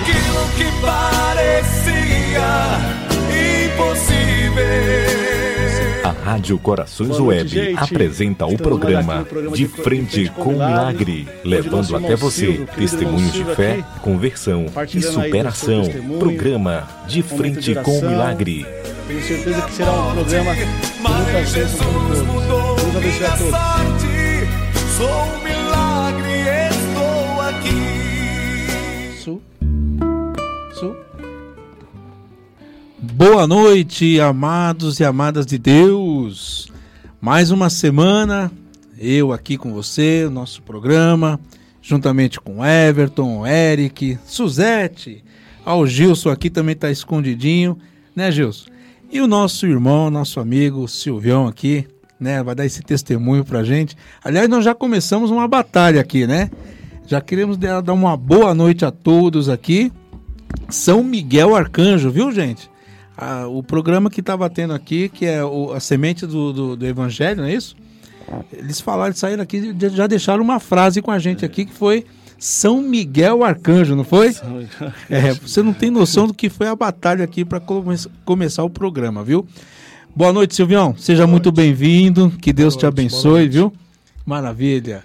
aquilo 0.00 0.48
que 0.56 0.64
parecia 0.80 2.50
impossível. 3.66 5.20
A 6.02 6.10
Rádio 6.24 6.58
Corações 6.58 7.10
noite, 7.10 7.22
Web 7.22 7.48
gente. 7.48 7.78
apresenta 7.78 8.46
o 8.46 8.56
programa, 8.56 9.24
programa, 9.24 9.56
De 9.56 9.68
Frente, 9.68 10.30
com 10.30 10.52
Milagre, 10.52 11.28
levando 11.44 11.96
até 11.96 12.16
você 12.16 12.66
testemunhos 12.76 13.32
de 13.32 13.44
fé, 13.44 13.72
aqui, 13.74 14.00
conversão 14.00 14.66
e 14.94 15.02
superação. 15.02 15.82
Programa 16.18 16.88
De 17.06 17.22
Frente 17.22 17.74
com 17.76 18.00
Milagre. 18.00 18.66
Tenho 19.06 19.22
certeza 19.22 19.62
que 19.62 19.72
será 19.72 19.92
um 19.92 20.14
programa 20.14 20.54
de 20.54 20.64
muita 20.64 21.44
Jesus 21.44 22.22
mudou 22.22 22.76
minha 23.00 23.36
sorte. 23.36 24.20
Sou 24.96 25.39
Boa 33.22 33.46
noite, 33.46 34.18
amados 34.18 34.98
e 34.98 35.04
amadas 35.04 35.44
de 35.44 35.58
Deus. 35.58 36.72
Mais 37.20 37.50
uma 37.50 37.68
semana, 37.68 38.50
eu 38.98 39.30
aqui 39.30 39.58
com 39.58 39.74
você, 39.74 40.26
nosso 40.32 40.62
programa, 40.62 41.38
juntamente 41.82 42.40
com 42.40 42.64
Everton, 42.64 43.46
Eric, 43.46 44.18
Suzete, 44.24 45.22
ao 45.66 45.86
Gilson 45.86 46.30
aqui 46.30 46.48
também 46.48 46.72
está 46.72 46.90
escondidinho, 46.90 47.76
né, 48.16 48.32
Gilson? 48.32 48.70
E 49.12 49.20
o 49.20 49.26
nosso 49.26 49.66
irmão, 49.66 50.10
nosso 50.10 50.40
amigo 50.40 50.88
Silvião 50.88 51.46
aqui, 51.46 51.86
né, 52.18 52.42
vai 52.42 52.54
dar 52.54 52.64
esse 52.64 52.80
testemunho 52.80 53.44
pra 53.44 53.62
gente. 53.62 53.98
Aliás, 54.24 54.48
nós 54.48 54.64
já 54.64 54.74
começamos 54.74 55.30
uma 55.30 55.46
batalha 55.46 56.00
aqui, 56.00 56.26
né? 56.26 56.50
Já 57.06 57.20
queremos 57.20 57.58
dar 57.58 57.92
uma 57.92 58.16
boa 58.16 58.54
noite 58.54 58.82
a 58.82 58.90
todos 58.90 59.50
aqui. 59.50 59.92
São 60.70 61.04
Miguel 61.04 61.54
Arcanjo, 61.54 62.10
viu, 62.10 62.32
gente? 62.32 62.70
A, 63.20 63.46
o 63.46 63.62
programa 63.62 64.08
que 64.08 64.20
estava 64.20 64.48
tendo 64.48 64.72
aqui, 64.72 65.10
que 65.10 65.26
é 65.26 65.44
o, 65.44 65.72
a 65.72 65.80
semente 65.80 66.26
do, 66.26 66.52
do, 66.52 66.76
do, 66.76 66.86
Evangelho, 66.86 67.42
não 67.42 67.48
é 67.48 67.54
isso? 67.54 67.76
Eles 68.50 68.80
falaram, 68.80 69.14
saíram 69.14 69.42
aqui, 69.42 69.76
já 69.92 70.06
deixaram 70.06 70.42
uma 70.42 70.58
frase 70.58 71.02
com 71.02 71.10
a 71.10 71.18
gente 71.18 71.44
aqui 71.44 71.66
que 71.66 71.72
foi 71.72 72.06
São 72.38 72.80
Miguel 72.80 73.44
Arcanjo, 73.44 73.94
não 73.94 74.04
foi? 74.04 74.34
É, 75.10 75.34
você 75.34 75.62
não 75.62 75.72
tem 75.72 75.90
noção 75.90 76.26
do 76.26 76.34
que 76.34 76.48
foi 76.48 76.68
a 76.68 76.74
batalha 76.74 77.24
aqui 77.24 77.44
para 77.44 77.60
come 77.60 77.96
começar 78.24 78.64
o 78.64 78.70
programa, 78.70 79.22
viu? 79.22 79.46
Boa 80.16 80.32
noite, 80.32 80.54
Silvião. 80.54 80.94
Seja 80.96 81.24
boa 81.24 81.32
muito 81.32 81.52
bem-vindo. 81.52 82.32
Que 82.40 82.52
Deus 82.52 82.74
te 82.74 82.86
abençoe, 82.86 83.48
viu? 83.48 83.72
Maravilha. 84.24 85.04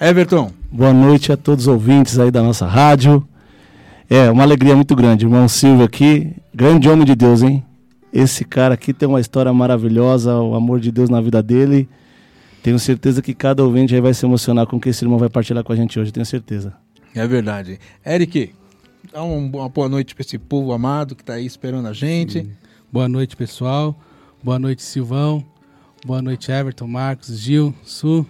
Everton. 0.00 0.50
Boa 0.72 0.92
noite 0.92 1.30
a 1.30 1.36
todos 1.36 1.66
os 1.66 1.68
ouvintes 1.68 2.18
aí 2.18 2.30
da 2.30 2.42
nossa 2.42 2.66
rádio. 2.66 3.26
É, 4.08 4.30
uma 4.30 4.42
alegria 4.42 4.76
muito 4.76 4.94
grande. 4.94 5.24
Irmão 5.24 5.48
Silvio 5.48 5.84
aqui, 5.84 6.34
grande 6.54 6.88
homem 6.88 7.04
de 7.04 7.14
Deus, 7.14 7.42
hein? 7.42 7.64
Esse 8.12 8.44
cara 8.44 8.74
aqui 8.74 8.92
tem 8.92 9.08
uma 9.08 9.20
história 9.20 9.52
maravilhosa, 9.52 10.36
o 10.36 10.54
amor 10.54 10.78
de 10.78 10.92
Deus 10.92 11.08
na 11.08 11.20
vida 11.20 11.42
dele. 11.42 11.88
Tenho 12.62 12.78
certeza 12.78 13.20
que 13.20 13.34
cada 13.34 13.64
ouvinte 13.64 13.94
aí 13.94 14.00
vai 14.00 14.14
se 14.14 14.24
emocionar 14.24 14.66
com 14.66 14.76
o 14.76 14.80
que 14.80 14.90
esse 14.90 15.04
irmão 15.04 15.18
vai 15.18 15.28
partilhar 15.28 15.64
com 15.64 15.72
a 15.72 15.76
gente 15.76 15.98
hoje, 15.98 16.12
tenho 16.12 16.24
certeza. 16.24 16.74
É 17.14 17.26
verdade. 17.26 17.78
Eric, 18.06 18.54
dá 19.12 19.22
uma 19.22 19.68
boa 19.68 19.88
noite 19.88 20.14
para 20.14 20.22
esse 20.22 20.38
povo 20.38 20.72
amado 20.72 21.14
que 21.14 21.22
está 21.22 21.34
aí 21.34 21.46
esperando 21.46 21.88
a 21.88 21.92
gente. 21.92 22.40
Sim. 22.40 22.50
Boa 22.92 23.08
noite, 23.08 23.36
pessoal. 23.36 23.98
Boa 24.42 24.58
noite, 24.58 24.82
Silvão. 24.82 25.44
Boa 26.06 26.20
noite, 26.20 26.52
Everton, 26.52 26.86
Marcos, 26.86 27.38
Gil, 27.38 27.74
Su. 27.82 28.26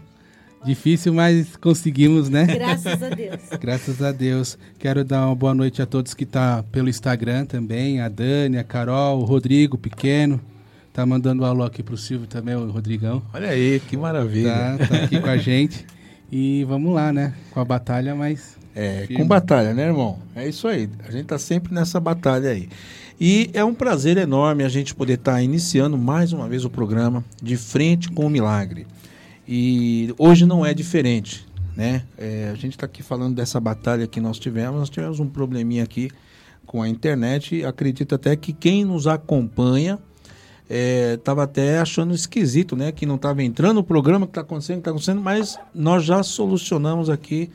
Difícil, 0.64 1.12
mas 1.12 1.56
conseguimos, 1.56 2.30
né? 2.30 2.46
Graças 2.46 3.02
a 3.02 3.08
Deus. 3.10 3.40
Graças 3.60 4.02
a 4.02 4.12
Deus. 4.12 4.58
Quero 4.78 5.04
dar 5.04 5.26
uma 5.26 5.34
boa 5.34 5.54
noite 5.54 5.82
a 5.82 5.86
todos 5.86 6.14
que 6.14 6.24
estão 6.24 6.40
tá 6.40 6.64
pelo 6.72 6.88
Instagram 6.88 7.44
também, 7.44 8.00
a 8.00 8.08
Dani, 8.08 8.56
a 8.56 8.64
Carol, 8.64 9.20
o 9.20 9.24
Rodrigo, 9.24 9.76
pequeno. 9.76 10.40
Tá 10.92 11.04
mandando 11.04 11.42
um 11.42 11.46
alô 11.46 11.64
aqui 11.64 11.82
pro 11.82 11.96
Silvio 11.96 12.26
também, 12.26 12.54
o 12.54 12.70
Rodrigão. 12.70 13.22
Olha 13.34 13.50
aí, 13.50 13.80
que 13.80 13.96
maravilha. 13.96 14.77
Tá, 14.78 14.86
tá 14.86 14.96
aqui 15.05 15.20
com 15.20 15.28
a 15.28 15.36
gente. 15.36 15.84
E 16.30 16.64
vamos 16.64 16.94
lá, 16.94 17.12
né? 17.12 17.34
Com 17.50 17.60
a 17.60 17.64
batalha, 17.64 18.14
mas. 18.14 18.56
É, 18.74 19.05
firme. 19.06 19.16
com 19.16 19.27
batalha, 19.27 19.74
né, 19.74 19.86
irmão? 19.86 20.18
É 20.34 20.48
isso 20.48 20.66
aí. 20.66 20.89
A 21.06 21.10
gente 21.10 21.27
tá 21.27 21.39
sempre 21.39 21.74
nessa 21.74 22.00
batalha 22.00 22.50
aí. 22.50 22.68
E 23.20 23.50
é 23.52 23.64
um 23.64 23.74
prazer 23.74 24.16
enorme 24.16 24.64
a 24.64 24.68
gente 24.68 24.94
poder 24.94 25.14
estar 25.14 25.34
tá 25.34 25.42
iniciando 25.42 25.96
mais 25.96 26.33
uma 26.33 26.48
vez 26.48 26.64
o 26.64 26.70
programa 26.70 27.24
De 27.42 27.56
Frente 27.56 28.10
com 28.10 28.27
o 28.27 28.30
Milagre. 28.30 28.86
E 29.46 30.14
hoje 30.18 30.46
não 30.46 30.64
é 30.64 30.72
diferente, 30.72 31.46
né? 31.77 32.05
É, 32.16 32.50
a 32.52 32.55
gente 32.55 32.72
está 32.72 32.86
aqui 32.86 33.02
falando 33.02 33.34
dessa 33.34 33.60
batalha 33.60 34.06
que 34.06 34.20
nós 34.20 34.38
tivemos. 34.38 34.78
Nós 34.80 34.90
tivemos 34.90 35.20
um 35.20 35.28
probleminha 35.28 35.84
aqui 35.84 36.10
com 36.66 36.82
a 36.82 36.88
internet. 36.88 37.64
Acredito 37.64 38.14
até 38.14 38.34
que 38.36 38.52
quem 38.52 38.84
nos 38.84 39.06
acompanha 39.06 39.98
estava 40.68 41.42
é, 41.42 41.44
até 41.44 41.78
achando 41.78 42.14
esquisito, 42.14 42.74
né? 42.74 42.90
Que 42.90 43.04
não 43.04 43.16
estava 43.16 43.42
entrando 43.42 43.78
o 43.78 43.84
programa, 43.84 44.27
que 44.27 44.30
está 44.30 44.40
acontecendo, 44.40 44.77
que 44.77 44.80
está 44.80 44.90
acontecendo, 44.90 45.20
mas 45.20 45.58
nós 45.74 46.04
já 46.04 46.22
solucionamos 46.22 47.10
aqui 47.10 47.50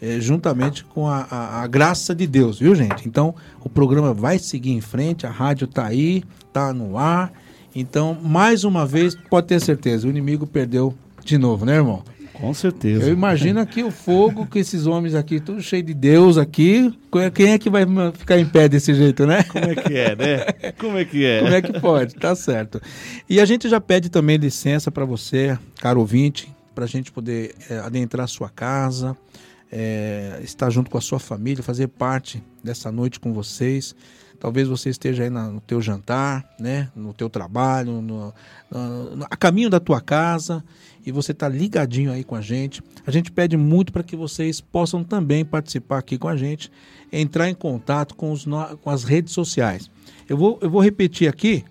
é, 0.00 0.20
juntamente 0.20 0.84
com 0.84 1.06
a, 1.06 1.26
a, 1.30 1.62
a, 1.62 1.66
graça 1.66 2.14
de 2.14 2.26
Deus, 2.26 2.58
viu, 2.58 2.74
gente? 2.74 3.06
Então, 3.06 3.34
o 3.60 3.68
programa 3.68 4.12
vai 4.12 4.38
seguir 4.38 4.72
em 4.72 4.80
frente, 4.80 5.26
a 5.26 5.30
rádio 5.30 5.66
está 5.66 5.86
aí, 5.86 6.24
está 6.46 6.72
no 6.72 6.98
ar. 6.98 7.32
Então, 7.74 8.16
mais 8.22 8.64
uma 8.64 8.86
vez, 8.86 9.14
pode 9.14 9.46
ter 9.48 9.60
certeza, 9.60 10.06
o 10.06 10.10
inimigo 10.10 10.46
perdeu 10.46 10.94
de 11.24 11.38
novo, 11.38 11.64
né, 11.64 11.76
irmão? 11.76 12.02
Com 12.34 12.52
certeza. 12.52 13.04
Eu 13.04 13.12
imagino 13.12 13.60
aqui 13.60 13.84
o 13.84 13.92
fogo 13.92 14.44
com 14.46 14.58
esses 14.58 14.86
homens 14.86 15.14
aqui, 15.14 15.38
tudo 15.38 15.62
cheio 15.62 15.84
de 15.84 15.94
Deus 15.94 16.36
aqui. 16.36 16.92
Quem 17.32 17.52
é 17.52 17.58
que 17.58 17.70
vai 17.70 17.86
ficar 18.12 18.38
em 18.38 18.44
pé 18.44 18.68
desse 18.68 18.92
jeito, 18.92 19.24
né? 19.24 19.44
Como 19.44 19.64
é 19.64 19.74
que 19.74 19.96
é, 19.96 20.16
né? 20.16 20.72
Como 20.78 20.98
é 20.98 21.04
que 21.04 21.24
é? 21.24 21.40
Como 21.40 21.54
é 21.54 21.62
que 21.62 21.80
pode? 21.80 22.16
Tá 22.16 22.34
certo. 22.34 22.80
E 23.30 23.40
a 23.40 23.44
gente 23.44 23.68
já 23.68 23.80
pede 23.80 24.10
também 24.10 24.36
licença 24.36 24.90
para 24.90 25.04
você, 25.04 25.56
caro 25.80 26.00
ouvinte, 26.00 26.52
para 26.74 26.84
a 26.84 26.88
gente 26.88 27.12
poder 27.12 27.54
é, 27.70 27.78
adentrar 27.78 28.24
a 28.24 28.28
sua 28.28 28.50
casa, 28.50 29.16
é, 29.70 30.40
estar 30.42 30.68
junto 30.70 30.90
com 30.90 30.98
a 30.98 31.00
sua 31.00 31.20
família, 31.20 31.62
fazer 31.62 31.86
parte 31.86 32.42
dessa 32.62 32.90
noite 32.90 33.20
com 33.20 33.32
vocês. 33.32 33.94
Talvez 34.44 34.68
você 34.68 34.90
esteja 34.90 35.22
aí 35.22 35.30
no 35.30 35.58
teu 35.62 35.80
jantar, 35.80 36.44
né? 36.60 36.90
no 36.94 37.14
teu 37.14 37.30
trabalho, 37.30 38.02
no, 38.02 38.34
no 38.70 39.24
a 39.30 39.36
caminho 39.38 39.70
da 39.70 39.80
tua 39.80 40.02
casa 40.02 40.62
e 41.02 41.10
você 41.10 41.32
está 41.32 41.48
ligadinho 41.48 42.12
aí 42.12 42.22
com 42.22 42.34
a 42.34 42.42
gente. 42.42 42.82
A 43.06 43.10
gente 43.10 43.32
pede 43.32 43.56
muito 43.56 43.90
para 43.90 44.02
que 44.02 44.14
vocês 44.14 44.60
possam 44.60 45.02
também 45.02 45.46
participar 45.46 45.96
aqui 45.96 46.18
com 46.18 46.28
a 46.28 46.36
gente, 46.36 46.70
entrar 47.10 47.48
em 47.48 47.54
contato 47.54 48.14
com, 48.14 48.30
os, 48.30 48.44
com 48.82 48.90
as 48.90 49.02
redes 49.02 49.32
sociais. 49.32 49.90
Eu 50.28 50.36
vou, 50.36 50.58
eu 50.60 50.68
vou 50.68 50.82
repetir 50.82 51.26
aqui 51.26 51.64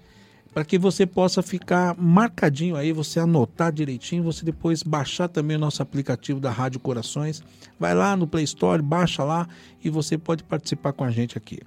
para 0.51 0.65
que 0.65 0.79
você 0.79 1.05
possa 1.05 1.43
ficar 1.43 1.95
marcadinho 1.95 2.75
aí, 2.75 2.91
você 2.91 3.19
anotar 3.19 3.71
direitinho, 3.71 4.23
você 4.23 4.43
depois 4.43 4.81
baixar 4.81 5.27
também 5.27 5.57
o 5.57 5.59
nosso 5.59 5.83
aplicativo 5.83 6.39
da 6.39 6.49
Rádio 6.49 6.79
Corações. 6.79 7.43
Vai 7.79 7.93
lá 7.93 8.17
no 8.17 8.25
Play 8.25 8.45
Store, 8.45 8.81
baixa 8.81 9.23
lá 9.23 9.47
e 9.83 9.91
você 9.91 10.17
pode 10.17 10.43
participar 10.43 10.91
com 10.91 11.03
a 11.03 11.11
gente 11.11 11.37
aqui. 11.37 11.59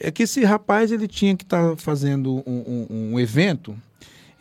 é 0.00 0.10
que 0.10 0.22
esse 0.22 0.42
rapaz 0.42 0.90
ele 0.90 1.06
tinha 1.06 1.36
que 1.36 1.44
estar 1.44 1.70
tá 1.70 1.76
fazendo 1.76 2.42
um, 2.46 2.86
um, 2.90 3.12
um, 3.12 3.20
evento 3.20 3.76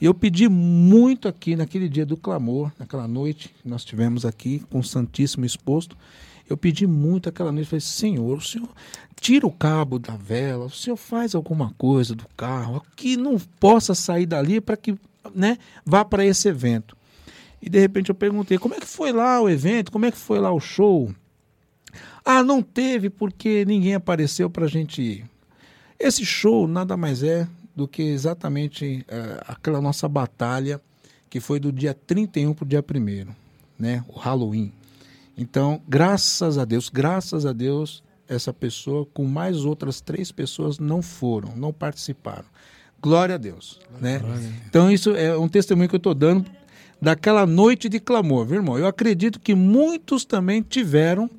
e 0.01 0.05
eu 0.05 0.13
pedi 0.13 0.47
muito 0.47 1.27
aqui 1.27 1.55
naquele 1.55 1.89
dia 1.89 2.05
do 2.05 2.15
clamor, 2.15 2.71
naquela 2.79 3.07
noite 3.07 3.53
que 3.61 3.67
nós 3.67 3.83
tivemos 3.83 4.25
aqui 4.25 4.59
com 4.69 4.79
o 4.79 4.83
Santíssimo 4.83 5.45
exposto. 5.45 5.97
Eu 6.49 6.55
pedi 6.55 6.87
muito 6.87 7.27
aquela 7.27 7.51
noite, 7.51 7.69
falei, 7.69 7.81
Senhor, 7.81 8.37
o 8.37 8.41
Senhor 8.41 8.69
tira 9.19 9.45
o 9.45 9.51
cabo 9.51 9.99
da 9.99 10.15
vela, 10.15 10.65
o 10.65 10.69
Senhor 10.69 10.95
faz 10.95 11.35
alguma 11.35 11.73
coisa 11.77 12.15
do 12.15 12.25
carro 12.37 12.81
que 12.95 13.17
não 13.17 13.37
possa 13.59 13.93
sair 13.93 14.25
dali 14.25 14.61
para 14.61 14.77
que 14.77 14.97
né, 15.35 15.57
vá 15.85 16.05
para 16.05 16.25
esse 16.25 16.47
evento. 16.47 16.95
E 17.61 17.69
de 17.69 17.77
repente 17.77 18.09
eu 18.09 18.15
perguntei, 18.15 18.57
como 18.57 18.75
é 18.75 18.79
que 18.79 18.87
foi 18.87 19.11
lá 19.11 19.41
o 19.41 19.49
evento, 19.49 19.91
como 19.91 20.05
é 20.05 20.11
que 20.11 20.17
foi 20.17 20.39
lá 20.39 20.51
o 20.51 20.61
show? 20.61 21.13
Ah, 22.23 22.41
não 22.41 22.61
teve 22.61 23.09
porque 23.09 23.65
ninguém 23.65 23.95
apareceu 23.95 24.49
para 24.49 24.65
a 24.65 24.69
gente 24.69 25.01
ir. 25.01 25.25
Esse 25.99 26.25
show 26.25 26.67
nada 26.67 26.95
mais 26.95 27.21
é 27.21 27.47
do 27.75 27.87
que 27.87 28.01
exatamente 28.01 29.05
uh, 29.07 29.43
aquela 29.47 29.81
nossa 29.81 30.07
batalha 30.07 30.81
que 31.29 31.39
foi 31.39 31.59
do 31.59 31.71
dia 31.71 31.93
31 31.93 32.53
para 32.53 32.63
o 32.65 32.67
dia 32.67 32.83
1 32.83 33.27
né? 33.77 34.03
O 34.07 34.19
Halloween. 34.19 34.73
Então, 35.37 35.81
graças 35.87 36.57
a 36.57 36.65
Deus, 36.65 36.89
graças 36.89 37.45
a 37.45 37.53
Deus, 37.53 38.03
essa 38.27 38.53
pessoa 38.53 39.05
com 39.13 39.25
mais 39.25 39.63
outras 39.63 40.01
três 40.01 40.31
pessoas 40.31 40.77
não 40.79 41.01
foram, 41.01 41.55
não 41.55 41.71
participaram. 41.71 42.45
Glória 43.01 43.35
a 43.35 43.37
Deus, 43.37 43.79
né? 44.01 44.21
Então 44.67 44.91
isso 44.91 45.15
é 45.15 45.37
um 45.37 45.47
testemunho 45.47 45.87
que 45.87 45.95
eu 45.95 45.99
estou 45.99 46.13
dando 46.13 46.45
daquela 47.01 47.45
noite 47.45 47.87
de 47.87 47.99
clamor, 47.99 48.45
viu, 48.45 48.57
irmão? 48.57 48.77
Eu 48.77 48.85
acredito 48.85 49.39
que 49.39 49.55
muitos 49.55 50.25
também 50.25 50.61
tiveram 50.61 51.29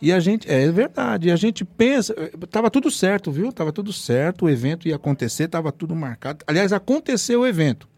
e 0.00 0.12
a 0.12 0.20
gente, 0.20 0.50
é 0.50 0.70
verdade, 0.70 1.28
e 1.28 1.30
a 1.30 1.36
gente 1.36 1.64
pensa, 1.64 2.14
estava 2.42 2.70
tudo 2.70 2.90
certo, 2.90 3.30
viu? 3.30 3.48
Estava 3.48 3.72
tudo 3.72 3.92
certo, 3.92 4.44
o 4.44 4.50
evento 4.50 4.88
ia 4.88 4.96
acontecer, 4.96 5.44
estava 5.44 5.72
tudo 5.72 5.94
marcado. 5.94 6.44
Aliás, 6.46 6.72
aconteceu 6.72 7.40
o 7.40 7.46
evento. 7.46 7.88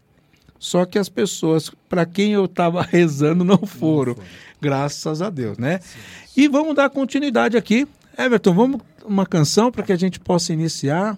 Só 0.59 0.85
que 0.85 0.97
as 0.97 1.09
pessoas 1.09 1.71
para 1.89 2.05
quem 2.05 2.33
eu 2.33 2.45
estava 2.45 2.81
rezando 2.89 3.43
não 3.43 3.59
foram. 3.59 4.15
não 4.15 4.23
Graças 4.59 5.21
a 5.21 5.29
Deus, 5.29 5.57
né? 5.57 5.79
Sim. 5.81 5.99
E 6.35 6.47
vamos 6.47 6.75
dar 6.75 6.89
continuidade 6.89 7.57
aqui. 7.57 7.87
Everton, 8.17 8.53
vamos 8.53 8.81
uma 9.05 9.25
canção 9.25 9.71
para 9.71 9.83
que 9.83 9.91
a 9.91 9.95
gente 9.95 10.19
possa 10.19 10.51
iniciar, 10.51 11.17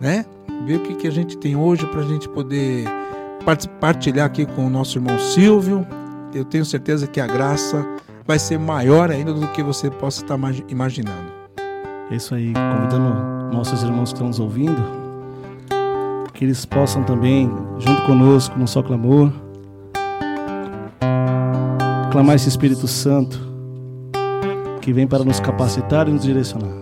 né? 0.00 0.24
Ver 0.66 0.76
o 0.76 0.82
que, 0.82 0.94
que 0.94 1.06
a 1.06 1.10
gente 1.10 1.36
tem 1.36 1.56
hoje 1.56 1.86
para 1.86 2.00
a 2.00 2.06
gente 2.06 2.28
poder 2.28 2.84
partilhar 3.80 4.26
aqui 4.26 4.46
com 4.46 4.66
o 4.66 4.70
nosso 4.70 4.98
irmão 4.98 5.18
Silvio. 5.18 5.86
Eu 6.34 6.44
tenho 6.44 6.64
certeza 6.64 7.06
que 7.06 7.20
a 7.20 7.26
graça 7.26 7.84
vai 8.26 8.38
ser 8.38 8.58
maior 8.58 9.10
ainda 9.10 9.32
do 9.32 9.46
que 9.48 9.62
você 9.62 9.90
possa 9.90 10.22
estar 10.22 10.38
imaginando. 10.68 11.32
É 12.10 12.16
isso 12.16 12.34
aí, 12.34 12.52
convidando 12.52 13.52
nossos 13.52 13.82
irmãos 13.82 14.10
que 14.10 14.16
estão 14.16 14.28
nos 14.28 14.40
ouvindo, 14.40 14.82
que 16.34 16.44
eles 16.44 16.64
possam 16.64 17.02
também, 17.04 17.50
junto 17.78 18.02
conosco, 18.02 18.58
no 18.58 18.66
só 18.66 18.82
clamor, 18.82 19.32
clamar 22.10 22.36
esse 22.36 22.48
Espírito 22.48 22.86
Santo 22.86 23.40
que 24.80 24.92
vem 24.92 25.06
para 25.06 25.24
nos 25.24 25.40
capacitar 25.40 26.08
e 26.08 26.12
nos 26.12 26.22
direcionar. 26.22 26.81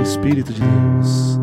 o 0.00 0.02
Espírito 0.02 0.52
de 0.52 0.60
Deus. 0.60 1.38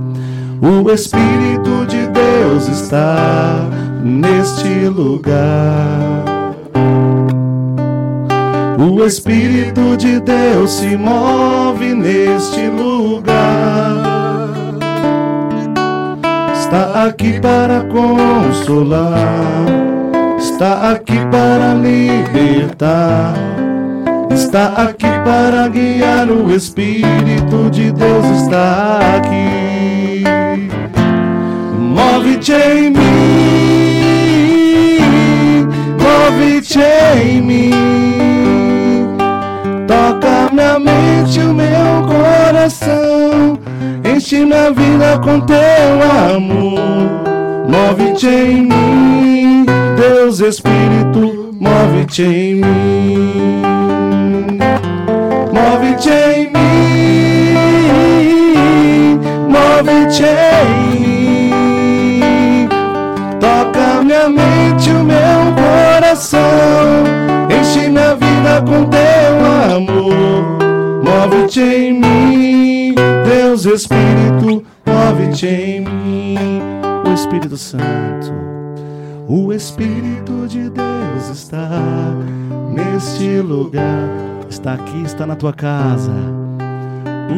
O 0.61 0.89
Espírito 0.89 1.85
de 1.87 2.07
Deus 2.07 2.67
está 2.67 3.69
neste 4.03 4.89
lugar. 4.89 6.25
O 8.79 9.03
Espírito 9.05 9.95
de 9.95 10.19
Deus 10.19 10.71
se 10.71 10.97
move 10.97 11.93
neste 11.93 12.67
lugar. 12.67 13.35
Está 16.53 17.05
aqui 17.05 17.39
para 17.39 17.85
consolar, 17.85 19.15
está 20.37 20.91
aqui 20.91 21.17
para 21.31 21.75
libertar 21.75 23.56
está 24.57 24.81
aqui 24.83 25.07
para 25.23 25.67
guiar. 25.69 26.29
O 26.31 26.51
Espírito 26.51 27.69
de 27.69 27.91
Deus 27.91 28.25
está 28.41 28.99
aqui. 29.17 30.23
Move-te 31.77 32.53
em 32.53 32.89
mim, 32.89 32.99
move-te 35.99 36.79
em 37.21 37.41
mim. 37.41 37.71
Toca 39.87 40.49
minha 40.51 40.79
mente, 40.79 41.39
o 41.39 41.53
meu 41.53 42.07
coração. 42.07 43.59
Enche 44.03 44.43
minha 44.43 44.71
vida 44.71 45.19
com 45.23 45.39
teu 45.41 45.55
amor. 46.35 46.79
Move-te 47.69 48.27
em 48.27 48.61
mim, 48.63 49.65
Deus 49.95 50.39
Espírito, 50.39 51.53
move-te 51.59 52.23
em 52.23 52.55
mim. 52.55 53.86
Move-te 55.97 56.11
em 56.11 56.51
mim, 56.51 57.57
move-te 59.49 60.25
em 60.25 61.49
mim. 62.19 62.69
Toca 63.39 64.03
minha 64.03 64.29
mente, 64.29 64.91
o 64.91 65.03
meu 65.03 65.55
coração. 65.55 66.43
Enche 67.49 67.89
minha 67.89 68.13
vida 68.13 68.61
com 68.61 68.85
teu 68.85 69.43
amor. 69.75 70.43
Move-te 71.03 71.61
em 71.61 71.93
mim, 71.93 72.93
Deus 73.25 73.65
Espírito, 73.65 74.63
move-te 74.85 75.47
em 75.47 75.81
mim. 75.81 76.61
O 77.07 77.11
Espírito 77.11 77.57
Santo, 77.57 78.31
o 79.27 79.51
Espírito 79.51 80.47
de 80.47 80.69
Deus 80.69 81.29
está 81.31 81.67
neste 82.69 83.41
lugar 83.41 84.36
está 84.49 84.73
aqui, 84.73 85.01
está 85.03 85.25
na 85.25 85.35
tua 85.35 85.53
casa. 85.53 86.13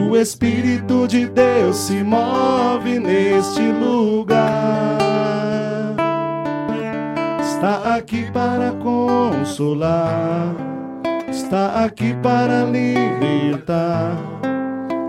O 0.07 0.15
Espírito 0.15 1.07
de 1.07 1.27
Deus 1.27 1.75
se 1.75 2.03
move 2.03 2.99
neste 2.99 3.61
lugar. 3.61 4.37
Está 7.41 7.95
aqui 7.95 8.29
para 8.31 8.71
consolar, 8.71 10.55
está 11.29 11.83
aqui 11.83 12.15
para 12.21 12.65
libertar. 12.65 14.15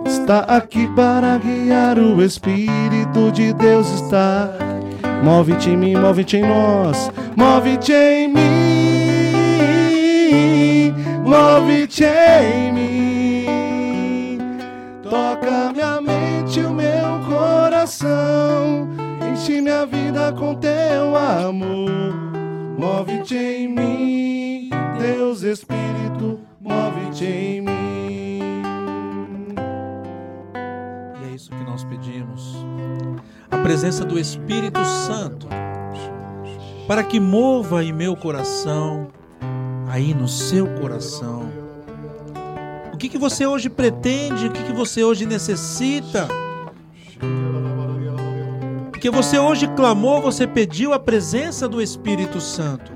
Está 0.06 0.40
aqui 0.40 0.86
para 0.94 1.38
guiar, 1.38 1.98
o 1.98 2.22
Espírito 2.22 3.30
de 3.32 3.52
Deus 3.52 3.90
está. 3.92 4.50
Move-te 5.22 5.70
em 5.70 5.76
mim, 5.76 5.96
move-te 5.96 6.38
em 6.38 6.42
nós, 6.42 7.10
move-te 7.36 7.92
em 7.92 8.28
mim 8.28 8.69
move-te 11.30 12.04
em 12.04 12.72
mim, 12.72 14.38
toca 15.00 15.72
minha 15.72 16.00
mente, 16.00 16.58
o 16.60 16.72
meu 16.72 17.20
coração, 17.28 18.88
enche 19.30 19.60
minha 19.60 19.86
vida 19.86 20.32
com 20.32 20.56
teu 20.56 21.16
amor. 21.16 21.88
Move-te 22.76 23.36
em 23.36 23.68
mim, 23.68 24.70
Deus 24.98 25.42
Espírito, 25.42 26.40
move-te 26.60 27.26
em 27.26 27.60
mim. 27.60 28.62
E 31.22 31.30
é 31.30 31.34
isso 31.34 31.50
que 31.50 31.62
nós 31.62 31.84
pedimos. 31.84 32.56
A 33.48 33.58
presença 33.58 34.04
do 34.04 34.18
Espírito 34.18 34.84
Santo 34.84 35.46
para 36.88 37.04
que 37.04 37.20
mova 37.20 37.84
em 37.84 37.92
meu 37.92 38.16
coração, 38.16 39.12
aí 39.90 40.14
no 40.14 40.28
seu 40.28 40.66
coração. 40.80 41.50
O 42.94 42.96
que, 42.96 43.08
que 43.08 43.18
você 43.18 43.44
hoje 43.44 43.68
pretende? 43.68 44.46
O 44.46 44.52
que, 44.52 44.62
que 44.62 44.72
você 44.72 45.02
hoje 45.02 45.26
necessita? 45.26 46.28
Porque 48.90 49.10
você 49.10 49.38
hoje 49.38 49.66
clamou, 49.74 50.22
você 50.22 50.46
pediu 50.46 50.92
a 50.92 50.98
presença 50.98 51.66
do 51.66 51.82
Espírito 51.82 52.40
Santo. 52.40 52.92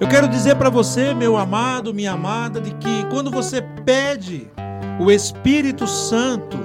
Eu 0.00 0.08
quero 0.08 0.26
dizer 0.26 0.56
para 0.56 0.70
você, 0.70 1.14
meu 1.14 1.36
amado, 1.36 1.94
minha 1.94 2.12
amada, 2.12 2.60
de 2.60 2.72
que 2.74 3.04
quando 3.10 3.30
você 3.30 3.62
pede 3.84 4.50
o 4.98 5.10
Espírito 5.10 5.86
Santo, 5.86 6.58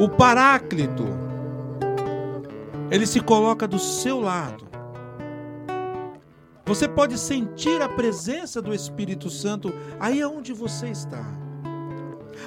o 0.00 0.08
Paráclito, 0.08 1.04
ele 2.90 3.06
se 3.06 3.20
coloca 3.20 3.66
do 3.66 3.78
seu 3.78 4.20
lado. 4.20 4.73
Você 6.66 6.88
pode 6.88 7.18
sentir 7.18 7.82
a 7.82 7.88
presença 7.88 8.62
do 8.62 8.74
Espírito 8.74 9.28
Santo 9.28 9.72
aí 10.00 10.24
onde 10.24 10.52
você 10.52 10.88
está. 10.88 11.24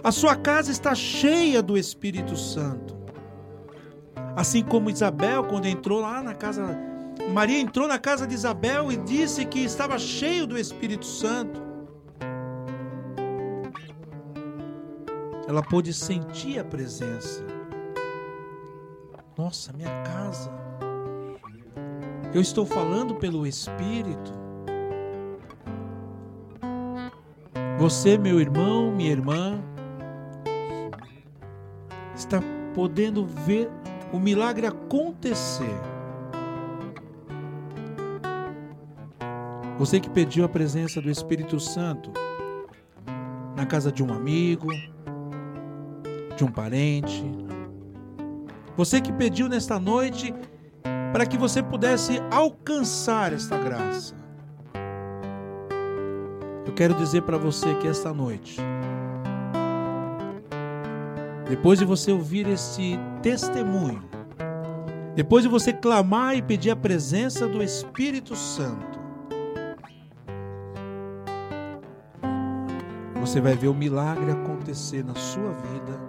A 0.03 0.11
sua 0.11 0.35
casa 0.35 0.71
está 0.71 0.95
cheia 0.95 1.61
do 1.61 1.77
Espírito 1.77 2.35
Santo. 2.35 2.97
Assim 4.35 4.63
como 4.63 4.89
Isabel, 4.89 5.43
quando 5.43 5.65
entrou 5.65 6.01
lá 6.01 6.21
na 6.21 6.33
casa. 6.33 6.77
Maria 7.31 7.59
entrou 7.59 7.87
na 7.87 7.99
casa 7.99 8.25
de 8.25 8.33
Isabel 8.33 8.91
e 8.91 8.97
disse 8.97 9.45
que 9.45 9.59
estava 9.59 9.99
cheio 9.99 10.47
do 10.47 10.57
Espírito 10.57 11.05
Santo. 11.05 11.61
Ela 15.47 15.61
pôde 15.61 15.93
sentir 15.93 16.59
a 16.59 16.63
presença. 16.63 17.45
Nossa, 19.37 19.71
minha 19.73 20.03
casa 20.03 20.66
eu 22.33 22.41
estou 22.41 22.65
falando 22.65 23.15
pelo 23.15 23.45
Espírito. 23.45 24.33
Você, 27.77 28.17
meu 28.17 28.39
irmão, 28.39 28.91
minha 28.91 29.11
irmã, 29.11 29.61
está 32.15 32.41
podendo 32.73 33.25
ver 33.25 33.69
o 34.11 34.19
milagre 34.19 34.65
acontecer. 34.65 35.75
Você 39.77 39.99
que 39.99 40.09
pediu 40.09 40.43
a 40.43 40.49
presença 40.49 40.99
do 40.99 41.09
Espírito 41.09 41.59
Santo 41.59 42.11
na 43.55 43.65
casa 43.65 43.91
de 43.91 44.03
um 44.03 44.11
amigo, 44.11 44.67
de 46.35 46.43
um 46.43 46.51
parente. 46.51 47.23
Você 48.75 48.99
que 48.99 49.11
pediu 49.11 49.47
nesta 49.47 49.79
noite 49.79 50.33
para 51.17 51.25
que 51.25 51.35
você 51.35 51.63
pudesse 51.63 52.21
alcançar 52.29 53.33
esta 53.33 53.57
graça. 53.57 54.13
Eu 56.63 56.71
quero 56.73 56.93
dizer 56.93 57.23
para 57.23 57.39
você 57.39 57.73
que 57.73 57.87
esta 57.87 58.13
noite, 58.13 58.61
depois 61.49 61.79
de 61.79 61.85
você 61.85 62.11
ouvir 62.11 62.47
esse 62.47 62.99
testemunho, 63.23 64.03
depois 65.15 65.41
de 65.41 65.49
você 65.49 65.73
clamar 65.73 66.37
e 66.37 66.41
pedir 66.43 66.69
a 66.69 66.75
presença 66.75 67.47
do 67.47 67.63
Espírito 67.63 68.35
Santo, 68.35 68.99
você 73.19 73.41
vai 73.41 73.55
ver 73.55 73.69
o 73.69 73.73
milagre 73.73 74.29
acontecer 74.29 75.03
na 75.03 75.15
sua 75.15 75.51
vida, 75.51 75.99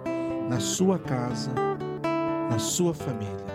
na 0.47 0.59
sua 0.59 0.99
casa, 0.99 1.51
na 2.51 2.59
sua 2.59 2.93
família. 2.93 3.48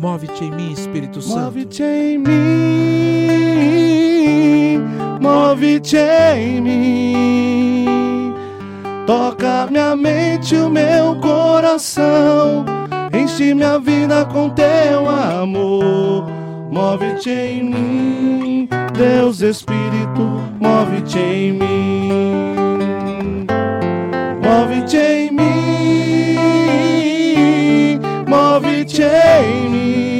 Move-te 0.00 0.44
em 0.44 0.50
mim, 0.50 0.72
Espírito 0.72 1.22
Santo. 1.22 1.40
Move-te 1.40 1.82
em 1.82 2.18
mim, 2.18 2.34
move-te 5.20 5.96
em 5.96 6.60
mim. 6.60 8.34
Toca 9.06 9.66
minha 9.70 9.94
mente, 9.96 10.56
o 10.56 10.68
meu 10.68 11.16
coração. 11.20 12.64
Enche 13.12 13.54
minha 13.54 13.78
vida 13.78 14.24
com 14.24 14.50
teu 14.50 15.08
amor. 15.08 16.26
Move-te 16.70 17.30
em 17.30 17.62
mim, 17.62 18.68
Deus 18.96 19.40
Espírito, 19.40 20.22
move-te 20.58 21.18
em 21.18 21.52
mim. 21.52 22.63
Em 29.04 29.68
mim. 29.70 30.18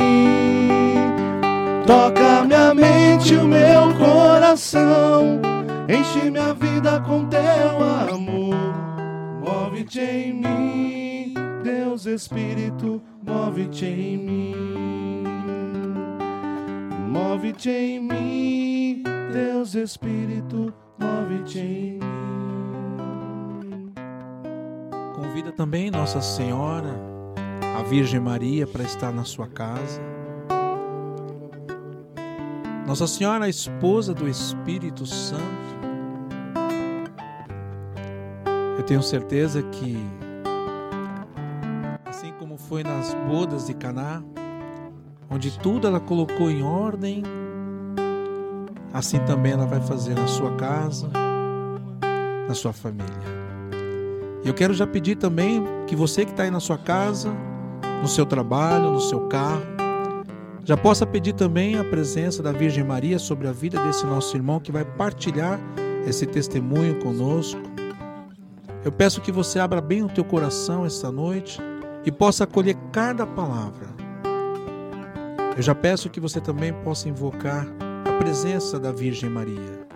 Toca 1.87 2.45
minha 2.45 2.75
mente, 2.75 3.35
o 3.35 3.47
meu 3.47 3.95
coração. 3.99 5.41
Enche 5.89 6.31
minha 6.31 6.55
vida 6.55 7.01
com 7.01 7.27
teu 7.27 7.41
amor. 8.11 8.55
Move-te 9.45 10.01
em 10.01 10.33
mim, 10.33 11.35
Deus 11.63 12.07
Espírito, 12.07 13.03
move-te 13.23 13.85
em 13.85 14.17
mim. 14.17 15.25
Move-te 17.09 17.71
em 17.71 18.01
mim, 18.01 19.03
Deus 19.33 19.75
Espírito, 19.75 20.73
move-te 20.99 21.59
em 21.59 21.99
mim. 21.99 23.93
Convida 25.15 25.53
também 25.53 25.91
Nossa 25.91 26.21
Senhora, 26.23 26.99
a 27.75 27.83
Virgem 27.83 28.21
Maria, 28.21 28.67
para 28.67 28.85
estar 28.85 29.13
na 29.13 29.25
sua 29.25 29.49
casa. 29.49 30.01
Nossa 32.87 33.07
Senhora, 33.07 33.47
a 33.47 33.49
esposa 33.49 34.15
do 34.15 34.29
Espírito 34.29 35.05
Santo. 35.05 35.43
Eu 38.79 38.85
tenho 38.85 39.03
certeza 39.03 39.63
que, 39.63 39.97
assim 42.05 42.33
como 42.39 42.57
foi 42.57 42.85
nas 42.85 43.13
bodas 43.29 43.67
de 43.67 43.75
Caná, 43.75 44.23
onde 45.29 45.59
tudo 45.59 45.89
ela 45.89 45.99
colocou 45.99 46.51
em 46.51 46.63
ordem, 46.63 47.23
assim 48.93 49.19
também 49.21 49.53
ela 49.53 49.67
vai 49.67 49.81
fazer 49.81 50.15
na 50.15 50.27
sua 50.29 50.55
casa, 50.55 51.11
na 52.47 52.55
sua 52.55 52.73
família. 52.73 53.35
Eu 54.45 54.53
quero 54.53 54.75
já 54.75 54.87
pedir 54.87 55.17
também 55.17 55.65
que 55.87 55.97
você 55.97 56.25
que 56.25 56.31
está 56.31 56.43
aí 56.43 56.51
na 56.51 56.61
sua 56.61 56.77
casa, 56.77 57.33
no 58.05 58.09
seu 58.09 58.27
trabalho, 58.27 58.91
no 58.91 59.01
seu 59.01 59.29
carro, 59.29 59.63
já 60.63 60.77
possa 60.77 61.07
pedir 61.07 61.33
também 61.33 61.79
a 61.79 61.85
presença 61.85 62.43
da 62.43 62.53
Virgem 62.53 62.85
Maria 62.85 63.19
sobre 63.19 63.49
a 63.49 63.53
vida 63.53 63.83
desse 63.83 64.05
nosso 64.05 64.37
irmão 64.37 64.61
que 64.61 64.71
vai 64.71 64.85
partilhar 64.85 65.59
esse 66.07 66.27
testemunho 66.27 67.01
conosco. 67.01 67.63
Eu 68.85 68.93
peço 68.93 69.23
que 69.23 69.33
você 69.33 69.59
abra 69.59 69.81
bem 69.81 70.03
o 70.03 70.09
teu 70.11 70.23
coração 70.23 70.85
esta 70.85 71.11
noite 71.11 71.59
e 72.05 72.13
possa 72.13 72.45
acolher 72.45 72.77
cada 72.93 73.27
palavra. 73.27 73.89
Eu 75.57 75.63
já 75.63 75.75
peço 75.75 76.11
que 76.11 76.21
você 76.21 76.43
também 76.43 76.75
possa 76.75 77.09
invocar 77.09 77.67
a 78.05 78.19
presença 78.19 78.79
da 78.79 78.93
Virgem 78.93 79.31
Maria. 79.31 79.89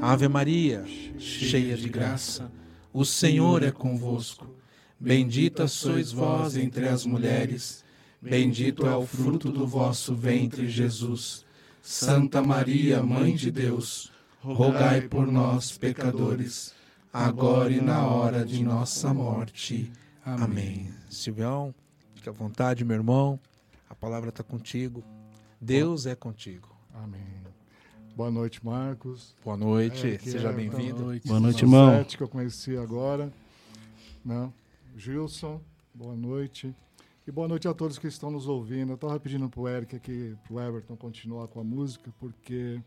Ave 0.00 0.28
Maria, 0.28 0.84
cheia 1.18 1.76
de 1.76 1.88
graça, 1.88 2.48
o 2.92 3.04
Senhor 3.04 3.64
é 3.64 3.72
convosco. 3.72 4.55
Bendita 4.98 5.68
sois 5.68 6.10
vós 6.10 6.56
entre 6.56 6.88
as 6.88 7.04
mulheres, 7.04 7.84
bendito 8.20 8.86
é 8.86 8.96
o 8.96 9.06
fruto 9.06 9.50
do 9.52 9.66
vosso 9.66 10.14
ventre, 10.14 10.68
Jesus. 10.68 11.44
Santa 11.82 12.42
Maria, 12.42 13.02
Mãe 13.02 13.34
de 13.34 13.50
Deus, 13.50 14.10
rogai 14.40 15.02
por 15.02 15.26
nós, 15.26 15.76
pecadores, 15.76 16.74
agora 17.12 17.70
e 17.70 17.80
na 17.80 18.06
hora 18.06 18.44
de 18.44 18.62
nossa 18.64 19.12
morte. 19.12 19.92
Amém. 20.24 20.88
Silvião, 21.10 21.74
fique 22.14 22.28
à 22.28 22.32
vontade, 22.32 22.84
meu 22.84 22.96
irmão. 22.96 23.38
A 23.88 23.94
palavra 23.94 24.30
está 24.30 24.42
contigo. 24.42 25.04
Deus 25.60 26.06
é 26.06 26.14
contigo. 26.14 26.68
Amém. 26.94 27.20
Boa 28.16 28.30
noite, 28.30 28.64
Marcos. 28.64 29.36
Boa 29.44 29.56
noite, 29.58 30.06
É, 30.06 30.18
seja 30.18 30.48
é- 30.48 30.52
bem-vindo. 30.52 30.94
Boa 30.96 31.04
noite, 31.06 31.28
Boa 31.28 31.40
noite, 31.40 31.62
irmão. 31.62 31.90
Sete, 31.98 32.16
que 32.16 32.22
eu 32.22 32.28
conheci 32.28 32.76
agora. 32.76 33.30
Né? 34.24 34.50
Gilson, 34.96 35.60
boa 35.94 36.16
noite. 36.16 36.74
E 37.26 37.30
boa 37.30 37.46
noite 37.46 37.68
a 37.68 37.74
todos 37.74 37.98
que 37.98 38.06
estão 38.06 38.30
nos 38.30 38.48
ouvindo. 38.48 38.92
Eu 38.92 38.94
estava 38.94 39.20
pedindo 39.20 39.46
para 39.46 39.60
o 39.60 39.68
Eric 39.68 39.94
aqui, 39.94 40.34
para 40.42 40.54
o 40.54 40.60
Everton 40.60 40.96
continuar 40.96 41.48
com 41.48 41.60
a 41.60 41.64
música, 41.64 42.10
porque 42.18 42.80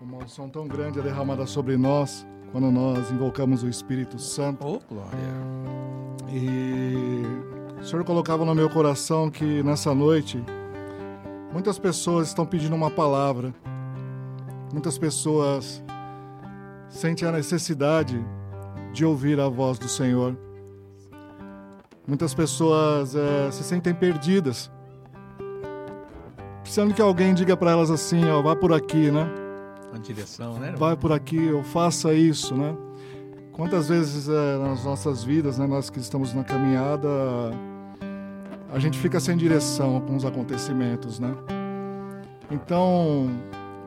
uma 0.00 0.18
unção 0.18 0.48
tão 0.48 0.68
grande 0.68 1.00
é 1.00 1.02
derramada 1.02 1.44
sobre 1.44 1.76
nós 1.76 2.24
quando 2.52 2.70
nós 2.70 3.10
invocamos 3.10 3.64
o 3.64 3.68
Espírito 3.68 4.20
Santo. 4.20 4.64
Oh, 4.64 4.78
glória. 4.78 5.18
E 6.30 7.84
Senhor 7.84 8.04
colocava 8.04 8.44
no 8.44 8.54
meu 8.54 8.70
coração 8.70 9.28
que 9.28 9.62
nessa 9.64 9.92
noite 9.92 10.42
muitas 11.52 11.76
pessoas 11.76 12.28
estão 12.28 12.46
pedindo 12.46 12.76
uma 12.76 12.90
palavra. 12.90 13.52
Muitas 14.72 14.96
pessoas 14.96 15.82
sentem 16.88 17.26
a 17.26 17.32
necessidade 17.32 18.16
de 18.92 19.04
ouvir 19.04 19.40
a 19.40 19.48
voz 19.48 19.76
do 19.76 19.88
Senhor. 19.88 20.36
Muitas 22.06 22.32
pessoas 22.32 23.16
é, 23.16 23.50
se 23.50 23.64
sentem 23.64 23.92
perdidas, 23.92 24.70
precisando 26.62 26.94
que 26.94 27.02
alguém 27.02 27.34
diga 27.34 27.56
para 27.56 27.72
elas 27.72 27.90
assim, 27.90 28.28
ó, 28.30 28.40
vá 28.42 28.54
por 28.54 28.72
aqui, 28.72 29.10
né? 29.10 29.28
Uma 29.90 29.98
direção, 29.98 30.58
né? 30.58 30.74
Vai 30.76 30.96
por 30.96 31.10
aqui, 31.10 31.50
ou 31.50 31.64
faça 31.64 32.14
isso, 32.14 32.54
né? 32.54 32.76
Quantas 33.52 33.88
vezes 33.88 34.28
é, 34.28 34.58
nas 34.58 34.84
nossas 34.84 35.24
vidas, 35.24 35.58
né, 35.58 35.66
nós 35.66 35.90
que 35.90 35.98
estamos 35.98 36.34
na 36.34 36.44
caminhada, 36.44 37.08
a 38.70 38.78
gente 38.78 38.98
fica 38.98 39.18
sem 39.18 39.36
direção 39.36 40.00
com 40.00 40.14
os 40.14 40.24
acontecimentos, 40.24 41.18
né? 41.18 41.34
Então, 42.50 43.30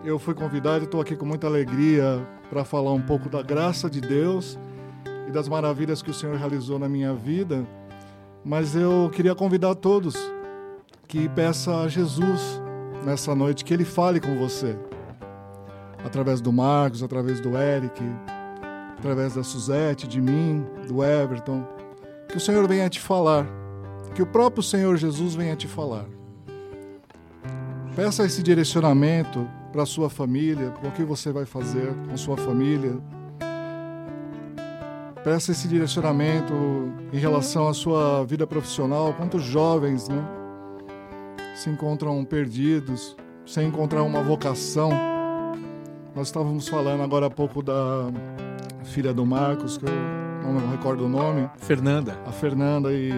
eu 0.04 0.18
fui 0.20 0.34
convidado 0.34 0.84
e 0.84 0.86
estou 0.86 1.00
aqui 1.00 1.16
com 1.16 1.26
muita 1.26 1.48
alegria 1.48 2.26
para 2.50 2.66
falar 2.66 2.92
um 2.92 3.02
pouco 3.02 3.30
da 3.30 3.42
graça 3.42 3.90
de 3.90 4.02
Deus 4.02 4.60
e 5.28 5.32
das 5.32 5.48
maravilhas 5.48 6.02
que 6.02 6.10
o 6.10 6.14
Senhor 6.14 6.36
realizou 6.36 6.80
na 6.80 6.90
minha 6.90 7.14
vida. 7.14 7.66
Mas 8.44 8.76
eu 8.76 9.10
queria 9.14 9.36
convidar 9.36 9.76
todos 9.76 10.16
que 11.08 11.28
peça 11.30 11.82
a 11.82 11.88
Jesus 11.88 12.62
nessa 13.04 13.34
noite 13.36 13.66
que 13.66 13.74
ele 13.74 13.86
fale 13.86 14.20
com 14.20 14.38
você. 14.38 14.78
Através 16.04 16.40
do 16.40 16.52
Marcos, 16.54 17.04
através 17.04 17.40
do 17.42 17.58
Eric, 17.58 18.02
através 18.98 19.34
da 19.34 19.44
Suzette, 19.44 20.08
de 20.08 20.22
mim, 20.22 20.66
do 20.88 21.04
Everton. 21.04 21.68
Que 22.28 22.38
o 22.38 22.40
Senhor 22.40 22.68
venha 22.68 22.90
te 22.90 23.00
falar. 23.00 23.46
Que 24.16 24.22
o 24.22 24.26
próprio 24.26 24.64
Senhor 24.64 24.96
Jesus 24.98 25.36
venha 25.36 25.56
te 25.56 25.68
falar. 25.68 26.06
Peça 27.96 28.24
esse 28.24 28.42
direcionamento 28.42 29.48
para 29.72 29.86
sua 29.86 30.10
família, 30.10 30.72
para 30.72 30.90
o 30.90 30.92
que 30.92 31.04
você 31.04 31.32
vai 31.32 31.46
fazer 31.46 31.94
com 32.10 32.18
sua 32.18 32.38
família. 32.38 32.98
Peça 35.24 35.52
esse 35.52 35.68
direcionamento 35.68 36.54
em 37.12 37.18
relação 37.18 37.68
à 37.68 37.74
sua 37.74 38.24
vida 38.24 38.48
profissional. 38.48 39.14
Quantos 39.14 39.44
jovens 39.44 40.08
né, 40.08 40.24
se 41.56 41.70
encontram 41.70 42.24
perdidos, 42.24 43.18
sem 43.46 43.68
encontrar 43.68 44.04
uma 44.04 44.24
vocação? 44.24 44.92
Nós 46.16 46.28
estávamos 46.28 46.68
falando 46.70 47.04
agora 47.04 47.26
há 47.26 47.30
pouco 47.30 47.62
da 47.62 48.10
filha 48.86 49.14
do 49.14 49.26
Marcos, 49.26 49.78
que 49.78 49.86
eu 49.86 50.54
não 50.54 50.54
me 50.54 50.72
recordo 50.72 51.06
o 51.06 51.10
nome. 51.10 51.50
Fernanda. 51.58 52.18
A 52.26 52.32
Fernanda 52.32 52.94
e 52.94 53.12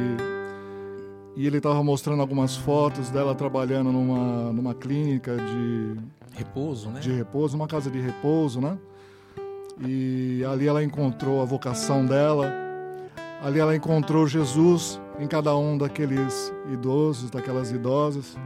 e 1.36 1.48
ele 1.48 1.58
estava 1.58 1.82
mostrando 1.84 2.22
algumas 2.22 2.58
fotos 2.58 3.10
dela 3.10 3.34
trabalhando 3.34 3.92
numa, 3.92 4.52
numa 4.52 4.74
clínica 4.74 5.38
de 5.38 5.96
repouso, 6.34 6.90
né? 6.90 7.00
De 7.00 7.12
repouso, 7.12 7.56
uma 7.56 7.68
casa 7.68 7.90
de 7.90 8.00
repouso, 8.00 8.60
né? 8.60 8.78
E 9.86 10.44
ali 10.46 10.68
ela 10.68 10.84
encontrou 10.84 11.42
a 11.42 11.46
vocação 11.46 12.06
dela. 12.06 12.52
Ali 13.44 13.60
ela 13.60 13.76
encontrou 13.76 14.28
Jesus 14.28 15.02
em 15.20 15.28
cada 15.28 15.56
um 15.56 15.78
daqueles 15.78 16.54
idosos, 16.72 17.30
daquelas 17.30 17.72
idosas. 17.72 18.38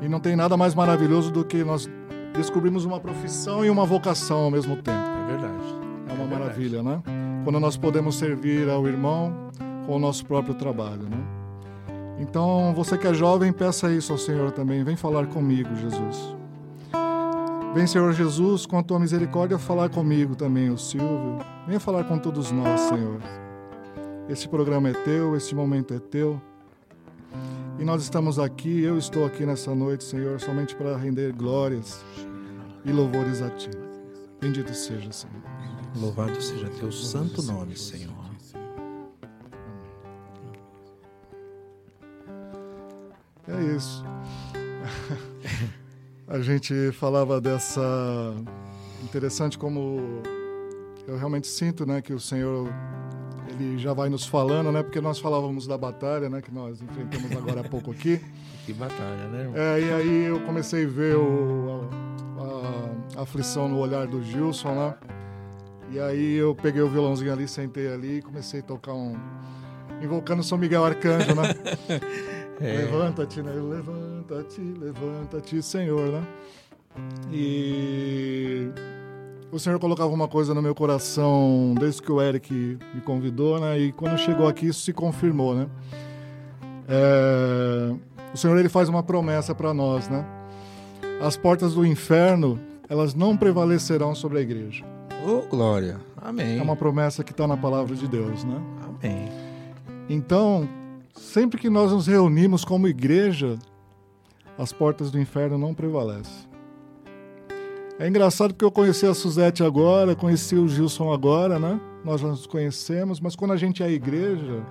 E 0.00 0.08
não 0.08 0.20
tem 0.20 0.36
nada 0.36 0.56
mais 0.56 0.74
maravilhoso 0.74 1.30
do 1.30 1.44
que 1.44 1.64
nós 1.64 1.88
descobrimos 2.34 2.84
uma 2.84 3.00
profissão 3.00 3.64
e 3.64 3.70
uma 3.70 3.84
vocação 3.84 4.44
ao 4.44 4.50
mesmo 4.50 4.76
tempo. 4.76 4.98
É 4.98 5.26
verdade. 5.26 5.74
É 6.08 6.12
uma 6.12 6.24
é 6.24 6.38
maravilha, 6.38 6.82
né? 6.82 7.02
Quando 7.42 7.58
nós 7.58 7.76
podemos 7.76 8.16
servir 8.16 8.68
ao 8.68 8.86
irmão 8.86 9.50
com 9.86 9.96
o 9.96 9.98
nosso 9.98 10.24
próprio 10.24 10.54
trabalho, 10.54 11.02
né? 11.02 11.18
Então, 12.18 12.72
você 12.74 12.96
que 12.96 13.06
é 13.06 13.14
jovem, 13.14 13.52
peça 13.52 13.90
isso 13.92 14.12
ao 14.12 14.18
Senhor 14.18 14.52
também. 14.52 14.84
Vem 14.84 14.96
falar 14.96 15.26
comigo, 15.26 15.74
Jesus. 15.74 16.43
Vem, 17.74 17.88
Senhor 17.88 18.12
Jesus, 18.12 18.66
com 18.66 18.78
a 18.78 18.84
tua 18.84 19.00
misericórdia, 19.00 19.58
falar 19.58 19.88
comigo 19.90 20.36
também, 20.36 20.70
o 20.70 20.78
Silvio. 20.78 21.38
Venha 21.66 21.80
falar 21.80 22.04
com 22.04 22.16
todos 22.16 22.52
nós, 22.52 22.80
Senhor. 22.82 23.20
Este 24.28 24.48
programa 24.48 24.90
é 24.90 24.92
teu, 24.92 25.34
este 25.34 25.56
momento 25.56 25.92
é 25.92 25.98
teu. 25.98 26.40
E 27.76 27.84
nós 27.84 28.00
estamos 28.00 28.38
aqui, 28.38 28.80
eu 28.80 28.96
estou 28.96 29.26
aqui 29.26 29.44
nessa 29.44 29.74
noite, 29.74 30.04
Senhor, 30.04 30.40
somente 30.40 30.76
para 30.76 30.96
render 30.96 31.32
glórias 31.32 32.00
e 32.84 32.92
louvores 32.92 33.42
a 33.42 33.50
ti. 33.50 33.70
Bendito 34.40 34.72
seja, 34.72 35.10
Senhor. 35.10 35.42
Louvado 35.96 36.40
seja 36.40 36.70
teu 36.78 36.92
santo 36.92 37.42
nome, 37.42 37.76
Senhor. 37.76 38.14
É 43.48 43.76
isso. 43.76 44.04
A 46.26 46.40
gente 46.40 46.90
falava 46.92 47.40
dessa 47.40 48.34
interessante 49.02 49.58
como 49.58 50.22
eu 51.06 51.18
realmente 51.18 51.46
sinto, 51.46 51.84
né, 51.84 52.00
que 52.00 52.14
o 52.14 52.20
Senhor 52.20 52.68
ele 53.48 53.78
já 53.78 53.92
vai 53.92 54.08
nos 54.08 54.26
falando, 54.26 54.72
né, 54.72 54.82
porque 54.82 55.00
nós 55.00 55.18
falávamos 55.18 55.66
da 55.66 55.76
batalha, 55.76 56.30
né, 56.30 56.40
que 56.40 56.52
nós 56.52 56.80
enfrentamos 56.80 57.30
agora 57.32 57.60
há 57.60 57.64
pouco 57.68 57.90
aqui. 57.90 58.20
Que 58.64 58.72
batalha, 58.72 59.28
né? 59.28 59.40
Irmão? 59.42 59.56
É, 59.58 59.78
e 59.78 59.92
aí 59.92 60.24
eu 60.24 60.40
comecei 60.40 60.86
a 60.86 60.88
ver 60.88 61.16
o, 61.16 61.82
a, 62.38 63.18
a, 63.18 63.22
aflição 63.22 63.68
no 63.68 63.78
olhar 63.78 64.06
do 64.06 64.22
Gilson 64.22 64.74
lá. 64.74 64.98
E 65.90 66.00
aí 66.00 66.36
eu 66.36 66.54
peguei 66.54 66.80
o 66.80 66.88
violãozinho 66.88 67.30
ali, 67.30 67.46
sentei 67.46 67.92
ali 67.92 68.16
e 68.16 68.22
comecei 68.22 68.60
a 68.60 68.62
tocar 68.62 68.94
um 68.94 69.18
invocando 70.00 70.42
São 70.42 70.56
Miguel 70.56 70.82
Arcanjo, 70.82 71.34
né? 71.34 71.54
É. 72.60 72.76
Levanta-te, 72.78 73.42
né? 73.42 73.52
Levanta-te, 73.52 74.60
levanta-te, 74.60 75.62
Senhor, 75.62 76.08
né? 76.08 76.26
E 77.32 78.68
o 79.50 79.58
Senhor 79.58 79.78
colocava 79.78 80.12
uma 80.12 80.28
coisa 80.28 80.54
no 80.54 80.62
meu 80.62 80.74
coração 80.74 81.74
desde 81.78 82.02
que 82.02 82.10
o 82.10 82.20
Eric 82.20 82.78
me 82.94 83.00
convidou, 83.00 83.60
né? 83.60 83.78
E 83.78 83.92
quando 83.92 84.18
chegou 84.18 84.46
aqui 84.46 84.66
isso 84.66 84.80
se 84.80 84.92
confirmou, 84.92 85.54
né? 85.54 85.66
É... 86.88 87.94
O 88.32 88.36
Senhor 88.36 88.58
ele 88.58 88.68
faz 88.68 88.88
uma 88.88 89.02
promessa 89.02 89.54
para 89.54 89.72
nós, 89.72 90.08
né? 90.08 90.24
As 91.20 91.36
portas 91.36 91.74
do 91.74 91.84
inferno 91.84 92.58
elas 92.88 93.14
não 93.14 93.36
prevalecerão 93.36 94.14
sobre 94.14 94.38
a 94.38 94.40
igreja. 94.42 94.84
Oh, 95.26 95.48
glória. 95.48 96.00
Amém. 96.16 96.58
É 96.58 96.62
uma 96.62 96.76
promessa 96.76 97.24
que 97.24 97.30
está 97.30 97.46
na 97.46 97.56
palavra 97.56 97.94
de 97.94 98.06
Deus, 98.06 98.44
né? 98.44 98.60
Amém. 98.82 99.28
Então, 100.08 100.68
Sempre 101.14 101.60
que 101.60 101.70
nós 101.70 101.92
nos 101.92 102.08
reunimos 102.08 102.64
como 102.64 102.88
igreja, 102.88 103.56
as 104.58 104.72
portas 104.72 105.12
do 105.12 105.18
inferno 105.18 105.56
não 105.56 105.72
prevalecem. 105.72 106.48
É 107.98 108.08
engraçado 108.08 108.52
porque 108.52 108.64
eu 108.64 108.72
conheci 108.72 109.06
a 109.06 109.14
Suzete 109.14 109.62
agora, 109.62 110.16
conheci 110.16 110.56
o 110.56 110.66
Gilson 110.66 111.12
agora, 111.12 111.58
né? 111.58 111.80
Nós 112.04 112.20
já 112.20 112.26
nos 112.26 112.46
conhecemos, 112.46 113.20
mas 113.20 113.36
quando 113.36 113.52
a 113.52 113.56
gente 113.56 113.82
é 113.82 113.86
a 113.86 113.90
igreja, 113.90 114.66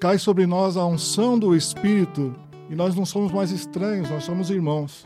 cai 0.00 0.18
sobre 0.18 0.44
nós 0.46 0.76
a 0.76 0.84
unção 0.84 1.38
do 1.38 1.54
Espírito 1.54 2.34
e 2.68 2.74
nós 2.74 2.96
não 2.96 3.06
somos 3.06 3.30
mais 3.30 3.52
estranhos, 3.52 4.10
nós 4.10 4.24
somos 4.24 4.50
irmãos. 4.50 5.04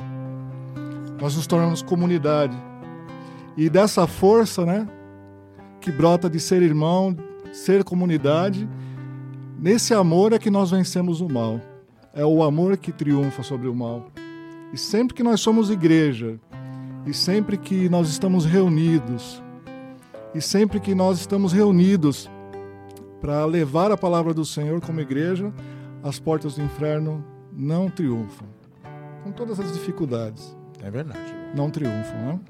Nós 1.21 1.37
nos 1.37 1.47
tornamos 1.47 1.83
comunidade. 1.83 2.57
E 3.55 3.69
dessa 3.69 4.07
força, 4.07 4.65
né, 4.65 4.89
que 5.83 5.93
brota 5.93 6.31
de 6.31 6.41
ser 6.41 6.63
irmão, 6.63 7.15
ser 7.53 7.85
comunidade. 7.85 8.69
Nesse 9.59 9.93
amor 9.95 10.33
é 10.33 10.39
que 10.39 10.51
nós 10.51 10.71
vencemos 10.71 11.21
o 11.21 11.29
mal. 11.29 11.61
É 12.15 12.25
o 12.25 12.43
amor 12.43 12.77
que 12.77 12.93
triunfa 12.93 13.43
sobre 13.43 13.69
o 13.69 13.75
mal. 13.75 14.11
E 14.73 14.79
sempre 14.79 15.15
que 15.15 15.23
nós 15.23 15.41
somos 15.41 15.71
igreja, 15.71 16.39
e 17.07 17.13
sempre 17.13 17.57
que 17.57 17.89
nós 17.89 18.09
estamos 18.09 18.45
reunidos, 18.45 19.43
e 20.35 20.41
sempre 20.41 20.79
que 20.79 20.95
nós 20.95 21.19
estamos 21.19 21.53
reunidos 21.53 22.31
para 23.21 23.45
levar 23.45 23.91
a 23.91 23.97
palavra 23.97 24.33
do 24.33 24.45
Senhor 24.45 24.81
como 24.81 25.01
igreja, 25.01 25.53
as 26.03 26.19
portas 26.19 26.55
do 26.55 26.63
inferno 26.63 27.25
não 27.53 27.91
triunfam. 27.91 28.47
Com 29.23 29.33
todas 29.33 29.61
as 29.61 29.73
dificuldades. 29.73 30.57
É 30.83 30.91
verdade. 30.91 31.35
Não 31.55 31.71
triunfam, 31.71 32.17
né? 32.17 32.41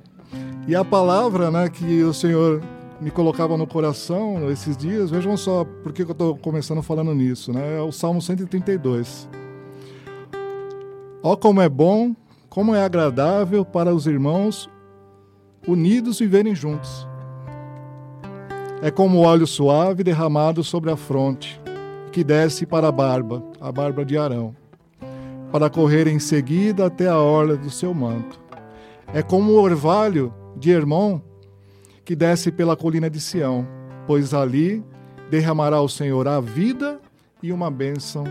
E 0.69 0.77
a 0.77 0.85
palavra 0.85 1.51
né, 1.51 1.69
que 1.69 2.03
o 2.05 2.15
Senhor 2.15 2.63
me 3.01 3.11
colocava 3.11 3.57
no 3.57 3.67
coração 3.67 4.51
esses 4.51 4.77
dias, 4.77 5.11
vejam 5.11 5.37
só 5.37 5.65
por 5.65 5.93
que 5.93 6.03
eu 6.03 6.11
estou 6.11 6.37
começando 6.37 6.83
falando 6.83 7.15
nisso, 7.15 7.53
né? 7.53 7.79
É 7.79 7.81
o 7.81 7.91
Salmo 7.91 8.21
132. 8.21 9.29
Ó 11.23 11.35
como 11.35 11.61
é 11.63 11.69
bom, 11.69 12.15
como 12.49 12.75
é 12.75 12.85
agradável 12.85 13.65
para 13.65 13.95
os 13.95 14.07
irmãos 14.07 14.69
unidos 15.67 16.19
viverem 16.19 16.55
juntos. 16.55 17.09
É 18.83 18.91
como 18.91 19.21
óleo 19.21 19.47
suave 19.47 20.03
derramado 20.03 20.63
sobre 20.65 20.91
a 20.91 20.97
fronte, 20.97 21.61
que 22.13 22.25
desce 22.25 22.67
para 22.67 22.89
a 22.89 22.93
barba, 22.93 23.43
a 23.61 23.71
barba 23.71 24.05
de 24.05 24.17
Arão, 24.17 24.55
para 25.53 25.71
correr 25.71 26.07
em 26.07 26.19
seguida 26.19 26.87
até 26.87 27.07
a 27.09 27.19
orla 27.19 27.57
do 27.57 27.71
seu 27.71 27.95
manto. 27.95 28.41
É 29.13 29.23
como 29.23 29.53
o 29.53 29.61
orvalho 29.61 30.33
de 30.57 30.71
Hermon 30.71 31.21
que 32.05 32.17
desce 32.17 32.51
pela 32.51 32.77
colina 32.77 33.09
de 33.09 33.21
Sião, 33.21 33.67
pois 34.07 34.35
ali 34.35 34.85
derramará 35.31 35.81
o 35.81 35.89
Senhor 35.89 36.27
a 36.27 36.41
vida 36.41 37.01
e 37.43 37.53
uma 37.53 37.71
bênção 37.71 38.25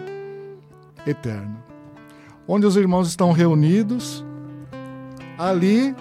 eterna. 1.06 1.64
Onde 2.48 2.66
os 2.66 2.76
irmãos 2.76 3.08
estão 3.08 3.32
reunidos, 3.32 4.26
ali 5.38 5.96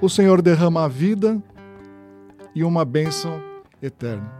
o 0.00 0.08
Senhor 0.08 0.42
derrama 0.42 0.84
a 0.84 0.88
vida 0.88 1.42
e 2.54 2.62
uma 2.62 2.84
bênção 2.84 3.42
eterna. 3.82 4.30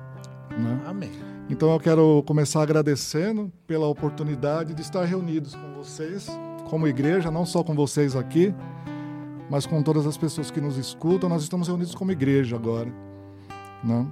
Né? 0.51 0.81
Amém. 0.87 1.11
Então 1.51 1.73
eu 1.73 1.81
quero 1.81 2.23
começar 2.27 2.63
agradecendo 2.63 3.53
pela 3.67 3.87
oportunidade 3.87 4.73
de 4.75 4.81
estar 4.81 5.05
reunidos 5.05 5.55
com 5.55 5.75
vocês, 5.75 6.27
como 6.71 6.89
igreja, 6.89 7.31
não 7.31 7.45
só 7.45 7.63
com 7.63 7.75
vocês 7.75 8.17
aqui, 8.17 8.55
mas 9.51 9.67
com 9.67 9.83
todas 9.83 10.07
as 10.07 10.17
pessoas 10.17 10.51
que 10.51 10.61
nos 10.61 10.77
escutam. 10.77 11.29
Nós 11.29 11.43
estamos 11.43 11.69
reunidos 11.69 11.95
como 11.95 12.13
igreja 12.13 12.57
agora. 12.57 12.93
Né? 13.83 14.07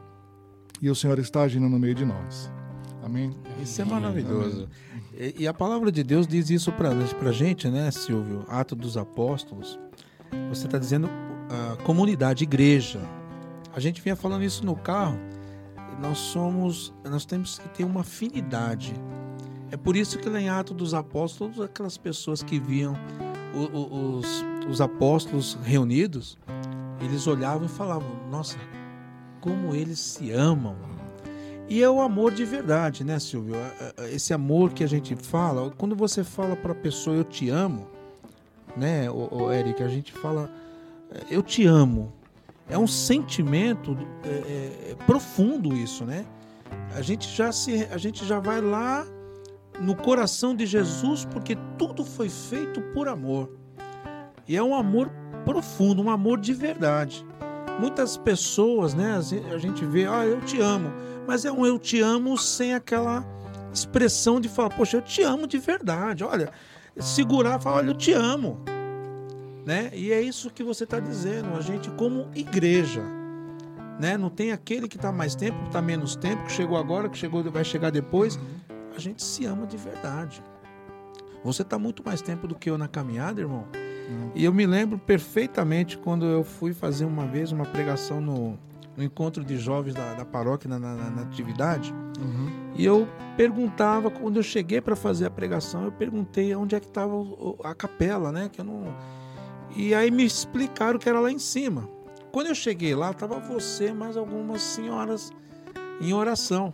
E 0.81 0.91
o 0.91 0.95
Senhor 0.95 1.19
está 1.19 1.43
agindo 1.43 1.69
no 1.69 1.79
meio 1.79 1.95
de 1.95 2.05
nós. 2.05 2.51
Amém? 3.03 3.37
Isso 3.61 3.83
é 3.83 3.85
maravilhoso. 3.85 4.69
E, 5.15 5.43
e, 5.43 5.49
a 5.49 5.55
palavra 5.55 5.91
de 5.91 6.03
Deus 6.03 6.27
diz 6.27 6.51
isso 6.51 6.73
para 6.73 6.91
a 6.91 7.33
gente, 7.33 7.69
né, 7.69 7.91
Silvio? 7.91 8.45
Ato 8.49 8.75
dos 8.75 8.97
Apóstolos. 8.97 9.79
Você 10.49 10.67
está 10.67 10.79
dizendo 10.79 11.09
a 11.51 11.77
comunidade, 11.83 12.45
igreja. 12.45 13.01
A 13.75 13.81
gente 13.81 14.01
vinha 14.01 14.17
falando 14.17 14.45
isso 14.45 14.65
no 14.65 14.77
carro 14.77 15.19
nós 16.03 16.19
somos, 16.19 16.93
nós 17.05 17.25
temos 17.25 17.59
que 17.59 17.69
ter 17.69 17.85
uma 17.85 18.01
afinidade. 18.01 18.93
É 19.71 19.77
por 19.77 19.97
isso 19.97 20.19
que 20.19 20.29
lá 20.29 20.41
em 20.41 20.49
Atos 20.49 20.77
dos 20.77 20.95
Apóstolos, 20.95 21.61
aquelas 21.61 21.97
pessoas 21.97 22.43
que 22.43 22.59
viam 22.59 22.95
os, 23.55 24.45
os 24.69 24.81
apóstolos 24.81 25.59
reunidos, 25.63 26.39
eles 27.01 27.27
olhavam 27.27 27.67
e 27.67 27.69
falavam: 27.69 28.09
Nossa, 28.31 28.57
como 29.41 29.75
eles 29.75 29.99
se 29.99 30.31
amam. 30.31 30.77
E 31.69 31.83
é 31.83 31.89
o 31.89 32.01
amor 32.01 32.33
de 32.33 32.45
verdade, 32.45 33.05
né, 33.05 33.19
Silvio? 33.19 33.55
É, 33.57 33.95
é, 33.97 34.15
esse 34.15 34.35
amor 34.35 34.73
que 34.73 34.85
a 34.85 34.87
gente 34.87 35.17
fala, 35.17 35.71
quando 35.71 35.97
você 35.97 36.23
fala 36.23 36.55
para 36.55 36.73
a 36.73 36.75
pessoa 36.75 37.17
eu 37.17 37.25
te 37.25 37.49
amo, 37.49 37.87
né, 38.77 39.11
o, 39.11 39.51
Eric, 39.53 39.83
a 39.83 39.89
gente 39.89 40.13
fala 40.13 40.51
eu 41.31 41.43
te 41.43 41.67
amo 41.67 42.13
é 42.69 42.79
um 42.79 42.87
sentimento 42.87 43.97
é, 44.25 44.29
é, 44.29 44.91
é, 44.91 44.95
profundo 45.07 45.75
isso, 45.75 46.05
né? 46.05 46.25
A 46.95 47.03
gente 47.03 47.29
já 47.29 47.53
se, 47.53 47.87
a 47.91 47.99
gente 47.99 48.25
já 48.25 48.39
vai 48.39 48.61
lá 48.61 49.07
no 49.81 49.95
coração 49.95 50.55
de 50.55 50.67
Jesus 50.67 51.25
porque 51.25 51.57
tudo 51.79 52.05
foi 52.05 52.29
feito 52.29 52.81
por 52.95 53.09
amor. 53.09 53.51
E 54.47 54.57
é 54.57 54.63
um 54.63 54.75
amor 54.75 55.11
profundo, 55.45 56.03
um 56.03 56.11
amor 56.11 56.41
de 56.41 56.53
verdade. 56.53 57.25
Muitas 57.81 58.17
pessoas, 58.17 58.95
né, 58.95 59.19
a 59.53 59.59
gente 59.59 59.85
vê, 59.85 60.07
ah, 60.07 60.27
eu 60.27 60.41
te 60.41 60.61
amo, 60.61 60.93
mas 61.27 61.45
é 61.45 61.51
um 61.51 61.65
eu 61.65 61.79
te 61.79 62.01
amo 62.01 62.37
sem 62.37 62.75
aquela 62.75 63.25
expressão 63.73 64.41
de 64.41 64.49
falar, 64.49 64.71
poxa, 64.71 64.99
eu 64.99 65.03
te 65.03 65.23
amo 65.23 65.47
de 65.47 65.59
verdade. 65.59 66.23
Olha, 66.23 66.53
segurar, 66.99 67.59
falar, 67.59 67.77
olha, 67.77 67.91
eu 67.91 67.95
te 67.95 68.13
amo 68.13 68.63
né? 69.65 69.91
E 69.95 70.13
é 70.13 70.21
isso 70.21 70.51
que 70.51 70.63
você 70.63 70.85
está 70.85 70.99
dizendo, 70.99 71.55
a 71.57 71.61
gente 71.61 71.91
como 71.91 72.29
igreja, 72.35 73.03
né? 73.99 74.17
Não 74.17 74.29
tem 74.29 74.53
aquele 74.53 74.89
que 74.89 74.97
está 74.97 75.13
mais 75.13 75.35
tempo, 75.35 75.65
está 75.67 75.81
menos 75.81 76.17
tempo, 76.17 76.45
que 76.45 76.53
chegou 76.53 76.77
agora, 76.77 77.09
que 77.09 77.17
chegou, 77.17 77.43
vai 77.51 77.65
chegar 77.65 77.91
depois. 77.91 78.39
A 78.95 78.99
gente 78.99 79.23
se 79.23 79.45
ama 79.45 79.67
de 79.67 79.77
verdade. 79.77 80.43
Você 81.45 81.63
está 81.63 81.79
muito 81.79 82.05
mais 82.05 82.23
tempo 82.23 82.47
do 82.47 82.55
que 82.55 82.71
eu 82.71 82.79
na 82.79 82.89
caminhada, 82.89 83.41
irmão. 83.41 83.67
Uhum. 83.75 84.31
E 84.35 84.45
eu 84.45 84.53
me 84.53 84.67
lembro 84.67 84.99
perfeitamente 84.99 85.99
quando 85.99 86.25
eu 86.25 86.45
fui 86.45 86.73
fazer 86.73 87.05
uma 87.05 87.27
vez 87.27 87.51
uma 87.51 87.65
pregação 87.65 88.21
no, 88.21 88.59
no 88.97 89.03
encontro 89.03 89.45
de 89.45 89.57
jovens 89.57 89.95
da, 89.95 90.15
da 90.15 90.25
paróquia 90.25 90.69
na, 90.69 90.79
na, 90.79 90.95
na 90.95 91.23
atividade. 91.23 91.93
Uhum. 92.21 92.73
E 92.77 92.85
eu 92.85 93.09
perguntava, 93.37 94.11
quando 94.11 94.37
eu 94.37 94.43
cheguei 94.43 94.81
para 94.81 94.95
fazer 94.95 95.27
a 95.27 95.31
pregação, 95.31 95.85
eu 95.85 95.93
perguntei 95.93 96.55
onde 96.55 96.75
é 96.77 96.81
que 96.81 96.87
estava 96.87 97.15
a 97.65 97.75
capela, 97.75 98.31
né? 98.31 98.49
Que 98.53 98.61
eu 98.61 98.65
não 98.65 98.95
e 99.75 99.95
aí 99.95 100.11
me 100.11 100.25
explicaram 100.25 100.99
que 100.99 101.09
era 101.09 101.19
lá 101.19 101.31
em 101.31 101.39
cima. 101.39 101.89
Quando 102.31 102.49
eu 102.49 102.55
cheguei 102.55 102.95
lá, 102.95 103.11
estava 103.11 103.39
você 103.39 103.93
mais 103.93 104.17
algumas 104.17 104.63
senhoras 104.63 105.33
em 106.01 106.13
oração. 106.13 106.73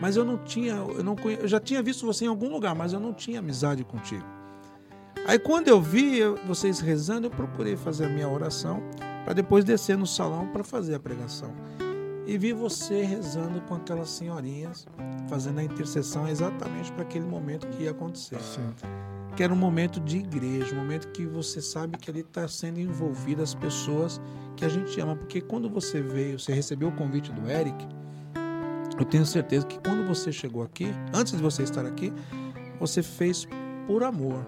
Mas 0.00 0.16
eu 0.16 0.24
não 0.24 0.38
tinha, 0.38 0.74
eu 0.74 1.02
não 1.02 1.16
conhe... 1.16 1.38
eu 1.40 1.48
já 1.48 1.60
tinha 1.60 1.82
visto 1.82 2.04
você 2.04 2.24
em 2.24 2.28
algum 2.28 2.50
lugar, 2.50 2.74
mas 2.74 2.92
eu 2.92 3.00
não 3.00 3.12
tinha 3.12 3.38
amizade 3.38 3.84
contigo. 3.84 4.24
Aí 5.26 5.38
quando 5.38 5.68
eu 5.68 5.80
vi 5.80 6.20
vocês 6.46 6.80
rezando, 6.80 7.26
eu 7.26 7.30
procurei 7.30 7.76
fazer 7.76 8.06
a 8.06 8.08
minha 8.08 8.28
oração 8.28 8.82
para 9.24 9.34
depois 9.34 9.64
descer 9.64 9.96
no 9.96 10.06
salão 10.06 10.48
para 10.48 10.62
fazer 10.62 10.94
a 10.94 11.00
pregação. 11.00 11.52
E 12.26 12.36
vi 12.36 12.52
você 12.52 13.02
rezando 13.02 13.60
com 13.62 13.74
aquelas 13.74 14.10
senhorinhas, 14.10 14.86
fazendo 15.28 15.60
a 15.60 15.64
intercessão 15.64 16.28
exatamente 16.28 16.92
para 16.92 17.02
aquele 17.02 17.24
momento 17.24 17.66
que 17.68 17.84
ia 17.84 17.92
acontecer. 17.92 18.40
Sim 18.40 18.72
que 19.36 19.42
era 19.42 19.52
um 19.52 19.56
momento 19.56 20.00
de 20.00 20.16
igreja, 20.16 20.74
um 20.74 20.78
momento 20.78 21.08
que 21.08 21.26
você 21.26 21.60
sabe 21.60 21.98
que 21.98 22.10
ali 22.10 22.20
está 22.20 22.48
sendo 22.48 22.80
envolvida 22.80 23.42
as 23.42 23.54
pessoas 23.54 24.18
que 24.56 24.64
a 24.64 24.68
gente 24.68 24.98
ama. 24.98 25.14
Porque 25.14 25.42
quando 25.42 25.68
você 25.68 26.00
veio, 26.00 26.38
você 26.38 26.54
recebeu 26.54 26.88
o 26.88 26.92
convite 26.92 27.30
do 27.30 27.48
Eric, 27.48 27.86
eu 28.98 29.04
tenho 29.04 29.26
certeza 29.26 29.66
que 29.66 29.78
quando 29.78 30.06
você 30.06 30.32
chegou 30.32 30.62
aqui, 30.62 30.86
antes 31.12 31.32
de 31.32 31.42
você 31.42 31.62
estar 31.62 31.84
aqui, 31.84 32.12
você 32.80 33.02
fez 33.02 33.46
por 33.86 34.02
amor. 34.02 34.46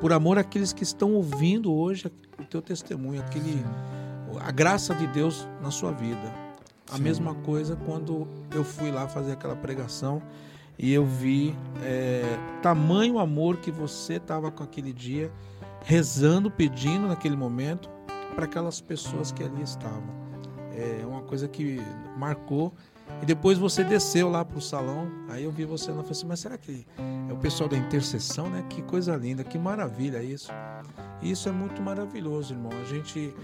Por 0.00 0.12
amor 0.12 0.38
àqueles 0.38 0.72
que 0.72 0.82
estão 0.82 1.14
ouvindo 1.14 1.72
hoje 1.72 2.10
o 2.38 2.44
teu 2.44 2.60
testemunho, 2.60 3.20
aquele, 3.20 3.64
a 4.40 4.50
graça 4.50 4.94
de 4.94 5.06
Deus 5.06 5.48
na 5.62 5.70
sua 5.70 5.92
vida. 5.92 6.32
A 6.90 6.96
Sim. 6.96 7.02
mesma 7.02 7.34
coisa 7.34 7.76
quando 7.76 8.28
eu 8.54 8.62
fui 8.62 8.90
lá 8.90 9.08
fazer 9.08 9.32
aquela 9.32 9.56
pregação 9.56 10.22
e 10.78 10.92
eu 10.92 11.06
vi 11.06 11.56
é, 11.82 12.22
tamanho 12.60 13.18
amor 13.18 13.58
que 13.58 13.70
você 13.70 14.14
estava 14.14 14.50
com 14.50 14.62
aquele 14.62 14.92
dia, 14.92 15.32
rezando, 15.82 16.50
pedindo 16.50 17.08
naquele 17.08 17.36
momento 17.36 17.88
para 18.34 18.44
aquelas 18.44 18.80
pessoas 18.80 19.30
que 19.32 19.42
ali 19.42 19.62
estavam. 19.62 20.24
É 20.76 21.06
uma 21.06 21.22
coisa 21.22 21.46
que 21.46 21.80
marcou. 22.16 22.74
E 23.22 23.26
depois 23.26 23.58
você 23.58 23.82
desceu 23.84 24.28
lá 24.28 24.44
para 24.44 24.58
o 24.58 24.60
salão, 24.60 25.10
aí 25.28 25.44
eu 25.44 25.50
vi 25.50 25.64
você 25.64 25.90
lá 25.90 25.98
e 25.98 26.00
falei 26.00 26.10
assim, 26.10 26.26
mas 26.26 26.40
será 26.40 26.58
que 26.58 26.86
é 27.28 27.32
o 27.32 27.36
pessoal 27.36 27.68
da 27.68 27.76
intercessão, 27.76 28.50
né? 28.50 28.64
Que 28.68 28.82
coisa 28.82 29.16
linda, 29.16 29.42
que 29.44 29.58
maravilha 29.58 30.22
isso. 30.22 30.50
Isso 31.22 31.48
é 31.48 31.52
muito 31.52 31.80
maravilhoso, 31.80 32.52
irmão. 32.52 32.72
A 32.82 32.84
gente, 32.84 33.34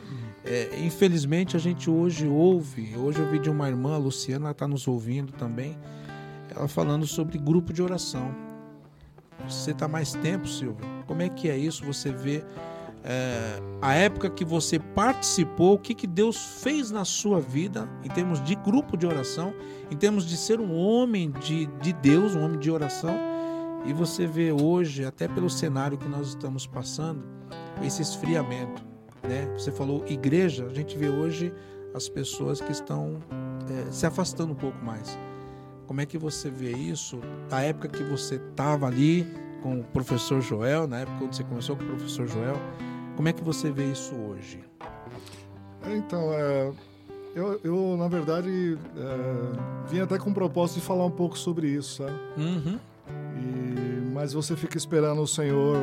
é, 0.44 0.78
infelizmente, 0.80 1.56
a 1.56 1.60
gente 1.60 1.88
hoje 1.88 2.26
ouve, 2.26 2.94
hoje 2.96 3.20
eu 3.20 3.30
vi 3.30 3.38
de 3.38 3.48
uma 3.48 3.68
irmã, 3.68 3.94
a 3.94 3.98
Luciana, 3.98 4.46
ela 4.46 4.52
está 4.52 4.68
nos 4.68 4.86
ouvindo 4.86 5.32
também, 5.32 5.78
ela 6.54 6.68
falando 6.68 7.06
sobre 7.06 7.38
grupo 7.38 7.72
de 7.72 7.82
oração. 7.82 8.34
Você 9.48 9.70
está 9.70 9.88
mais 9.88 10.12
tempo, 10.12 10.46
Silvio? 10.46 10.84
Como 11.06 11.22
é 11.22 11.28
que 11.28 11.48
é 11.48 11.56
isso? 11.56 11.84
Você 11.86 12.12
vê 12.12 12.44
é, 13.02 13.58
a 13.80 13.94
época 13.94 14.28
que 14.28 14.44
você 14.44 14.78
participou, 14.78 15.74
o 15.74 15.78
que, 15.78 15.94
que 15.94 16.06
Deus 16.06 16.36
fez 16.62 16.90
na 16.90 17.04
sua 17.04 17.40
vida 17.40 17.88
em 18.04 18.08
termos 18.08 18.42
de 18.42 18.54
grupo 18.54 18.96
de 18.96 19.06
oração, 19.06 19.54
em 19.90 19.96
termos 19.96 20.26
de 20.26 20.36
ser 20.36 20.60
um 20.60 20.74
homem 20.76 21.30
de, 21.30 21.66
de 21.66 21.92
Deus, 21.92 22.34
um 22.34 22.44
homem 22.44 22.58
de 22.58 22.70
oração. 22.70 23.16
E 23.86 23.92
você 23.94 24.26
vê 24.26 24.52
hoje, 24.52 25.04
até 25.04 25.26
pelo 25.26 25.48
cenário 25.48 25.96
que 25.96 26.08
nós 26.08 26.28
estamos 26.28 26.66
passando, 26.66 27.24
esse 27.82 28.02
esfriamento. 28.02 28.82
Né? 29.22 29.50
Você 29.56 29.72
falou 29.72 30.04
igreja, 30.06 30.66
a 30.66 30.74
gente 30.74 30.96
vê 30.98 31.08
hoje 31.08 31.52
as 31.94 32.08
pessoas 32.08 32.60
que 32.60 32.70
estão 32.70 33.18
é, 33.88 33.90
se 33.90 34.04
afastando 34.04 34.52
um 34.52 34.56
pouco 34.56 34.84
mais. 34.84 35.18
Como 35.86 36.00
é 36.00 36.06
que 36.06 36.18
você 36.18 36.50
vê 36.50 36.70
isso? 36.70 37.18
Da 37.48 37.62
época 37.62 37.88
que 37.88 38.02
você 38.02 38.36
estava 38.36 38.86
ali 38.86 39.26
com 39.62 39.80
o 39.80 39.84
professor 39.84 40.40
Joel, 40.40 40.86
na 40.86 41.00
época 41.00 41.18
quando 41.18 41.34
você 41.34 41.44
começou 41.44 41.76
com 41.76 41.84
o 41.84 41.86
professor 41.86 42.28
Joel, 42.28 42.56
como 43.20 43.28
é 43.28 43.34
que 43.34 43.44
você 43.44 43.70
vê 43.70 43.84
isso 43.84 44.14
hoje? 44.14 44.60
Então, 45.94 46.32
é, 46.32 46.72
eu, 47.36 47.60
eu, 47.62 47.96
na 47.98 48.08
verdade, 48.08 48.78
é, 48.96 49.90
vim 49.90 50.00
até 50.00 50.16
com 50.16 50.30
o 50.30 50.32
propósito 50.32 50.80
de 50.80 50.86
falar 50.86 51.04
um 51.04 51.10
pouco 51.10 51.36
sobre 51.36 51.68
isso, 51.68 52.02
sabe? 52.02 52.18
Uhum. 52.38 52.78
E, 53.36 54.10
mas 54.14 54.32
você 54.32 54.56
fica 54.56 54.78
esperando 54.78 55.20
o 55.20 55.26
Senhor 55.26 55.76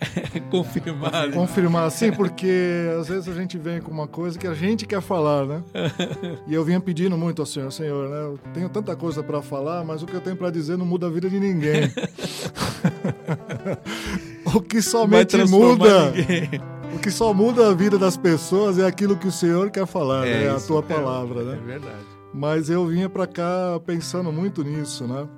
Confirmar. 0.50 1.28
Né? 1.28 1.34
Confirmar, 1.34 1.90
sim, 1.90 2.10
porque 2.10 2.86
às 2.98 3.08
vezes 3.08 3.28
a 3.28 3.34
gente 3.34 3.58
vem 3.58 3.80
com 3.80 3.90
uma 3.90 4.06
coisa 4.06 4.38
que 4.38 4.46
a 4.46 4.54
gente 4.54 4.86
quer 4.86 5.02
falar, 5.02 5.44
né? 5.44 5.62
E 6.46 6.54
eu 6.54 6.64
vinha 6.64 6.80
pedindo 6.80 7.18
muito 7.18 7.42
ao 7.42 7.46
Senhor, 7.46 7.70
Senhor, 7.70 8.08
né? 8.08 8.16
Eu 8.16 8.38
tenho 8.54 8.68
tanta 8.70 8.96
coisa 8.96 9.22
para 9.22 9.42
falar, 9.42 9.84
mas 9.84 10.02
o 10.02 10.06
que 10.06 10.14
eu 10.14 10.20
tenho 10.22 10.36
para 10.36 10.50
dizer 10.50 10.78
não 10.78 10.86
muda 10.86 11.06
a 11.06 11.10
vida 11.10 11.28
de 11.28 11.38
ninguém. 11.38 11.92
o 14.56 14.62
que 14.62 14.82
somente 14.82 15.36
muda. 15.44 16.10
Ninguém. 16.10 16.60
O 16.94 16.98
que 16.98 17.10
só 17.10 17.34
muda 17.34 17.68
a 17.68 17.74
vida 17.74 17.98
das 17.98 18.16
pessoas 18.16 18.78
é 18.78 18.86
aquilo 18.86 19.16
que 19.16 19.26
o 19.26 19.32
Senhor 19.32 19.70
quer 19.70 19.86
falar, 19.86 20.26
é, 20.26 20.44
né? 20.44 20.50
a 20.50 20.60
tua 20.60 20.78
é, 20.78 20.82
palavra, 20.82 21.42
né? 21.42 21.58
É 21.62 21.66
verdade. 21.66 22.06
Mas 22.32 22.70
eu 22.70 22.86
vinha 22.86 23.08
para 23.08 23.26
cá 23.26 23.80
pensando 23.84 24.32
muito 24.32 24.62
nisso, 24.62 25.04
né? 25.04 25.28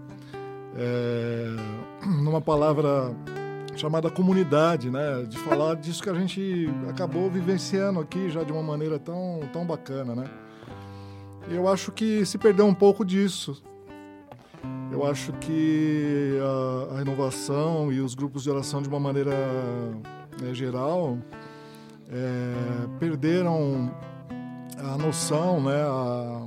É, 0.76 1.48
numa 2.06 2.40
palavra 2.40 3.14
chamada 3.76 4.10
comunidade, 4.10 4.90
né? 4.90 5.24
De 5.28 5.38
falar 5.38 5.74
disso 5.76 6.02
que 6.02 6.10
a 6.10 6.14
gente 6.14 6.68
acabou 6.88 7.30
vivenciando 7.30 8.00
aqui 8.00 8.28
já 8.30 8.42
de 8.42 8.52
uma 8.52 8.62
maneira 8.62 8.98
tão, 8.98 9.40
tão 9.52 9.64
bacana, 9.64 10.14
né? 10.14 10.24
Eu 11.50 11.66
acho 11.66 11.90
que 11.92 12.26
se 12.26 12.36
perdeu 12.36 12.66
um 12.66 12.74
pouco 12.74 13.04
disso. 13.04 13.62
Eu 14.90 15.06
acho 15.06 15.32
que 15.34 16.38
a, 16.40 16.94
a 16.94 16.98
renovação 16.98 17.92
e 17.92 18.00
os 18.00 18.14
grupos 18.14 18.42
de 18.42 18.50
oração, 18.50 18.80
de 18.80 18.88
uma 18.88 18.98
maneira 18.98 19.32
né, 20.40 20.54
geral, 20.54 21.18
é, 22.10 22.98
perderam 22.98 23.94
a 24.78 24.96
noção 24.96 25.62
né, 25.62 25.82
a, 25.82 26.46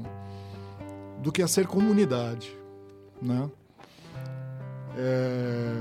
do 1.22 1.32
que 1.32 1.42
é 1.42 1.48
ser 1.48 1.68
comunidade. 1.68 2.58
Né? 3.22 3.50
É, 4.98 5.74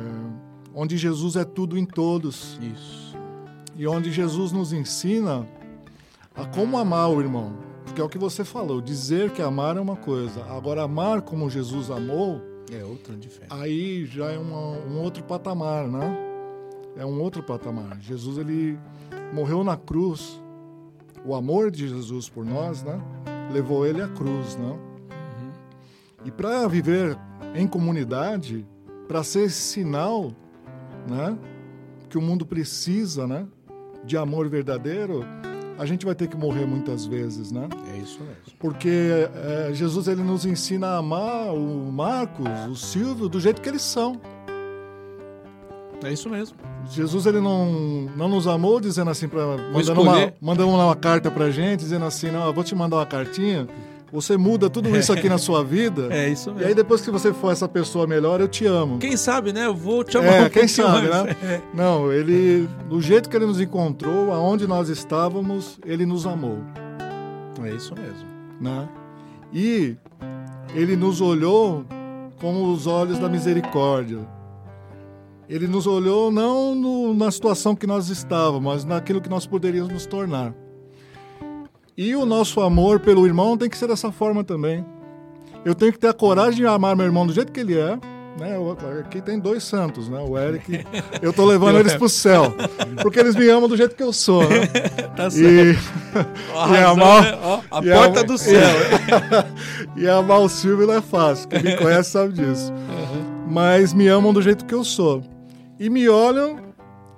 onde 0.75 0.99
Jesus 0.99 1.37
é 1.37 1.45
tudo 1.45 1.79
em 1.79 1.87
todos. 1.87 2.59
Isso. 2.61 3.17
E 3.77 3.87
onde 3.87 4.13
Jesus 4.13 4.53
nos 4.53 4.73
ensina 4.73 5.49
a 6.35 6.45
como 6.45 6.77
amar 6.77 7.11
o 7.11 7.21
irmão. 7.21 7.55
Porque 7.85 8.01
é 8.01 8.05
o 8.05 8.09
que 8.09 8.19
você 8.19 8.45
falou, 8.45 8.81
dizer 8.81 9.31
que 9.31 9.43
amar 9.43 9.77
é 9.77 9.81
uma 9.81 9.97
coisa. 9.97 10.45
Agora, 10.45 10.83
amar 10.83 11.23
como 11.23 11.51
Jesus 11.51 11.91
amou, 11.91 12.50
É 12.73 12.85
outra 12.85 13.15
diferença. 13.17 13.55
aí 13.55 14.07
já 14.07 14.31
é 14.31 14.39
uma- 14.39 14.79
um 14.87 15.01
outro 15.01 15.23
patamar, 15.25 15.89
né? 15.89 16.17
É 16.97 17.05
um 17.05 17.21
outro 17.21 17.43
patamar. 17.43 17.99
Jesus, 18.01 18.39
ele 18.39 18.79
morreu 19.33 19.63
na 19.65 19.77
cruz. 19.77 20.41
O 21.25 21.35
amor 21.35 21.71
de 21.71 21.89
Jesus 21.89 22.29
por 22.29 22.45
nós, 22.45 22.83
né? 22.83 23.01
Levou 23.53 23.87
ele 23.87 24.01
à 24.03 24.09
cruz, 24.09 24.57
né? 24.57 24.79
E 26.25 26.31
para 26.31 26.67
viver 26.69 27.17
em 27.55 27.67
comunidade, 27.67 28.67
para 29.09 29.23
ser 29.25 29.41
esse 29.47 29.61
sinal, 29.61 30.33
né? 31.09 31.37
Que 32.09 32.19
o 32.19 32.23
mundo 32.23 32.45
precisa, 32.47 33.27
né? 33.27 33.47
De 34.05 34.17
amor 34.17 34.49
verdadeiro, 34.49 35.25
a 35.81 35.87
gente 35.87 36.05
vai 36.05 36.15
ter 36.15 36.29
que 36.29 36.37
morrer 36.37 36.67
muitas 36.67 37.07
vezes, 37.07 37.51
né? 37.51 37.67
É 37.95 37.97
isso 37.97 38.21
mesmo. 38.21 38.59
Porque 38.59 39.27
é, 39.35 39.71
Jesus 39.73 40.09
ele 40.09 40.23
nos 40.23 40.45
ensina 40.45 40.89
a 40.89 40.97
amar 40.99 41.55
o 41.55 41.91
Marcos, 41.91 42.47
o 42.71 42.77
Silvio, 42.77 43.31
do 43.31 43.41
jeito 43.41 43.63
que 43.63 43.69
eles 43.71 43.81
são. 43.81 44.21
É 46.05 46.13
isso 46.13 46.29
mesmo. 46.29 46.59
Jesus 46.91 47.25
ele 47.25 47.41
não, 47.41 47.65
não 48.15 48.29
nos 48.29 48.47
amou 48.47 48.79
dizendo 48.79 49.11
assim 49.11 49.27
para 49.27 49.41
mandando 49.73 50.03
uma, 50.03 50.33
mandando 50.39 50.69
uma 50.71 50.95
carta 50.97 51.31
pra 51.31 51.51
gente 51.51 51.81
dizendo 51.81 52.05
assim, 52.05 52.31
não, 52.31 52.45
eu 52.45 52.53
vou 52.53 52.63
te 52.63 52.75
mandar 52.75 52.97
uma 52.97 53.07
cartinha, 53.07 53.67
você 54.13 54.37
muda 54.37 54.69
tudo 54.71 54.89
isso 54.97 55.13
aqui 55.13 55.29
na 55.29 55.39
sua 55.39 55.63
vida. 55.65 56.09
É 56.11 56.29
isso 56.29 56.51
E 56.51 56.53
mesmo. 56.55 56.69
aí 56.69 56.75
depois 56.75 57.01
que 57.01 57.11
você 57.11 57.33
for 57.33 57.53
essa 57.53 57.69
pessoa 57.69 58.07
melhor, 58.07 58.41
eu 58.41 58.49
te 58.49 58.67
amo. 58.67 58.99
Quem 58.99 59.17
sabe, 59.17 59.53
né? 59.53 59.67
Eu 59.67 59.75
vou 59.75 60.03
te 60.05 60.17
amar 60.19 60.33
É, 60.33 60.47
um 60.47 60.49
quem 60.51 60.67
sabe, 60.69 61.09
né? 61.09 61.63
Não, 61.75 62.13
ele, 62.13 62.69
do 62.89 63.01
jeito 63.01 63.29
que 63.29 63.37
ele 63.37 63.47
nos 63.47 63.61
encontrou, 63.61 64.33
aonde 64.33 64.67
nós 64.67 64.89
estávamos, 64.89 65.79
ele 65.85 66.05
nos 66.07 66.27
amou. 66.27 66.59
É 67.63 67.71
isso 67.75 67.95
mesmo. 67.95 68.29
né? 68.61 68.89
E 69.53 69.97
ele 70.75 70.97
nos 70.97 71.21
olhou 71.21 71.85
com 72.41 72.73
os 72.73 72.87
olhos 72.87 73.19
da 73.19 73.29
misericórdia. 73.29 74.19
Ele 75.49 75.67
nos 75.67 75.87
olhou 75.87 76.31
não 76.31 76.75
no- 76.75 77.13
na 77.13 77.31
situação 77.31 77.75
que 77.75 77.87
nós 77.87 78.09
estávamos, 78.09 78.63
mas 78.63 78.85
naquilo 78.85 79.21
que 79.21 79.29
nós 79.29 79.47
poderíamos 79.47 79.93
nos 79.93 80.07
tornar. 80.07 80.55
E 81.97 82.15
o 82.15 82.25
nosso 82.25 82.61
amor 82.61 83.01
pelo 83.01 83.27
irmão 83.27 83.57
tem 83.57 83.69
que 83.69 83.77
ser 83.77 83.89
dessa 83.89 84.11
forma 84.11 84.43
também. 84.43 84.85
Eu 85.65 85.75
tenho 85.75 85.93
que 85.93 85.99
ter 85.99 86.09
a 86.09 86.13
coragem 86.15 86.55
de 86.61 86.67
amar 86.67 86.97
meu 86.97 87.05
irmão 87.05 87.27
do 87.27 87.33
jeito 87.33 87.53
que 87.53 87.61
ele 87.61 87.79
é. 87.79 87.99
Né? 88.39 88.57
Aqui 89.01 89.21
tem 89.21 89.39
dois 89.39 89.63
santos, 89.65 90.09
né? 90.09 90.19
O 90.27 90.39
Eric. 90.39 90.87
Eu 91.21 91.31
tô 91.33 91.45
levando 91.45 91.79
eles 91.79 91.95
pro 91.95 92.09
céu. 92.09 92.55
Porque 93.03 93.19
eles 93.21 93.35
me 93.37 93.47
amam 93.49 93.69
do 93.69 93.77
jeito 93.77 93.95
que 93.95 94.03
eu 94.03 94.13
sou, 94.15 94.43
né? 94.49 94.67
Tá 95.15 95.29
E, 95.35 95.77
Ó, 96.55 96.69
E 96.69 96.77
a 96.77 96.81
razão, 96.81 96.97
mal- 96.97 97.21
né? 97.23 97.39
Ó, 97.43 97.61
a 97.71 97.85
e 97.85 97.91
porta 97.91 98.25
do 98.25 98.39
céu. 98.39 98.63
e 99.97 100.09
amar 100.09 100.41
o 100.41 100.49
Silvio 100.49 100.87
não 100.87 100.95
é 100.95 101.03
fácil. 101.03 101.49
Quem 101.49 101.63
me 101.63 101.77
conhece 101.77 102.11
sabe 102.13 102.33
disso. 102.33 102.73
Mas 103.51 103.93
me 103.93 104.07
amam 104.09 104.33
do 104.33 104.41
jeito 104.41 104.65
que 104.65 104.75
eu 104.75 104.85
sou. 104.85 105.23
E 105.79 105.91
me 105.91 106.09
olham 106.09 106.57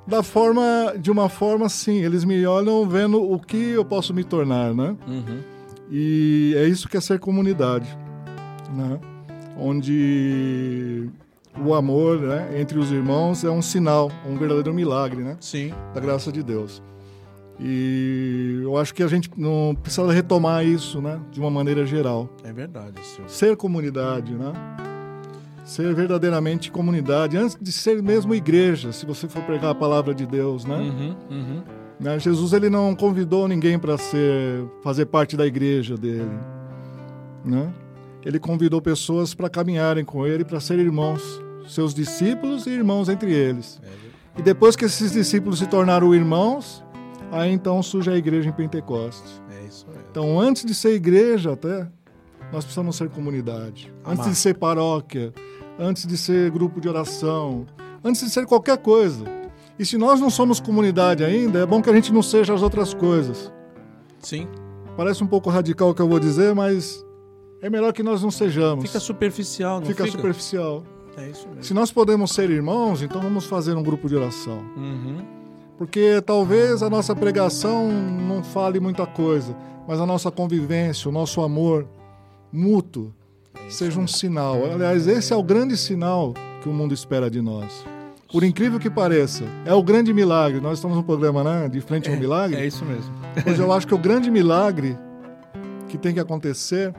da 0.06 0.22
forma, 0.22 0.94
de 0.98 1.10
uma 1.10 1.28
forma 1.28 1.66
assim. 1.66 2.04
Eles 2.04 2.24
me 2.24 2.44
olham 2.46 2.88
vendo 2.88 3.22
o 3.22 3.38
que 3.38 3.70
eu 3.70 3.84
posso 3.84 4.12
me 4.12 4.24
tornar, 4.24 4.74
né? 4.74 4.96
Uhum. 5.06 5.40
E 5.90 6.54
é 6.56 6.66
isso 6.66 6.88
que 6.88 6.96
é 6.96 7.00
ser 7.00 7.18
comunidade, 7.18 7.96
né? 8.74 8.98
Onde 9.58 11.10
o 11.60 11.74
amor 11.74 12.18
né, 12.18 12.58
entre 12.58 12.78
os 12.78 12.90
irmãos 12.90 13.44
é 13.44 13.50
um 13.50 13.60
sinal, 13.60 14.10
um 14.26 14.36
verdadeiro 14.36 14.72
milagre, 14.72 15.22
né? 15.22 15.36
Sim. 15.40 15.72
da 15.94 16.00
graça 16.00 16.32
de 16.32 16.42
Deus. 16.42 16.82
E 17.60 18.60
eu 18.62 18.76
acho 18.76 18.94
que 18.94 19.02
a 19.02 19.06
gente 19.06 19.30
não 19.36 19.76
precisa 19.80 20.10
retomar 20.10 20.64
isso, 20.64 21.00
né, 21.00 21.20
de 21.30 21.38
uma 21.38 21.50
maneira 21.50 21.84
geral. 21.84 22.28
É 22.42 22.52
verdade, 22.52 23.04
senhor. 23.04 23.28
Ser 23.28 23.56
comunidade, 23.56 24.32
né? 24.34 24.52
Ser 25.64 25.94
verdadeiramente 25.94 26.70
comunidade, 26.70 27.36
antes 27.36 27.56
de 27.60 27.70
ser 27.70 28.02
mesmo 28.02 28.34
igreja, 28.34 28.92
se 28.92 29.06
você 29.06 29.28
for 29.28 29.42
pregar 29.44 29.70
a 29.70 29.74
palavra 29.74 30.12
de 30.12 30.26
Deus, 30.26 30.64
né? 30.64 30.76
Uhum, 30.76 31.16
uhum. 31.30 31.62
Né, 32.00 32.18
Jesus 32.18 32.52
ele 32.52 32.68
não 32.68 32.96
convidou 32.96 33.46
ninguém 33.46 33.78
para 33.78 33.96
ser 33.96 34.64
fazer 34.82 35.06
parte 35.06 35.36
da 35.36 35.46
igreja 35.46 35.96
dele, 35.96 36.36
né? 37.44 37.72
Ele 38.24 38.40
convidou 38.40 38.82
pessoas 38.82 39.34
para 39.34 39.48
caminharem 39.48 40.04
com 40.04 40.26
ele, 40.26 40.44
para 40.44 40.58
serem 40.58 40.84
irmãos, 40.84 41.22
seus 41.68 41.94
discípulos 41.94 42.66
e 42.66 42.70
irmãos 42.70 43.08
entre 43.08 43.32
eles. 43.32 43.80
E 44.36 44.42
depois 44.42 44.74
que 44.74 44.84
esses 44.84 45.12
discípulos 45.12 45.58
se 45.58 45.66
tornaram 45.66 46.14
irmãos, 46.14 46.84
aí 47.30 47.52
então 47.52 47.82
surge 47.82 48.10
a 48.10 48.16
igreja 48.16 48.48
em 48.48 48.52
Pentecostes. 48.52 49.42
É 49.50 49.64
isso 49.66 49.86
mesmo. 49.86 50.02
Então, 50.10 50.40
antes 50.40 50.64
de 50.64 50.74
ser 50.74 50.94
igreja 50.94 51.52
até, 51.52 51.88
nós 52.52 52.64
precisamos 52.64 52.96
ser 52.96 53.08
comunidade. 53.10 53.92
Antes 54.04 54.20
Amar. 54.20 54.30
de 54.30 54.36
ser 54.36 54.54
paróquia, 54.54 55.32
antes 55.78 56.06
de 56.06 56.16
ser 56.16 56.50
grupo 56.50 56.80
de 56.80 56.88
oração, 56.88 57.66
antes 58.04 58.22
de 58.22 58.30
ser 58.30 58.46
qualquer 58.46 58.78
coisa. 58.78 59.24
E 59.78 59.86
se 59.86 59.96
nós 59.96 60.20
não 60.20 60.30
somos 60.30 60.60
comunidade 60.60 61.24
ainda, 61.24 61.60
é 61.60 61.66
bom 61.66 61.80
que 61.82 61.90
a 61.90 61.92
gente 61.92 62.12
não 62.12 62.22
seja 62.22 62.54
as 62.54 62.62
outras 62.62 62.94
coisas. 62.94 63.52
Sim. 64.20 64.46
Parece 64.96 65.24
um 65.24 65.26
pouco 65.26 65.50
radical 65.50 65.90
o 65.90 65.94
que 65.94 66.02
eu 66.02 66.08
vou 66.08 66.20
dizer, 66.20 66.54
mas 66.54 67.04
é 67.60 67.70
melhor 67.70 67.92
que 67.92 68.02
nós 68.02 68.22
não 68.22 68.30
sejamos. 68.30 68.84
Fica 68.84 69.00
superficial, 69.00 69.80
não 69.80 69.86
Fica 69.86 70.04
fica? 70.04 70.16
superficial. 70.16 70.84
É 71.16 71.28
isso 71.28 71.46
mesmo. 71.48 71.62
Se 71.64 71.74
nós 71.74 71.90
podemos 71.90 72.32
ser 72.32 72.50
irmãos, 72.50 73.02
então 73.02 73.20
vamos 73.20 73.44
fazer 73.46 73.76
um 73.76 73.82
grupo 73.82 74.08
de 74.08 74.16
oração. 74.16 74.58
Uhum. 74.76 75.24
Porque 75.76 76.22
talvez 76.24 76.82
a 76.82 76.88
nossa 76.90 77.14
pregação 77.14 77.90
não 77.90 78.42
fale 78.42 78.78
muita 78.78 79.06
coisa, 79.06 79.56
mas 79.88 80.00
a 80.00 80.06
nossa 80.06 80.30
convivência, 80.30 81.08
o 81.08 81.12
nosso 81.12 81.40
amor 81.40 81.86
mútuo 82.52 83.12
seja 83.68 83.98
um 84.00 84.06
sinal. 84.06 84.64
Aliás, 84.72 85.06
esse 85.06 85.32
é 85.32 85.36
o 85.36 85.42
grande 85.42 85.76
sinal 85.76 86.34
que 86.62 86.68
o 86.68 86.72
mundo 86.72 86.92
espera 86.94 87.30
de 87.30 87.40
nós. 87.40 87.84
Por 88.30 88.42
incrível 88.44 88.78
que 88.78 88.88
pareça, 88.88 89.44
é 89.66 89.74
o 89.74 89.82
grande 89.82 90.12
milagre. 90.14 90.60
Nós 90.60 90.78
estamos 90.78 90.96
no 90.96 91.04
programa, 91.04 91.44
né? 91.44 91.68
De 91.68 91.80
frente 91.80 92.08
ao 92.08 92.14
É 92.14 92.18
milagre. 92.18 92.66
isso 92.66 92.84
mesmo. 92.84 93.12
Pois 93.44 93.58
eu 93.58 93.70
acho 93.72 93.86
que 93.86 93.94
o 93.94 93.98
grande 93.98 94.30
milagre 94.30 94.96
que 95.88 95.98
tem 95.98 96.14
que 96.14 96.20
acontecer 96.20 96.94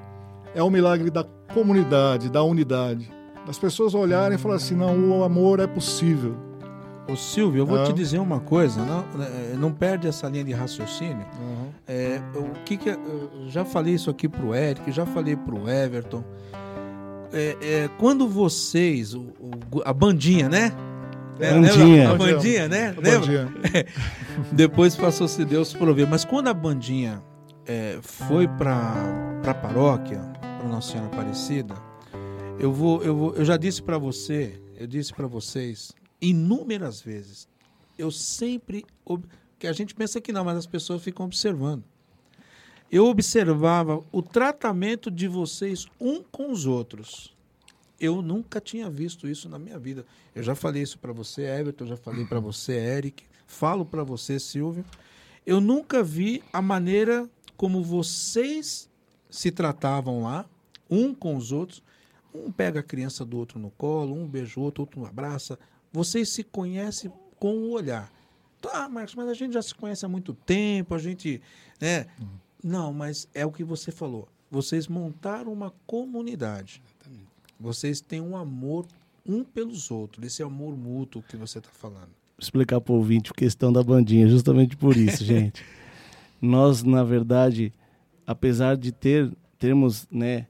é 0.53 0.61
o 0.61 0.69
milagre 0.69 1.09
da 1.09 1.23
comunidade, 1.53 2.29
da 2.29 2.43
unidade. 2.43 3.11
Das 3.47 3.57
pessoas 3.57 3.95
olharem 3.95 4.35
e 4.35 4.39
falar 4.39 4.55
assim: 4.55 4.75
não, 4.75 5.19
o 5.19 5.23
amor 5.23 5.59
é 5.59 5.65
possível. 5.67 6.35
Ô 7.07 7.15
Silvio, 7.17 7.59
eu 7.61 7.65
vou 7.65 7.81
Ah. 7.81 7.83
te 7.83 7.91
dizer 7.93 8.19
uma 8.19 8.39
coisa, 8.39 8.83
não, 8.83 8.99
eh, 9.21 9.55
não 9.57 9.73
perde 9.73 10.07
essa 10.07 10.27
linha 10.29 10.43
de 10.43 10.53
raciocínio. 10.53 11.25
É, 11.85 12.21
o 12.33 12.63
que 12.63 12.77
que 12.77 12.89
eu 12.89 13.29
já 13.49 13.65
falei 13.65 13.93
isso 13.95 14.09
aqui 14.09 14.29
pro 14.29 14.55
Eric, 14.55 14.89
já 14.91 15.05
falei 15.05 15.35
pro 15.35 15.69
Everton. 15.69 16.23
É, 17.33 17.57
é, 17.61 17.89
quando 17.99 18.27
vocês, 18.27 19.13
o- 19.13 19.33
o- 19.41 19.81
a 19.83 19.91
bandinha, 19.91 20.47
né? 20.47 20.71
É, 21.39 21.51
Bandinha. 21.51 22.09
lembra? 22.09 22.11
A 22.11 22.15
bandinha, 22.35 22.67
né? 22.69 22.95
Lembra? 22.97 23.19
dia. 23.19 23.47
Depois 24.53 24.95
passou-se 24.95 25.43
Deus 25.43 25.73
prover. 25.73 26.07
Mas 26.07 26.23
quando 26.23 26.47
a 26.47 26.53
bandinha 26.53 27.21
é, 27.65 27.97
foi 28.01 28.47
para 28.47 28.93
a 29.45 29.53
paróquia, 29.53 30.19
para 30.59 30.67
Nossa 30.69 30.91
Senhora 30.91 31.09
Aparecida, 31.09 31.73
eu 32.59 32.71
vou, 32.71 33.01
eu 33.03 33.15
vou, 33.15 33.33
eu 33.35 33.43
já 33.43 33.57
disse 33.57 33.81
para 33.81 33.97
você, 33.97 34.61
eu 34.79 34.85
disse 34.85 35.11
para 35.13 35.25
vocês 35.27 35.91
inúmeras 36.23 37.01
vezes. 37.01 37.47
Eu 37.97 38.09
sempre 38.09 38.85
que 39.59 39.67
a 39.67 39.73
gente 39.73 39.93
pensa 39.93 40.21
que 40.21 40.31
não, 40.31 40.45
mas 40.45 40.57
as 40.57 40.65
pessoas 40.65 41.03
ficam 41.03 41.25
observando. 41.25 41.83
Eu 42.89 43.07
observava 43.07 44.03
o 44.11 44.21
tratamento 44.21 45.11
de 45.11 45.27
vocês 45.27 45.85
um 45.99 46.23
com 46.23 46.51
os 46.51 46.65
outros. 46.65 47.35
Eu 47.99 48.21
nunca 48.21 48.61
tinha 48.61 48.89
visto 48.89 49.27
isso 49.27 49.49
na 49.49 49.59
minha 49.59 49.77
vida. 49.77 50.05
Eu 50.33 50.43
já 50.43 50.55
falei 50.55 50.81
isso 50.81 50.97
para 50.97 51.11
você, 51.11 51.43
Everton, 51.43 51.85
já 51.85 51.97
falei 51.97 52.25
para 52.25 52.39
você, 52.39 52.73
Eric, 52.73 53.23
falo 53.45 53.85
para 53.85 54.03
você, 54.03 54.39
Silvio. 54.39 54.85
Eu 55.45 55.59
nunca 55.59 56.03
vi 56.03 56.41
a 56.53 56.61
maneira 56.61 57.29
como 57.57 57.83
vocês 57.83 58.89
se 59.29 59.51
tratavam 59.51 60.23
lá, 60.23 60.45
um 60.89 61.13
com 61.13 61.35
os 61.35 61.51
outros. 61.51 61.83
Um 62.33 62.51
pega 62.51 62.79
a 62.79 62.83
criança 62.83 63.25
do 63.25 63.37
outro 63.37 63.59
no 63.59 63.71
colo, 63.71 64.15
um 64.15 64.27
beija 64.27 64.59
o 64.59 64.63
outro, 64.63 64.83
outro 64.83 65.05
abraça. 65.05 65.57
Vocês 65.93 66.29
se 66.29 66.43
conhecem 66.43 67.11
com 67.39 67.55
o 67.55 67.71
olhar. 67.71 68.11
Tá, 68.59 68.89
Marcos, 68.89 69.13
mas 69.15 69.29
a 69.29 69.33
gente 69.33 69.53
já 69.53 69.61
se 69.61 69.75
conhece 69.75 70.05
há 70.05 70.09
muito 70.09 70.33
tempo, 70.33 70.95
a 70.95 70.97
gente, 70.97 71.41
né? 71.79 72.07
Não, 72.63 72.91
mas 72.91 73.27
é 73.33 73.45
o 73.45 73.51
que 73.51 73.63
você 73.63 73.91
falou. 73.91 74.27
vocês 74.49 74.87
montaram 74.87 75.51
uma 75.51 75.73
comunidade. 75.85 76.81
Vocês 77.59 78.01
têm 78.01 78.21
um 78.21 78.35
amor 78.35 78.85
um 79.25 79.43
pelos 79.43 79.89
outros, 79.89 80.25
esse 80.25 80.43
amor 80.43 80.75
mútuo 80.75 81.23
que 81.23 81.37
você 81.37 81.59
está 81.59 81.69
falando. 81.71 82.07
Vou 82.07 82.39
explicar 82.39 82.81
para 82.81 82.93
o 82.93 82.97
ouvinte 82.97 83.31
a 83.31 83.33
questão 83.33 83.71
da 83.71 83.83
bandinha, 83.83 84.27
justamente 84.27 84.75
por 84.75 84.97
isso, 84.97 85.23
gente. 85.25 85.63
Nós, 86.41 86.83
na 86.83 87.03
verdade, 87.03 87.71
apesar 88.27 88.75
de 88.75 88.91
ter 88.91 89.31
termos, 89.57 90.07
né, 90.11 90.47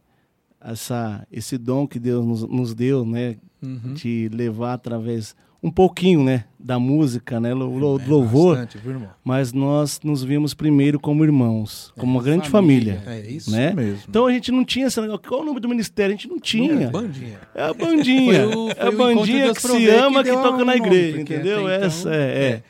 essa, 0.60 1.28
esse 1.32 1.58
dom 1.58 1.88
que 1.88 2.00
Deus 2.00 2.26
nos, 2.26 2.42
nos 2.44 2.74
deu, 2.74 3.06
né, 3.06 3.38
uhum. 3.64 3.94
de 3.94 4.30
levar 4.32 4.74
através 4.74 5.36
um 5.64 5.72
pouquinho, 5.72 6.22
né, 6.26 6.44
da 6.60 6.78
música, 6.78 7.40
né, 7.40 7.56
do 7.56 7.64
é, 7.64 8.06
louvor, 8.06 8.58
bastante, 8.58 8.78
mas 9.24 9.54
nós 9.54 10.02
nos 10.04 10.22
vimos 10.22 10.54
primeiro 10.54 11.00
como 11.00 11.24
irmãos, 11.24 11.94
como 11.98 12.12
é, 12.12 12.16
uma 12.18 12.24
grande 12.24 12.50
família. 12.50 13.00
família 13.00 13.26
é 13.26 13.32
isso 13.32 13.50
né? 13.50 13.74
mesmo. 13.74 14.04
Então 14.10 14.28
a 14.28 14.32
gente 14.34 14.52
não 14.52 14.66
tinha 14.66 14.88
esse 14.88 15.00
negócio, 15.00 15.22
qual 15.26 15.40
é 15.40 15.44
o 15.44 15.46
nome 15.46 15.62
do 15.62 15.70
ministério? 15.70 16.14
A 16.14 16.18
gente 16.18 16.28
não 16.28 16.38
tinha. 16.38 16.84
É, 16.84 16.90
bandinha. 16.90 17.40
É 17.56 17.64
a 17.64 17.74
bandinha. 17.74 18.44
foi 18.52 18.56
o, 18.56 18.76
foi 18.76 18.76
é 18.78 18.88
a 18.88 18.92
bandinha 18.92 19.54
que 19.54 19.62
se 19.62 19.90
ama 19.90 20.22
que, 20.22 20.30
que 20.30 20.36
toca 20.36 20.66
na 20.66 20.76
igreja, 20.76 21.22
entendeu? 21.22 21.62
Então, 21.62 21.70
Essa 21.70 22.14
é. 22.14 22.62
é. 22.62 22.64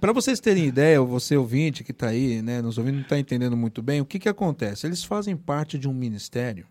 Para 0.00 0.12
vocês 0.12 0.40
terem 0.40 0.66
ideia, 0.66 1.02
você 1.02 1.36
ouvinte 1.36 1.84
que 1.84 1.92
está 1.92 2.08
aí, 2.08 2.40
né, 2.40 2.62
nos 2.62 2.78
ouvindo, 2.78 2.94
não 2.94 3.02
está 3.02 3.18
entendendo 3.18 3.56
muito 3.56 3.82
bem, 3.82 4.00
o 4.00 4.06
que, 4.06 4.18
que 4.18 4.28
acontece? 4.28 4.86
Eles 4.86 5.04
fazem 5.04 5.36
parte 5.36 5.78
de 5.78 5.86
um 5.86 5.94
ministério 5.94 6.66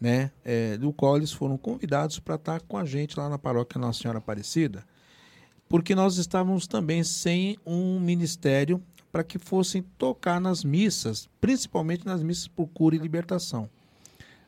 né, 0.00 0.30
é, 0.44 0.76
do 0.76 0.92
qual 0.92 1.16
eles 1.16 1.32
foram 1.32 1.56
convidados 1.56 2.18
para 2.18 2.34
estar 2.34 2.60
com 2.60 2.76
a 2.76 2.84
gente 2.84 3.18
lá 3.18 3.28
na 3.28 3.38
paróquia 3.38 3.80
Nossa 3.80 4.02
Senhora 4.02 4.18
Aparecida, 4.18 4.84
porque 5.68 5.94
nós 5.94 6.16
estávamos 6.16 6.66
também 6.66 7.02
sem 7.02 7.56
um 7.66 7.98
ministério 7.98 8.82
para 9.10 9.24
que 9.24 9.38
fossem 9.38 9.82
tocar 9.96 10.40
nas 10.40 10.62
missas, 10.62 11.28
principalmente 11.40 12.04
nas 12.04 12.22
missas 12.22 12.46
por 12.46 12.66
cura 12.68 12.94
e 12.94 12.98
libertação. 12.98 13.68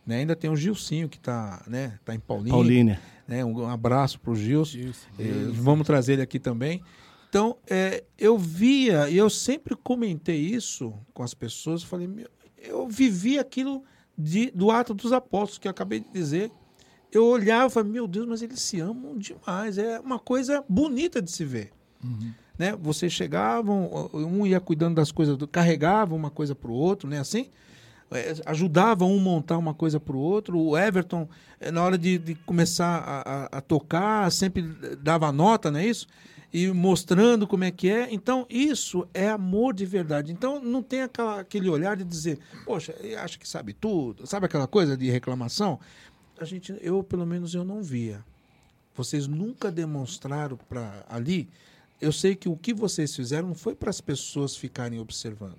Né, 0.06 0.18
ainda 0.18 0.34
tem 0.34 0.48
o 0.48 0.56
Gilcinho 0.56 1.08
que 1.08 1.18
está 1.18 1.62
né, 1.66 1.98
tá 2.04 2.14
em 2.14 2.20
Paulínia. 2.20 2.52
Paulínia. 2.52 3.00
Né, 3.26 3.44
um 3.44 3.68
abraço 3.68 4.18
para 4.18 4.30
o 4.30 4.36
Gilson. 4.36 4.78
É, 5.18 5.24
vamos 5.52 5.86
trazer 5.86 6.14
ele 6.14 6.22
aqui 6.22 6.38
também. 6.38 6.82
Então, 7.28 7.58
é, 7.68 8.04
eu 8.18 8.38
via, 8.38 9.10
e 9.10 9.18
eu 9.18 9.28
sempre 9.28 9.76
comentei 9.76 10.40
isso 10.40 10.94
com 11.12 11.22
as 11.22 11.34
pessoas, 11.34 11.82
falei, 11.82 12.06
meu, 12.06 12.26
eu 12.56 12.88
vivi 12.88 13.38
aquilo 13.38 13.84
de, 14.18 14.50
do 14.50 14.70
ato 14.70 14.92
dos 14.92 15.12
apóstolos, 15.12 15.58
que 15.58 15.68
eu 15.68 15.70
acabei 15.70 16.00
de 16.00 16.10
dizer. 16.10 16.50
Eu 17.12 17.26
olhava 17.26 17.80
e 17.80 17.84
meu 17.84 18.06
Deus, 18.06 18.26
mas 18.26 18.42
eles 18.42 18.60
se 18.60 18.80
amam 18.80 19.16
demais. 19.16 19.78
É 19.78 20.00
uma 20.00 20.18
coisa 20.18 20.64
bonita 20.68 21.22
de 21.22 21.30
se 21.30 21.44
ver. 21.44 21.70
Uhum. 22.02 22.32
Né? 22.58 22.76
Vocês 22.76 23.12
chegavam, 23.12 24.10
um 24.12 24.46
ia 24.46 24.60
cuidando 24.60 24.96
das 24.96 25.12
coisas, 25.12 25.38
carregava 25.50 26.14
uma 26.14 26.30
coisa 26.30 26.54
para 26.54 26.70
o 26.70 26.74
outro, 26.74 27.08
né? 27.08 27.18
assim 27.20 27.48
é, 28.10 28.34
ajudava 28.46 29.04
um 29.04 29.18
montar 29.18 29.58
uma 29.58 29.74
coisa 29.74 30.00
para 30.00 30.16
o 30.16 30.18
outro. 30.18 30.58
O 30.58 30.76
Everton, 30.76 31.28
é, 31.60 31.70
na 31.70 31.82
hora 31.82 31.98
de, 31.98 32.18
de 32.18 32.34
começar 32.34 32.98
a, 32.98 33.20
a, 33.20 33.58
a, 33.58 33.60
tocar, 33.60 34.30
sempre 34.32 34.62
dava 35.02 35.30
nota, 35.30 35.70
não 35.70 35.80
é 35.80 35.86
isso? 35.86 36.06
E 36.52 36.68
mostrando 36.68 37.46
como 37.46 37.64
é 37.64 37.70
que 37.70 37.90
é. 37.90 38.12
Então, 38.12 38.46
isso 38.48 39.06
é 39.12 39.28
amor 39.28 39.74
de 39.74 39.84
verdade. 39.84 40.32
Então, 40.32 40.62
não 40.62 40.82
tem 40.82 41.02
aquela, 41.02 41.40
aquele 41.40 41.68
olhar 41.68 41.96
de 41.96 42.04
dizer, 42.04 42.38
poxa, 42.64 42.94
acha 43.18 43.38
que 43.38 43.48
sabe 43.48 43.72
tudo, 43.72 44.26
sabe 44.26 44.46
aquela 44.46 44.66
coisa 44.66 44.96
de 44.96 45.10
reclamação? 45.10 45.78
A 46.38 46.44
gente, 46.44 46.74
eu, 46.80 47.02
pelo 47.02 47.26
menos, 47.26 47.54
eu 47.54 47.64
não 47.64 47.82
via. 47.82 48.24
Vocês 48.94 49.26
nunca 49.26 49.70
demonstraram 49.70 50.56
para 50.68 51.04
ali. 51.08 51.48
Eu 52.00 52.12
sei 52.12 52.34
que 52.34 52.48
o 52.48 52.56
que 52.56 52.72
vocês 52.72 53.14
fizeram 53.14 53.48
não 53.48 53.54
foi 53.54 53.74
para 53.74 53.90
as 53.90 54.00
pessoas 54.00 54.56
ficarem 54.56 54.98
observando. 54.98 55.56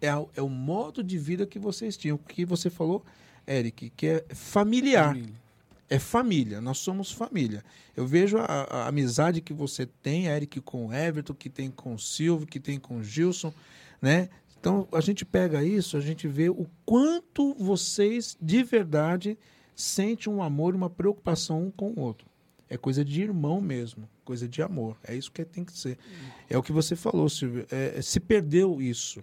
É, 0.00 0.08
é 0.36 0.42
o 0.42 0.48
modo 0.48 1.02
de 1.02 1.18
vida 1.18 1.46
que 1.46 1.58
vocês 1.58 1.96
tinham. 1.96 2.16
O 2.16 2.18
que 2.18 2.44
você 2.44 2.70
falou, 2.70 3.04
Eric, 3.46 3.90
que 3.90 4.06
é 4.06 4.24
familiar. 4.34 5.08
Família 5.08 5.43
é 5.88 5.98
família, 5.98 6.60
nós 6.60 6.78
somos 6.78 7.12
família. 7.12 7.64
Eu 7.96 8.06
vejo 8.06 8.38
a, 8.38 8.44
a, 8.44 8.88
amizade 8.88 9.40
que 9.40 9.52
você 9.52 9.86
tem, 9.86 10.26
Eric, 10.26 10.60
com 10.60 10.86
o 10.86 10.92
Everton, 10.92 11.34
que 11.34 11.50
tem 11.50 11.70
com 11.70 11.94
o 11.94 11.98
Silvio, 11.98 12.46
que 12.46 12.58
tem 12.58 12.78
com 12.78 12.98
o 12.98 13.04
Gilson, 13.04 13.52
né? 14.00 14.28
Então 14.58 14.88
a 14.92 15.00
gente 15.00 15.24
pega 15.24 15.62
isso, 15.62 15.96
a 15.96 16.00
gente 16.00 16.26
vê 16.26 16.48
o 16.48 16.66
quanto 16.86 17.54
vocês 17.54 18.36
de 18.40 18.62
verdade 18.62 19.38
sentem 19.76 20.32
um 20.32 20.42
amor, 20.42 20.74
uma 20.74 20.88
preocupação 20.88 21.64
um 21.64 21.70
com 21.70 21.90
o 21.90 22.00
outro. 22.00 22.26
É 22.68 22.78
coisa 22.78 23.04
de 23.04 23.22
irmão 23.22 23.60
mesmo, 23.60 24.08
coisa 24.24 24.48
de 24.48 24.62
amor. 24.62 24.96
É 25.04 25.14
isso 25.14 25.30
que 25.30 25.44
tem 25.44 25.64
que 25.64 25.78
ser. 25.78 25.98
É 26.48 26.56
o 26.56 26.62
que 26.62 26.72
você 26.72 26.96
falou, 26.96 27.28
Silvio. 27.28 27.66
É, 27.70 28.00
se 28.00 28.18
perdeu 28.18 28.80
isso. 28.80 29.22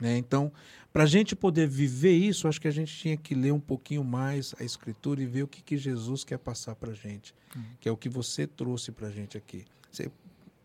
Né? 0.00 0.16
Então, 0.16 0.52
para 0.94 1.02
a 1.02 1.06
gente 1.06 1.34
poder 1.34 1.66
viver 1.66 2.12
isso, 2.12 2.46
acho 2.46 2.60
que 2.60 2.68
a 2.68 2.70
gente 2.70 2.96
tinha 2.96 3.16
que 3.16 3.34
ler 3.34 3.52
um 3.52 3.58
pouquinho 3.58 4.04
mais 4.04 4.54
a 4.60 4.62
Escritura 4.62 5.20
e 5.20 5.26
ver 5.26 5.42
o 5.42 5.48
que, 5.48 5.60
que 5.60 5.76
Jesus 5.76 6.22
quer 6.22 6.38
passar 6.38 6.76
para 6.76 6.92
a 6.92 6.94
gente, 6.94 7.34
uhum. 7.56 7.64
que 7.80 7.88
é 7.88 7.92
o 7.92 7.96
que 7.96 8.08
você 8.08 8.46
trouxe 8.46 8.92
para 8.92 9.08
a 9.08 9.10
gente 9.10 9.36
aqui. 9.36 9.64
Você 9.90 10.08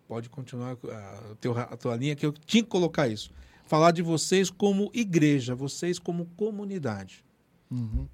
pode 0.07 0.29
continuar 0.29 0.73
a, 0.73 1.35
teu, 1.41 1.57
a 1.57 1.75
tua 1.75 1.95
linha, 1.95 2.15
que 2.15 2.23
eu 2.23 2.31
tinha 2.31 2.61
que 2.61 2.69
colocar 2.69 3.07
isso. 3.07 3.31
Falar 3.65 3.89
de 3.89 4.03
vocês 4.03 4.51
como 4.51 4.91
igreja, 4.93 5.55
vocês 5.55 5.97
como 5.97 6.27
comunidade. 6.37 7.25
Uhum. 7.71 8.07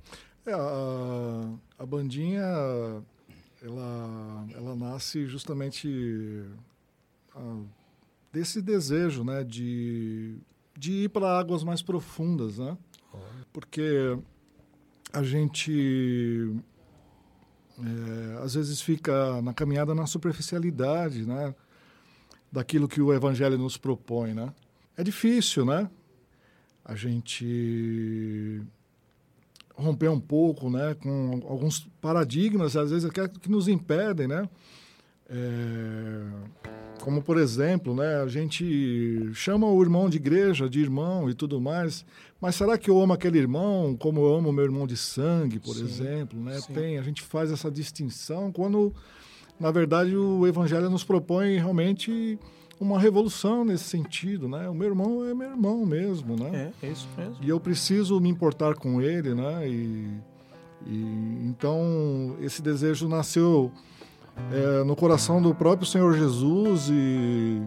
É, 0.45 0.53
a, 0.53 1.53
a 1.79 1.85
bandinha, 1.85 2.45
ela, 3.61 4.47
ela 4.53 4.73
nasce 4.73 5.25
justamente 5.25 6.45
a, 7.35 7.59
desse 8.31 8.61
desejo 8.61 9.21
né, 9.25 9.43
de 9.43 10.37
de 10.77 11.05
ir 11.05 11.09
para 11.09 11.39
águas 11.39 11.63
mais 11.63 11.81
profundas, 11.81 12.57
né? 12.57 12.77
Porque 13.53 14.17
a 15.13 15.23
gente 15.23 16.53
é, 17.79 18.43
às 18.43 18.53
vezes 18.53 18.81
fica 18.81 19.41
na 19.41 19.53
caminhada 19.53 19.93
na 19.93 20.05
superficialidade, 20.05 21.25
né? 21.25 21.53
Daquilo 22.51 22.87
que 22.87 23.01
o 23.01 23.13
Evangelho 23.13 23.57
nos 23.57 23.77
propõe, 23.77 24.33
né? 24.33 24.53
É 24.97 25.03
difícil, 25.03 25.65
né? 25.65 25.89
A 26.83 26.95
gente 26.95 28.61
romper 29.75 30.09
um 30.09 30.19
pouco, 30.19 30.69
né? 30.69 30.95
Com 30.95 31.41
alguns 31.47 31.87
paradigmas, 32.01 32.75
às 32.77 32.91
vezes, 32.91 33.09
que 33.41 33.49
nos 33.49 33.67
impedem, 33.67 34.27
né? 34.27 34.49
É, 35.29 36.21
como, 37.01 37.21
por 37.21 37.37
exemplo, 37.37 37.95
né, 37.95 38.21
a 38.21 38.27
gente 38.27 39.29
chama 39.33 39.67
o 39.67 39.81
irmão 39.81 40.09
de 40.09 40.17
igreja 40.17 40.69
de 40.69 40.79
irmão 40.79 41.29
e 41.29 41.33
tudo 41.33 41.59
mais, 41.59 42.05
mas 42.39 42.55
será 42.55 42.77
que 42.77 42.89
eu 42.89 43.01
amo 43.01 43.13
aquele 43.13 43.37
irmão 43.37 43.95
como 43.95 44.21
eu 44.21 44.35
amo 44.35 44.51
meu 44.51 44.65
irmão 44.65 44.87
de 44.87 44.97
sangue, 44.97 45.59
por 45.59 45.75
sim, 45.75 45.83
exemplo? 45.83 46.39
Né? 46.39 46.59
Tem, 46.73 46.97
a 46.97 47.01
gente 47.01 47.21
faz 47.21 47.51
essa 47.51 47.69
distinção 47.69 48.51
quando, 48.51 48.93
na 49.59 49.71
verdade, 49.71 50.15
o 50.15 50.45
Evangelho 50.47 50.89
nos 50.89 51.03
propõe 51.03 51.57
realmente 51.57 52.39
uma 52.79 52.99
revolução 52.99 53.63
nesse 53.63 53.85
sentido, 53.85 54.49
né? 54.49 54.69
O 54.69 54.73
meu 54.73 54.89
irmão 54.89 55.25
é 55.25 55.33
meu 55.33 55.49
irmão 55.49 55.85
mesmo, 55.85 56.35
né? 56.35 56.73
É, 56.81 56.87
é 56.87 56.91
isso 56.91 57.07
mesmo. 57.17 57.37
E 57.41 57.49
eu 57.49 57.59
preciso 57.59 58.19
me 58.19 58.29
importar 58.29 58.75
com 58.75 59.01
ele, 59.01 59.33
né? 59.33 59.67
E, 59.67 60.09
e 60.85 61.45
então 61.45 62.35
esse 62.41 62.61
desejo 62.61 63.07
nasceu 63.07 63.71
é, 64.51 64.83
no 64.83 64.95
coração 64.95 65.41
do 65.41 65.53
próprio 65.53 65.87
Senhor 65.87 66.13
Jesus 66.13 66.89
e, 66.89 67.61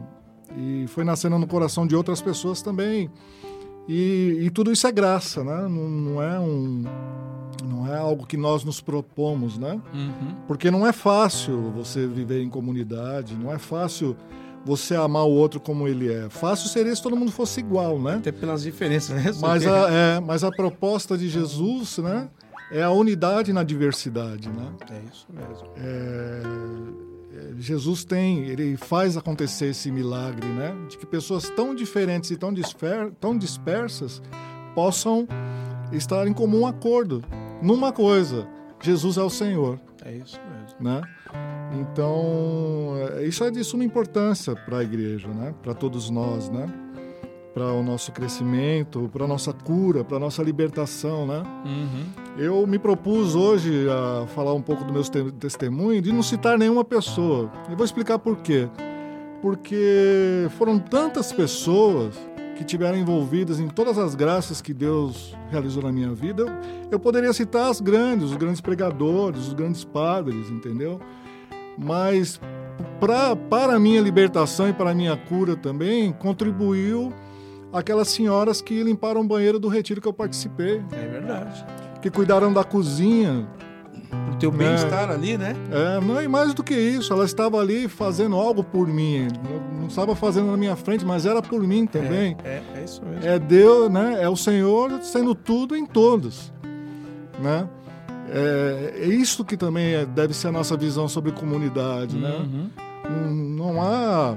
e 0.56 0.86
foi 0.88 1.04
nascendo 1.04 1.38
no 1.38 1.46
coração 1.46 1.86
de 1.86 1.96
outras 1.96 2.20
pessoas 2.20 2.62
também. 2.62 3.10
E, 3.88 4.38
e 4.42 4.50
tudo 4.50 4.70
isso 4.70 4.86
é 4.86 4.92
graça, 4.92 5.42
né? 5.42 5.62
Não, 5.62 5.88
não, 5.88 6.22
é 6.22 6.38
um 6.38 6.84
não 7.64 7.86
é 7.92 7.98
algo 7.98 8.26
que 8.26 8.36
nós 8.36 8.62
nos 8.62 8.80
propomos, 8.80 9.58
né? 9.58 9.80
Uhum. 9.94 10.34
Porque 10.46 10.70
não 10.70 10.86
é 10.86 10.92
fácil 10.92 11.72
você 11.74 12.06
viver 12.06 12.42
em 12.42 12.50
comunidade, 12.50 13.34
não 13.34 13.52
é 13.52 13.58
fácil 13.58 14.14
você 14.64 14.94
amar 14.94 15.24
o 15.24 15.30
outro 15.30 15.58
como 15.58 15.88
ele 15.88 16.12
é. 16.12 16.28
Fácil 16.28 16.68
seria 16.68 16.94
se 16.94 17.02
todo 17.02 17.16
mundo 17.16 17.32
fosse 17.32 17.60
igual, 17.60 17.98
né? 17.98 18.16
Até 18.16 18.30
pelas 18.30 18.62
diferenças, 18.62 19.16
né? 19.16 19.32
Mas 19.40 19.66
a, 19.66 19.90
é, 19.90 20.20
mas 20.20 20.44
a 20.44 20.50
proposta 20.50 21.16
de 21.16 21.28
Jesus, 21.28 21.98
né? 21.98 22.28
É 22.70 22.82
a 22.82 22.90
unidade 22.90 23.52
na 23.52 23.62
diversidade, 23.62 24.48
né? 24.48 24.72
É 24.90 25.02
isso 25.12 25.26
mesmo. 25.30 25.68
É, 25.76 26.42
é, 27.34 27.54
Jesus 27.58 28.04
tem, 28.04 28.44
ele 28.44 28.76
faz 28.76 29.16
acontecer 29.16 29.66
esse 29.66 29.90
milagre, 29.90 30.46
né? 30.46 30.74
De 30.88 30.98
que 30.98 31.06
pessoas 31.06 31.48
tão 31.50 31.74
diferentes 31.74 32.30
e 32.30 32.36
tão, 32.36 32.52
disper, 32.52 33.12
tão 33.20 33.36
dispersas 33.36 34.22
possam 34.74 35.26
estar 35.92 36.26
em 36.26 36.32
comum 36.32 36.66
acordo 36.66 37.22
numa 37.62 37.92
coisa: 37.92 38.46
Jesus 38.80 39.16
é 39.16 39.22
o 39.22 39.30
Senhor. 39.30 39.80
É 40.04 40.12
isso 40.12 40.38
mesmo. 40.40 40.76
Né? 40.80 41.02
Então, 41.80 42.94
é, 43.16 43.26
isso 43.26 43.44
é 43.44 43.50
de 43.50 43.62
suma 43.64 43.84
importância 43.84 44.54
para 44.54 44.78
a 44.78 44.82
igreja, 44.82 45.28
né? 45.28 45.54
Para 45.62 45.74
todos 45.74 46.08
nós, 46.08 46.48
né? 46.48 46.66
Para 47.54 47.72
o 47.72 47.82
nosso 47.82 48.12
crescimento, 48.12 49.08
para 49.12 49.24
a 49.24 49.28
nossa 49.28 49.52
cura, 49.52 50.04
para 50.04 50.16
a 50.16 50.20
nossa 50.20 50.42
libertação, 50.42 51.26
né? 51.26 51.42
Uhum. 51.64 52.04
Eu 52.36 52.66
me 52.66 52.78
propus 52.78 53.34
hoje 53.34 53.86
a 53.88 54.26
falar 54.28 54.54
um 54.54 54.62
pouco 54.62 54.84
do 54.84 54.92
meu 54.92 55.02
testemunho 55.32 56.00
de 56.00 56.12
não 56.12 56.22
citar 56.22 56.58
nenhuma 56.58 56.84
pessoa. 56.84 57.50
E 57.70 57.74
vou 57.74 57.84
explicar 57.84 58.18
por 58.18 58.36
quê. 58.36 58.68
Porque 59.42 60.48
foram 60.56 60.78
tantas 60.78 61.32
pessoas 61.32 62.14
que 62.56 62.64
tiveram 62.64 62.98
envolvidas 62.98 63.60
em 63.60 63.68
todas 63.68 63.98
as 63.98 64.16
graças 64.16 64.60
que 64.60 64.74
Deus 64.74 65.36
realizou 65.48 65.82
na 65.82 65.92
minha 65.92 66.12
vida, 66.12 66.42
eu, 66.42 66.48
eu 66.92 66.98
poderia 66.98 67.32
citar 67.32 67.70
as 67.70 67.80
grandes, 67.80 68.30
os 68.30 68.36
grandes 68.36 68.60
pregadores, 68.60 69.46
os 69.46 69.54
grandes 69.54 69.84
padres, 69.84 70.50
entendeu? 70.50 71.00
Mas 71.78 72.40
pra, 72.98 73.36
para 73.36 73.76
a 73.76 73.78
minha 73.78 74.00
libertação 74.00 74.68
e 74.68 74.72
para 74.72 74.90
a 74.90 74.94
minha 74.94 75.16
cura 75.16 75.54
também, 75.54 76.12
contribuiu 76.12 77.12
aquelas 77.72 78.08
senhoras 78.08 78.60
que 78.60 78.82
limparam 78.82 79.20
o 79.20 79.24
banheiro 79.24 79.58
do 79.58 79.68
retiro 79.68 80.00
que 80.00 80.08
eu 80.08 80.12
participei. 80.12 80.82
É 80.92 81.06
verdade. 81.06 81.64
Que 82.00 82.10
cuidaram 82.10 82.52
da 82.52 82.64
cozinha, 82.64 83.48
o 84.32 84.36
teu 84.36 84.50
bem-estar 84.50 85.10
é, 85.10 85.14
ali, 85.14 85.36
né? 85.36 85.54
É, 85.70 86.00
não, 86.00 86.22
e 86.22 86.28
mais 86.28 86.54
do 86.54 86.62
que 86.62 86.74
isso, 86.74 87.12
ela 87.12 87.24
estava 87.24 87.58
ali 87.58 87.88
fazendo 87.88 88.36
algo 88.36 88.62
por 88.62 88.86
mim. 88.86 89.28
Não 89.78 89.88
estava 89.88 90.14
fazendo 90.14 90.50
na 90.50 90.56
minha 90.56 90.76
frente, 90.76 91.04
mas 91.04 91.26
era 91.26 91.42
por 91.42 91.62
mim 91.62 91.86
também. 91.86 92.36
É, 92.44 92.48
é, 92.48 92.80
é 92.80 92.84
isso 92.84 93.02
mesmo. 93.04 93.26
É 93.26 93.38
Deus, 93.38 93.90
né? 93.90 94.22
É 94.22 94.28
o 94.28 94.36
Senhor 94.36 95.02
sendo 95.02 95.34
tudo 95.34 95.76
em 95.76 95.84
todos, 95.84 96.52
né? 97.40 97.68
É, 98.30 98.94
é 99.02 99.06
isso 99.06 99.44
que 99.44 99.56
também 99.56 99.94
é, 99.94 100.06
deve 100.06 100.34
ser 100.34 100.48
a 100.48 100.52
nossa 100.52 100.76
visão 100.76 101.08
sobre 101.08 101.32
comunidade, 101.32 102.16
né? 102.16 102.30
uhum. 102.30 102.44
né? 102.46 102.70
Não, 103.08 103.30
não 103.32 103.82
há 103.82 104.36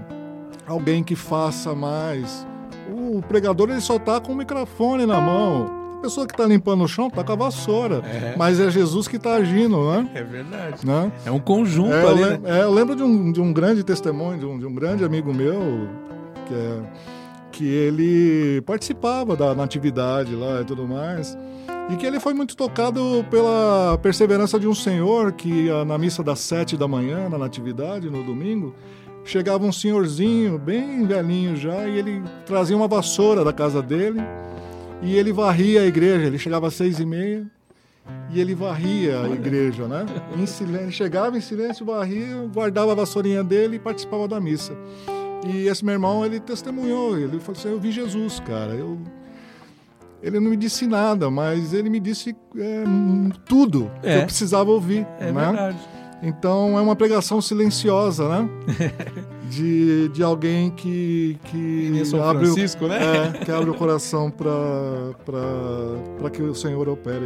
alguém 0.66 1.04
que 1.04 1.16
faça 1.16 1.76
mais. 1.76 2.48
O 3.18 3.22
pregador 3.22 3.70
ele 3.70 3.82
só 3.82 3.98
está 3.98 4.20
com 4.20 4.32
o 4.32 4.36
microfone 4.36 5.06
na 5.06 5.20
mão 5.20 5.82
pessoa 6.02 6.26
que 6.26 6.34
está 6.34 6.46
limpando 6.46 6.84
o 6.84 6.88
chão 6.88 7.08
está 7.08 7.24
com 7.24 7.32
a 7.32 7.36
vassoura. 7.36 8.02
É. 8.04 8.36
Mas 8.36 8.60
é 8.60 8.70
Jesus 8.70 9.08
que 9.08 9.18
está 9.18 9.36
agindo, 9.36 9.92
né? 9.92 10.10
É 10.16 10.24
verdade. 10.24 10.86
Né? 10.86 11.12
É 11.26 11.32
um 11.32 11.40
conjunto 11.40 11.94
é, 11.94 12.08
ali, 12.08 12.22
eu, 12.22 12.40
né? 12.40 12.60
é, 12.60 12.64
eu 12.64 12.72
lembro 12.74 12.96
de 12.96 13.04
um, 13.04 13.32
de 13.32 13.40
um 13.40 13.54
grande 13.54 13.84
testemunho, 13.84 14.40
de 14.40 14.46
um, 14.46 14.60
de 14.60 14.66
um 14.66 14.74
grande 14.74 15.06
amigo 15.06 15.34
meu, 15.34 15.88
que, 16.48 16.54
é, 16.54 16.80
que 17.52 17.68
ele 17.68 18.62
participava 18.62 19.36
da 19.36 19.54
natividade 19.54 20.36
lá 20.36 20.62
e 20.62 20.66
tudo 20.66 20.88
mais. 20.88 21.38
E 21.90 21.96
que 21.98 22.06
ele 22.06 22.20
foi 22.20 22.34
muito 22.34 22.56
tocado 22.56 23.26
pela 23.30 23.98
perseverança 24.02 24.60
de 24.60 24.68
um 24.68 24.74
senhor 24.74 25.34
que 25.34 25.70
na 25.86 25.98
missa 25.98 26.24
das 26.24 26.40
sete 26.40 26.78
da 26.78 26.88
manhã, 26.88 27.28
na 27.28 27.38
natividade, 27.38 28.10
no 28.10 28.24
domingo, 28.24 28.74
chegava 29.24 29.66
um 29.66 29.72
senhorzinho, 29.72 30.58
bem 30.58 31.06
velhinho 31.06 31.56
já, 31.56 31.88
e 31.88 31.98
ele 31.98 32.24
trazia 32.46 32.76
uma 32.76 32.88
vassoura 32.88 33.44
da 33.44 33.54
casa 33.54 33.82
dele 33.82 34.20
e 35.02 35.16
ele 35.16 35.32
varria 35.32 35.82
a 35.82 35.86
igreja. 35.86 36.28
Ele 36.28 36.38
chegava 36.38 36.68
às 36.68 36.74
seis 36.74 37.00
e 37.00 37.06
meia 37.06 37.46
e 38.30 38.40
ele 38.40 38.56
varria 38.56 39.22
a 39.22 39.30
igreja, 39.30 39.88
né? 39.88 40.06
Em 40.38 40.46
silêncio, 40.46 40.92
chegava 40.92 41.38
em 41.38 41.42
silêncio, 41.42 41.86
varria, 41.86 42.48
guardava 42.54 42.92
a 42.92 42.96
vassourinha 42.96 43.44
dele 43.44 43.76
e 43.76 43.80
participava 43.80 44.28
da 44.28 44.40
missa. 44.40 44.74
E 45.48 45.68
esse 45.68 45.84
meu 45.84 45.94
irmão, 45.94 46.26
ele 46.26 46.40
testemunhou, 46.40 47.18
ele 47.18 47.40
falou 47.40 47.60
assim, 47.60 47.70
eu 47.70 47.80
vi 47.80 47.92
Jesus, 47.92 48.40
cara, 48.42 48.74
eu... 48.74 49.00
Ele 50.22 50.40
não 50.40 50.52
me 50.52 50.58
disse 50.58 50.86
nada, 50.86 51.32
mas 51.32 51.74
ele 51.74 51.90
me 51.90 52.00
disse 52.00 52.36
é, 52.56 52.84
tudo 53.44 53.90
é. 54.04 54.18
que 54.18 54.22
eu 54.22 54.26
precisava 54.26 54.70
ouvir. 54.70 55.08
É 55.20 55.32
né? 55.32 55.46
verdade. 55.46 55.80
Então 56.22 56.78
é 56.78 56.82
uma 56.82 56.96
pregação 56.96 57.42
silenciosa, 57.42 58.28
né? 58.30 58.50
de, 59.50 60.08
de 60.10 60.24
alguém 60.24 60.70
que, 60.72 61.38
que 61.46 62.06
São 62.06 62.24
abre, 62.24 62.46
Francisco, 62.46 62.86
o, 62.86 62.88
né? 62.88 63.00
é, 63.42 63.44
que 63.44 63.52
abre 63.52 63.70
o 63.70 63.74
coração 63.74 64.32
para 64.32 66.30
que 66.32 66.42
o 66.42 66.56
Senhor 66.56 66.88
opere 66.88 67.26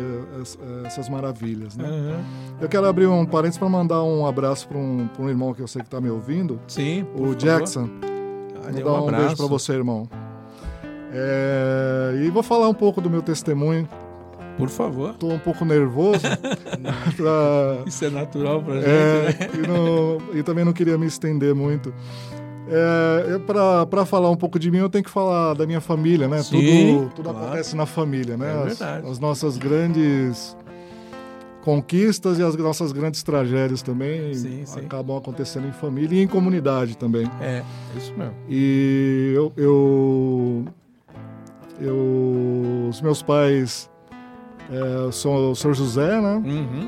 essas 0.86 1.08
maravilhas. 1.08 1.78
Né? 1.78 1.88
Uhum. 1.88 2.24
Eu 2.62 2.68
quero 2.70 2.88
abrir 2.88 3.06
um 3.06 3.26
parênteses 3.26 3.60
para 3.60 3.70
mandar 3.70 4.02
um 4.02 4.26
abraço 4.26 4.68
para 4.68 4.78
um, 4.78 5.08
um 5.20 5.30
irmão 5.30 5.54
que 5.54 5.62
eu 5.62 5.68
sei 5.68 5.82
que 5.82 5.88
está 5.88 6.02
me 6.02 6.10
ouvindo. 6.10 6.60
Sim. 6.68 7.06
O 7.16 7.36
Jackson. 7.36 7.90
Vou 8.72 8.84
dar 8.84 9.02
um, 9.02 9.08
um 9.08 9.12
beijo 9.12 9.38
para 9.38 9.46
você, 9.46 9.74
irmão. 9.74 10.10
É, 11.12 12.24
e 12.26 12.30
vou 12.30 12.42
falar 12.42 12.68
um 12.68 12.74
pouco 12.74 13.00
do 13.00 13.10
meu 13.10 13.22
testemunho. 13.22 13.88
Por 14.58 14.70
favor. 14.70 15.12
Estou 15.12 15.32
um 15.32 15.40
pouco 15.40 15.66
nervoso. 15.66 16.22
pra... 17.18 17.84
Isso 17.86 18.06
é 18.06 18.10
natural 18.10 18.62
para 18.62 18.76
gente, 18.76 18.88
é, 18.88 19.24
né? 19.24 19.50
E, 19.54 19.68
não, 19.68 20.40
e, 20.40 20.44
também 20.44 20.64
não 20.64 20.74
queria 20.74 20.98
me 20.98 21.06
estender 21.06 21.54
muito. 21.54 21.94
É, 22.68 23.38
para 23.40 24.06
falar 24.06 24.30
um 24.30 24.36
pouco 24.36 24.58
de 24.58 24.72
mim, 24.72 24.80
eu 24.80 24.90
tenho 24.90 25.04
que 25.04 25.10
falar 25.10 25.54
da 25.54 25.68
minha 25.68 25.82
família, 25.82 26.28
né? 26.28 26.42
Sim, 26.42 26.98
tudo 26.98 27.16
tudo 27.16 27.30
claro. 27.30 27.46
acontece 27.46 27.76
na 27.76 27.86
família, 27.86 28.38
né? 28.38 28.52
É 28.52 28.66
verdade. 28.66 29.06
As, 29.06 29.12
as, 29.12 29.20
nossas 29.20 29.58
grandes 29.58 30.58
conquistas 31.62 32.40
e 32.40 32.44
as 32.44 32.56
nossas 32.56 32.92
grandes 32.92 33.24
tragédias 33.24 33.82
também 33.82 34.34
sim, 34.34 34.66
sim. 34.66 34.80
acabam 34.80 35.18
acontecendo 35.18 35.68
em 35.68 35.72
família 35.72 36.20
e 36.20 36.24
em 36.24 36.28
comunidade 36.28 36.98
também. 36.98 37.30
É, 37.42 37.64
isso 37.96 38.14
mesmo. 38.14 38.36
E 38.50 39.34
eu, 39.36 39.54
eu, 39.58 40.66
eu 41.80 42.88
os 42.90 43.02
meus 43.02 43.22
pais 43.22 43.90
é, 44.72 45.12
sou 45.12 45.52
o 45.52 45.56
senhor 45.56 45.74
José, 45.74 46.20
né? 46.22 46.36
Uhum. 46.36 46.88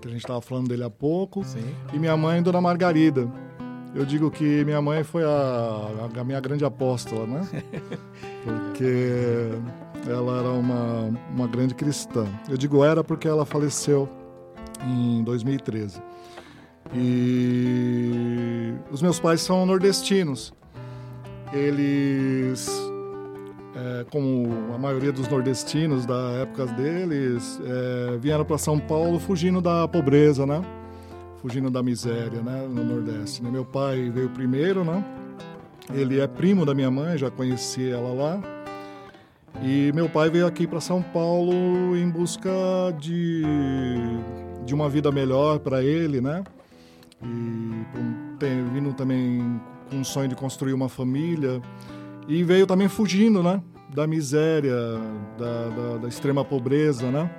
Que 0.00 0.08
a 0.08 0.10
gente 0.10 0.20
estava 0.20 0.40
falando 0.40 0.68
dele 0.68 0.84
há 0.84 0.90
pouco. 0.90 1.44
Sim. 1.44 1.64
E 1.92 1.98
minha 1.98 2.16
mãe, 2.16 2.42
Dona 2.42 2.60
Margarida. 2.60 3.28
Eu 3.94 4.06
digo 4.06 4.30
que 4.30 4.64
minha 4.64 4.80
mãe 4.80 5.04
foi 5.04 5.22
a, 5.22 6.08
a 6.18 6.24
minha 6.24 6.40
grande 6.40 6.64
apóstola, 6.64 7.26
né? 7.26 7.46
Porque 8.42 9.50
ela 10.08 10.38
era 10.38 10.48
uma, 10.48 11.10
uma 11.30 11.46
grande 11.46 11.74
cristã. 11.74 12.26
Eu 12.48 12.56
digo 12.56 12.82
era 12.82 13.04
porque 13.04 13.28
ela 13.28 13.44
faleceu 13.44 14.08
em 14.84 15.22
2013. 15.22 16.02
E 16.94 18.74
os 18.90 19.00
meus 19.00 19.20
pais 19.20 19.40
são 19.40 19.64
nordestinos. 19.64 20.52
Eles 21.52 22.68
é, 23.82 24.04
como 24.10 24.48
a 24.72 24.78
maioria 24.78 25.10
dos 25.10 25.28
nordestinos 25.28 26.06
da 26.06 26.30
época 26.42 26.66
deles, 26.66 27.60
é, 27.64 28.16
vieram 28.16 28.44
para 28.44 28.56
São 28.56 28.78
Paulo 28.78 29.18
fugindo 29.18 29.60
da 29.60 29.88
pobreza, 29.88 30.46
né? 30.46 30.62
Fugindo 31.40 31.68
da 31.68 31.82
miséria, 31.82 32.40
né? 32.40 32.64
No 32.68 32.84
Nordeste. 32.84 33.42
Né? 33.42 33.50
Meu 33.50 33.64
pai 33.64 34.08
veio 34.10 34.28
primeiro, 34.30 34.84
né? 34.84 35.04
Ele 35.92 36.20
é 36.20 36.26
primo 36.28 36.64
da 36.64 36.72
minha 36.74 36.90
mãe, 36.90 37.18
já 37.18 37.28
conheci 37.28 37.90
ela 37.90 38.14
lá. 38.14 38.40
E 39.60 39.90
meu 39.92 40.08
pai 40.08 40.30
veio 40.30 40.46
aqui 40.46 40.66
para 40.66 40.80
São 40.80 41.02
Paulo 41.02 41.96
em 41.96 42.08
busca 42.08 42.50
de, 43.00 43.42
de 44.64 44.72
uma 44.72 44.88
vida 44.88 45.10
melhor 45.10 45.58
para 45.58 45.82
ele, 45.82 46.20
né? 46.20 46.44
E 47.20 48.36
tem, 48.38 48.64
vindo 48.72 48.92
também 48.92 49.60
com 49.90 49.96
um 49.96 50.04
sonho 50.04 50.28
de 50.28 50.36
construir 50.36 50.72
uma 50.72 50.88
família. 50.88 51.60
E 52.28 52.44
veio 52.44 52.66
também 52.68 52.88
fugindo, 52.88 53.42
né? 53.42 53.60
Da 53.94 54.06
miséria, 54.06 54.74
da, 55.38 55.68
da, 55.68 55.96
da 55.98 56.08
extrema 56.08 56.44
pobreza, 56.44 57.10
né? 57.10 57.30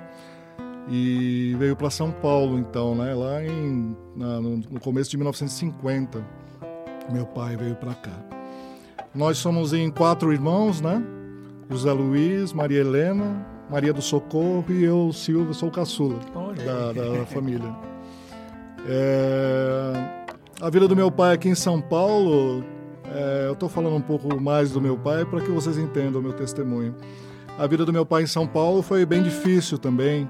E 0.88 1.56
veio 1.58 1.74
para 1.74 1.90
São 1.90 2.12
Paulo, 2.12 2.58
então, 2.58 2.94
né? 2.94 3.14
Lá 3.14 3.42
em, 3.42 3.96
na, 4.14 4.40
no, 4.40 4.80
começo 4.80 5.10
de 5.10 5.16
1950, 5.16 6.24
meu 7.10 7.26
pai 7.26 7.56
veio 7.56 7.74
para 7.74 7.94
cá. 7.94 8.24
Nós 9.14 9.38
somos 9.38 9.72
em 9.72 9.90
quatro 9.90 10.32
irmãos, 10.32 10.80
né? 10.80 11.02
José 11.70 11.92
Luiz, 11.92 12.52
Maria 12.52 12.80
Helena, 12.80 13.46
Maria 13.70 13.92
do 13.92 14.02
Socorro 14.02 14.64
e 14.68 14.84
eu, 14.84 15.12
Silvio, 15.12 15.54
sou 15.54 15.68
o 15.68 15.72
caçula 15.72 16.18
da, 16.64 16.92
da 16.92 17.26
família. 17.26 17.74
É, 18.86 20.24
a 20.60 20.68
vida 20.68 20.86
do 20.86 20.94
meu 20.94 21.10
pai 21.10 21.34
aqui 21.34 21.48
em 21.48 21.54
São 21.54 21.80
Paulo 21.80 22.62
é, 23.14 23.46
eu 23.46 23.52
estou 23.52 23.68
falando 23.68 23.94
um 23.94 24.00
pouco 24.00 24.40
mais 24.40 24.72
do 24.72 24.80
meu 24.80 24.98
pai 24.98 25.24
para 25.24 25.40
que 25.40 25.50
vocês 25.50 25.78
entendam 25.78 26.20
o 26.20 26.24
meu 26.24 26.32
testemunho. 26.32 26.94
A 27.56 27.64
vida 27.66 27.86
do 27.86 27.92
meu 27.92 28.04
pai 28.04 28.24
em 28.24 28.26
São 28.26 28.44
Paulo 28.44 28.82
foi 28.82 29.06
bem 29.06 29.22
difícil 29.22 29.78
também, 29.78 30.28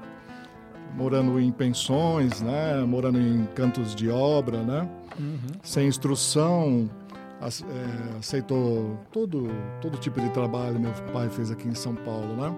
morando 0.95 1.39
em 1.39 1.51
pensões, 1.51 2.41
né? 2.41 2.83
morando 2.87 3.19
em 3.19 3.47
cantos 3.55 3.95
de 3.95 4.09
obra, 4.09 4.61
né? 4.61 4.87
Uhum. 5.17 5.37
sem 5.63 5.87
instrução, 5.87 6.89
é, 7.41 8.19
aceitou 8.19 8.99
todo, 9.13 9.47
todo 9.81 9.97
tipo 9.97 10.19
de 10.19 10.29
trabalho 10.31 10.77
meu 10.77 10.91
pai 11.13 11.29
fez 11.29 11.49
aqui 11.49 11.67
em 11.67 11.73
São 11.73 11.95
Paulo. 11.95 12.35
Né? 12.35 12.53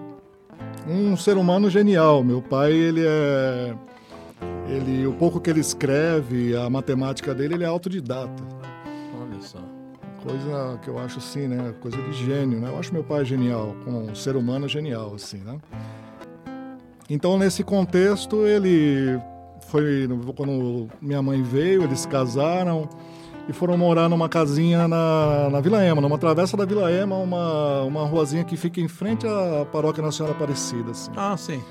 Um 0.86 1.16
ser 1.16 1.38
humano 1.38 1.70
genial. 1.70 2.22
Meu 2.22 2.42
pai, 2.42 2.72
ele 2.72 3.04
é. 3.06 3.74
Ele, 4.68 5.06
o 5.06 5.14
pouco 5.14 5.40
que 5.40 5.48
ele 5.48 5.60
escreve, 5.60 6.54
a 6.54 6.68
matemática 6.68 7.34
dele, 7.34 7.54
ele 7.54 7.64
é 7.64 7.66
autodidata. 7.66 8.42
Olha 9.18 9.40
só 9.40 9.67
coisa 10.28 10.78
que 10.82 10.88
eu 10.88 10.98
acho 10.98 11.18
assim, 11.18 11.48
né? 11.48 11.74
Coisa 11.80 11.96
de 11.96 12.12
gênio, 12.12 12.60
né? 12.60 12.68
Eu 12.68 12.78
acho 12.78 12.92
meu 12.92 13.02
pai 13.02 13.24
genial, 13.24 13.74
como 13.84 14.10
um 14.10 14.14
ser 14.14 14.36
humano 14.36 14.68
genial, 14.68 15.14
assim, 15.14 15.38
né? 15.38 15.58
Então, 17.08 17.38
nesse 17.38 17.64
contexto, 17.64 18.46
ele 18.46 19.18
foi... 19.68 20.06
Quando 20.36 20.88
minha 21.00 21.22
mãe 21.22 21.42
veio, 21.42 21.82
eles 21.82 22.00
se 22.00 22.08
casaram 22.08 22.86
e 23.48 23.52
foram 23.52 23.78
morar 23.78 24.10
numa 24.10 24.28
casinha 24.28 24.86
na, 24.86 25.48
na 25.50 25.60
Vila 25.60 25.82
Ema, 25.82 26.02
numa 26.02 26.18
travessa 26.18 26.54
da 26.54 26.66
Vila 26.66 26.92
Ema, 26.92 27.16
uma, 27.16 27.82
uma 27.82 28.04
ruazinha 28.04 28.44
que 28.44 28.58
fica 28.58 28.78
em 28.80 28.88
frente 28.88 29.26
à 29.26 29.64
Paróquia 29.72 30.02
Nacional 30.02 30.34
Aparecida, 30.34 30.90
assim. 30.90 31.10
Ah, 31.16 31.34
sim. 31.36 31.62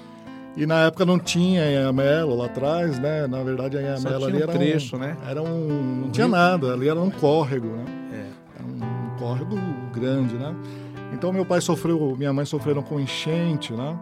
E 0.56 0.66
na 0.66 0.86
época 0.86 1.06
não 1.06 1.20
tinha 1.20 1.62
Anhamelo 1.62 2.36
lá 2.36 2.48
atrás, 2.48 2.98
né? 2.98 3.28
Na 3.28 3.44
verdade, 3.44 3.78
a 3.78 3.80
Anhamelo 3.80 4.26
ali 4.26 4.42
era 4.42 4.52
um 4.52 4.56
trecho, 4.56 4.96
um, 4.96 5.00
né? 5.00 5.16
Era 5.30 5.44
um... 5.44 6.02
Não 6.02 6.10
tinha 6.10 6.28
nada, 6.28 6.74
ali 6.74 6.90
era 6.90 7.00
um 7.00 7.12
córrego, 7.12 7.68
né? 7.68 7.86
É 8.12 8.37
córrego 9.18 9.56
grande, 9.94 10.36
né? 10.36 10.56
Então 11.14 11.32
meu 11.32 11.46
pai 11.46 11.62
sofreu, 11.62 12.16
minha 12.18 12.34
mãe 12.34 12.46
sofreram 12.46 12.82
com 12.82 13.00
enchente, 13.00 13.74
né? 13.74 13.98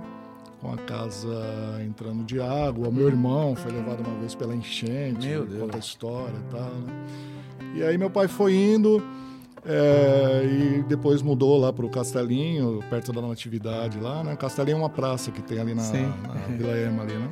Com 0.61 0.73
a 0.73 0.77
casa 0.77 1.81
entrando 1.85 2.23
de 2.23 2.39
água. 2.39 2.89
Meu 2.91 3.07
irmão 3.07 3.55
foi 3.55 3.71
levado 3.71 4.01
uma 4.05 4.19
vez 4.19 4.33
pela 4.33 4.55
enchente, 4.55 5.27
Meu 5.27 5.45
Deus. 5.45 5.61
conta 5.61 5.77
a 5.77 5.79
história 5.79 6.35
e 6.37 6.51
tal, 6.51 6.69
né? 6.69 7.05
E 7.75 7.83
aí 7.83 7.97
meu 7.97 8.09
pai 8.09 8.27
foi 8.27 8.55
indo 8.55 9.03
é, 9.65 10.43
e 10.45 10.83
depois 10.83 11.21
mudou 11.21 11.57
lá 11.59 11.73
para 11.73 11.85
o 11.85 11.89
Castelinho, 11.89 12.79
perto 12.89 13.11
da 13.11 13.21
Natividade 13.21 13.99
lá, 13.99 14.23
né? 14.23 14.35
Castelinho 14.35 14.75
é 14.75 14.79
uma 14.79 14.89
praça 14.89 15.31
que 15.31 15.41
tem 15.41 15.59
ali 15.59 15.73
na, 15.73 15.83
na 15.83 16.33
Vila 16.57 16.77
Ema 16.77 17.03
ali, 17.03 17.13
né? 17.13 17.29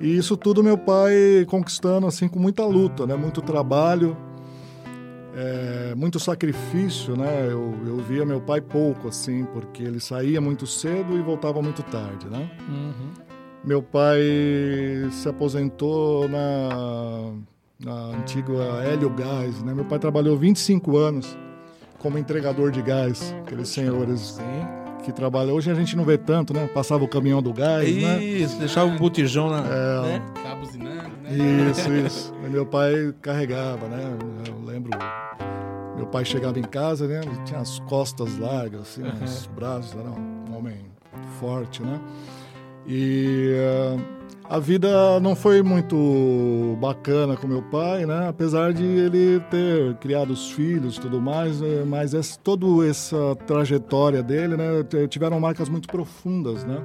E 0.00 0.16
isso 0.16 0.36
tudo 0.36 0.62
meu 0.64 0.78
pai 0.78 1.44
conquistando 1.46 2.06
assim 2.06 2.26
com 2.26 2.38
muita 2.38 2.64
luta, 2.64 3.06
né? 3.06 3.14
Muito 3.14 3.40
trabalho, 3.42 4.16
é, 5.34 5.94
muito 5.94 6.18
sacrifício, 6.18 7.16
né? 7.16 7.46
Eu, 7.48 7.74
eu 7.86 7.96
via 7.98 8.24
meu 8.24 8.40
pai 8.40 8.60
pouco 8.60 9.08
assim, 9.08 9.44
porque 9.44 9.82
ele 9.82 10.00
saía 10.00 10.40
muito 10.40 10.66
cedo 10.66 11.16
e 11.16 11.22
voltava 11.22 11.62
muito 11.62 11.82
tarde, 11.84 12.28
né? 12.28 12.50
Uhum. 12.68 13.10
Meu 13.64 13.82
pai 13.82 14.20
se 15.12 15.28
aposentou 15.28 16.28
na, 16.28 17.32
na 17.78 18.16
antiga 18.16 18.54
Hélio 18.84 19.10
Gás, 19.10 19.62
né? 19.62 19.74
Meu 19.74 19.84
pai 19.84 19.98
trabalhou 19.98 20.36
25 20.36 20.96
anos 20.96 21.36
como 21.98 22.16
entregador 22.16 22.70
de 22.70 22.80
gás, 22.80 23.34
aqueles 23.42 23.68
senhores 23.68 24.20
Sim. 24.20 24.89
Que 25.10 25.16
trabalham. 25.16 25.54
Hoje 25.54 25.70
a 25.70 25.74
gente 25.74 25.96
não 25.96 26.04
vê 26.04 26.16
tanto, 26.16 26.52
né? 26.54 26.66
Passava 26.72 27.04
o 27.04 27.08
caminhão 27.08 27.42
do 27.42 27.52
gás, 27.52 27.94
né? 27.94 28.22
Isso, 28.22 28.58
deixar 28.58 28.84
o 28.84 28.96
botijão 28.98 29.50
na. 29.50 29.62
né? 29.62 30.22
Tá 30.42 30.54
buzinando, 30.54 31.10
né? 31.22 31.70
Isso, 31.70 31.92
isso. 31.92 32.34
Aí 32.42 32.50
meu 32.50 32.64
pai 32.66 33.14
carregava, 33.20 33.86
né? 33.88 34.16
Eu 34.46 34.64
lembro. 34.64 34.90
Meu 35.96 36.06
pai 36.06 36.24
chegava 36.24 36.58
em 36.58 36.62
casa, 36.62 37.06
né? 37.06 37.20
Ele 37.24 37.44
tinha 37.44 37.60
as 37.60 37.78
costas 37.80 38.38
largas, 38.38 38.80
assim, 38.82 39.02
né? 39.02 39.12
os 39.22 39.46
braços, 39.46 39.94
era 39.94 40.08
um 40.08 40.56
homem 40.56 40.76
forte, 41.38 41.82
né? 41.82 42.00
E 42.86 43.52
eh, 43.54 43.96
a 44.50 44.58
vida 44.58 45.20
não 45.20 45.34
foi 45.34 45.62
muito 45.62 46.76
bacana 46.80 47.36
com 47.36 47.46
meu 47.46 47.62
pai, 47.62 48.04
né? 48.04 48.28
Apesar 48.28 48.72
de 48.72 48.84
ele 48.84 49.40
ter 49.50 49.94
criado 49.94 50.30
os 50.32 50.50
filhos 50.50 50.96
e 50.96 51.00
tudo 51.00 51.20
mais, 51.20 51.62
eh, 51.62 51.84
mas 51.86 52.12
essa, 52.12 52.38
toda 52.38 52.86
essa 52.86 53.36
trajetória 53.46 54.22
dele, 54.22 54.56
né? 54.56 54.84
Tiveram 55.08 55.40
marcas 55.40 55.68
muito 55.68 55.88
profundas, 55.88 56.64
né? 56.64 56.82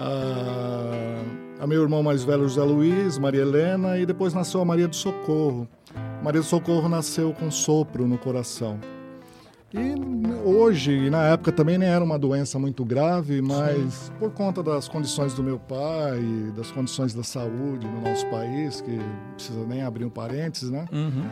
a, 0.00 1.62
a 1.62 1.66
meu 1.66 1.82
irmão 1.82 2.02
mais 2.02 2.24
velho, 2.24 2.48
José 2.48 2.62
Luiz, 2.62 3.18
Maria 3.18 3.42
Helena, 3.42 3.98
e 3.98 4.06
depois 4.06 4.32
nasceu 4.32 4.62
a 4.62 4.64
Maria 4.64 4.88
do 4.88 4.96
Socorro. 4.96 5.68
Maria 6.22 6.40
do 6.40 6.46
Socorro 6.46 6.88
nasceu 6.88 7.34
com 7.34 7.50
sopro 7.50 8.08
no 8.08 8.16
coração. 8.16 8.80
E 9.72 9.94
hoje, 10.44 10.90
e 10.92 11.10
na 11.10 11.22
época 11.28 11.52
também 11.52 11.78
nem 11.78 11.88
era 11.88 12.02
uma 12.02 12.18
doença 12.18 12.58
muito 12.58 12.84
grave, 12.84 13.40
mas 13.40 14.10
por 14.18 14.30
conta 14.32 14.62
das 14.62 14.88
condições 14.88 15.32
do 15.34 15.42
meu 15.44 15.58
pai, 15.60 16.20
das 16.56 16.70
condições 16.72 17.14
da 17.14 17.22
saúde 17.22 17.86
no 17.86 18.00
nosso 18.00 18.26
país, 18.26 18.80
que 18.80 18.90
não 18.90 19.34
precisa 19.34 19.64
nem 19.68 19.82
abrir 19.82 20.04
um 20.04 20.10
parênteses, 20.10 20.70
né? 20.70 20.86
Uhum. 20.92 21.24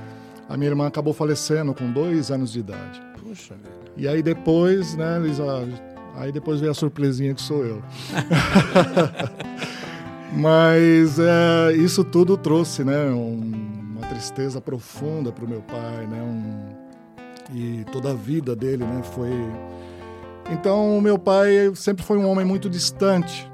A 0.48 0.56
minha 0.56 0.70
irmã 0.70 0.86
acabou 0.86 1.12
falecendo 1.12 1.74
com 1.74 1.90
dois 1.90 2.30
anos 2.30 2.52
de 2.52 2.60
idade. 2.60 3.02
Puxa 3.20 3.54
vida. 3.54 3.68
E 3.96 4.06
aí 4.06 4.22
depois, 4.22 4.94
né, 4.94 5.16
eles, 5.18 5.40
ah, 5.40 5.64
aí 6.16 6.30
depois 6.30 6.60
veio 6.60 6.70
a 6.70 6.74
surpresinha 6.74 7.34
que 7.34 7.42
sou 7.42 7.64
eu. 7.66 7.82
Mas 10.32 11.18
é, 11.18 11.72
isso 11.76 12.04
tudo 12.04 12.36
trouxe, 12.36 12.84
né, 12.84 13.06
um- 13.10 13.94
uma 13.96 14.06
tristeza 14.08 14.60
profunda 14.60 15.32
para 15.32 15.44
o 15.44 15.48
meu 15.48 15.60
pai, 15.62 16.06
né, 16.06 16.22
um- 16.22 16.77
e 17.52 17.84
toda 17.92 18.10
a 18.10 18.14
vida 18.14 18.54
dele, 18.54 18.84
né, 18.84 19.02
foi. 19.02 19.30
Então, 20.50 20.96
o 20.96 21.02
meu 21.02 21.18
pai 21.18 21.70
sempre 21.74 22.04
foi 22.04 22.18
um 22.18 22.28
homem 22.28 22.44
muito 22.44 22.68
distante. 22.68 23.50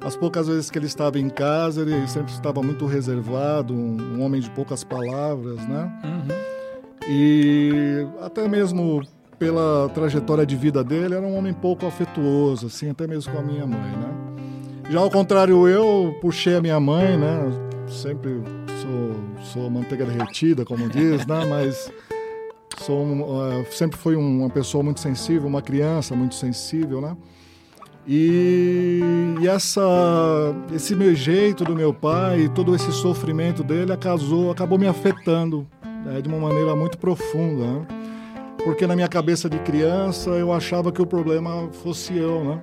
As 0.00 0.16
poucas 0.16 0.48
vezes 0.48 0.68
que 0.68 0.78
ele 0.78 0.86
estava 0.86 1.18
em 1.18 1.28
casa, 1.28 1.82
ele 1.82 2.06
sempre 2.08 2.32
estava 2.32 2.60
muito 2.62 2.86
reservado, 2.86 3.72
um, 3.72 4.16
um 4.16 4.22
homem 4.22 4.40
de 4.40 4.50
poucas 4.50 4.82
palavras, 4.82 5.66
né? 5.68 5.92
Uhum. 6.04 6.52
E 7.08 8.06
até 8.20 8.48
mesmo 8.48 9.02
pela 9.38 9.88
trajetória 9.88 10.46
de 10.46 10.54
vida 10.54 10.84
dele, 10.84 11.14
era 11.14 11.26
um 11.26 11.36
homem 11.36 11.52
pouco 11.52 11.86
afetuoso, 11.86 12.66
assim, 12.66 12.90
até 12.90 13.06
mesmo 13.06 13.32
com 13.32 13.38
a 13.38 13.42
minha 13.42 13.66
mãe, 13.66 13.90
né? 13.90 14.32
Já 14.90 15.00
ao 15.00 15.10
contrário, 15.10 15.66
eu 15.66 16.14
puxei 16.20 16.54
a 16.54 16.60
minha 16.60 16.78
mãe, 16.78 17.16
né? 17.16 17.50
Sempre 17.88 18.42
sou, 18.80 19.44
sou 19.44 19.70
manteiga 19.70 20.04
derretida, 20.04 20.64
como 20.64 20.88
diz, 20.88 21.26
né? 21.26 21.44
Mas 21.50 21.90
sou 22.82 23.04
um, 23.04 23.60
eh, 23.60 23.64
sempre 23.70 23.96
fui 23.96 24.16
uma 24.16 24.50
pessoa 24.50 24.82
muito 24.82 25.00
sensível, 25.00 25.48
uma 25.48 25.62
criança 25.62 26.14
muito 26.14 26.34
sensível, 26.34 27.00
né? 27.00 27.16
E, 28.06 29.00
e 29.40 29.46
essa, 29.46 29.80
esse 30.74 30.94
meu 30.96 31.14
jeito 31.14 31.64
do 31.64 31.74
meu 31.74 31.94
pai, 31.94 32.50
todo 32.52 32.74
esse 32.74 32.90
sofrimento 32.90 33.62
dele 33.62 33.92
acasou, 33.92 34.50
acabou 34.50 34.76
me 34.76 34.88
afetando 34.88 35.66
né, 36.04 36.20
de 36.20 36.28
uma 36.28 36.38
maneira 36.38 36.74
muito 36.74 36.98
profunda, 36.98 37.64
né? 37.64 37.86
Porque 38.64 38.86
na 38.86 38.94
minha 38.94 39.08
cabeça 39.08 39.48
de 39.48 39.58
criança 39.60 40.30
eu 40.30 40.52
achava 40.52 40.92
que 40.92 41.00
o 41.00 41.06
problema 41.06 41.68
fosse 41.82 42.16
eu, 42.16 42.44
né? 42.44 42.62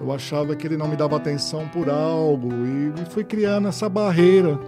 Eu 0.00 0.12
achava 0.12 0.54
que 0.54 0.66
ele 0.66 0.76
não 0.76 0.88
me 0.88 0.96
dava 0.96 1.16
atenção 1.16 1.66
por 1.68 1.88
algo 1.90 2.48
e, 2.52 3.10
fui 3.10 3.24
criando 3.24 3.68
essa 3.68 3.88
barreira 3.88 4.58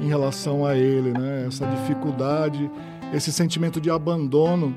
em 0.00 0.08
relação 0.08 0.64
a 0.64 0.76
ele, 0.76 1.12
né? 1.12 1.44
Essa 1.46 1.66
dificuldade, 1.66 2.70
esse 3.12 3.32
sentimento 3.32 3.80
de 3.80 3.90
abandono 3.90 4.76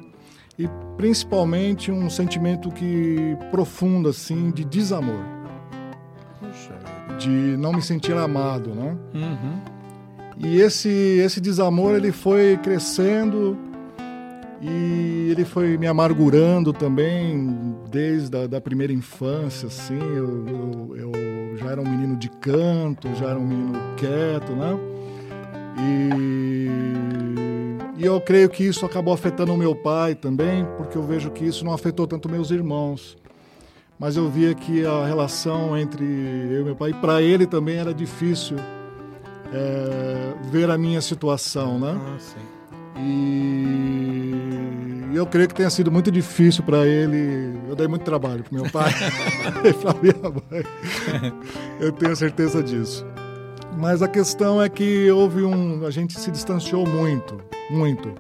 e 0.58 0.68
principalmente 0.98 1.92
um 1.92 2.10
sentimento 2.10 2.70
que 2.72 3.38
profundo 3.50 4.10
assim 4.10 4.52
de 4.52 4.64
desamor, 4.64 5.24
Puxa 6.40 7.02
de 7.22 7.30
não 7.30 7.72
me 7.72 7.82
sentir 7.82 8.14
amado, 8.14 8.74
né? 8.74 8.98
Uhum. 9.14 9.60
E 10.38 10.60
esse, 10.60 10.90
esse 10.90 11.40
desamor 11.40 11.96
ele 11.96 12.12
foi 12.12 12.58
crescendo 12.58 13.56
e 14.60 15.30
ele 15.30 15.46
foi 15.46 15.78
me 15.78 15.86
amargurando 15.86 16.74
também 16.74 17.76
desde 17.92 18.36
a 18.36 18.48
da 18.48 18.60
primeira 18.60 18.92
infância, 18.92 19.68
assim. 19.68 20.00
Eu, 20.00 20.96
eu, 20.96 20.96
eu 20.96 21.58
já 21.58 21.72
era 21.72 21.82
um 21.82 21.88
menino 21.88 22.16
de 22.16 22.30
canto, 22.30 23.08
já 23.16 23.28
era 23.28 23.40
um 23.40 23.46
menino 23.46 23.80
quieto, 23.98 24.52
né? 24.54 24.78
E, 25.78 26.10
e 28.02 28.06
eu 28.06 28.20
creio 28.20 28.50
que 28.50 28.64
isso 28.64 28.84
acabou 28.84 29.14
afetando 29.14 29.54
o 29.54 29.58
meu 29.58 29.76
pai 29.76 30.16
também, 30.16 30.66
porque 30.76 30.98
eu 30.98 31.04
vejo 31.04 31.30
que 31.30 31.46
isso 31.46 31.64
não 31.64 31.72
afetou 31.72 32.08
tanto 32.08 32.28
meus 32.28 32.50
irmãos. 32.50 33.16
Mas 34.00 34.18
eu 34.18 34.28
via 34.28 34.56
que 34.56 34.84
a 34.84 35.06
relação 35.06 35.78
entre 35.78 36.04
eu 36.04 36.62
e 36.62 36.64
meu 36.64 36.76
pai, 36.76 36.92
para 36.94 37.22
ele 37.22 37.46
também 37.46 37.78
era 37.78 37.94
difícil 37.94 38.58
é, 39.54 40.34
ver 40.50 40.72
a 40.72 40.78
minha 40.80 41.00
situação, 41.00 41.78
né? 41.80 41.96
Ah, 41.96 42.18
sim. 42.18 42.40
E 45.14 45.16
eu 45.16 45.28
creio 45.28 45.48
que 45.48 45.54
tenha 45.54 45.70
sido 45.70 45.92
muito 45.92 46.10
difícil 46.12 46.64
para 46.64 46.88
ele. 46.88 47.56
Eu 47.70 47.76
dei 47.76 47.88
muito 47.88 48.02
trabalho 48.04 48.44
para 48.44 48.60
meu 48.60 48.72
pai 48.72 48.92
e 49.64 49.74
para 49.74 49.94
minha 50.02 50.16
mãe. 50.24 50.64
Eu 51.80 51.92
tenho 51.92 52.16
certeza 52.16 52.64
disso. 52.64 53.06
Mas 53.78 54.02
a 54.02 54.08
questão 54.08 54.62
é 54.62 54.68
que 54.70 55.10
houve 55.12 55.44
um. 55.44 55.86
A 55.86 55.92
gente 55.92 56.20
se 56.20 56.32
distanciou 56.32 56.88
muito, 56.88 57.38
muito. 57.72 58.14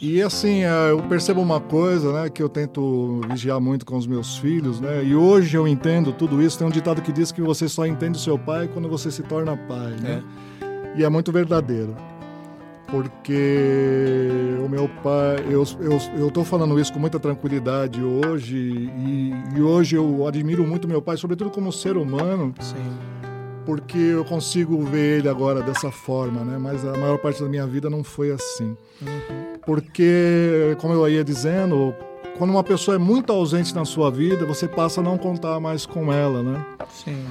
E 0.00 0.20
assim, 0.20 0.64
eh, 0.64 0.90
eu 0.90 1.00
percebo 1.04 1.40
uma 1.40 1.60
coisa, 1.60 2.12
né, 2.12 2.28
que 2.28 2.42
eu 2.42 2.48
tento 2.48 3.20
vigiar 3.28 3.60
muito 3.60 3.86
com 3.86 3.96
os 3.96 4.04
meus 4.04 4.36
filhos, 4.36 4.80
né? 4.80 5.04
E 5.04 5.14
hoje 5.14 5.56
eu 5.56 5.68
entendo 5.68 6.12
tudo 6.12 6.42
isso. 6.42 6.58
Tem 6.58 6.66
um 6.66 6.70
ditado 6.70 7.00
que 7.00 7.12
diz 7.12 7.30
que 7.30 7.40
você 7.40 7.68
só 7.68 7.86
entende 7.86 8.18
o 8.18 8.20
seu 8.20 8.36
pai 8.36 8.66
quando 8.66 8.88
você 8.88 9.12
se 9.12 9.22
torna 9.22 9.56
pai, 9.56 9.94
né? 10.02 10.24
E 10.96 11.04
é 11.04 11.08
muito 11.08 11.30
verdadeiro. 11.30 11.94
Porque 12.88 14.28
o 14.64 14.68
meu 14.68 14.88
pai, 14.88 15.36
eu, 15.48 15.64
eu, 15.80 15.98
eu 16.18 16.30
tô 16.32 16.44
falando 16.44 16.78
isso 16.80 16.92
com 16.92 16.98
muita 16.98 17.20
tranquilidade 17.20 18.02
hoje, 18.02 18.56
e, 18.56 19.32
e 19.56 19.62
hoje 19.62 19.96
eu 19.96 20.26
admiro 20.26 20.66
muito 20.66 20.88
meu 20.88 21.00
pai, 21.00 21.16
sobretudo 21.16 21.48
como 21.48 21.72
ser 21.72 21.96
humano, 21.96 22.52
Sim. 22.60 23.21
Porque 23.64 23.98
eu 23.98 24.24
consigo 24.24 24.82
ver 24.82 25.18
ele 25.18 25.28
agora 25.28 25.62
dessa 25.62 25.90
forma, 25.90 26.44
né? 26.44 26.58
Mas 26.58 26.84
a 26.84 26.96
maior 26.96 27.18
parte 27.18 27.42
da 27.42 27.48
minha 27.48 27.66
vida 27.66 27.88
não 27.88 28.02
foi 28.02 28.30
assim. 28.30 28.76
Porque, 29.64 30.76
como 30.80 30.94
eu 30.94 31.08
ia 31.08 31.22
dizendo, 31.22 31.94
quando 32.36 32.50
uma 32.50 32.64
pessoa 32.64 32.96
é 32.96 32.98
muito 32.98 33.32
ausente 33.32 33.74
na 33.74 33.84
sua 33.84 34.10
vida, 34.10 34.44
você 34.44 34.66
passa 34.66 35.00
a 35.00 35.04
não 35.04 35.16
contar 35.16 35.60
mais 35.60 35.86
com 35.86 36.12
ela, 36.12 36.42
né? 36.42 36.64
Sim. 36.90 37.24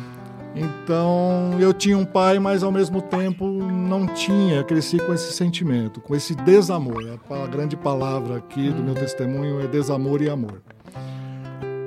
Então, 0.53 1.55
eu 1.59 1.73
tinha 1.73 1.97
um 1.97 2.03
pai, 2.03 2.38
mas 2.38 2.61
ao 2.61 2.71
mesmo 2.71 3.01
tempo 3.01 3.45
não 3.47 4.05
tinha. 4.05 4.55
Eu 4.55 4.65
cresci 4.65 4.97
com 4.97 5.13
esse 5.13 5.32
sentimento, 5.32 6.01
com 6.01 6.13
esse 6.13 6.36
desamor. 6.36 7.03
A 7.29 7.47
grande 7.47 7.77
palavra 7.77 8.38
aqui 8.38 8.69
do 8.69 8.84
meu 8.84 8.93
testemunho 8.93 9.61
é 9.61 9.67
desamor 9.67 10.21
e 10.21 10.29
amor. 10.29 10.61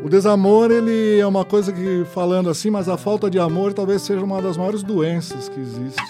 O 0.04 0.08
desamor, 0.08 0.70
ele 0.70 1.18
é 1.18 1.26
uma 1.26 1.44
coisa 1.44 1.72
que, 1.72 2.04
falando 2.12 2.50
assim, 2.50 2.70
mas 2.70 2.88
a 2.88 2.96
falta 2.96 3.30
de 3.30 3.38
amor 3.38 3.72
talvez 3.72 4.02
seja 4.02 4.22
uma 4.22 4.40
das 4.40 4.56
maiores 4.56 4.82
doenças 4.82 5.48
que 5.48 5.58
existe. 5.58 6.02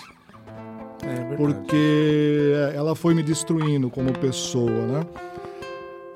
É 1.03 1.15
verdade. 1.15 1.37
Porque 1.37 2.53
ela 2.75 2.95
foi 2.95 3.15
me 3.15 3.23
destruindo 3.23 3.89
como 3.89 4.13
pessoa, 4.13 4.87
né? 4.87 5.07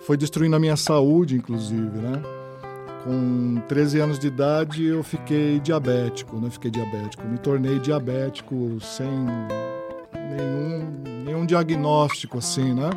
foi 0.09 0.17
destruindo 0.17 0.57
a 0.57 0.59
minha 0.59 0.75
saúde, 0.75 1.37
inclusive, 1.37 1.99
né? 1.99 2.23
Com 3.05 3.61
13 3.69 4.01
anos 4.01 4.19
de 4.19 4.29
idade 4.29 4.87
eu 4.87 5.03
fiquei 5.03 5.61
diabético, 5.61 6.39
né? 6.39 6.49
Fiquei 6.49 6.71
diabético, 6.71 7.29
me 7.29 7.37
tornei 7.37 7.79
diabético 7.79 8.79
sem 8.81 9.07
nenhum, 10.31 11.03
nenhum 11.27 11.45
diagnóstico 11.45 12.39
assim, 12.39 12.73
né? 12.73 12.89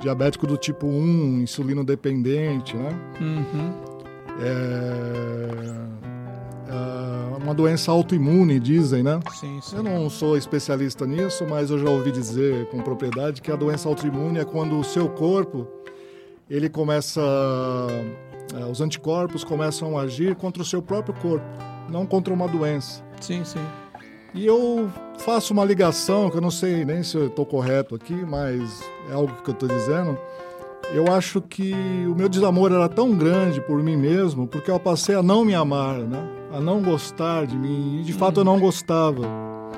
Diabético 0.00 0.44
do 0.44 0.56
tipo 0.56 0.88
1, 0.88 1.42
insulino 1.42 1.84
dependente, 1.84 2.76
né? 2.76 2.88
Uhum. 3.20 3.89
É, 4.38 5.90
é 6.68 7.36
uma 7.42 7.54
doença 7.54 7.90
autoimune, 7.90 8.60
dizem, 8.60 9.02
né? 9.02 9.20
Sim, 9.34 9.60
sim. 9.60 9.76
Eu 9.76 9.82
não 9.82 10.08
sou 10.08 10.36
especialista 10.36 11.06
nisso, 11.06 11.44
mas 11.48 11.70
eu 11.70 11.78
já 11.78 11.88
ouvi 11.90 12.12
dizer 12.12 12.66
com 12.66 12.80
propriedade 12.80 13.42
que 13.42 13.50
a 13.50 13.56
doença 13.56 13.88
autoimune 13.88 14.38
é 14.38 14.44
quando 14.44 14.78
o 14.78 14.84
seu 14.84 15.08
corpo 15.08 15.66
ele 16.48 16.68
começa 16.68 17.20
é, 18.54 18.64
os 18.64 18.80
anticorpos 18.80 19.44
começam 19.44 19.96
a 19.96 20.02
agir 20.02 20.34
contra 20.34 20.62
o 20.62 20.64
seu 20.64 20.82
próprio 20.82 21.14
corpo, 21.20 21.46
não 21.88 22.04
contra 22.04 22.32
uma 22.34 22.48
doença. 22.48 23.02
Sim, 23.20 23.44
sim. 23.44 23.64
E 24.34 24.46
eu 24.46 24.90
faço 25.18 25.52
uma 25.52 25.64
ligação, 25.64 26.30
que 26.30 26.36
eu 26.36 26.40
não 26.40 26.50
sei 26.50 26.84
nem 26.84 27.02
se 27.02 27.16
eu 27.16 27.26
estou 27.26 27.44
correto 27.44 27.94
aqui, 27.94 28.14
mas 28.14 28.82
é 29.08 29.12
algo 29.12 29.32
que 29.42 29.50
eu 29.50 29.54
estou 29.54 29.68
dizendo. 29.68 30.18
Eu 30.92 31.12
acho 31.12 31.40
que 31.40 31.72
o 32.06 32.14
meu 32.14 32.28
desamor 32.28 32.72
era 32.72 32.88
tão 32.88 33.12
grande 33.12 33.60
por 33.60 33.82
mim 33.82 33.96
mesmo, 33.96 34.46
porque 34.46 34.70
eu 34.70 34.80
passei 34.80 35.14
a 35.14 35.22
não 35.22 35.44
me 35.44 35.54
amar, 35.54 35.98
né? 35.98 36.40
a 36.52 36.60
não 36.60 36.82
gostar 36.82 37.46
de 37.46 37.56
mim, 37.56 38.00
e 38.00 38.04
de 38.04 38.12
fato 38.12 38.40
eu 38.40 38.44
não 38.44 38.58
gostava. 38.58 39.22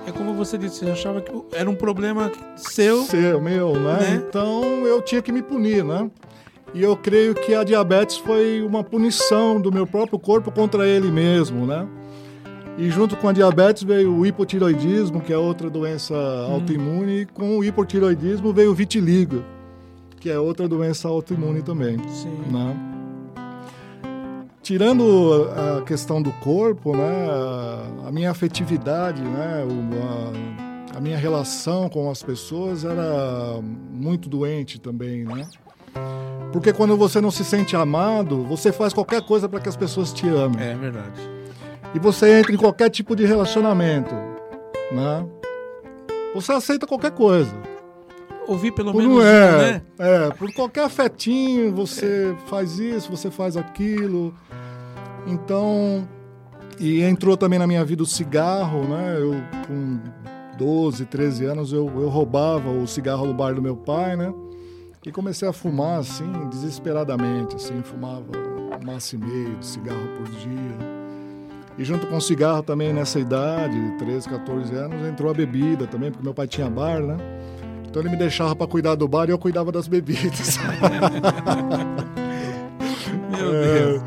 É 0.07 0.11
como 0.11 0.35
você 0.35 0.57
disse, 0.57 0.79
você 0.79 0.91
achava 0.91 1.21
que 1.21 1.31
era 1.53 1.69
um 1.69 1.75
problema 1.75 2.33
seu. 2.57 3.03
Seu, 3.05 3.41
meu, 3.41 3.75
né? 3.75 3.99
né? 3.99 4.15
Então 4.15 4.63
eu 4.87 5.01
tinha 5.03 5.23
que 5.23 5.31
me 5.31 5.43
punir, 5.43 5.85
né? 5.85 6.11
E 6.75 6.83
eu 6.83 6.97
creio 6.97 7.35
que 7.35 7.55
a 7.55 7.63
diabetes 7.63 8.17
foi 8.17 8.63
uma 8.63 8.83
punição 8.83 9.61
do 9.61 9.71
meu 9.71 9.87
próprio 9.87 10.19
corpo 10.19 10.51
contra 10.51 10.87
ele 10.89 11.11
mesmo, 11.11 11.67
né? 11.67 11.87
E 12.79 12.89
junto 12.89 13.15
com 13.17 13.29
a 13.29 13.33
diabetes 13.33 13.83
veio 13.83 14.17
o 14.17 14.25
hipotiroidismo, 14.25 15.21
que 15.21 15.31
é 15.31 15.37
outra 15.37 15.69
doença 15.69 16.15
hum. 16.15 16.55
autoimune, 16.55 17.21
e 17.21 17.27
com 17.27 17.59
o 17.59 17.63
hipotiroidismo 17.63 18.51
veio 18.53 18.71
o 18.71 18.75
vitiligo, 18.75 19.45
que 20.23 20.31
é 20.31 20.39
outra 20.39 20.68
doença 20.68 21.09
autoimune 21.09 21.62
também. 21.62 21.99
Sim. 22.09 22.31
Né? 22.49 22.77
Tirando 24.62 25.51
a 25.51 25.83
questão 25.83 26.23
do 26.23 26.31
corpo, 26.35 26.97
né, 26.97 27.03
a 28.07 28.12
minha 28.12 28.31
afetividade, 28.31 29.20
né, 29.20 29.66
a, 30.95 30.99
a 30.99 31.01
minha 31.01 31.18
relação 31.18 31.89
com 31.89 32.09
as 32.09 32.23
pessoas 32.23 32.85
era 32.85 33.61
muito 33.61 34.29
doente 34.29 34.81
também, 34.81 35.25
né? 35.25 35.49
Porque 36.53 36.73
quando 36.73 36.97
você 36.97 37.20
não 37.20 37.33
se 37.33 37.45
sente 37.45 37.75
amado, 37.75 38.45
você 38.45 38.70
faz 38.70 38.93
qualquer 38.93 39.23
coisa 39.23 39.49
para 39.49 39.59
que 39.59 39.68
as 39.68 39.77
pessoas 39.77 40.12
te 40.12 40.29
amem. 40.29 40.62
É 40.62 40.77
verdade. 40.77 41.20
E 41.93 41.99
você 41.99 42.39
entra 42.39 42.53
em 42.53 42.57
qualquer 42.57 42.89
tipo 42.89 43.16
de 43.16 43.27
relacionamento, 43.27 44.14
né? 44.93 45.27
Você 46.35 46.53
aceita 46.53 46.87
qualquer 46.87 47.11
coisa. 47.11 47.72
Ouvir 48.47 48.72
pelo 48.72 48.93
por, 48.93 49.03
menos, 49.03 49.24
é, 49.24 49.57
né? 49.57 49.82
É, 49.99 50.30
por 50.30 50.53
qualquer 50.53 50.84
afetinho, 50.84 51.72
você 51.72 52.34
é. 52.36 52.49
faz 52.49 52.78
isso, 52.78 53.11
você 53.11 53.30
faz 53.30 53.57
aquilo. 53.57 54.34
Então, 55.26 56.07
e 56.78 57.03
entrou 57.03 57.36
também 57.36 57.59
na 57.59 57.66
minha 57.66 57.84
vida 57.84 58.03
o 58.03 58.07
cigarro, 58.07 58.84
né? 58.84 59.16
Eu 59.18 59.34
com 59.66 60.01
12, 60.59 61.07
13 61.07 61.45
anos 61.47 61.72
eu, 61.72 61.90
eu 62.01 62.09
roubava 62.09 62.70
o 62.70 62.86
cigarro 62.86 63.26
do 63.26 63.34
bar 63.34 63.55
do 63.55 63.62
meu 63.62 63.76
pai, 63.76 64.16
né? 64.16 64.32
E 65.05 65.11
comecei 65.11 65.49
a 65.49 65.53
fumar 65.53 65.99
assim, 65.99 66.30
desesperadamente, 66.49 67.57
assim, 67.57 67.82
fumava 67.82 68.24
um 68.80 68.86
maço 68.86 69.16
e 69.16 69.18
meio 69.18 69.57
de 69.57 69.66
cigarro 69.66 70.07
por 70.16 70.28
dia. 70.28 71.03
E 71.76 71.84
junto 71.84 72.07
com 72.07 72.16
o 72.16 72.20
cigarro 72.20 72.62
também 72.62 72.93
nessa 72.93 73.18
idade, 73.18 73.76
13, 73.99 74.28
14 74.28 74.74
anos, 74.74 75.07
entrou 75.07 75.30
a 75.30 75.34
bebida 75.34 75.86
também, 75.86 76.11
porque 76.11 76.22
meu 76.22 76.34
pai 76.34 76.47
tinha 76.47 76.70
bar, 76.70 77.01
né? 77.01 77.16
Então 77.93 78.01
ele 78.01 78.09
me 78.09 78.16
deixava 78.16 78.57
para 78.57 78.66
cuidar 78.66 78.95
do 78.95 79.07
bar 79.07 79.28
e 79.28 79.32
eu 79.32 79.38
cuidava 79.38 79.70
das 79.70 79.86
bebidas. 79.86 80.57
meu 83.30 83.51
Deus. 83.51 84.03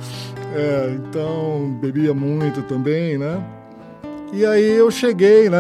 É, 0.55 0.57
é, 0.57 0.95
então 0.95 1.77
bebia 1.79 2.11
muito 2.11 2.63
também, 2.63 3.15
né? 3.19 3.39
E 4.33 4.43
aí 4.43 4.71
eu 4.71 4.89
cheguei, 4.89 5.51
né? 5.51 5.59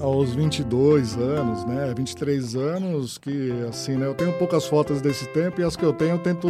aos 0.00 0.34
22 0.34 1.16
anos, 1.16 1.64
né, 1.64 1.94
23 1.96 2.54
anos, 2.56 3.16
que 3.16 3.50
assim, 3.66 3.96
né, 3.96 4.06
eu 4.06 4.14
tenho 4.14 4.32
poucas 4.34 4.66
fotos 4.66 5.00
desse 5.00 5.26
tempo 5.28 5.60
e 5.60 5.64
as 5.64 5.74
que 5.74 5.84
eu 5.84 5.92
tenho 5.92 6.16
eu 6.16 6.18
tento 6.18 6.48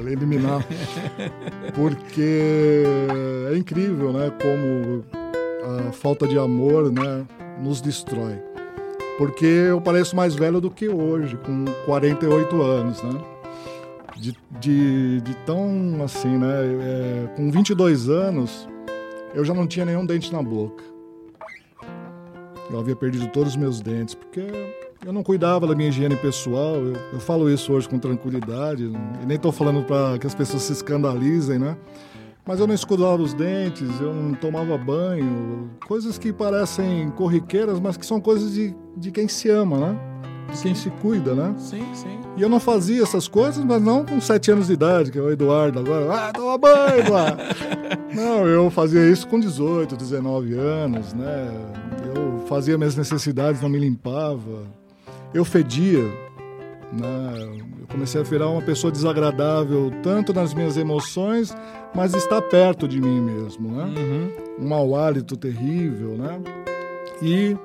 eliminar, 0.00 0.66
porque 1.76 2.82
é 3.52 3.56
incrível, 3.56 4.12
né, 4.12 4.32
como 4.42 5.04
a 5.88 5.92
falta 5.92 6.26
de 6.26 6.36
amor, 6.36 6.90
né, 6.90 7.24
nos 7.62 7.80
destrói. 7.80 8.47
Porque 9.18 9.44
eu 9.44 9.80
pareço 9.80 10.14
mais 10.14 10.36
velho 10.36 10.60
do 10.60 10.70
que 10.70 10.88
hoje, 10.88 11.36
com 11.38 11.64
48 11.84 12.62
anos, 12.62 13.02
né? 13.02 13.20
De, 14.16 14.36
de, 14.60 15.20
de 15.20 15.36
tão 15.38 16.00
assim, 16.04 16.38
né? 16.38 16.46
É, 16.80 17.26
com 17.36 17.50
22 17.50 18.08
anos, 18.08 18.68
eu 19.34 19.44
já 19.44 19.52
não 19.52 19.66
tinha 19.66 19.84
nenhum 19.84 20.06
dente 20.06 20.32
na 20.32 20.40
boca. 20.40 20.84
Eu 22.70 22.78
havia 22.78 22.94
perdido 22.94 23.26
todos 23.28 23.50
os 23.50 23.56
meus 23.56 23.80
dentes, 23.80 24.14
porque 24.14 24.46
eu 25.04 25.12
não 25.12 25.24
cuidava 25.24 25.66
da 25.66 25.74
minha 25.74 25.88
higiene 25.88 26.14
pessoal. 26.14 26.76
Eu, 26.76 26.92
eu 27.14 27.20
falo 27.20 27.50
isso 27.50 27.72
hoje 27.72 27.88
com 27.88 27.98
tranquilidade, 27.98 28.84
e 28.84 29.26
nem 29.26 29.34
estou 29.36 29.50
falando 29.50 29.82
para 29.84 30.16
que 30.18 30.28
as 30.28 30.34
pessoas 30.34 30.62
se 30.62 30.72
escandalizem, 30.72 31.58
né? 31.58 31.76
Mas 32.48 32.58
eu 32.60 32.66
não 32.66 32.74
escovava 32.74 33.20
os 33.20 33.34
dentes, 33.34 34.00
eu 34.00 34.14
não 34.14 34.32
tomava 34.32 34.78
banho, 34.78 35.70
coisas 35.86 36.16
que 36.16 36.32
parecem 36.32 37.10
corriqueiras, 37.10 37.78
mas 37.78 37.98
que 37.98 38.06
são 38.06 38.22
coisas 38.22 38.54
de, 38.54 38.74
de 38.96 39.10
quem 39.10 39.28
se 39.28 39.50
ama, 39.50 39.76
né? 39.76 40.00
De 40.48 40.56
sim. 40.56 40.62
quem 40.62 40.74
se 40.74 40.88
cuida, 40.88 41.34
né? 41.34 41.54
Sim, 41.58 41.84
sim. 41.92 42.18
E 42.38 42.40
eu 42.40 42.48
não 42.48 42.58
fazia 42.58 43.02
essas 43.02 43.28
coisas, 43.28 43.62
mas 43.62 43.82
não 43.82 44.02
com 44.02 44.18
sete 44.18 44.50
anos 44.50 44.68
de 44.68 44.72
idade, 44.72 45.12
que 45.12 45.18
é 45.18 45.20
o 45.20 45.30
Eduardo 45.30 45.78
agora. 45.78 46.10
Ah, 46.10 46.32
toma 46.32 46.56
banho 46.56 47.12
lá! 47.12 47.36
não, 48.16 48.46
eu 48.46 48.70
fazia 48.70 49.04
isso 49.06 49.28
com 49.28 49.38
18, 49.38 49.94
19 49.94 50.54
anos, 50.54 51.12
né? 51.12 51.50
Eu 52.16 52.46
fazia 52.46 52.78
minhas 52.78 52.96
necessidades, 52.96 53.60
não 53.60 53.68
me 53.68 53.78
limpava. 53.78 54.62
Eu 55.34 55.44
fedia. 55.44 56.10
Né? 56.92 57.60
Eu 57.80 57.86
comecei 57.86 58.20
a 58.20 58.24
virar 58.24 58.48
uma 58.48 58.62
pessoa 58.62 58.90
desagradável, 58.90 59.90
tanto 60.02 60.32
nas 60.32 60.54
minhas 60.54 60.76
emoções, 60.76 61.54
mas 61.94 62.14
está 62.14 62.40
perto 62.40 62.88
de 62.88 63.00
mim 63.00 63.20
mesmo. 63.20 63.70
Né? 63.70 63.84
Uhum. 63.84 64.64
Um 64.64 64.68
mau 64.68 64.96
hálito 64.96 65.36
terrível. 65.36 66.16
Né? 66.16 66.40
E 67.22 67.56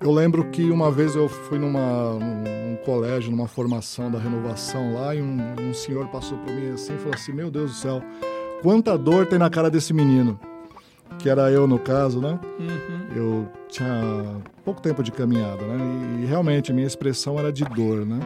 eu 0.00 0.12
lembro 0.12 0.44
que 0.50 0.70
uma 0.70 0.90
vez 0.90 1.14
eu 1.14 1.28
fui 1.28 1.58
numa, 1.58 2.14
num, 2.14 2.70
num 2.70 2.76
colégio, 2.84 3.30
numa 3.30 3.48
formação 3.48 4.10
da 4.10 4.18
renovação 4.18 4.94
lá, 4.94 5.14
e 5.14 5.22
um, 5.22 5.38
um 5.60 5.74
senhor 5.74 6.08
passou 6.08 6.38
por 6.38 6.52
mim 6.52 6.72
assim 6.72 6.94
e 6.94 6.98
falou 6.98 7.14
assim: 7.14 7.32
Meu 7.32 7.50
Deus 7.50 7.72
do 7.72 7.76
céu, 7.76 8.02
quanta 8.62 8.96
dor 8.96 9.26
tem 9.26 9.38
na 9.38 9.50
cara 9.50 9.70
desse 9.70 9.92
menino 9.92 10.38
que 11.18 11.28
era 11.28 11.50
eu 11.50 11.66
no 11.66 11.78
caso, 11.78 12.20
né? 12.20 12.38
Uhum. 12.58 13.16
Eu 13.16 13.48
tinha 13.68 14.36
pouco 14.64 14.80
tempo 14.80 15.02
de 15.02 15.10
caminhada, 15.10 15.64
né? 15.64 16.22
E, 16.22 16.26
realmente 16.26 16.72
minha 16.72 16.86
expressão 16.86 17.38
era 17.38 17.52
de 17.52 17.64
dor, 17.64 18.04
né? 18.04 18.18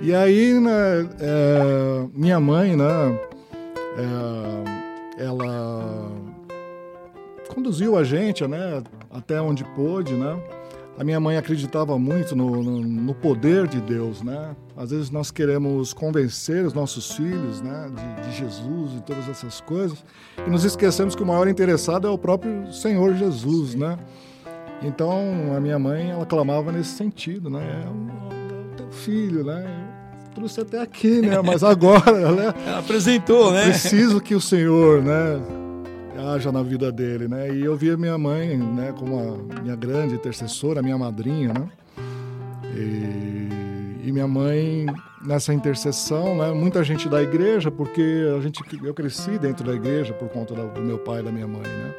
E 0.00 0.14
aí, 0.14 0.58
né, 0.60 1.08
é, 1.20 2.06
minha 2.14 2.38
mãe, 2.38 2.76
né? 2.76 3.20
É, 5.18 5.24
ela 5.24 6.12
conduziu 7.48 7.96
a 7.96 8.04
gente, 8.04 8.46
né? 8.46 8.82
Até 9.10 9.40
onde 9.40 9.64
pôde, 9.74 10.14
né? 10.14 10.40
a 10.98 11.04
minha 11.04 11.20
mãe 11.20 11.36
acreditava 11.36 11.96
muito 11.96 12.34
no, 12.34 12.60
no, 12.60 12.80
no, 12.80 13.14
poder 13.14 13.68
de 13.68 13.80
Deus, 13.80 14.20
né? 14.20 14.56
Às 14.76 14.90
vezes 14.90 15.10
nós 15.10 15.30
queremos 15.30 15.92
convencer 15.92 16.66
os 16.66 16.74
nossos 16.74 17.12
filhos, 17.12 17.60
né, 17.60 17.88
de, 17.94 18.28
de, 18.28 18.36
Jesus 18.36 18.94
e 18.96 19.02
todas 19.02 19.28
essas 19.28 19.60
coisas, 19.60 20.04
e 20.44 20.50
nos 20.50 20.64
esquecemos 20.64 21.14
que 21.14 21.22
o 21.22 21.26
maior 21.26 21.46
interessado 21.46 22.08
é 22.08 22.10
o 22.10 22.18
próprio 22.18 22.72
Senhor 22.72 23.14
Jesus, 23.14 23.76
né? 23.76 23.96
Então 24.82 25.54
a 25.56 25.60
minha 25.60 25.78
mãe 25.78 26.10
ela 26.10 26.26
clamava 26.26 26.72
nesse 26.72 26.96
sentido, 26.96 27.48
né? 27.48 27.84
É 27.84 28.47
filho, 28.90 29.44
né? 29.44 29.64
Trouxe 30.34 30.60
até 30.60 30.80
aqui, 30.80 31.20
né? 31.20 31.40
Mas 31.42 31.62
agora, 31.62 32.32
né? 32.32 32.54
Ela 32.66 32.78
apresentou, 32.78 33.52
né? 33.52 33.64
Preciso 33.64 34.20
que 34.20 34.34
o 34.34 34.40
Senhor, 34.40 35.02
né? 35.02 35.40
haja 36.18 36.50
na 36.50 36.62
vida 36.62 36.90
dele, 36.90 37.28
né? 37.28 37.54
E 37.54 37.64
eu 37.64 37.76
via 37.76 37.96
minha 37.96 38.18
mãe, 38.18 38.56
né, 38.56 38.92
como 38.98 39.18
a 39.18 39.60
minha 39.60 39.76
grande 39.76 40.14
intercessora, 40.14 40.82
minha 40.82 40.98
madrinha, 40.98 41.52
né? 41.52 41.68
E, 42.74 44.08
e, 44.08 44.12
minha 44.12 44.26
mãe 44.26 44.86
nessa 45.24 45.52
intercessão, 45.52 46.36
né? 46.36 46.52
Muita 46.52 46.82
gente 46.82 47.08
da 47.08 47.22
igreja, 47.22 47.70
porque 47.70 48.26
a 48.36 48.40
gente, 48.40 48.62
eu 48.82 48.94
cresci 48.94 49.38
dentro 49.38 49.64
da 49.64 49.74
igreja 49.74 50.12
por 50.12 50.28
conta 50.28 50.54
do 50.54 50.80
meu 50.80 50.98
pai 50.98 51.20
e 51.20 51.22
da 51.22 51.30
minha 51.30 51.46
mãe, 51.46 51.62
né? 51.62 51.94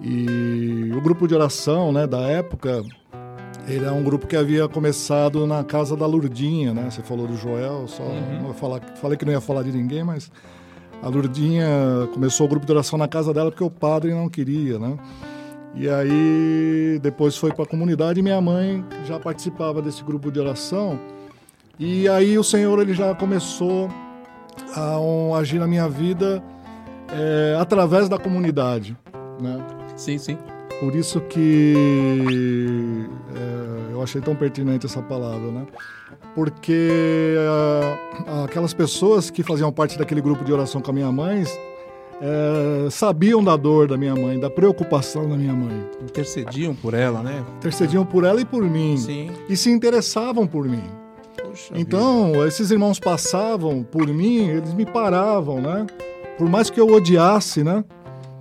E 0.00 0.92
o 0.94 1.00
grupo 1.00 1.26
de 1.26 1.34
oração, 1.34 1.92
né, 1.92 2.06
da 2.06 2.20
época 2.20 2.82
Ele 3.66 3.84
é 3.84 3.90
um 3.90 4.02
grupo 4.02 4.26
que 4.26 4.36
havia 4.36 4.68
começado 4.68 5.46
na 5.46 5.64
casa 5.64 5.96
da 5.96 6.06
Lurdinha, 6.06 6.74
né? 6.74 6.90
Você 6.90 7.02
falou 7.02 7.26
do 7.26 7.36
Joel, 7.36 7.88
só 7.88 8.02
uhum. 8.02 8.52
falar, 8.52 8.80
falei 8.96 9.16
que 9.16 9.24
não 9.24 9.32
ia 9.32 9.40
falar 9.40 9.62
de 9.62 9.72
ninguém, 9.72 10.04
mas 10.04 10.30
a 11.02 11.08
Lurdinha 11.08 11.66
começou 12.12 12.46
o 12.46 12.48
grupo 12.48 12.66
de 12.66 12.72
oração 12.72 12.98
na 12.98 13.08
casa 13.08 13.32
dela 13.32 13.50
porque 13.50 13.64
o 13.64 13.70
padre 13.70 14.12
não 14.12 14.28
queria, 14.28 14.78
né? 14.78 14.98
E 15.74 15.88
aí 15.88 17.00
depois 17.02 17.36
foi 17.36 17.52
para 17.52 17.64
a 17.64 17.66
comunidade 17.66 18.20
e 18.20 18.22
minha 18.22 18.40
mãe 18.40 18.84
já 19.06 19.18
participava 19.18 19.82
desse 19.82 20.04
grupo 20.04 20.30
de 20.30 20.38
oração. 20.38 20.98
E 21.78 22.08
aí 22.08 22.38
o 22.38 22.44
Senhor 22.44 22.78
ele 22.80 22.94
já 22.94 23.14
começou 23.14 23.90
a 24.74 25.00
um, 25.00 25.34
agir 25.34 25.58
na 25.58 25.66
minha 25.66 25.88
vida 25.88 26.42
é, 27.12 27.56
através 27.58 28.08
da 28.08 28.18
comunidade, 28.18 28.96
né? 29.40 29.58
Sim, 29.96 30.18
sim. 30.18 30.38
Por 30.80 30.94
isso 30.94 31.20
que 31.20 33.06
é, 33.34 33.92
eu 33.92 34.02
achei 34.02 34.20
tão 34.20 34.34
pertinente 34.34 34.86
essa 34.86 35.00
palavra, 35.02 35.50
né? 35.50 35.66
Porque 36.34 37.34
é, 37.38 38.44
aquelas 38.44 38.74
pessoas 38.74 39.30
que 39.30 39.42
faziam 39.42 39.72
parte 39.72 39.96
daquele 39.98 40.20
grupo 40.20 40.44
de 40.44 40.52
oração 40.52 40.80
com 40.80 40.90
a 40.90 40.94
minha 40.94 41.12
mãe 41.12 41.44
é, 42.20 42.90
sabiam 42.90 43.42
da 43.42 43.56
dor 43.56 43.88
da 43.88 43.96
minha 43.96 44.14
mãe, 44.14 44.38
da 44.38 44.50
preocupação 44.50 45.28
da 45.28 45.36
minha 45.36 45.52
mãe. 45.52 45.86
Intercediam 46.02 46.74
por 46.74 46.94
ela, 46.94 47.22
né? 47.22 47.44
Intercediam 47.58 48.04
por 48.04 48.24
ela 48.24 48.40
e 48.40 48.44
por 48.44 48.62
mim. 48.62 48.96
Sim. 48.96 49.30
E 49.48 49.56
se 49.56 49.70
interessavam 49.70 50.46
por 50.46 50.66
mim. 50.66 50.82
Poxa 51.42 51.74
então, 51.76 52.32
vida. 52.32 52.46
esses 52.46 52.70
irmãos 52.70 52.98
passavam 52.98 53.82
por 53.82 54.06
mim, 54.06 54.48
eles 54.48 54.72
me 54.74 54.86
paravam, 54.86 55.60
né? 55.60 55.86
Por 56.38 56.48
mais 56.48 56.70
que 56.70 56.80
eu 56.80 56.88
odiasse, 56.88 57.62
né? 57.62 57.84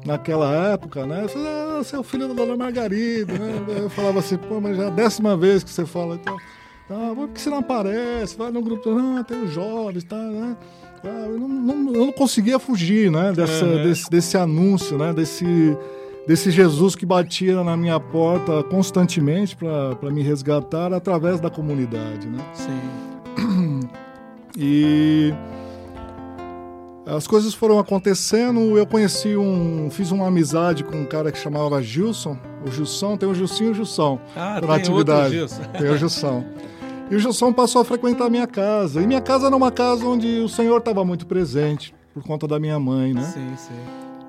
Naquela 0.05 0.51
época, 0.73 1.05
né? 1.05 1.23
Eu 1.23 1.29
falei, 1.29 1.47
você 1.77 1.95
é 1.95 1.99
o 1.99 2.03
filho 2.03 2.27
da 2.27 2.33
dona 2.33 2.57
Margarida, 2.57 3.33
né? 3.33 3.63
Eu 3.83 3.89
falava 3.89 4.19
assim, 4.19 4.37
pô, 4.37 4.59
mas 4.59 4.75
já 4.75 4.83
é 4.83 4.87
a 4.87 4.89
décima 4.89 5.37
vez 5.37 5.63
que 5.63 5.69
você 5.69 5.85
fala, 5.85 6.15
então, 6.15 6.37
ah, 6.89 7.13
por 7.15 7.29
que 7.29 7.39
você 7.39 7.49
não 7.49 7.59
aparece? 7.59 8.37
Vai 8.37 8.51
no 8.51 8.61
grupo, 8.61 8.89
não, 8.93 9.23
tem 9.23 9.43
os 9.43 9.51
jovens, 9.51 10.03
tá, 10.03 10.17
né? 10.17 10.57
Ah, 11.03 11.25
eu, 11.27 11.39
não, 11.39 11.47
não, 11.47 11.93
eu 11.93 12.05
não 12.05 12.11
conseguia 12.11 12.59
fugir, 12.59 13.09
né? 13.11 13.31
Dessa, 13.31 13.65
uhum. 13.65 13.83
desse, 13.83 14.09
desse 14.09 14.37
anúncio, 14.37 14.97
né? 14.97 15.13
Desse, 15.13 15.77
desse 16.27 16.51
Jesus 16.51 16.95
que 16.95 17.05
batia 17.05 17.63
na 17.63 17.77
minha 17.77 17.99
porta 17.99 18.63
constantemente 18.63 19.55
para 19.55 20.11
me 20.11 20.21
resgatar 20.21 20.93
através 20.93 21.39
da 21.39 21.49
comunidade, 21.49 22.27
né? 22.27 22.39
Sim. 22.53 23.79
E 24.55 25.33
as 27.05 27.27
coisas 27.27 27.53
foram 27.53 27.79
acontecendo, 27.79 28.77
eu 28.77 28.87
conheci 28.87 29.35
um. 29.35 29.89
Fiz 29.91 30.11
uma 30.11 30.27
amizade 30.27 30.83
com 30.83 30.95
um 30.95 31.05
cara 31.05 31.31
que 31.31 31.37
chamava 31.37 31.81
Gilson. 31.81 32.37
O 32.65 32.71
Gilson, 32.71 33.17
tem 33.17 33.27
o 33.27 33.35
Gilson 33.35 33.63
e 33.65 33.69
o 33.69 33.73
Gilson. 33.73 34.19
Ah, 34.35 34.61
na 34.61 34.67
tem 34.67 34.75
atividade. 34.75 35.35
Gilson. 35.35 35.63
Tem 35.77 35.89
o 35.89 35.97
Gilson. 35.97 36.45
E 37.11 37.15
o 37.15 37.19
Gilson 37.19 37.51
passou 37.51 37.81
a 37.81 37.85
frequentar 37.85 38.25
a 38.25 38.29
minha 38.29 38.47
casa. 38.47 39.01
E 39.01 39.07
minha 39.07 39.21
casa 39.21 39.47
era 39.47 39.55
uma 39.55 39.71
casa 39.71 40.05
onde 40.05 40.39
o 40.39 40.47
Senhor 40.47 40.77
estava 40.77 41.03
muito 41.03 41.27
presente, 41.27 41.93
por 42.13 42.23
conta 42.23 42.47
da 42.47 42.57
minha 42.57 42.79
mãe, 42.79 43.13
né? 43.13 43.23
Sim, 43.23 43.53
sim. 43.57 43.73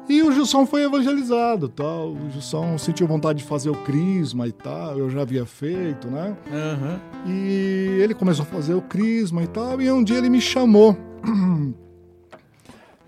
E 0.08 0.22
o 0.22 0.30
Gilson 0.32 0.66
foi 0.66 0.82
evangelizado, 0.82 1.68
tal. 1.68 2.10
O 2.10 2.30
Gilson 2.30 2.76
sentiu 2.76 3.06
vontade 3.06 3.38
de 3.38 3.44
fazer 3.44 3.70
o 3.70 3.74
crisma 3.74 4.46
e 4.48 4.52
tal. 4.52 4.98
Eu 4.98 5.08
já 5.08 5.22
havia 5.22 5.46
feito, 5.46 6.08
né? 6.08 6.36
Uhum. 6.50 6.98
E 7.32 8.00
ele 8.02 8.14
começou 8.14 8.42
a 8.42 8.46
fazer 8.46 8.74
o 8.74 8.82
crisma 8.82 9.42
e 9.44 9.46
tal. 9.46 9.80
E 9.80 9.90
um 9.90 10.02
dia 10.02 10.18
ele 10.18 10.28
me 10.28 10.40
chamou 10.40 10.94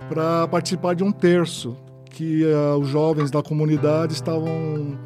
para 0.08 0.46
participar 0.48 0.94
de 0.94 1.02
um 1.02 1.12
terço 1.12 1.76
que 2.10 2.44
uh, 2.44 2.78
os 2.78 2.88
jovens 2.88 3.30
da 3.30 3.42
comunidade 3.42 4.14
estavam 4.14 4.96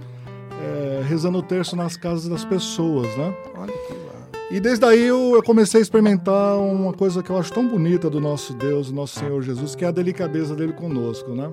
é, 0.62 1.02
rezando 1.02 1.38
o 1.38 1.42
terço 1.42 1.74
nas 1.74 1.96
casas 1.96 2.28
das 2.28 2.44
pessoas, 2.44 3.08
né? 3.16 3.34
Olha 3.56 3.72
que 3.72 4.54
E 4.54 4.60
desde 4.60 4.84
aí 4.84 5.06
eu, 5.06 5.32
eu, 5.34 5.42
comecei 5.42 5.80
a 5.80 5.82
experimentar 5.82 6.56
uma 6.58 6.92
coisa 6.92 7.22
que 7.22 7.30
eu 7.30 7.38
acho 7.38 7.52
tão 7.52 7.66
bonita 7.66 8.08
do 8.08 8.20
nosso 8.20 8.52
Deus, 8.54 8.88
do 8.88 8.94
nosso 8.94 9.18
Senhor 9.18 9.42
Jesus, 9.42 9.74
que 9.74 9.84
é 9.84 9.88
a 9.88 9.90
delicadeza 9.90 10.54
dele 10.54 10.72
conosco, 10.72 11.30
né? 11.30 11.50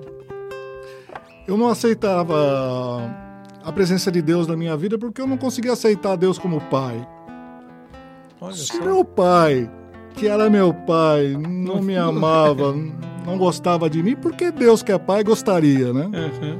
Eu 1.46 1.56
não 1.56 1.68
aceitava 1.68 2.36
a 3.64 3.72
presença 3.72 4.12
de 4.12 4.20
Deus 4.20 4.46
na 4.46 4.56
minha 4.56 4.76
vida 4.76 4.98
porque 4.98 5.20
eu 5.20 5.26
não 5.26 5.38
conseguia 5.38 5.72
aceitar 5.72 6.16
Deus 6.16 6.38
como 6.38 6.60
pai. 6.60 7.06
Olha 8.40 8.54
Se 8.54 8.66
só. 8.66 8.84
meu 8.84 9.04
pai, 9.04 9.70
que 10.14 10.28
era 10.28 10.48
meu 10.48 10.72
pai, 10.72 11.36
não 11.36 11.82
me 11.82 11.96
amava, 11.98 12.74
não 13.28 13.36
gostava 13.36 13.90
de 13.90 14.02
mim, 14.02 14.16
porque 14.16 14.50
Deus 14.50 14.82
que 14.82 14.90
é 14.90 14.98
pai 14.98 15.22
gostaria, 15.22 15.92
né? 15.92 16.06
Uhum. 16.06 16.58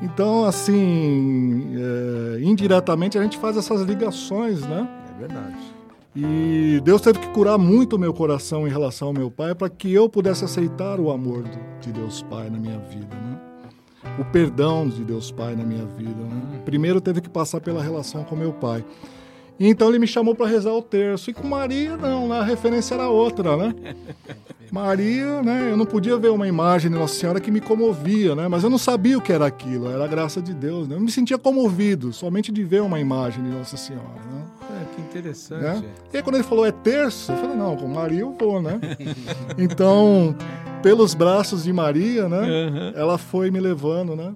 Então, 0.00 0.44
assim, 0.44 1.74
é, 1.76 2.40
indiretamente 2.40 3.18
a 3.18 3.22
gente 3.22 3.36
faz 3.36 3.56
essas 3.56 3.82
ligações, 3.82 4.60
né? 4.62 4.88
É 5.14 5.18
verdade. 5.20 5.56
E 6.16 6.80
Deus 6.82 7.02
teve 7.02 7.18
que 7.18 7.28
curar 7.28 7.58
muito 7.58 7.96
o 7.96 7.98
meu 7.98 8.14
coração 8.14 8.66
em 8.66 8.70
relação 8.70 9.08
ao 9.08 9.14
meu 9.14 9.30
pai 9.30 9.54
para 9.54 9.68
que 9.68 9.92
eu 9.92 10.08
pudesse 10.08 10.44
aceitar 10.44 10.98
o 10.98 11.10
amor 11.10 11.44
de 11.80 11.92
Deus 11.92 12.22
Pai 12.22 12.48
na 12.48 12.58
minha 12.58 12.78
vida, 12.78 13.14
né? 13.14 13.38
O 14.18 14.24
perdão 14.24 14.88
de 14.88 15.04
Deus 15.04 15.30
Pai 15.30 15.54
na 15.54 15.64
minha 15.64 15.84
vida, 15.84 16.22
né? 16.22 16.60
Primeiro 16.64 17.00
teve 17.00 17.20
que 17.20 17.28
passar 17.28 17.60
pela 17.60 17.82
relação 17.82 18.24
com 18.24 18.34
meu 18.34 18.52
pai. 18.52 18.84
Então 19.60 19.88
ele 19.88 19.98
me 19.98 20.06
chamou 20.06 20.34
para 20.34 20.46
rezar 20.46 20.72
o 20.72 20.82
terço. 20.82 21.30
E 21.30 21.34
com 21.34 21.46
Maria, 21.46 21.96
não, 21.96 22.32
a 22.32 22.44
referência 22.44 22.94
era 22.94 23.08
outra, 23.08 23.56
né? 23.56 23.74
Maria, 24.70 25.42
né? 25.42 25.70
Eu 25.70 25.76
não 25.76 25.86
podia 25.86 26.16
ver 26.18 26.28
uma 26.28 26.46
imagem 26.46 26.90
de 26.90 26.96
Nossa 26.98 27.14
Senhora 27.14 27.40
que 27.40 27.50
me 27.50 27.60
comovia, 27.60 28.34
né? 28.34 28.48
Mas 28.48 28.62
eu 28.62 28.70
não 28.70 28.78
sabia 28.78 29.16
o 29.16 29.20
que 29.20 29.32
era 29.32 29.46
aquilo, 29.46 29.90
era 29.90 30.04
a 30.04 30.06
graça 30.06 30.42
de 30.42 30.52
Deus, 30.52 30.86
né? 30.86 30.96
Eu 30.96 31.00
me 31.00 31.10
sentia 31.10 31.38
comovido 31.38 32.12
somente 32.12 32.52
de 32.52 32.62
ver 32.64 32.82
uma 32.82 33.00
imagem 33.00 33.42
de 33.42 33.50
Nossa 33.50 33.76
Senhora, 33.76 34.20
né? 34.30 34.44
É, 34.70 34.94
que 34.94 35.00
interessante. 35.00 35.62
Né? 35.62 35.84
E 36.12 36.16
aí 36.18 36.22
quando 36.22 36.36
ele 36.36 36.44
falou 36.44 36.66
é 36.66 36.72
terço, 36.72 37.32
eu 37.32 37.36
falei, 37.38 37.56
não, 37.56 37.76
com 37.76 37.88
Maria 37.88 38.20
eu 38.20 38.36
vou, 38.38 38.60
né? 38.60 38.78
então, 39.56 40.36
pelos 40.82 41.14
braços 41.14 41.64
de 41.64 41.72
Maria, 41.72 42.28
né? 42.28 42.40
Uhum. 42.40 42.92
Ela 42.94 43.16
foi 43.16 43.50
me 43.50 43.60
levando, 43.60 44.14
né? 44.14 44.34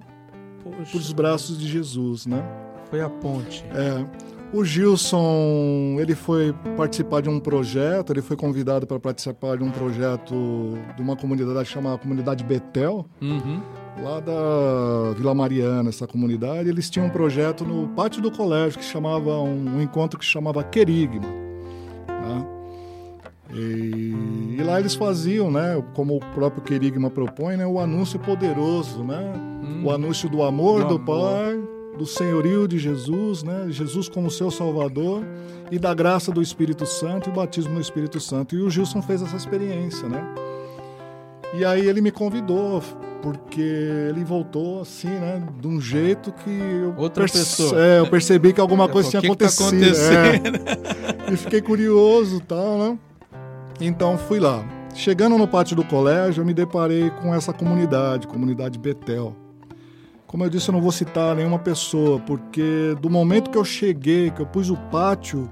Poxa. 0.63 0.91
Pelos 0.91 1.13
braços 1.13 1.59
de 1.59 1.67
Jesus, 1.67 2.25
né? 2.25 2.43
Foi 2.89 3.01
a 3.01 3.09
ponte. 3.09 3.63
É. 3.73 4.33
O 4.53 4.63
Gilson, 4.63 5.97
ele 5.99 6.13
foi 6.13 6.53
participar 6.77 7.21
de 7.21 7.29
um 7.29 7.39
projeto, 7.39 8.13
ele 8.13 8.21
foi 8.21 8.37
convidado 8.37 8.85
para 8.85 8.99
participar 8.99 9.57
de 9.57 9.63
um 9.63 9.71
projeto 9.71 10.33
de 10.95 11.01
uma 11.01 11.15
comunidade 11.15 11.67
chamada 11.67 11.97
Comunidade 11.97 12.43
Betel, 12.43 13.03
Uhum. 13.19 13.61
lá 14.03 14.19
da 14.19 15.13
Vila 15.17 15.33
Mariana, 15.33 15.89
essa 15.89 16.05
comunidade. 16.05 16.69
Eles 16.69 16.87
tinham 16.87 17.07
um 17.07 17.09
projeto 17.09 17.65
no 17.65 17.87
pátio 17.89 18.21
do 18.21 18.29
colégio 18.29 18.77
que 18.77 18.85
chamava 18.85 19.39
um, 19.41 19.77
um 19.77 19.81
encontro 19.81 20.19
que 20.19 20.25
chamava 20.25 20.63
Querigma. 20.63 21.25
Né? 22.07 22.45
E, 23.55 24.55
e 24.57 24.63
lá 24.63 24.79
eles 24.79 24.93
faziam, 24.95 25.49
né, 25.51 25.83
como 25.95 26.17
o 26.17 26.19
próprio 26.33 26.61
Querigma 26.63 27.09
propõe, 27.09 27.55
né, 27.57 27.65
o 27.65 27.79
anúncio 27.79 28.19
poderoso, 28.19 29.03
né, 29.03 29.33
o 29.83 29.91
anúncio 29.91 30.29
do 30.29 30.41
amor 30.43 30.81
Do 30.85 30.97
do, 30.99 31.11
amor. 31.11 31.31
Pai, 31.31 31.59
do 31.97 32.05
senhorio 32.05 32.67
de 32.67 32.77
Jesus, 32.77 33.43
né, 33.43 33.67
Jesus 33.69 34.09
como 34.09 34.29
seu 34.31 34.49
Salvador 34.49 35.23
e 35.71 35.77
da 35.77 35.93
graça 35.93 36.31
do 36.31 36.41
Espírito 36.41 36.85
Santo 36.85 37.29
e 37.29 37.31
o 37.31 37.35
batismo 37.35 37.73
no 37.73 37.81
Espírito 37.81 38.19
Santo. 38.19 38.55
E 38.55 38.61
o 38.61 38.69
Gilson 38.69 39.01
fez 39.01 39.21
essa 39.21 39.35
experiência, 39.35 40.07
né? 40.07 40.23
E 41.55 41.63
aí 41.63 41.87
ele 41.87 42.01
me 42.01 42.11
convidou, 42.11 42.81
porque 43.21 43.61
ele 43.61 44.23
voltou 44.23 44.81
assim, 44.81 45.07
né? 45.07 45.47
De 45.59 45.67
um 45.67 45.79
jeito 45.79 46.31
que 46.31 46.49
eu, 46.49 46.95
Outra 46.97 47.25
pessoa. 47.25 47.79
É, 47.79 47.99
eu 47.99 48.09
percebi 48.09 48.53
que 48.53 48.59
alguma 48.59 48.87
coisa 48.89 49.09
tinha 49.09 49.21
que 49.21 49.29
que 49.29 49.35
tá 49.35 49.45
acontecido. 49.45 50.13
é. 50.13 50.35
acontecendo? 50.35 51.33
E 51.33 51.37
fiquei 51.37 51.61
curioso 51.61 52.39
tal, 52.39 52.77
né? 52.77 52.99
Então 53.79 54.17
fui 54.17 54.39
lá. 54.39 54.65
Chegando 54.95 55.37
no 55.37 55.47
pátio 55.47 55.75
do 55.75 55.83
colégio, 55.83 56.41
eu 56.41 56.45
me 56.45 56.53
deparei 56.53 57.09
com 57.21 57.33
essa 57.33 57.53
comunidade, 57.53 58.27
comunidade 58.27 58.77
Betel. 58.77 59.35
Como 60.33 60.43
eu 60.43 60.49
disse, 60.49 60.67
eu 60.67 60.73
não 60.73 60.81
vou 60.81 60.91
citar 60.91 61.35
nenhuma 61.35 61.59
pessoa, 61.59 62.19
porque 62.19 62.97
do 62.99 63.07
momento 63.07 63.51
que 63.51 63.57
eu 63.57 63.63
cheguei, 63.63 64.31
que 64.31 64.41
eu 64.41 64.47
pus 64.47 64.67
o 64.71 64.75
pátio, 64.75 65.47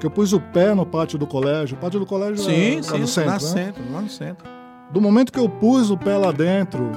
que 0.00 0.04
eu 0.04 0.10
pus 0.10 0.32
o 0.32 0.40
pé 0.40 0.74
no 0.74 0.84
pátio 0.84 1.16
do 1.16 1.24
colégio, 1.24 1.76
o 1.76 1.80
pátio 1.80 2.00
do 2.00 2.04
colégio 2.04 2.38
Sim, 2.38 2.78
é, 2.78 2.82
sim, 2.82 2.98
no 2.98 3.06
centro, 3.06 3.30
lá, 3.30 3.34
né? 3.34 3.38
centro, 3.38 3.82
lá 3.92 4.00
no 4.02 4.08
centro. 4.08 4.44
Do 4.92 5.00
momento 5.00 5.32
que 5.32 5.38
eu 5.38 5.48
pus 5.48 5.88
o 5.88 5.96
pé 5.96 6.16
lá 6.16 6.32
dentro, 6.32 6.90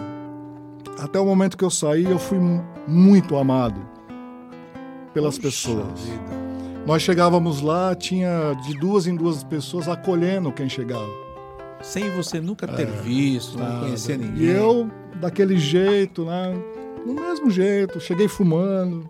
até 0.99 1.19
o 1.19 1.25
momento 1.27 1.55
que 1.55 1.63
eu 1.63 1.69
saí, 1.69 2.05
eu 2.05 2.17
fui 2.17 2.39
mu- 2.39 2.63
muito 2.87 3.37
amado 3.37 3.79
pelas 5.13 5.37
pessoas. 5.37 5.99
vida. 6.01 6.41
Nós 6.87 7.03
chegávamos 7.03 7.61
lá, 7.61 7.93
tinha 7.93 8.55
de 8.65 8.73
duas 8.79 9.05
em 9.05 9.15
duas 9.15 9.43
pessoas 9.43 9.87
acolhendo 9.87 10.51
quem 10.51 10.67
chegava. 10.67 11.07
Sem 11.83 12.09
você 12.09 12.41
nunca 12.41 12.67
ter 12.67 12.87
visto, 12.87 13.59
não 13.59 13.77
É, 13.77 13.79
conhecer 13.81 14.17
ninguém. 14.17 14.43
E 14.43 14.49
eu, 14.49 14.89
daquele 15.19 15.59
jeito, 15.59 16.25
né? 16.25 16.55
Do 17.05 17.13
mesmo 17.13 17.49
jeito, 17.49 17.99
cheguei 17.99 18.27
fumando, 18.27 19.09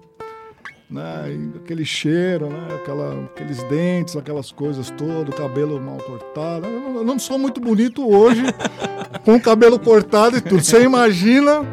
né? 0.90 1.26
Aquele 1.56 1.86
cheiro, 1.86 2.48
né? 2.48 2.76
Aquela, 2.76 3.26
aqueles 3.26 3.62
dentes, 3.64 4.16
aquelas 4.16 4.52
coisas 4.52 4.90
todas, 4.92 5.36
cabelo 5.36 5.80
mal 5.80 5.98
cortado. 5.98 6.68
Eu 6.68 7.04
não, 7.04 7.20
sou 7.20 7.38
muito 7.38 7.60
bonito 7.60 8.08
hoje, 8.10 8.44
com 9.24 9.40
cabelo 9.40 9.80
cortado 9.80 10.38
e 10.38 10.42
tudo. 10.42 10.64
Você 10.64 10.84
imagina 10.84 11.66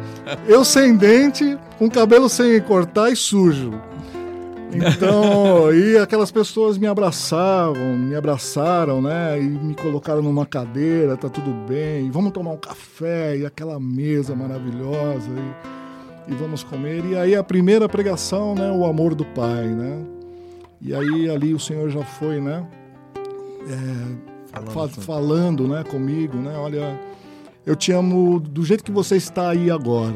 eu 0.47 0.63
sem 0.63 0.95
dente, 0.95 1.57
com 1.77 1.89
cabelo 1.89 2.29
sem 2.29 2.59
cortar 2.61 3.11
e 3.11 3.15
sujo. 3.15 3.71
Então, 4.71 5.73
e 5.73 5.97
aquelas 5.97 6.31
pessoas 6.31 6.77
me 6.77 6.85
abraçavam, 6.85 7.97
me 7.97 8.15
abraçaram, 8.15 9.01
né? 9.01 9.39
E 9.39 9.43
me 9.43 9.73
colocaram 9.73 10.21
numa 10.21 10.45
cadeira, 10.45 11.17
tá 11.17 11.27
tudo 11.27 11.51
bem, 11.67 12.11
vamos 12.11 12.31
tomar 12.31 12.51
um 12.51 12.57
café, 12.57 13.35
e 13.37 13.45
aquela 13.45 13.79
mesa 13.79 14.35
maravilhosa, 14.35 15.27
e, 15.27 15.88
e 16.29 16.35
vamos 16.35 16.63
comer. 16.63 17.03
E 17.05 17.17
aí 17.17 17.35
a 17.35 17.43
primeira 17.43 17.89
pregação, 17.89 18.53
né? 18.53 18.71
O 18.71 18.85
amor 18.85 19.15
do 19.15 19.25
Pai, 19.25 19.67
né? 19.67 20.05
E 20.81 20.93
aí 20.93 21.29
ali 21.29 21.53
o 21.53 21.59
Senhor 21.59 21.89
já 21.89 22.03
foi, 22.03 22.39
né? 22.39 22.65
É, 23.67 24.61
falando, 24.61 24.89
fa 24.91 25.01
falando, 25.01 25.67
né, 25.67 25.83
comigo, 25.83 26.37
né? 26.37 26.55
Olha, 26.57 26.99
eu 27.65 27.75
te 27.75 27.91
amo 27.91 28.39
do 28.39 28.63
jeito 28.63 28.83
que 28.83 28.91
você 28.91 29.17
está 29.17 29.49
aí 29.49 29.69
agora, 29.69 30.15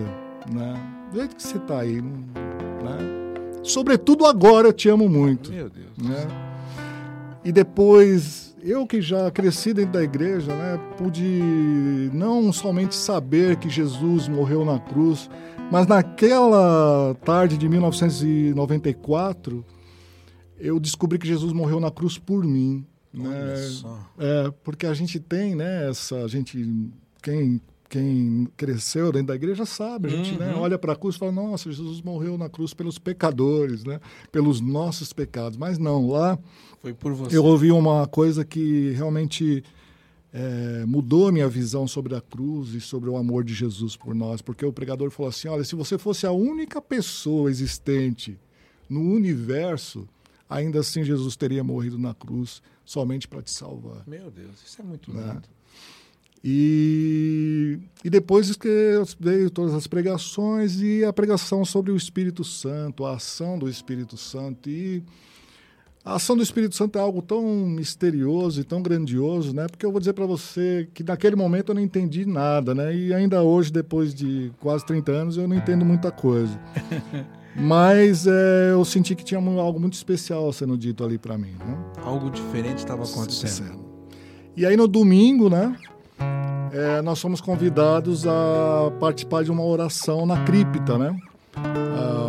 né? 0.52 0.74
Do 1.12 1.20
jeito 1.20 1.36
que 1.36 1.44
você 1.44 1.58
está 1.58 1.80
aí, 1.80 2.02
né? 2.02 3.24
Sobretudo 3.64 4.26
agora 4.26 4.68
eu 4.68 4.74
te 4.74 4.90
amo 4.90 5.08
muito. 5.08 5.52
Meu 5.52 5.70
Deus. 5.70 5.98
Né? 5.98 6.28
E 7.46 7.52
depois, 7.52 8.53
eu 8.64 8.88
que 8.88 9.02
já 9.02 9.30
cresci 9.30 9.74
dentro 9.74 9.92
da 9.94 10.04
igreja, 10.04 10.56
né, 10.56 10.80
pude 10.98 12.10
não 12.14 12.54
somente 12.54 12.96
saber 12.96 13.58
que 13.58 13.70
Jesus 13.70 14.28
morreu 14.28 14.64
na 14.64 14.80
cruz, 14.80 15.30
mas 15.70 15.86
naquela 15.86 17.14
tarde 17.26 17.58
de 17.58 17.68
1994, 17.68 19.66
eu 20.58 20.80
descobri 20.80 21.20
que 21.20 21.28
Jesus 21.28 21.52
morreu 21.52 21.80
na 21.80 21.92
cruz 21.92 22.18
por 22.18 22.46
mim. 22.46 22.86
Né? 23.14 23.54
É, 24.18 24.52
porque 24.64 24.88
a 24.88 24.94
gente 24.94 25.20
tem, 25.20 25.56
né, 25.56 25.90
essa, 25.90 26.24
a 26.24 26.28
gente, 26.28 26.66
quem 27.22 27.62
quem 27.94 28.48
cresceu 28.58 29.12
dentro 29.12 29.28
da 29.28 29.36
igreja 29.36 29.68
sabe, 29.68 30.08
a 30.08 30.10
gente 30.10 30.32
né, 30.32 30.48
uhum. 30.48 30.54
né, 30.54 30.60
olha 30.60 30.80
para 30.80 30.94
a 30.94 30.96
cruz 30.96 31.16
e 31.16 31.20
fala, 31.20 31.32
nossa, 31.32 31.72
Jesus 31.72 32.02
morreu 32.02 32.40
na 32.40 32.50
cruz 32.50 32.74
pelos 32.74 32.98
pecadores, 32.98 33.84
né, 33.84 34.00
pelos 34.32 34.60
nossos 34.60 35.14
pecados. 35.14 35.60
Mas 35.60 35.78
não, 35.78 36.08
lá 36.08 36.40
Foi 36.84 36.94
por 36.94 37.14
você. 37.14 37.38
eu 37.38 37.46
ouvi 37.46 37.72
uma 37.72 38.06
coisa 38.06 38.44
que 38.44 38.92
realmente 38.92 39.64
é, 40.34 40.86
mudou 40.86 41.30
a 41.30 41.32
minha 41.32 41.48
visão 41.48 41.88
sobre 41.88 42.14
a 42.14 42.20
cruz 42.20 42.74
e 42.74 42.82
sobre 42.82 43.10
o 43.10 43.16
amor 43.16 43.46
de 43.46 43.54
Jesus 43.54 43.96
por 43.96 44.14
nós, 44.14 44.42
porque 44.42 44.66
o 44.66 44.74
pregador 44.74 45.10
falou 45.10 45.30
assim, 45.30 45.48
olha, 45.48 45.64
se 45.64 45.76
você 45.76 45.98
fosse 45.98 46.26
a 46.26 46.34
única 46.34 46.82
pessoa 46.82 47.50
existente 47.50 48.38
no 48.90 49.00
universo, 49.00 50.06
ainda 50.50 50.82
assim 50.82 51.06
Jesus 51.06 51.38
teria 51.38 51.64
morrido 51.64 51.98
na 51.98 52.14
cruz 52.14 52.62
somente 52.84 53.30
para 53.30 53.42
te 53.42 53.52
salvar. 53.52 54.04
Meu 54.06 54.30
Deus, 54.30 54.62
isso 54.68 54.82
é 54.82 54.84
muito 54.84 55.14
né? 55.14 55.36
lindo. 55.36 55.48
E, 56.44 57.80
e 58.04 58.10
depois 58.10 58.54
que 58.58 59.02
veio 59.18 59.50
todas 59.50 59.74
as 59.74 59.88
pregações 59.88 60.82
e 60.82 61.06
a 61.06 61.14
pregação 61.14 61.64
sobre 61.64 61.94
o 61.94 61.96
Espírito 61.96 62.44
Santo, 62.44 63.06
a 63.06 63.14
ação 63.14 63.58
do 63.58 63.70
Espírito 63.70 64.18
Santo. 64.18 64.70
E 64.70 65.02
a 66.04 66.16
ação 66.16 66.36
do 66.36 66.44
Espírito 66.44 66.76
Santo 66.76 66.98
é 66.98 67.02
algo 67.02 67.22
tão 67.22 67.42
misterioso 67.44 68.62
e 68.62 68.64
tão 68.64 68.82
grandioso, 68.82 69.56
né? 69.56 69.68
Porque 69.68 69.86
eu 69.86 69.92
vou 69.92 70.00
dizer 70.00 70.14
para 70.14 70.26
você 70.26 70.88
que 70.94 71.04
naquele 71.04 71.36
momento 71.36 71.70
eu 71.70 71.76
não 71.76 71.82
entendi 71.82 72.26
nada, 72.26 72.76
né? 72.76 72.96
E 72.96 73.14
ainda 73.14 73.42
hoje, 73.42 73.72
depois 73.72 74.14
de 74.14 74.52
quase 74.60 74.86
30 74.86 75.12
anos, 75.12 75.38
eu 75.38 75.48
não 75.48 75.56
entendo 75.56 75.86
muita 75.86 76.12
coisa. 76.12 76.60
Mas 77.56 78.26
é, 78.26 78.72
eu 78.72 78.84
senti 78.84 79.16
que 79.16 79.24
tinha 79.24 79.40
algo 79.40 79.80
muito 79.80 79.94
especial 79.94 80.52
sendo 80.52 80.76
dito 80.78 81.04
ali 81.04 81.20
para 81.20 81.38
mim. 81.38 81.52
Né? 81.60 81.78
Algo 82.04 82.30
diferente 82.32 82.80
estava 82.80 83.04
acontecendo. 83.04 83.80
E 84.58 84.66
aí 84.66 84.76
no 84.76 84.88
domingo, 84.88 85.50
né? 85.50 85.78
é, 86.74 87.02
nós 87.04 87.20
somos 87.20 87.40
convidados 87.40 88.26
a 88.28 88.92
participar 89.00 89.44
de 89.44 89.52
uma 89.52 89.64
oração 89.64 90.26
na 90.26 90.44
cripta, 90.44 90.98
né? 90.98 91.16
Ah, 91.56 92.23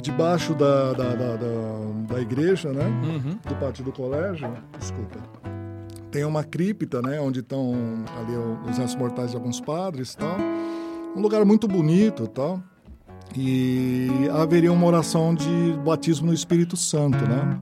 debaixo 0.00 0.54
da, 0.54 0.92
da, 0.92 1.14
da, 1.14 1.36
da, 1.36 2.14
da 2.14 2.20
igreja, 2.20 2.72
né? 2.72 2.84
Uhum. 2.84 3.38
Do 3.46 3.54
pátio 3.56 3.84
do 3.84 3.92
colégio, 3.92 4.52
desculpa. 4.78 5.18
Tem 6.10 6.24
uma 6.24 6.42
cripta, 6.42 7.00
né? 7.00 7.20
Onde 7.20 7.40
estão 7.40 7.74
ali 8.18 8.36
os 8.68 8.78
restos 8.78 8.96
mortais 8.96 9.30
de 9.30 9.36
alguns 9.36 9.60
padres, 9.60 10.14
tal. 10.14 10.36
Um 11.16 11.20
lugar 11.20 11.44
muito 11.44 11.68
bonito, 11.68 12.26
tal. 12.26 12.62
E 13.36 14.08
haveria 14.32 14.72
uma 14.72 14.86
oração 14.86 15.34
de 15.34 15.78
batismo 15.84 16.26
no 16.26 16.34
Espírito 16.34 16.76
Santo, 16.76 17.18
né? 17.28 17.60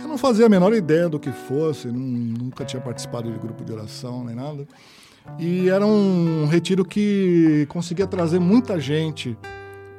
Eu 0.00 0.08
não 0.08 0.18
fazia 0.18 0.46
a 0.46 0.48
menor 0.48 0.72
ideia 0.72 1.08
do 1.08 1.20
que 1.20 1.30
fosse, 1.30 1.86
nunca 1.88 2.64
tinha 2.64 2.80
participado 2.80 3.30
de 3.30 3.38
grupo 3.38 3.64
de 3.64 3.72
oração 3.72 4.24
nem 4.24 4.34
nada. 4.34 4.66
E 5.38 5.68
era 5.68 5.86
um 5.86 6.46
retiro 6.46 6.84
que 6.84 7.66
conseguia 7.68 8.06
trazer 8.06 8.40
muita 8.40 8.80
gente 8.80 9.36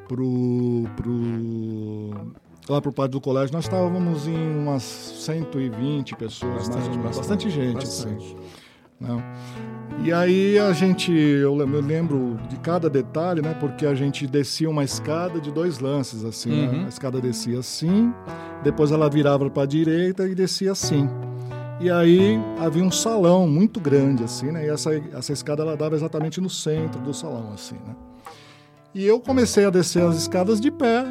pro, 0.07 0.85
pro, 0.95 2.33
lá 2.69 2.81
para 2.81 2.89
o 2.89 2.93
pátio 2.93 3.11
do 3.11 3.21
colégio. 3.21 3.53
Nós 3.53 3.65
estávamos 3.65 4.27
em 4.27 4.57
umas 4.57 4.83
120 4.83 6.15
pessoas, 6.15 6.67
bastante, 6.67 6.75
mais 6.75 6.87
ou 6.87 6.91
menos. 6.91 7.17
Bastante, 7.17 7.45
bastante 7.45 7.49
gente. 7.49 7.73
Bastante. 7.75 8.15
Assim, 8.15 8.35
né? 8.99 9.23
E 10.03 10.11
aí 10.11 10.59
a 10.59 10.73
gente, 10.73 11.11
eu 11.11 11.55
lembro 11.55 12.37
de 12.49 12.57
cada 12.57 12.89
detalhe, 12.89 13.41
né? 13.41 13.53
Porque 13.53 13.85
a 13.85 13.93
gente 13.93 14.25
descia 14.27 14.69
uma 14.69 14.83
escada 14.83 15.39
de 15.39 15.51
dois 15.51 15.79
lances, 15.79 16.25
assim. 16.25 16.49
Né? 16.49 16.67
Uhum. 16.67 16.77
Né? 16.79 16.85
A 16.85 16.89
escada 16.89 17.21
descia 17.21 17.59
assim, 17.59 18.13
depois 18.63 18.91
ela 18.91 19.09
virava 19.09 19.49
para 19.49 19.63
a 19.63 19.65
direita 19.65 20.27
e 20.27 20.35
descia 20.35 20.71
assim. 20.71 21.07
E 21.79 21.89
aí 21.89 22.39
havia 22.59 22.83
um 22.83 22.91
salão 22.91 23.47
muito 23.47 23.79
grande, 23.79 24.23
assim, 24.23 24.51
né? 24.51 24.65
E 24.65 24.69
essa, 24.69 24.93
essa 25.13 25.33
escada 25.33 25.63
ela 25.63 25.75
dava 25.75 25.95
exatamente 25.95 26.39
no 26.39 26.49
centro 26.49 27.01
do 27.01 27.13
salão, 27.13 27.51
assim, 27.53 27.75
né? 27.75 27.95
E 28.93 29.05
eu 29.05 29.19
comecei 29.19 29.65
a 29.65 29.69
descer 29.71 30.03
as 30.03 30.15
escadas 30.15 30.61
de 30.61 30.69
pé, 30.69 31.03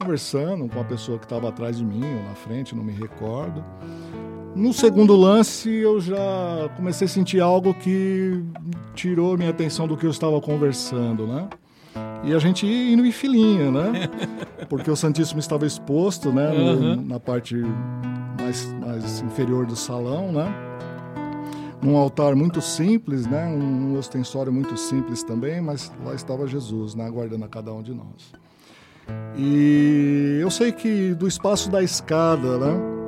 conversando 0.00 0.66
com 0.68 0.80
a 0.80 0.84
pessoa 0.84 1.18
que 1.18 1.26
estava 1.26 1.50
atrás 1.50 1.76
de 1.76 1.84
mim 1.84 2.02
ou 2.02 2.24
na 2.24 2.34
frente, 2.34 2.74
não 2.74 2.82
me 2.82 2.92
recordo. 2.92 3.62
No 4.56 4.72
segundo 4.72 5.14
lance, 5.14 5.68
eu 5.70 6.00
já 6.00 6.70
comecei 6.76 7.04
a 7.04 7.08
sentir 7.08 7.40
algo 7.40 7.74
que 7.74 8.42
tirou 8.94 9.36
minha 9.36 9.50
atenção 9.50 9.86
do 9.86 9.96
que 9.96 10.06
eu 10.06 10.10
estava 10.10 10.40
conversando, 10.40 11.26
né? 11.26 11.48
E 12.24 12.34
a 12.34 12.38
gente 12.38 12.66
indo 12.66 13.04
em 13.04 13.12
filinha, 13.12 13.70
né? 13.70 14.08
Porque 14.68 14.90
o 14.90 14.96
Santíssimo 14.96 15.40
estava 15.40 15.66
exposto, 15.66 16.32
né? 16.32 16.50
No, 16.52 16.64
uhum. 16.64 16.96
Na 17.02 17.20
parte 17.20 17.54
mais, 18.40 18.72
mais 18.80 19.20
inferior 19.20 19.66
do 19.66 19.76
salão, 19.76 20.32
né? 20.32 20.52
Num 21.82 21.96
altar 21.96 22.34
muito 22.36 22.60
simples, 22.60 23.26
né? 23.26 23.46
Um 23.46 23.96
ostensório 23.98 24.52
muito 24.52 24.76
simples 24.76 25.22
também, 25.22 25.60
mas 25.60 25.90
lá 26.04 26.14
estava 26.14 26.46
Jesus, 26.46 26.94
né? 26.94 27.06
Aguardando 27.06 27.44
a 27.44 27.48
cada 27.48 27.72
um 27.72 27.82
de 27.82 27.94
nós. 27.94 28.32
E 29.36 30.38
eu 30.40 30.50
sei 30.50 30.72
que 30.72 31.14
do 31.14 31.26
espaço 31.26 31.70
da 31.70 31.82
escada, 31.82 32.58
né? 32.58 33.00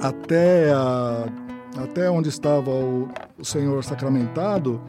até, 0.00 0.70
a, 0.72 1.26
até 1.78 2.10
onde 2.10 2.28
estava 2.28 2.70
o, 2.70 3.08
o 3.38 3.44
Senhor 3.44 3.82
sacramentado, 3.84 4.80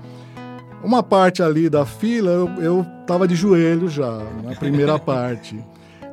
uma 0.83 1.01
parte 1.01 1.41
ali 1.41 1.69
da 1.69 1.85
fila 1.85 2.55
eu 2.59 2.85
estava 3.01 3.27
de 3.27 3.35
joelho 3.35 3.89
já, 3.89 4.19
na 4.43 4.55
primeira 4.55 4.97
parte. 4.99 5.59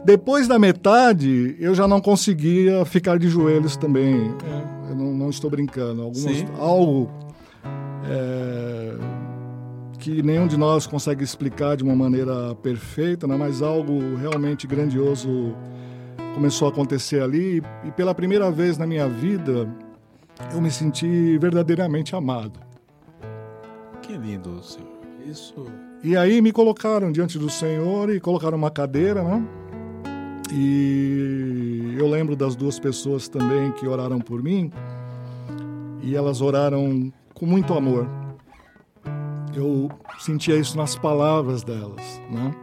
Depois 0.04 0.46
da 0.46 0.58
metade, 0.58 1.56
eu 1.58 1.74
já 1.74 1.88
não 1.88 2.00
conseguia 2.00 2.84
ficar 2.84 3.18
de 3.18 3.28
joelhos 3.28 3.76
também. 3.76 4.34
Eu 4.94 5.04
não, 5.04 5.12
não 5.12 5.30
estou 5.30 5.50
brincando. 5.50 6.02
Algumas, 6.02 6.44
algo 6.58 7.10
é, 8.08 8.96
que 9.98 10.22
nenhum 10.22 10.46
de 10.46 10.56
nós 10.56 10.86
consegue 10.86 11.24
explicar 11.24 11.76
de 11.76 11.82
uma 11.82 11.96
maneira 11.96 12.54
perfeita, 12.56 13.26
né? 13.26 13.36
mas 13.36 13.60
algo 13.60 14.14
realmente 14.16 14.66
grandioso 14.66 15.54
começou 16.34 16.68
a 16.68 16.70
acontecer 16.70 17.22
ali 17.22 17.62
e 17.84 17.90
pela 17.92 18.14
primeira 18.14 18.50
vez 18.50 18.76
na 18.78 18.86
minha 18.86 19.08
vida 19.08 19.68
eu 20.52 20.60
me 20.60 20.70
senti 20.70 21.38
verdadeiramente 21.38 22.14
amado. 22.14 22.60
Que 24.02 24.16
lindo, 24.16 24.62
Senhor. 24.62 24.88
Isso. 25.26 25.64
E 26.02 26.16
aí 26.16 26.42
me 26.42 26.52
colocaram 26.52 27.10
diante 27.10 27.38
do 27.38 27.48
Senhor 27.48 28.14
e 28.14 28.20
colocaram 28.20 28.58
uma 28.58 28.70
cadeira, 28.70 29.22
né? 29.22 29.42
E 30.52 31.73
eu 31.98 32.08
lembro 32.08 32.34
das 32.36 32.56
duas 32.56 32.78
pessoas 32.78 33.28
também 33.28 33.72
que 33.72 33.86
oraram 33.86 34.20
por 34.20 34.42
mim 34.42 34.70
e 36.02 36.14
elas 36.14 36.40
oraram 36.40 37.12
com 37.32 37.46
muito 37.46 37.74
amor. 37.74 38.08
Eu 39.54 39.88
sentia 40.18 40.56
isso 40.56 40.76
nas 40.76 40.96
palavras 40.96 41.62
delas, 41.62 42.20
né? 42.30 42.54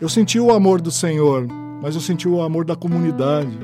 Eu 0.00 0.08
senti 0.08 0.38
o 0.40 0.50
amor 0.50 0.80
do 0.80 0.90
Senhor 0.90 1.46
mas 1.80 1.94
eu 1.94 2.00
senti 2.00 2.28
o 2.28 2.40
amor 2.40 2.64
da 2.64 2.74
comunidade, 2.74 3.56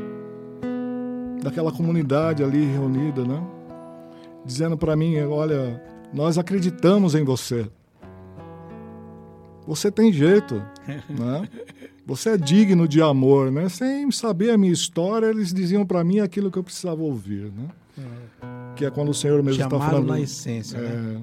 daquela 1.42 1.72
comunidade 1.72 2.42
ali 2.42 2.64
reunida, 2.64 3.24
né? 3.24 3.42
Dizendo 4.44 4.76
para 4.76 4.94
mim, 4.94 5.18
olha, 5.22 5.82
nós 6.12 6.38
acreditamos 6.38 7.14
em 7.14 7.24
você. 7.24 7.68
Você 9.66 9.90
tem 9.90 10.12
jeito, 10.12 10.62
né? 11.08 11.48
Você 12.06 12.30
é 12.30 12.36
digno 12.36 12.88
de 12.88 13.00
amor, 13.00 13.50
né? 13.50 13.68
Sem 13.68 14.10
saber 14.10 14.50
a 14.50 14.58
minha 14.58 14.72
história, 14.72 15.26
eles 15.26 15.52
diziam 15.52 15.86
para 15.86 16.02
mim 16.02 16.20
aquilo 16.20 16.50
que 16.50 16.58
eu 16.58 16.64
precisava 16.64 17.00
ouvir, 17.02 17.52
né? 17.52 17.68
É. 17.98 18.74
Que 18.74 18.84
é 18.84 18.90
quando 18.90 19.10
o 19.10 19.14
Senhor 19.14 19.42
mesmo 19.42 19.62
está 19.62 19.78
falando. 19.78 20.08
na 20.08 20.20
essência, 20.20 20.78
é, 20.78 20.80
né? 20.80 21.22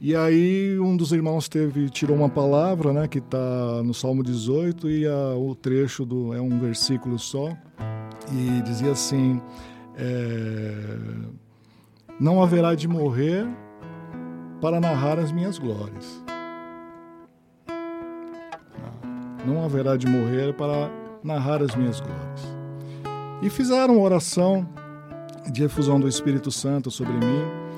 E 0.00 0.14
aí 0.14 0.78
um 0.78 0.96
dos 0.96 1.10
irmãos 1.10 1.48
teve 1.48 1.90
tirou 1.90 2.16
uma 2.16 2.28
palavra, 2.28 2.92
né, 2.92 3.08
que 3.08 3.18
está 3.18 3.82
no 3.82 3.92
Salmo 3.92 4.22
18 4.22 4.88
e 4.88 5.06
a, 5.06 5.34
o 5.34 5.56
trecho 5.56 6.04
do 6.04 6.32
é 6.32 6.40
um 6.40 6.56
versículo 6.60 7.18
só 7.18 7.56
e 8.32 8.62
dizia 8.62 8.92
assim: 8.92 9.40
é, 9.96 10.74
não 12.20 12.40
haverá 12.40 12.76
de 12.76 12.86
morrer 12.86 13.44
para 14.60 14.80
narrar 14.80 15.18
as 15.18 15.32
minhas 15.32 15.58
glórias. 15.58 16.22
Não 19.48 19.64
haverá 19.64 19.96
de 19.96 20.06
morrer 20.06 20.52
para 20.54 20.90
narrar 21.24 21.62
as 21.62 21.74
minhas 21.74 22.00
glórias. 22.00 22.56
E 23.42 23.48
fizeram 23.48 23.94
uma 23.94 24.02
oração 24.02 24.68
de 25.50 25.64
efusão 25.64 25.98
do 25.98 26.06
Espírito 26.06 26.50
Santo 26.50 26.90
sobre 26.90 27.14
mim 27.14 27.68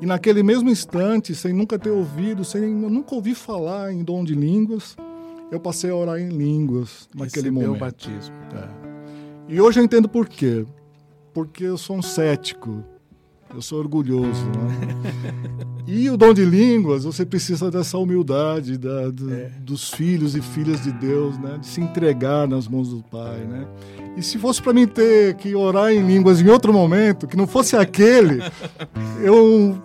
e 0.00 0.06
naquele 0.06 0.42
mesmo 0.42 0.70
instante, 0.70 1.34
sem 1.34 1.52
nunca 1.52 1.78
ter 1.78 1.90
ouvido, 1.90 2.42
sem 2.42 2.62
nunca 2.62 3.14
ouvi 3.14 3.34
falar 3.34 3.92
em 3.92 4.02
dom 4.02 4.24
de 4.24 4.34
línguas, 4.34 4.96
eu 5.50 5.60
passei 5.60 5.90
a 5.90 5.94
orar 5.94 6.18
em 6.18 6.30
línguas 6.30 7.06
naquele 7.14 7.50
Recebeu 7.50 7.68
momento. 7.68 7.76
o 7.76 7.78
batismo. 7.78 8.34
É. 8.54 8.68
E 9.46 9.60
hoje 9.60 9.78
eu 9.78 9.84
entendo 9.84 10.08
por 10.08 10.26
quê. 10.26 10.64
Porque 11.34 11.64
eu 11.64 11.76
sou 11.76 11.96
um 11.96 12.02
cético. 12.02 12.82
Eu 13.54 13.60
sou 13.60 13.78
orgulhoso. 13.78 14.46
Né? 14.46 15.70
e 15.92 16.08
o 16.08 16.16
dom 16.16 16.32
de 16.32 16.44
línguas, 16.44 17.02
você 17.02 17.26
precisa 17.26 17.68
dessa 17.68 17.98
humildade 17.98 18.78
da, 18.78 19.10
do, 19.10 19.34
é. 19.34 19.50
dos 19.60 19.90
filhos 19.90 20.36
e 20.36 20.40
filhas 20.40 20.82
de 20.82 20.92
Deus, 20.92 21.36
né? 21.36 21.58
de 21.60 21.66
se 21.66 21.80
entregar 21.80 22.46
nas 22.46 22.68
mãos 22.68 22.90
do 22.90 23.02
Pai. 23.02 23.38
Né? 23.38 23.66
E 24.16 24.22
se 24.22 24.38
fosse 24.38 24.62
para 24.62 24.72
mim 24.72 24.86
ter 24.86 25.34
que 25.34 25.54
orar 25.54 25.90
em 25.90 26.06
línguas 26.06 26.40
em 26.40 26.48
outro 26.48 26.72
momento, 26.72 27.26
que 27.26 27.36
não 27.36 27.46
fosse 27.46 27.76
aquele, 27.76 28.40
eu 29.20 29.76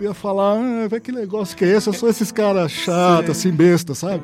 ia 0.00 0.12
falar, 0.12 0.58
ah, 0.58 1.00
que 1.00 1.10
negócio 1.10 1.56
que 1.56 1.64
é 1.64 1.68
esse? 1.68 1.88
Eu 1.88 1.94
sou 1.94 2.10
esses 2.10 2.30
caras 2.30 2.70
chatos, 2.70 3.30
assim, 3.30 3.50
besta, 3.50 3.94
sabe? 3.94 4.22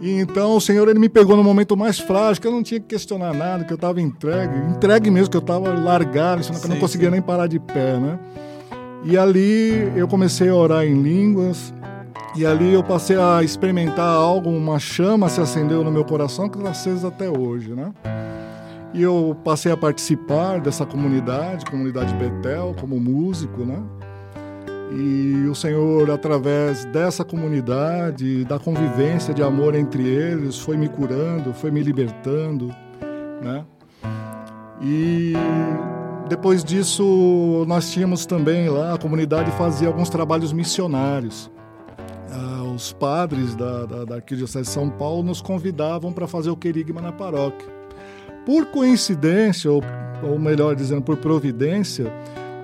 E 0.00 0.12
então 0.12 0.56
o 0.56 0.60
Senhor 0.60 0.88
ele 0.88 0.98
me 0.98 1.08
pegou 1.08 1.36
no 1.36 1.44
momento 1.44 1.76
mais 1.76 1.98
frágil, 1.98 2.40
que 2.40 2.46
eu 2.46 2.52
não 2.52 2.62
tinha 2.62 2.80
que 2.80 2.86
questionar 2.86 3.34
nada, 3.34 3.64
que 3.64 3.72
eu 3.72 3.76
estava 3.76 4.00
entregue, 4.00 4.56
entregue 4.70 5.10
mesmo, 5.10 5.28
que 5.28 5.36
eu 5.36 5.40
estava 5.40 5.74
largado, 5.74 6.44
senão 6.44 6.60
que 6.60 6.66
eu 6.66 6.70
não 6.70 6.78
conseguia 6.78 7.08
sim. 7.08 7.12
nem 7.12 7.22
parar 7.22 7.48
de 7.48 7.58
pé, 7.58 7.98
né? 7.98 8.18
E 9.04 9.16
ali 9.16 9.92
eu 9.96 10.08
comecei 10.08 10.48
a 10.48 10.54
orar 10.54 10.84
em 10.84 11.00
línguas, 11.00 11.72
e 12.36 12.46
ali 12.46 12.72
eu 12.72 12.82
passei 12.82 13.16
a 13.16 13.42
experimentar 13.42 14.06
algo, 14.06 14.50
uma 14.50 14.78
chama 14.78 15.28
se 15.28 15.40
acendeu 15.40 15.82
no 15.82 15.90
meu 15.90 16.04
coração 16.04 16.48
que 16.48 16.58
está 16.58 16.70
acesa 16.70 17.08
até 17.08 17.28
hoje, 17.28 17.74
né? 17.74 17.92
E 18.92 19.02
eu 19.02 19.36
passei 19.44 19.70
a 19.70 19.76
participar 19.76 20.60
dessa 20.60 20.86
comunidade, 20.86 21.64
comunidade 21.66 22.14
Betel, 22.14 22.74
como 22.80 22.98
músico, 22.98 23.64
né? 23.64 23.82
E 24.90 25.46
o 25.46 25.54
Senhor, 25.54 26.10
através 26.10 26.84
dessa 26.86 27.24
comunidade, 27.24 28.44
da 28.44 28.58
convivência 28.58 29.34
de 29.34 29.42
amor 29.42 29.74
entre 29.74 30.02
eles, 30.02 30.58
foi 30.58 30.76
me 30.76 30.88
curando, 30.88 31.52
foi 31.52 31.70
me 31.70 31.82
libertando, 31.82 32.74
né? 33.42 33.64
E 34.80 35.34
depois 36.28 36.62
disso, 36.62 37.64
nós 37.66 37.90
tínhamos 37.90 38.26
também 38.26 38.68
lá, 38.68 38.94
a 38.94 38.98
comunidade 38.98 39.50
fazia 39.52 39.88
alguns 39.88 40.10
trabalhos 40.10 40.52
missionários. 40.52 41.50
Ah, 42.30 42.62
os 42.74 42.92
padres 42.92 43.54
da, 43.54 43.86
da, 43.86 44.04
da 44.04 44.14
Arquidiocese 44.16 44.66
de 44.66 44.70
São 44.70 44.90
Paulo 44.90 45.22
nos 45.22 45.40
convidavam 45.40 46.12
para 46.12 46.26
fazer 46.26 46.50
o 46.50 46.56
querigma 46.56 47.00
na 47.00 47.12
paróquia. 47.12 47.66
Por 48.44 48.66
coincidência, 48.66 49.70
ou, 49.70 49.82
ou 50.22 50.38
melhor 50.38 50.74
dizendo, 50.74 51.02
por 51.02 51.16
providência, 51.16 52.12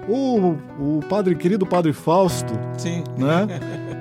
o, 0.08 0.56
o 0.78 1.00
padre 1.08 1.34
querido 1.34 1.64
Padre 1.64 1.92
Fausto, 1.92 2.52
Sim. 2.76 3.02
né? 3.16 3.46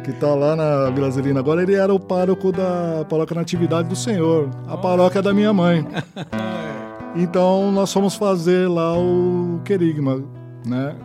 que 0.04 0.12
está 0.12 0.36
lá 0.36 0.56
na 0.56 0.90
Grazelina 0.90 1.40
agora, 1.40 1.64
ele 1.64 1.76
era 1.76 1.94
o 1.94 2.00
pároco 2.00 2.52
da 2.52 3.06
paróquia 3.10 3.36
Natividade 3.36 3.88
do 3.88 3.96
Senhor, 3.96 4.50
a 4.68 4.76
paróquia 4.76 5.22
da 5.22 5.34
minha 5.34 5.54
mãe. 5.54 5.88
Então 7.16 7.72
nós 7.72 7.94
fomos 7.94 8.16
fazer 8.16 8.68
lá 8.68 8.98
o 8.98 9.62
querigma, 9.64 10.24
né? 10.66 10.96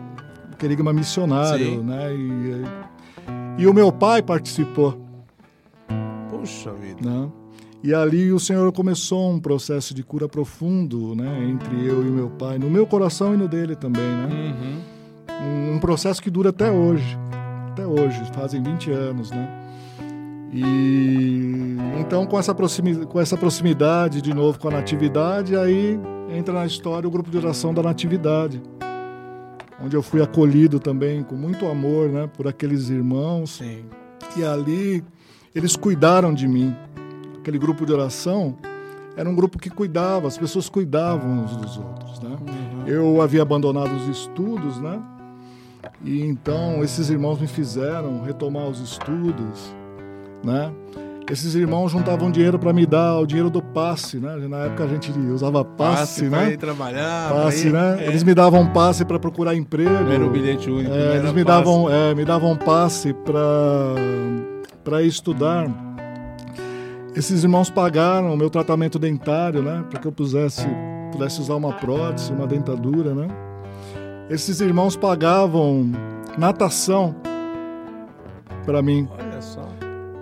O 0.51 0.55
querigma 0.55 0.91
missionário, 0.91 1.65
Sim. 1.65 1.83
né? 1.83 2.15
E, 2.15 3.61
e, 3.61 3.67
o 3.67 3.73
meu 3.73 3.91
pai 3.91 4.21
participou. 4.21 4.99
Puxa 6.29 6.73
vida. 6.73 7.07
Né? 7.07 7.29
E 7.83 7.93
ali 7.93 8.33
o 8.33 8.39
Senhor 8.39 8.71
começou 8.73 9.31
um 9.31 9.39
processo 9.39 9.93
de 9.93 10.03
cura 10.03 10.27
profundo, 10.27 11.15
né, 11.15 11.47
entre 11.49 11.85
eu 11.85 12.05
e 12.05 12.11
meu 12.11 12.29
pai, 12.29 12.57
no 12.59 12.69
meu 12.69 12.85
coração 12.85 13.33
e 13.33 13.37
no 13.37 13.47
dele 13.47 13.73
também, 13.73 14.03
né? 14.03 14.27
Uhum. 14.29 14.79
Um, 15.41 15.75
um, 15.75 15.79
processo 15.79 16.21
que 16.21 16.29
dura 16.29 16.49
até 16.49 16.69
hoje, 16.69 17.17
até 17.71 17.87
hoje, 17.87 18.21
fazem 18.33 18.61
20 18.61 18.91
anos, 18.91 19.31
né? 19.31 19.58
E 20.51 21.77
então 21.99 22.25
com 22.25 22.39
essa, 22.39 22.55
proximidade, 22.55 23.05
com 23.05 23.19
essa 23.19 23.37
proximidade 23.37 24.21
de 24.21 24.33
novo 24.33 24.59
com 24.59 24.67
a 24.67 24.71
natividade, 24.71 25.55
aí 25.55 25.99
entra 26.29 26.53
na 26.53 26.65
história 26.65 27.07
o 27.07 27.11
grupo 27.11 27.29
de 27.29 27.37
oração 27.37 27.73
da 27.73 27.83
natividade, 27.83 28.61
onde 29.83 29.95
eu 29.95 30.01
fui 30.01 30.21
acolhido 30.21 30.79
também 30.79 31.23
com 31.23 31.35
muito 31.35 31.67
amor, 31.67 32.09
né, 32.09 32.27
por 32.35 32.47
aqueles 32.47 32.89
irmãos. 32.89 33.57
Sim. 33.57 33.85
E 34.35 34.43
ali 34.43 35.03
eles 35.53 35.75
cuidaram 35.75 36.33
de 36.33 36.47
mim 36.47 36.75
aquele 37.39 37.57
grupo 37.57 37.85
de 37.85 37.93
oração, 37.93 38.55
era 39.15 39.29
um 39.29 39.35
grupo 39.35 39.57
que 39.57 39.69
cuidava, 39.69 40.27
as 40.27 40.37
pessoas 40.37 40.69
cuidavam 40.69 41.43
uns 41.43 41.55
dos 41.55 41.77
outros, 41.77 42.19
né? 42.21 42.29
Uhum. 42.29 42.87
Eu 42.87 43.21
havia 43.21 43.41
abandonado 43.41 43.91
os 43.95 44.07
estudos, 44.07 44.79
né? 44.79 45.01
E 46.03 46.21
então 46.21 46.83
esses 46.83 47.09
irmãos 47.09 47.39
me 47.39 47.47
fizeram 47.47 48.21
retomar 48.21 48.67
os 48.67 48.79
estudos, 48.79 49.75
né? 50.43 50.71
Esses 51.31 51.53
irmãos 51.53 51.91
juntavam 51.91 52.31
dinheiro 52.31 52.57
para 52.57 52.73
me 52.73 52.87
dar 52.87 53.19
o 53.19 53.25
dinheiro 53.25 53.51
do 53.51 53.61
passe, 53.61 54.17
né? 54.17 54.35
Na 54.47 54.65
época 54.65 54.85
a 54.85 54.87
gente 54.87 55.11
usava 55.11 55.63
passe, 55.63 56.23
passe 56.23 56.29
né? 56.29 56.53
Ir 56.53 56.57
trabalhar, 56.57 57.31
passe, 57.31 57.67
ir, 57.67 57.73
né? 57.73 58.03
É. 58.03 58.07
Eles 58.07 58.23
me 58.23 58.33
davam 58.33 58.65
passe 58.73 59.05
para 59.05 59.19
procurar 59.19 59.55
emprego. 59.55 60.11
era 60.11 60.25
o 60.25 60.29
bilhete 60.31 60.71
único. 60.71 60.91
É, 60.91 61.17
eles 61.17 61.31
me 61.31 61.45
passe. 61.45 61.57
davam, 61.57 61.89
é, 61.89 62.15
me 62.15 62.25
davam 62.25 62.55
passe 62.55 63.13
para 63.13 63.35
para 64.83 65.03
estudar. 65.03 65.67
Esses 67.15 67.43
irmãos 67.43 67.69
pagaram 67.69 68.33
o 68.33 68.37
meu 68.37 68.49
tratamento 68.49 68.97
dentário, 68.97 69.61
né? 69.61 69.83
Para 69.87 69.99
que 69.99 70.07
eu 70.07 70.11
pudesse, 70.11 70.67
pudesse 71.11 71.41
usar 71.41 71.55
uma 71.55 71.73
prótese, 71.73 72.31
uma 72.31 72.47
dentadura, 72.47 73.13
né? 73.13 73.27
Esses 74.31 74.61
irmãos 74.61 74.95
pagavam 74.95 75.91
natação 76.37 77.15
para 78.65 78.81
mim. 78.81 79.07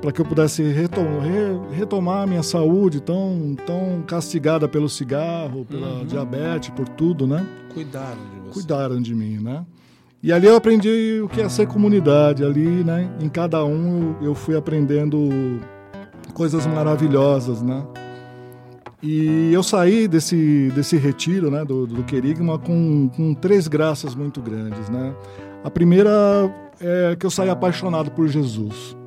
Para 0.01 0.11
que 0.11 0.21
eu 0.21 0.25
pudesse 0.25 0.61
retomar, 0.63 1.23
retomar 1.71 2.23
a 2.23 2.27
minha 2.27 2.43
saúde 2.43 3.01
tão, 3.01 3.55
tão 3.65 4.03
castigada 4.05 4.67
pelo 4.67 4.87
cigarro, 4.87 5.65
pela 5.65 5.87
uhum. 5.87 6.05
diabetes, 6.05 6.69
por 6.69 6.87
tudo, 6.87 7.25
né? 7.25 7.45
Cuidaram 7.73 8.15
de 8.15 8.39
você. 8.39 8.53
Cuidaram 8.53 9.01
de 9.01 9.15
mim, 9.15 9.39
né? 9.39 9.65
E 10.21 10.31
ali 10.31 10.47
eu 10.47 10.55
aprendi 10.55 11.19
o 11.23 11.27
que 11.27 11.41
é 11.41 11.49
ser 11.49 11.67
comunidade. 11.67 12.43
Ali, 12.43 12.83
né? 12.83 13.09
Em 13.19 13.29
cada 13.29 13.65
um 13.65 14.15
eu 14.21 14.35
fui 14.35 14.55
aprendendo 14.55 15.59
coisas 16.33 16.67
maravilhosas, 16.67 17.61
né? 17.61 17.83
E 19.01 19.53
eu 19.53 19.61
saí 19.61 20.07
desse, 20.07 20.71
desse 20.73 20.97
retiro, 20.97 21.51
né, 21.51 21.63
do, 21.63 21.85
do 21.85 22.03
Querigma, 22.03 22.57
com, 22.57 23.09
com 23.09 23.33
três 23.35 23.67
graças 23.67 24.15
muito 24.15 24.41
grandes, 24.41 24.89
né? 24.89 25.13
A 25.63 25.69
primeira 25.69 26.09
é 26.79 27.15
que 27.15 27.25
eu 27.25 27.29
saí 27.29 27.49
apaixonado 27.49 28.09
por 28.11 28.27
Jesus. 28.27 28.97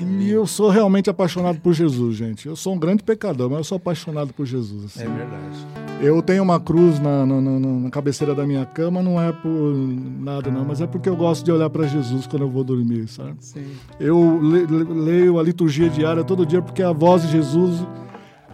E 0.00 0.30
eu 0.30 0.46
sou 0.46 0.70
realmente 0.70 1.10
apaixonado 1.10 1.60
por 1.60 1.72
Jesus, 1.74 2.16
gente. 2.16 2.46
Eu 2.46 2.56
sou 2.56 2.74
um 2.74 2.78
grande 2.78 3.02
pecador, 3.02 3.50
mas 3.50 3.58
eu 3.58 3.64
sou 3.64 3.76
apaixonado 3.76 4.32
por 4.32 4.46
Jesus. 4.46 4.86
Assim. 4.86 5.02
É 5.02 5.08
verdade. 5.08 5.66
Eu 6.00 6.22
tenho 6.22 6.42
uma 6.42 6.58
cruz 6.58 6.98
na, 6.98 7.26
na, 7.26 7.40
na, 7.40 7.58
na, 7.60 7.90
cabeceira 7.90 8.34
da 8.34 8.46
minha 8.46 8.64
cama, 8.64 9.02
não 9.02 9.20
é 9.20 9.30
por 9.32 9.74
nada, 9.74 10.50
não, 10.50 10.64
mas 10.64 10.80
é 10.80 10.86
porque 10.86 11.08
eu 11.08 11.16
gosto 11.16 11.44
de 11.44 11.52
olhar 11.52 11.68
para 11.68 11.86
Jesus 11.86 12.26
quando 12.26 12.42
eu 12.42 12.50
vou 12.50 12.64
dormir, 12.64 13.06
sabe? 13.08 13.36
Sim. 13.40 13.66
Eu 13.98 14.40
le, 14.42 14.66
leio 14.66 15.38
a 15.38 15.42
liturgia 15.42 15.90
diária 15.90 16.24
todo 16.24 16.46
dia 16.46 16.62
porque 16.62 16.82
a 16.82 16.92
voz 16.92 17.22
de 17.22 17.32
Jesus 17.32 17.86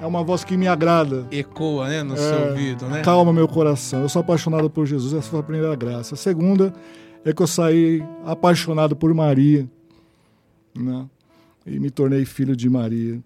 é 0.01 0.07
uma 0.07 0.24
voz 0.24 0.42
que 0.42 0.57
me 0.57 0.66
agrada. 0.66 1.26
Ecoa, 1.30 1.88
né, 1.88 2.03
no 2.03 2.14
é, 2.14 2.16
seu 2.16 2.49
ouvido, 2.49 2.86
né? 2.86 3.03
Calma 3.03 3.32
meu 3.32 3.47
coração. 3.47 4.03
Eu 4.03 4.09
sou 4.09 4.20
apaixonado 4.20 4.68
por 4.68 4.84
Jesus, 4.84 5.14
essa 5.14 5.30
foi 5.30 5.38
a 5.38 5.44
primeira 5.44 5.74
graça. 5.76 6.14
A 6.14 6.18
segunda 6.18 6.74
é 7.24 7.32
que 7.32 7.42
eu 7.42 7.47
saí 7.47 8.05
apaixonado 8.24 8.97
por 8.97 9.14
Maria, 9.14 9.68
né? 10.76 11.07
E 11.67 11.81
me 11.81 11.91
tornei 11.91 12.25
filho 12.25 12.55
de 12.55 12.69
Maria. 12.71 13.21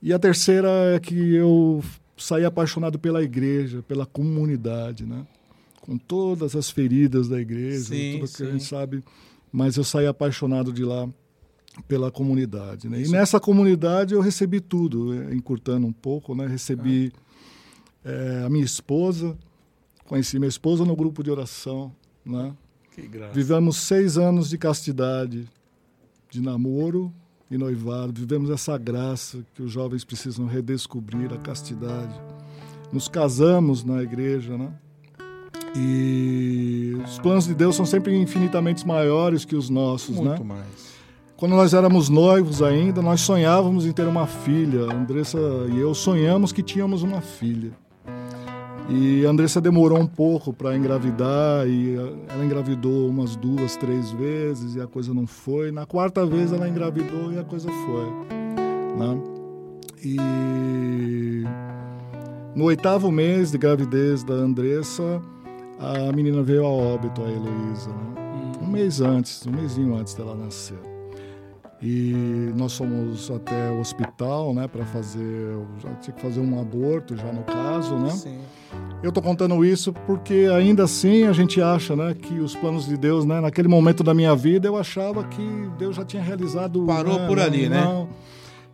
E 0.00 0.12
a 0.12 0.18
terceira 0.18 0.68
é 0.94 1.00
que 1.00 1.34
eu 1.34 1.82
saí 2.16 2.44
apaixonado 2.44 2.98
pela 2.98 3.22
igreja, 3.22 3.82
pela 3.82 4.06
comunidade, 4.06 5.04
né? 5.04 5.26
Com 5.80 5.98
todas 5.98 6.54
as 6.54 6.70
feridas 6.70 7.28
da 7.28 7.40
igreja, 7.40 7.86
sim, 7.86 8.12
tudo 8.18 8.30
que 8.30 8.36
sim. 8.36 8.46
a 8.46 8.50
gente 8.52 8.64
sabe, 8.64 9.04
mas 9.52 9.76
eu 9.76 9.84
saí 9.84 10.06
apaixonado 10.06 10.72
de 10.72 10.84
lá 10.84 11.08
pela 11.88 12.10
comunidade, 12.10 12.88
né? 12.88 13.02
E 13.02 13.08
nessa 13.08 13.40
comunidade 13.40 14.14
eu 14.14 14.20
recebi 14.20 14.60
tudo, 14.60 15.12
eh, 15.12 15.34
encurtando 15.34 15.86
um 15.86 15.92
pouco, 15.92 16.34
né? 16.34 16.46
Recebi 16.46 17.12
é, 18.04 18.44
a 18.46 18.48
minha 18.48 18.64
esposa, 18.64 19.36
conheci 20.06 20.38
minha 20.38 20.48
esposa 20.48 20.84
no 20.84 20.94
grupo 20.94 21.22
de 21.22 21.30
oração, 21.30 21.92
né? 22.24 22.54
Vivemos 23.32 23.78
seis 23.78 24.16
anos 24.16 24.48
de 24.48 24.56
castidade, 24.56 25.48
de 26.30 26.40
namoro 26.40 27.12
e 27.50 27.58
noivado. 27.58 28.20
Vivemos 28.20 28.50
essa 28.50 28.76
graça 28.78 29.44
que 29.54 29.62
os 29.62 29.70
jovens 29.70 30.04
precisam 30.04 30.46
redescobrir 30.46 31.32
a 31.32 31.38
castidade. 31.38 32.14
Nos 32.92 33.08
casamos 33.08 33.84
na 33.84 34.02
igreja, 34.02 34.56
né? 34.56 34.72
E 35.76 36.96
os 37.04 37.18
planos 37.18 37.46
de 37.46 37.54
Deus 37.54 37.74
são 37.74 37.84
sempre 37.84 38.16
infinitamente 38.16 38.86
maiores 38.86 39.44
que 39.44 39.56
os 39.56 39.68
nossos, 39.68 40.16
Muito 40.16 40.44
né? 40.44 40.54
mais. 40.54 40.94
Quando 41.36 41.56
nós 41.56 41.74
éramos 41.74 42.08
noivos 42.08 42.62
ainda, 42.62 43.02
nós 43.02 43.20
sonhávamos 43.20 43.84
em 43.84 43.92
ter 43.92 44.06
uma 44.06 44.26
filha. 44.26 44.86
A 44.88 44.94
Andressa 44.94 45.38
e 45.72 45.78
eu 45.78 45.92
sonhamos 45.92 46.52
que 46.52 46.62
tínhamos 46.62 47.02
uma 47.02 47.20
filha. 47.20 47.72
E 48.88 49.24
a 49.24 49.30
Andressa 49.30 49.60
demorou 49.60 49.98
um 49.98 50.06
pouco 50.06 50.52
para 50.52 50.76
engravidar 50.76 51.66
e 51.66 51.94
ela 52.28 52.44
engravidou 52.44 53.08
umas 53.08 53.34
duas, 53.34 53.76
três 53.76 54.10
vezes 54.12 54.74
e 54.76 54.80
a 54.80 54.86
coisa 54.86 55.14
não 55.14 55.26
foi. 55.26 55.70
Na 55.72 55.86
quarta 55.86 56.26
vez 56.26 56.52
ela 56.52 56.68
engravidou 56.68 57.32
e 57.32 57.38
a 57.38 57.44
coisa 57.44 57.68
foi. 57.70 58.04
Né? 58.98 59.22
E 60.04 61.44
no 62.54 62.64
oitavo 62.64 63.10
mês 63.10 63.50
de 63.50 63.58
gravidez 63.58 64.22
da 64.22 64.34
Andressa, 64.34 65.20
a 65.78 66.12
menina 66.12 66.42
veio 66.42 66.66
a 66.66 66.68
óbito, 66.68 67.22
a 67.22 67.28
Heloísa. 67.30 67.88
Né? 67.88 68.52
Um 68.60 68.66
mês 68.66 69.00
antes, 69.00 69.46
um 69.46 69.50
mêsinho 69.52 69.96
antes 69.96 70.12
dela 70.12 70.34
nascer. 70.34 70.78
E 71.82 72.52
nós 72.54 72.76
fomos 72.76 73.30
até 73.30 73.70
o 73.70 73.80
hospital, 73.80 74.54
né, 74.54 74.66
para 74.66 74.84
fazer, 74.86 75.54
já 75.82 75.94
tinha 75.96 76.14
que 76.14 76.22
fazer 76.22 76.40
um 76.40 76.58
aborto 76.58 77.14
já 77.14 77.30
no 77.30 77.42
caso, 77.42 77.96
né? 77.98 78.10
Sim. 78.10 78.38
Eu 79.02 79.12
tô 79.12 79.20
contando 79.20 79.62
isso 79.64 79.92
porque 80.06 80.48
ainda 80.54 80.84
assim 80.84 81.24
a 81.24 81.32
gente 81.32 81.60
acha, 81.60 81.94
né, 81.94 82.14
que 82.14 82.40
os 82.40 82.56
planos 82.56 82.86
de 82.86 82.96
Deus, 82.96 83.26
né, 83.26 83.38
naquele 83.38 83.68
momento 83.68 84.02
da 84.02 84.14
minha 84.14 84.34
vida 84.34 84.66
eu 84.66 84.76
achava 84.78 85.22
que 85.24 85.42
Deus 85.78 85.94
já 85.96 86.04
tinha 86.04 86.22
realizado. 86.22 86.84
Parou 86.86 87.18
né, 87.18 87.26
por 87.26 87.38
ali, 87.38 87.68
né? 87.68 87.84
não. 87.84 88.08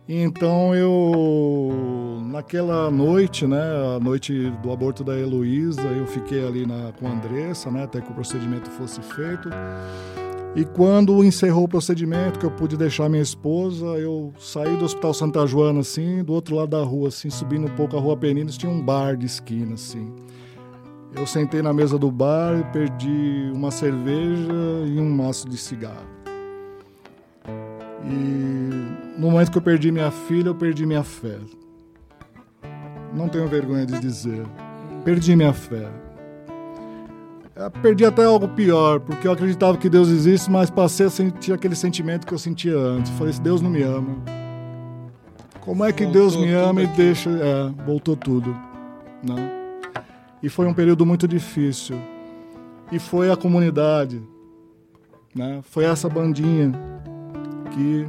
Então 0.07 0.73
eu 0.73 2.21
naquela 2.31 2.89
noite, 2.89 3.45
né, 3.45 3.61
a 3.95 3.99
noite 3.99 4.51
do 4.63 4.71
aborto 4.71 5.03
da 5.03 5.17
Heloísa, 5.17 5.81
eu 5.81 6.07
fiquei 6.07 6.45
ali 6.47 6.65
na, 6.65 6.91
com 6.97 7.07
a 7.07 7.11
Andressa, 7.11 7.69
né, 7.69 7.83
até 7.83 7.99
que 7.99 8.09
o 8.09 8.15
procedimento 8.15 8.69
fosse 8.69 9.01
feito. 9.01 9.49
E 10.53 10.65
quando 10.65 11.23
encerrou 11.23 11.63
o 11.63 11.67
procedimento, 11.67 12.37
que 12.37 12.45
eu 12.45 12.51
pude 12.51 12.75
deixar 12.75 13.07
minha 13.07 13.23
esposa, 13.23 13.85
eu 13.97 14.33
saí 14.37 14.75
do 14.75 14.83
Hospital 14.83 15.13
Santa 15.13 15.47
Joana, 15.47 15.79
assim, 15.79 16.21
do 16.23 16.33
outro 16.33 16.55
lado 16.55 16.69
da 16.69 16.83
rua, 16.83 17.07
assim, 17.07 17.29
subindo 17.29 17.67
um 17.67 17.75
pouco 17.75 17.95
a 17.95 17.99
Rua 18.01 18.17
Peninos, 18.17 18.57
tinha 18.57 18.71
um 18.71 18.81
bar 18.81 19.15
de 19.15 19.25
esquina, 19.25 19.75
assim. 19.75 20.11
Eu 21.15 21.25
sentei 21.25 21.61
na 21.61 21.71
mesa 21.71 21.97
do 21.97 22.11
bar 22.11 22.59
e 22.59 22.63
perdi 22.73 23.49
uma 23.53 23.71
cerveja 23.71 24.51
e 24.87 24.99
um 24.99 25.09
maço 25.09 25.47
de 25.47 25.57
cigarro. 25.57 26.07
E 28.03 29.19
no 29.19 29.31
momento 29.31 29.51
que 29.51 29.57
eu 29.57 29.61
perdi 29.61 29.89
minha 29.89 30.11
filha, 30.11 30.49
eu 30.49 30.55
perdi 30.55 30.85
minha 30.85 31.03
fé. 31.03 31.37
Não 33.13 33.29
tenho 33.29 33.47
vergonha 33.47 33.85
de 33.85 33.99
dizer. 33.99 34.45
Perdi 35.05 35.33
minha 35.35 35.53
fé. 35.53 35.89
Eu 37.61 37.69
perdi 37.69 38.03
até 38.03 38.23
algo 38.25 38.47
pior, 38.47 38.99
porque 38.99 39.27
eu 39.27 39.31
acreditava 39.31 39.77
que 39.77 39.87
Deus 39.87 40.09
existe, 40.09 40.49
mas 40.49 40.71
passei 40.71 41.05
a 41.05 41.09
sentir 41.11 41.53
aquele 41.53 41.75
sentimento 41.75 42.25
que 42.25 42.33
eu 42.33 42.39
sentia 42.39 42.75
antes. 42.75 43.11
Falei, 43.11 43.31
se 43.31 43.39
Deus 43.39 43.61
não 43.61 43.69
me 43.69 43.83
ama, 43.83 44.17
como 45.59 45.85
é 45.85 45.93
que 45.93 46.03
Voltou 46.03 46.21
Deus 46.21 46.35
me 46.35 46.51
ama 46.51 46.81
e 46.81 46.85
aqui. 46.85 46.97
deixa. 46.97 47.29
É, 47.29 47.85
voltou 47.85 48.15
tudo. 48.15 48.51
Né? 49.23 49.35
E 50.41 50.49
foi 50.49 50.65
um 50.65 50.73
período 50.73 51.05
muito 51.05 51.27
difícil. 51.27 51.97
E 52.91 52.97
foi 52.97 53.29
a 53.29 53.37
comunidade, 53.37 54.21
né? 55.35 55.61
foi 55.61 55.85
essa 55.85 56.09
bandinha 56.09 56.71
que 57.71 58.07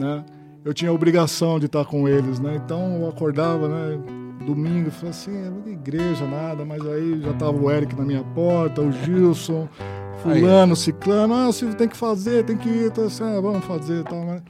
né? 0.00 0.24
eu 0.64 0.72
tinha 0.72 0.90
a 0.90 0.94
obrigação 0.94 1.58
de 1.58 1.66
estar 1.66 1.84
com 1.84 2.08
eles. 2.08 2.38
Né? 2.38 2.54
Então 2.64 3.00
eu 3.00 3.08
acordava, 3.08 3.68
né? 3.68 4.17
Domingo, 4.44 4.90
falei 4.90 5.10
assim, 5.10 5.36
"É, 5.36 5.70
igreja, 5.70 6.26
nada, 6.26 6.64
mas 6.64 6.84
aí 6.86 7.20
já 7.20 7.32
tava 7.34 7.58
o 7.58 7.70
Eric 7.70 7.94
na 7.96 8.04
minha 8.04 8.22
porta, 8.22 8.80
o 8.80 8.90
Gilson, 8.90 9.68
fulano, 10.22 10.74
ciclano, 10.74 11.34
ah, 11.34 11.52
Silvio 11.52 11.76
tem 11.76 11.88
que 11.88 11.96
fazer, 11.96 12.44
tem 12.44 12.56
que 12.56 12.68
ir, 12.68 12.86
então, 12.86 13.06
assim, 13.06 13.24
ah, 13.24 13.40
vamos 13.40 13.64
fazer 13.64 14.00
e 14.00 14.04
tal, 14.04 14.24
né? 14.24 14.42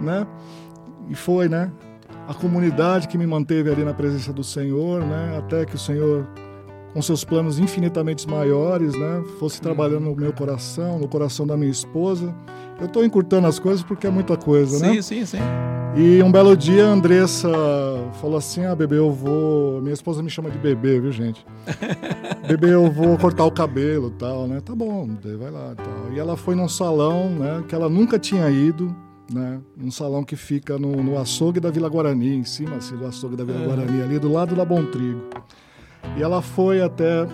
né? 0.00 0.26
E 1.08 1.14
foi, 1.14 1.48
né? 1.48 1.70
A 2.28 2.34
comunidade 2.34 3.08
que 3.08 3.18
me 3.18 3.26
manteve 3.26 3.70
ali 3.70 3.84
na 3.84 3.92
presença 3.94 4.32
do 4.32 4.44
Senhor, 4.44 5.04
né? 5.04 5.36
Até 5.38 5.64
que 5.64 5.74
o 5.74 5.78
Senhor, 5.78 6.26
com 6.92 7.00
seus 7.00 7.24
planos 7.24 7.58
infinitamente 7.58 8.28
maiores, 8.28 8.94
né? 8.94 9.24
Fosse 9.38 9.60
trabalhando 9.60 10.04
no 10.04 10.16
meu 10.16 10.32
coração, 10.32 10.98
no 10.98 11.08
coração 11.08 11.46
da 11.46 11.56
minha 11.56 11.70
esposa. 11.70 12.34
Eu 12.78 12.86
estou 12.86 13.04
encurtando 13.04 13.46
as 13.46 13.58
coisas 13.58 13.82
porque 13.82 14.06
é 14.06 14.10
muita 14.10 14.36
coisa, 14.36 14.78
né? 14.78 14.94
Sim, 14.94 15.02
sim, 15.02 15.26
sim. 15.26 15.38
E 15.94 16.22
um 16.22 16.32
belo 16.32 16.56
dia 16.56 16.86
a 16.86 16.88
Andressa 16.88 17.50
falou 18.20 18.38
assim: 18.38 18.64
Ah, 18.64 18.74
bebê, 18.74 18.98
eu 18.98 19.12
vou. 19.12 19.80
Minha 19.82 19.92
esposa 19.92 20.22
me 20.22 20.30
chama 20.30 20.50
de 20.50 20.58
bebê, 20.58 20.98
viu, 20.98 21.12
gente? 21.12 21.44
bebê, 22.48 22.72
eu 22.72 22.90
vou 22.90 23.16
cortar 23.18 23.44
o 23.44 23.50
cabelo 23.50 24.08
e 24.08 24.18
tal, 24.18 24.46
né? 24.46 24.60
Tá 24.60 24.74
bom, 24.74 25.08
vai 25.38 25.50
lá 25.50 25.72
e 25.72 25.76
tal. 25.76 26.12
E 26.14 26.18
ela 26.18 26.36
foi 26.36 26.54
num 26.54 26.68
salão, 26.68 27.28
né, 27.30 27.62
que 27.68 27.74
ela 27.74 27.90
nunca 27.90 28.18
tinha 28.18 28.50
ido, 28.50 28.94
né? 29.30 29.60
Um 29.78 29.90
salão 29.90 30.24
que 30.24 30.34
fica 30.34 30.78
no, 30.78 31.02
no 31.02 31.18
açougue 31.18 31.60
da 31.60 31.70
Vila 31.70 31.90
Guarani, 31.90 32.36
em 32.36 32.44
cima 32.44 32.76
assim, 32.76 32.96
do 32.96 33.06
açougue 33.06 33.36
da 33.36 33.44
Vila 33.44 33.64
Guarani, 33.64 34.02
ali 34.02 34.18
do 34.18 34.32
lado 34.32 34.54
da 34.54 34.64
Bom 34.64 34.84
Trigo. 34.86 35.20
E 36.16 36.22
ela 36.22 36.42
foi 36.42 36.82
até 36.82 37.26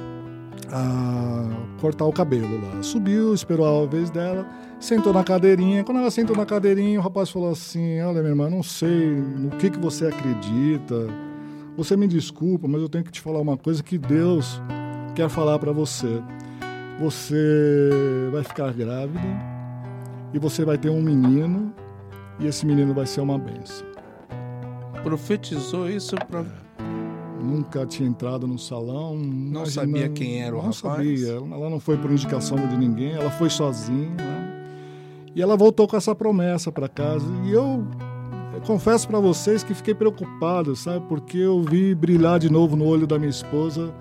a 0.70 1.48
cortar 1.80 2.04
o 2.04 2.12
cabelo 2.12 2.60
lá. 2.62 2.82
Subiu, 2.82 3.34
esperou 3.34 3.84
a 3.84 3.86
vez 3.86 4.10
dela, 4.10 4.46
sentou 4.80 5.12
na 5.12 5.24
cadeirinha. 5.24 5.84
Quando 5.84 5.98
ela 5.98 6.10
sentou 6.10 6.36
na 6.36 6.46
cadeirinha, 6.46 6.98
o 6.98 7.02
rapaz 7.02 7.30
falou 7.30 7.50
assim: 7.50 8.00
Olha, 8.00 8.20
minha 8.20 8.30
irmã, 8.30 8.50
não 8.50 8.62
sei 8.62 9.16
no 9.16 9.50
que, 9.50 9.70
que 9.70 9.78
você 9.78 10.06
acredita. 10.06 11.06
Você 11.76 11.96
me 11.96 12.08
desculpa, 12.08 12.66
mas 12.66 12.82
eu 12.82 12.88
tenho 12.88 13.04
que 13.04 13.12
te 13.12 13.20
falar 13.20 13.40
uma 13.40 13.56
coisa 13.56 13.82
que 13.82 13.96
Deus 13.96 14.60
quer 15.14 15.28
falar 15.28 15.58
para 15.58 15.72
você. 15.72 16.20
Você 17.00 17.90
vai 18.32 18.42
ficar 18.42 18.72
grávida 18.72 19.20
e 20.34 20.38
você 20.38 20.64
vai 20.64 20.76
ter 20.76 20.90
um 20.90 21.00
menino 21.00 21.72
e 22.40 22.46
esse 22.46 22.66
menino 22.66 22.92
vai 22.92 23.06
ser 23.06 23.20
uma 23.20 23.38
benção. 23.38 23.86
Profetizou 25.04 25.88
isso 25.88 26.16
para 26.28 26.44
Nunca 27.40 27.86
tinha 27.86 28.08
entrado 28.08 28.46
no 28.46 28.58
salão. 28.58 29.16
Não 29.16 29.64
sabia 29.66 30.08
quem 30.08 30.42
era 30.42 30.54
o 30.54 30.62
não 30.62 30.70
rapaz? 30.70 30.76
sabia. 30.80 31.32
Ela 31.34 31.70
não 31.70 31.78
foi 31.80 31.96
por 31.96 32.10
indicação 32.10 32.56
de 32.68 32.76
ninguém, 32.76 33.12
ela 33.12 33.30
foi 33.30 33.48
sozinha. 33.50 34.10
né? 34.16 34.64
E 35.34 35.42
ela 35.42 35.56
voltou 35.56 35.86
com 35.86 35.96
essa 35.96 36.14
promessa 36.14 36.72
para 36.72 36.88
casa. 36.88 37.26
E 37.44 37.52
eu, 37.52 37.86
eu 38.54 38.60
confesso 38.62 39.06
para 39.06 39.20
vocês 39.20 39.62
que 39.62 39.72
fiquei 39.72 39.94
preocupado, 39.94 40.74
sabe? 40.74 41.04
Porque 41.08 41.38
eu 41.38 41.62
vi 41.62 41.94
brilhar 41.94 42.38
de 42.40 42.50
novo 42.50 42.76
no 42.76 42.84
olho 42.84 43.06
da 43.06 43.18
minha 43.18 43.30
esposa 43.30 43.94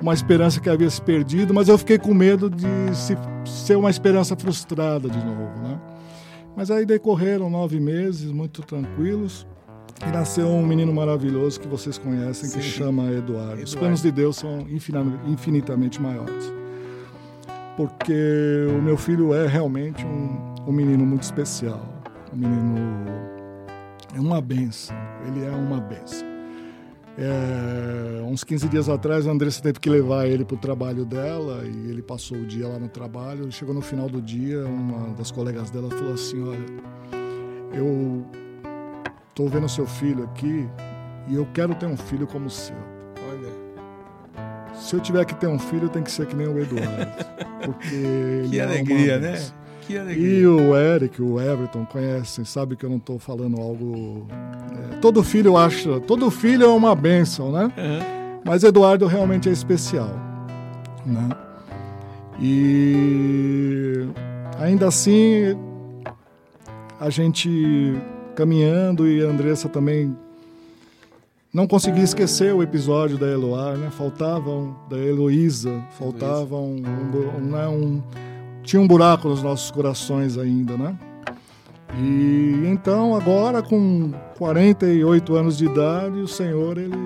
uma 0.00 0.14
esperança 0.14 0.58
que 0.60 0.70
havia 0.70 0.88
se 0.88 1.02
perdido, 1.02 1.52
mas 1.52 1.68
eu 1.68 1.76
fiquei 1.76 1.98
com 1.98 2.14
medo 2.14 2.48
de 2.48 2.66
se, 2.94 3.14
ser 3.44 3.76
uma 3.76 3.90
esperança 3.90 4.34
frustrada 4.34 5.08
de 5.10 5.18
novo, 5.18 5.60
né? 5.62 5.78
Mas 6.56 6.70
aí 6.70 6.86
decorreram 6.86 7.50
nove 7.50 7.78
meses 7.78 8.32
muito 8.32 8.62
tranquilos. 8.62 9.46
E 10.06 10.10
nasceu 10.10 10.48
um 10.48 10.66
menino 10.66 10.92
maravilhoso 10.92 11.60
que 11.60 11.68
vocês 11.68 11.98
conhecem, 11.98 12.48
que 12.50 12.62
Sim. 12.62 12.62
chama 12.62 13.10
Eduardo. 13.12 13.54
Os 13.54 13.72
Eduardo. 13.72 13.78
planos 13.78 14.02
de 14.02 14.10
Deus 14.10 14.36
são 14.36 14.66
infinitamente 15.26 16.00
maiores. 16.00 16.52
Porque 17.76 18.66
o 18.78 18.82
meu 18.82 18.96
filho 18.96 19.34
é 19.34 19.46
realmente 19.46 20.04
um, 20.04 20.54
um 20.66 20.72
menino 20.72 21.04
muito 21.04 21.22
especial. 21.22 21.80
Um 22.32 22.36
menino. 22.36 23.06
É 24.14 24.20
uma 24.20 24.40
benção. 24.40 24.96
Ele 25.26 25.44
é 25.44 25.50
uma 25.50 25.80
benção. 25.80 26.28
É, 27.18 28.22
uns 28.22 28.42
15 28.42 28.68
dias 28.68 28.88
atrás, 28.88 29.26
a 29.26 29.30
Andressa 29.30 29.62
teve 29.62 29.78
que 29.78 29.90
levar 29.90 30.26
ele 30.26 30.44
para 30.44 30.54
o 30.54 30.58
trabalho 30.58 31.04
dela 31.04 31.64
e 31.64 31.90
ele 31.90 32.00
passou 32.00 32.38
o 32.38 32.46
dia 32.46 32.66
lá 32.66 32.78
no 32.78 32.88
trabalho. 32.88 33.52
Chegou 33.52 33.74
no 33.74 33.82
final 33.82 34.08
do 34.08 34.22
dia, 34.22 34.64
uma 34.64 35.12
das 35.14 35.30
colegas 35.30 35.70
dela 35.70 35.90
falou 35.90 36.14
assim: 36.14 36.42
Olha, 36.42 36.66
eu 37.74 38.24
tô 39.40 39.46
vendo 39.48 39.68
seu 39.68 39.86
filho 39.86 40.24
aqui 40.24 40.68
e 41.28 41.34
eu 41.34 41.46
quero 41.54 41.74
ter 41.74 41.86
um 41.86 41.96
filho 41.96 42.26
como 42.26 42.46
o 42.46 42.50
seu. 42.50 42.76
Olha, 43.30 44.74
Se 44.74 44.94
eu 44.94 45.00
tiver 45.00 45.24
que 45.24 45.34
ter 45.34 45.46
um 45.46 45.58
filho, 45.58 45.88
tem 45.88 46.02
que 46.02 46.10
ser 46.10 46.26
que 46.26 46.36
nem 46.36 46.46
o 46.46 46.58
Eduardo. 46.58 47.24
Porque 47.64 48.46
que 48.50 48.58
é 48.58 48.62
alegria, 48.62 49.18
né? 49.18 49.30
benção. 49.32 49.54
Que 49.80 49.94
E 49.94 49.98
alegria. 49.98 50.50
o 50.50 50.76
Eric, 50.76 51.22
o 51.22 51.40
Everton, 51.40 51.86
conhecem, 51.86 52.44
sabe 52.44 52.76
que 52.76 52.84
eu 52.84 52.90
não 52.90 52.98
estou 52.98 53.18
falando 53.18 53.58
algo. 53.60 54.26
é, 54.92 54.96
todo 54.96 55.22
filho 55.24 55.56
acha. 55.56 56.00
Todo 56.00 56.30
filho 56.30 56.64
é 56.64 56.68
uma 56.68 56.94
bênção, 56.94 57.50
né? 57.50 57.72
Aham. 57.78 58.20
Mas 58.44 58.62
Eduardo 58.62 59.06
realmente 59.06 59.48
é 59.48 59.52
especial. 59.52 60.10
Né? 61.06 61.28
E 62.38 64.06
ainda 64.58 64.88
assim, 64.88 65.56
a 66.98 67.08
gente 67.10 67.94
caminhando 68.40 69.06
e 69.06 69.22
a 69.22 69.28
Andressa 69.28 69.68
também 69.68 70.16
não 71.52 71.66
conseguia 71.66 72.02
esquecer 72.02 72.54
o 72.54 72.62
episódio 72.62 73.18
da 73.18 73.26
Eloá, 73.26 73.76
né? 73.76 73.90
Faltavam, 73.90 74.74
da 74.88 74.96
Heloísa, 74.96 75.84
faltava 75.98 76.56
um, 76.56 76.76
um, 76.76 77.40
né, 77.40 77.68
um, 77.68 78.02
tinha 78.62 78.80
um 78.80 78.88
buraco 78.88 79.28
nos 79.28 79.42
nossos 79.42 79.70
corações 79.70 80.38
ainda, 80.38 80.74
né? 80.74 80.96
E 81.98 82.66
então, 82.66 83.14
agora, 83.14 83.62
com 83.62 84.10
48 84.38 85.34
anos 85.34 85.58
de 85.58 85.66
idade, 85.66 86.18
o 86.20 86.28
Senhor, 86.28 86.78
ele 86.78 86.96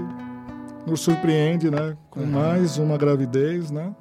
nos 0.86 1.01
surpreende, 1.01 1.69
né? 1.69 1.97
Com 2.11 2.20
uhum. 2.20 2.31
mais 2.31 2.78
uma 2.78 2.97
gravidez, 2.97 3.73
né? 3.73 3.93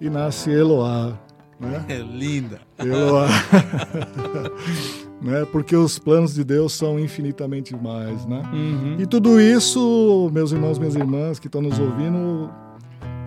E 0.00 0.08
nasce 0.08 0.50
Eloá, 0.50 1.18
né? 1.60 1.84
É 1.86 1.98
linda. 1.98 2.60
Eloá. 2.78 3.28
né? 5.22 5.46
Porque 5.50 5.76
os 5.76 5.98
planos 5.98 6.34
de 6.34 6.42
Deus 6.42 6.72
são 6.72 6.98
infinitamente 6.98 7.74
mais, 7.76 8.26
né? 8.26 8.42
Uhum. 8.52 8.96
E 8.98 9.06
tudo 9.06 9.40
isso, 9.40 10.30
meus 10.32 10.52
irmãos, 10.52 10.78
minhas 10.78 10.96
irmãs 10.96 11.38
que 11.38 11.46
estão 11.46 11.62
nos 11.62 11.78
ouvindo, 11.78 12.50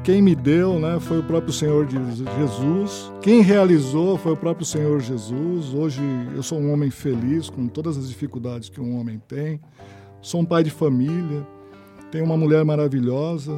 quem 0.03 0.22
me 0.22 0.35
deu, 0.35 0.77
né, 0.80 0.99
foi 0.99 1.17
o 1.17 1.23
próprio 1.23 1.51
Senhor 1.51 1.88
Jesus. 1.88 3.11
Quem 3.22 3.41
realizou 3.41 4.19
foi 4.19 4.34
o 4.34 4.38
próprio 4.38 4.63
Senhor 4.63 4.99
Jesus. 4.99 5.73
Hoje 5.73 5.99
eu 6.35 6.43
sou 6.43 6.59
um 6.59 6.72
homem 6.72 6.91
feliz 6.91 7.49
com 7.49 7.67
todas 7.67 7.97
as 7.97 8.07
dificuldades 8.07 8.69
que 8.69 8.80
um 8.80 8.99
homem 8.99 9.19
tem. 9.27 9.59
Sou 10.22 10.41
um 10.41 10.45
pai 10.45 10.63
de 10.63 10.69
família. 10.69 11.47
Tenho 12.11 12.23
uma 12.23 12.38
mulher 12.38 12.63
maravilhosa. 12.63 13.51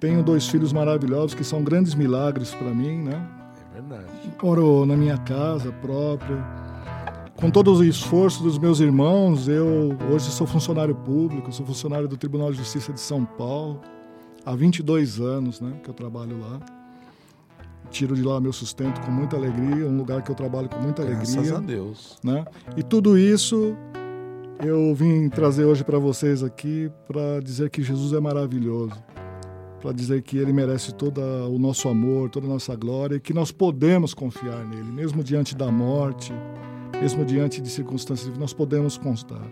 Tenho 0.00 0.24
dois 0.24 0.48
filhos 0.48 0.72
maravilhosos 0.72 1.34
que 1.34 1.44
são 1.44 1.62
grandes 1.62 1.94
milagres 1.94 2.52
para 2.54 2.70
mim, 2.74 2.98
né? 2.98 3.24
É 3.76 3.80
verdade. 3.80 4.10
Moro 4.42 4.84
na 4.86 4.96
minha 4.96 5.18
casa 5.18 5.70
própria. 5.70 6.67
Com 7.40 7.52
todo 7.52 7.72
o 7.72 7.84
esforço 7.84 8.42
dos 8.42 8.58
meus 8.58 8.80
irmãos, 8.80 9.46
eu 9.46 9.96
hoje 10.12 10.28
sou 10.28 10.44
funcionário 10.44 10.92
público, 10.92 11.52
sou 11.52 11.64
funcionário 11.64 12.08
do 12.08 12.16
Tribunal 12.16 12.50
de 12.50 12.58
Justiça 12.58 12.92
de 12.92 12.98
São 12.98 13.24
Paulo 13.24 13.80
há 14.44 14.56
22 14.56 15.20
anos 15.20 15.60
né, 15.60 15.78
que 15.80 15.88
eu 15.88 15.94
trabalho 15.94 16.36
lá. 16.40 16.58
Tiro 17.90 18.16
de 18.16 18.24
lá 18.24 18.40
meu 18.40 18.52
sustento 18.52 19.00
com 19.02 19.12
muita 19.12 19.36
alegria, 19.36 19.86
um 19.86 19.96
lugar 19.96 20.20
que 20.22 20.32
eu 20.32 20.34
trabalho 20.34 20.68
com 20.68 20.80
muita 20.80 21.04
Graças 21.04 21.36
alegria. 21.36 21.52
Graças 21.52 21.64
a 21.64 21.64
Deus. 21.64 22.18
Né? 22.24 22.44
E 22.76 22.82
tudo 22.82 23.16
isso 23.16 23.76
eu 24.60 24.92
vim 24.92 25.28
trazer 25.28 25.64
hoje 25.64 25.84
para 25.84 25.98
vocês 26.00 26.42
aqui 26.42 26.90
para 27.06 27.38
dizer 27.40 27.70
que 27.70 27.84
Jesus 27.84 28.12
é 28.14 28.18
maravilhoso, 28.18 29.00
para 29.80 29.92
dizer 29.92 30.22
que 30.22 30.36
Ele 30.36 30.52
merece 30.52 30.92
todo 30.92 31.20
o 31.20 31.56
nosso 31.56 31.88
amor, 31.88 32.30
toda 32.30 32.46
a 32.46 32.50
nossa 32.50 32.74
glória 32.74 33.14
e 33.14 33.20
que 33.20 33.32
nós 33.32 33.52
podemos 33.52 34.12
confiar 34.12 34.66
nele, 34.66 34.90
mesmo 34.90 35.22
diante 35.22 35.54
da 35.54 35.70
morte, 35.70 36.32
mesmo 37.00 37.24
diante 37.24 37.60
de 37.60 37.70
circunstâncias, 37.70 38.36
nós 38.38 38.52
podemos 38.52 38.96
constar. 38.96 39.42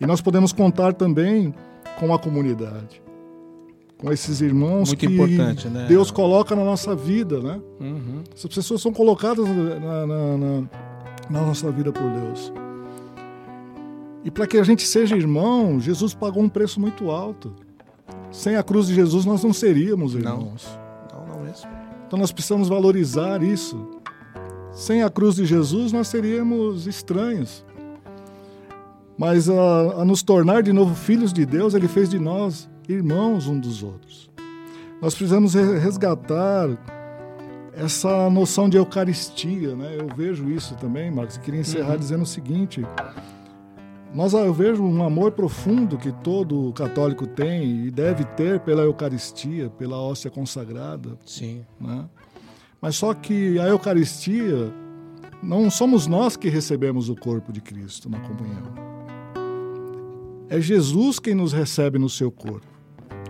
E 0.00 0.06
nós 0.06 0.20
podemos 0.20 0.52
contar 0.52 0.94
também 0.94 1.54
com 1.98 2.14
a 2.14 2.18
comunidade 2.18 3.02
com 3.98 4.12
esses 4.12 4.40
irmãos 4.40 4.88
Muito 4.88 4.96
que 4.96 5.08
né? 5.68 5.86
Deus 5.88 6.10
coloca 6.10 6.54
na 6.54 6.64
nossa 6.64 6.94
vida, 6.94 7.40
né? 7.40 7.60
Uhum. 7.80 8.22
Essas 8.34 8.54
pessoas 8.54 8.80
são 8.80 8.92
colocadas 8.92 9.44
na, 9.44 10.06
na, 10.06 10.38
na, 10.38 10.62
na 11.28 11.40
nossa 11.42 11.70
vida 11.72 11.92
por 11.92 12.08
Deus. 12.08 12.52
E 14.24 14.30
para 14.30 14.46
que 14.46 14.56
a 14.56 14.62
gente 14.62 14.86
seja 14.86 15.16
irmão, 15.16 15.80
Jesus 15.80 16.14
pagou 16.14 16.42
um 16.42 16.48
preço 16.48 16.80
muito 16.80 17.10
alto. 17.10 17.54
Sem 18.30 18.56
a 18.56 18.62
cruz 18.62 18.86
de 18.86 18.94
Jesus 18.94 19.24
nós 19.24 19.42
não 19.42 19.52
seríamos 19.52 20.14
irmãos. 20.14 20.68
Não, 21.12 21.26
não, 21.26 21.34
não 21.34 21.44
mesmo. 21.44 21.68
Então 22.06 22.18
nós 22.18 22.30
precisamos 22.30 22.68
valorizar 22.68 23.42
isso. 23.42 23.97
Sem 24.78 25.02
a 25.02 25.10
cruz 25.10 25.34
de 25.34 25.44
Jesus 25.44 25.90
nós 25.90 26.06
seríamos 26.06 26.86
estranhos. 26.86 27.64
Mas 29.18 29.50
a, 29.50 30.02
a 30.02 30.04
nos 30.04 30.22
tornar 30.22 30.62
de 30.62 30.72
novo 30.72 30.94
filhos 30.94 31.32
de 31.32 31.44
Deus, 31.44 31.74
Ele 31.74 31.88
fez 31.88 32.08
de 32.08 32.16
nós 32.16 32.70
irmãos 32.88 33.48
um 33.48 33.58
dos 33.58 33.82
outros. 33.82 34.30
Nós 35.02 35.16
precisamos 35.16 35.54
resgatar 35.54 36.68
essa 37.72 38.30
noção 38.30 38.68
de 38.68 38.76
Eucaristia, 38.76 39.74
né? 39.74 39.96
Eu 39.98 40.14
vejo 40.16 40.48
isso 40.48 40.76
também, 40.76 41.10
Marcos. 41.10 41.36
Eu 41.36 41.42
queria 41.42 41.60
encerrar 41.60 41.94
uhum. 41.94 41.98
dizendo 41.98 42.22
o 42.22 42.26
seguinte: 42.26 42.86
nós 44.14 44.32
eu 44.32 44.54
vejo 44.54 44.84
um 44.84 45.02
amor 45.02 45.32
profundo 45.32 45.98
que 45.98 46.12
todo 46.22 46.72
católico 46.72 47.26
tem 47.26 47.86
e 47.86 47.90
deve 47.90 48.24
ter 48.24 48.60
pela 48.60 48.82
Eucaristia, 48.82 49.70
pela 49.70 49.98
hóstia 49.98 50.30
consagrada. 50.30 51.18
Sim. 51.26 51.64
Né? 51.80 52.04
Mas 52.80 52.96
só 52.96 53.12
que 53.12 53.58
a 53.58 53.66
Eucaristia 53.66 54.72
não 55.42 55.70
somos 55.70 56.06
nós 56.06 56.36
que 56.36 56.48
recebemos 56.48 57.08
o 57.08 57.16
corpo 57.16 57.52
de 57.52 57.60
Cristo 57.60 58.08
na 58.08 58.20
comunhão. 58.20 58.72
É 60.48 60.60
Jesus 60.60 61.18
quem 61.18 61.34
nos 61.34 61.52
recebe 61.52 61.98
no 61.98 62.08
seu 62.08 62.30
corpo. 62.30 62.66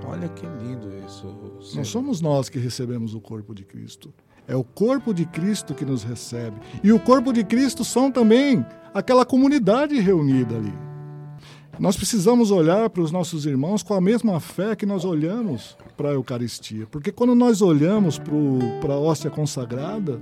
Olha 0.06 0.28
que 0.28 0.46
lindo 0.46 0.88
isso. 1.06 1.34
Não 1.74 1.84
somos 1.84 2.20
nós 2.20 2.48
que 2.48 2.58
recebemos 2.58 3.14
o 3.14 3.20
corpo 3.20 3.54
de 3.54 3.64
Cristo. 3.64 4.12
É 4.46 4.56
o 4.56 4.64
corpo 4.64 5.12
de 5.12 5.26
Cristo 5.26 5.74
que 5.74 5.84
nos 5.84 6.02
recebe. 6.02 6.56
E 6.82 6.92
o 6.92 6.98
corpo 6.98 7.32
de 7.32 7.44
Cristo 7.44 7.84
são 7.84 8.10
também 8.10 8.64
aquela 8.94 9.26
comunidade 9.26 10.00
reunida 10.00 10.56
ali. 10.56 10.87
Nós 11.78 11.96
precisamos 11.96 12.50
olhar 12.50 12.90
para 12.90 13.02
os 13.02 13.12
nossos 13.12 13.46
irmãos 13.46 13.84
com 13.84 13.94
a 13.94 14.00
mesma 14.00 14.40
fé 14.40 14.74
que 14.74 14.84
nós 14.84 15.04
olhamos 15.04 15.76
para 15.96 16.08
a 16.08 16.12
Eucaristia. 16.12 16.88
Porque 16.90 17.12
quando 17.12 17.36
nós 17.36 17.62
olhamos 17.62 18.20
para 18.80 18.94
a 18.94 18.98
hóstia 18.98 19.30
consagrada, 19.30 20.20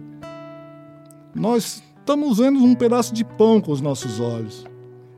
nós 1.35 1.83
estamos 1.99 2.39
vendo 2.39 2.59
um 2.59 2.75
pedaço 2.75 3.15
de 3.15 3.25
pão 3.25 3.59
com 3.59 3.73
os 3.73 3.81
nossos 3.81 4.21
olhos. 4.21 4.67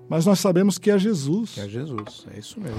Mas 0.09 0.25
nós 0.25 0.39
sabemos 0.39 0.79
que 0.79 0.93
é 0.93 0.99
Jesus. 0.99 1.55
Que 1.55 1.61
é 1.61 1.69
Jesus, 1.69 2.27
é 2.33 2.39
isso 2.39 2.61
mesmo. 2.61 2.79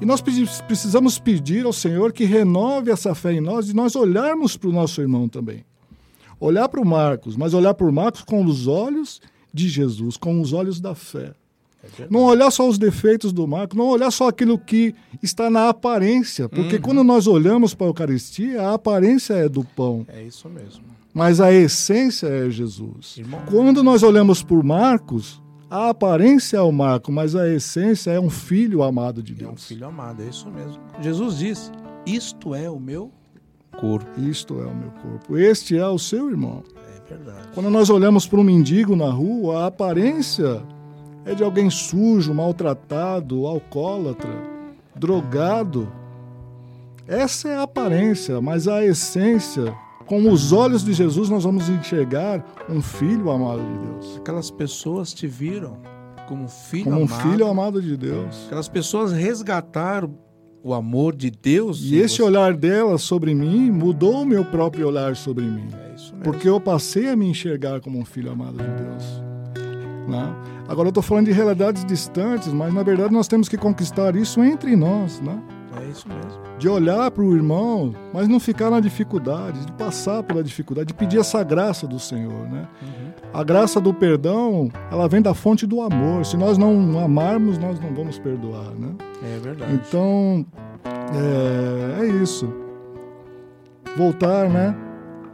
E 0.00 0.04
nós 0.04 0.20
precisamos 0.20 1.18
pedir 1.18 1.64
ao 1.64 1.72
Senhor 1.72 2.12
que 2.12 2.24
renove 2.24 2.90
essa 2.90 3.14
fé 3.14 3.32
em 3.32 3.40
nós 3.40 3.70
e 3.70 3.74
nós 3.74 3.96
olharmos 3.96 4.56
para 4.56 4.68
o 4.68 4.72
nosso 4.72 5.00
irmão 5.00 5.28
também. 5.28 5.64
Olhar 6.38 6.68
para 6.68 6.80
o 6.80 6.86
Marcos, 6.86 7.36
mas 7.36 7.54
olhar 7.54 7.72
para 7.72 7.86
o 7.86 7.92
Marcos 7.92 8.22
com 8.22 8.44
os 8.44 8.66
olhos 8.66 9.20
de 9.52 9.68
Jesus, 9.68 10.16
com 10.18 10.40
os 10.40 10.52
olhos 10.52 10.78
da 10.78 10.94
fé. 10.94 11.34
É 11.82 12.06
não 12.08 12.20
olhar 12.20 12.50
só 12.50 12.68
os 12.68 12.78
defeitos 12.78 13.32
do 13.32 13.46
Marcos, 13.46 13.76
não 13.76 13.86
olhar 13.86 14.10
só 14.10 14.28
aquilo 14.28 14.58
que 14.58 14.94
está 15.22 15.50
na 15.50 15.68
aparência, 15.68 16.48
porque 16.48 16.76
uhum. 16.76 16.82
quando 16.82 17.04
nós 17.04 17.26
olhamos 17.26 17.74
para 17.74 17.86
a 17.86 17.90
Eucaristia, 17.90 18.62
a 18.62 18.74
aparência 18.74 19.34
é 19.34 19.48
do 19.48 19.64
pão. 19.64 20.06
É 20.08 20.22
isso 20.22 20.48
mesmo. 20.48 20.84
Mas 21.12 21.40
a 21.40 21.52
essência 21.52 22.26
é 22.26 22.48
Jesus. 22.48 23.16
Irmão. 23.18 23.42
Quando 23.46 23.82
nós 23.82 24.02
olhamos 24.02 24.42
por 24.42 24.62
Marcos, 24.62 25.42
a 25.68 25.88
aparência 25.88 26.58
é 26.58 26.60
o 26.60 26.70
marco, 26.70 27.10
mas 27.10 27.34
a 27.34 27.48
essência 27.48 28.10
é 28.10 28.20
um 28.20 28.28
filho 28.28 28.82
amado 28.82 29.22
de 29.22 29.34
Deus. 29.34 29.50
É 29.50 29.54
um 29.54 29.56
filho 29.56 29.86
amado, 29.86 30.22
é 30.22 30.26
isso 30.26 30.50
mesmo. 30.50 30.78
Jesus 31.00 31.38
diz: 31.38 31.72
Isto 32.06 32.54
é 32.54 32.68
o 32.68 32.78
meu 32.78 33.10
corpo. 33.78 34.20
Isto 34.20 34.60
é 34.60 34.66
o 34.66 34.74
meu 34.74 34.90
corpo. 34.90 35.36
Este 35.36 35.76
é 35.78 35.86
o 35.86 35.98
seu 35.98 36.28
irmão. 36.30 36.62
É 36.76 37.14
verdade. 37.14 37.48
Quando 37.54 37.70
nós 37.70 37.88
olhamos 37.88 38.26
para 38.26 38.38
um 38.38 38.44
mendigo 38.44 38.94
na 38.94 39.10
rua, 39.10 39.64
a 39.64 39.66
aparência 39.66 40.62
é 41.24 41.34
de 41.34 41.42
alguém 41.42 41.70
sujo, 41.70 42.34
maltratado, 42.34 43.46
alcoólatra, 43.46 44.30
drogado. 44.94 45.90
Essa 47.06 47.48
é 47.48 47.56
a 47.56 47.62
aparência, 47.62 48.40
mas 48.40 48.66
a 48.68 48.84
essência 48.84 49.74
com 50.06 50.30
os 50.30 50.52
olhos 50.52 50.84
de 50.84 50.92
Jesus, 50.92 51.30
nós 51.30 51.44
vamos 51.44 51.68
enxergar 51.68 52.44
um 52.68 52.82
filho 52.82 53.30
amado 53.30 53.60
de 53.60 53.86
Deus. 53.86 54.16
Aquelas 54.18 54.50
pessoas 54.50 55.14
te 55.14 55.26
viram 55.26 55.78
como 56.28 56.48
filho 56.48 56.84
como 56.84 57.00
um 57.00 57.04
amado. 57.04 57.30
filho 57.30 57.46
amado 57.46 57.82
de 57.82 57.96
Deus. 57.96 58.44
Aquelas 58.46 58.68
pessoas 58.68 59.12
resgataram 59.12 60.14
o 60.62 60.74
amor 60.74 61.16
de 61.16 61.30
Deus. 61.30 61.80
E 61.82 61.96
esse 61.96 62.16
você... 62.16 62.22
olhar 62.22 62.54
delas 62.54 63.02
sobre 63.02 63.34
mim 63.34 63.70
mudou 63.70 64.22
o 64.22 64.26
meu 64.26 64.44
próprio 64.44 64.86
olhar 64.88 65.16
sobre 65.16 65.44
mim. 65.44 65.68
É. 65.72 66.22
Porque 66.22 66.48
eu 66.48 66.60
passei 66.60 67.08
a 67.08 67.16
me 67.16 67.26
enxergar 67.26 67.80
como 67.80 67.98
um 67.98 68.04
filho 68.04 68.30
amado 68.30 68.58
de 68.58 68.82
Deus. 68.82 69.31
Né? 70.08 70.34
Agora 70.68 70.88
eu 70.88 70.90
estou 70.90 71.02
falando 71.02 71.26
de 71.26 71.32
realidades 71.32 71.84
distantes, 71.84 72.52
mas 72.52 72.72
na 72.72 72.82
verdade 72.82 73.12
nós 73.12 73.28
temos 73.28 73.48
que 73.48 73.56
conquistar 73.56 74.16
isso 74.16 74.42
entre 74.42 74.74
nós. 74.76 75.20
Né? 75.20 75.38
É 75.80 75.86
isso 75.86 76.06
mesmo. 76.08 76.42
De 76.58 76.68
olhar 76.68 77.10
para 77.10 77.24
o 77.24 77.34
irmão, 77.34 77.94
mas 78.12 78.28
não 78.28 78.38
ficar 78.38 78.70
na 78.70 78.78
dificuldade, 78.78 79.64
de 79.66 79.72
passar 79.72 80.22
pela 80.22 80.42
dificuldade, 80.42 80.88
de 80.88 80.94
pedir 80.94 81.18
essa 81.18 81.42
graça 81.42 81.86
do 81.86 81.98
Senhor, 81.98 82.48
né? 82.48 82.68
Uhum. 82.82 83.12
A 83.32 83.42
graça 83.42 83.80
do 83.80 83.94
perdão, 83.94 84.70
ela 84.90 85.08
vem 85.08 85.22
da 85.22 85.32
fonte 85.32 85.66
do 85.66 85.80
amor. 85.80 86.26
Se 86.26 86.36
nós 86.36 86.58
não 86.58 87.02
amarmos, 87.02 87.56
nós 87.58 87.80
não 87.80 87.94
vamos 87.94 88.18
perdoar, 88.18 88.70
né? 88.78 88.94
É 89.22 89.38
verdade. 89.38 89.72
Então, 89.72 90.44
é, 90.84 92.02
é 92.02 92.06
isso. 92.22 92.52
Voltar, 93.96 94.48
né? 94.50 94.76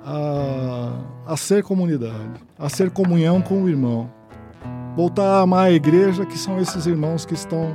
A, 0.05 0.93
a 1.27 1.37
ser 1.37 1.63
comunidade, 1.63 2.41
a 2.59 2.69
ser 2.69 2.91
comunhão 2.91 3.43
com 3.43 3.65
o 3.65 3.69
irmão. 3.69 4.09
Voltar 4.99 5.23
a 5.23 5.41
amar 5.43 5.67
a 5.67 5.71
igreja, 5.71 6.27
que 6.27 6.37
são 6.37 6.59
esses 6.59 6.85
irmãos 6.85 7.25
que 7.25 7.33
estão 7.33 7.73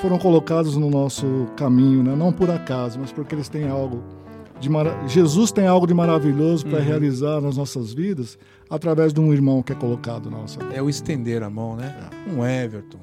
foram 0.00 0.18
colocados 0.18 0.78
no 0.78 0.88
nosso 0.88 1.46
caminho, 1.58 2.02
né? 2.02 2.16
não 2.16 2.32
por 2.32 2.50
acaso, 2.50 2.98
mas 2.98 3.12
porque 3.12 3.34
eles 3.34 3.50
têm 3.50 3.68
algo 3.68 4.02
de 4.58 4.70
mar... 4.70 4.86
Jesus 5.06 5.52
tem 5.52 5.66
algo 5.66 5.86
de 5.86 5.92
maravilhoso 5.92 6.64
para 6.64 6.78
uhum. 6.78 6.84
realizar 6.86 7.38
nas 7.42 7.58
nossas 7.58 7.92
vidas 7.92 8.38
através 8.70 9.12
de 9.12 9.20
um 9.20 9.30
irmão 9.30 9.62
que 9.62 9.72
é 9.72 9.74
colocado 9.74 10.30
na 10.30 10.38
nossa 10.38 10.58
vida. 10.58 10.74
É 10.74 10.80
o 10.80 10.88
estender 10.88 11.42
a 11.42 11.50
mão, 11.50 11.76
né? 11.76 11.94
É. 12.10 12.30
Um 12.30 12.42
Everton, 12.42 13.00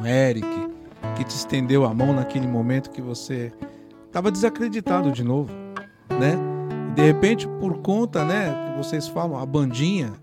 um 0.00 0.04
Eric, 0.04 0.48
que 1.14 1.22
te 1.22 1.36
estendeu 1.36 1.84
a 1.84 1.94
mão 1.94 2.12
naquele 2.12 2.48
momento 2.48 2.90
que 2.90 3.00
você 3.00 3.52
estava 4.08 4.28
desacreditado 4.28 5.12
de 5.12 5.22
novo, 5.22 5.52
né? 6.18 6.36
de 6.96 7.02
repente, 7.02 7.46
por 7.60 7.78
conta, 7.78 8.24
né, 8.24 8.72
que 8.72 8.76
vocês 8.76 9.06
falam, 9.06 9.38
a 9.38 9.46
bandinha, 9.46 10.14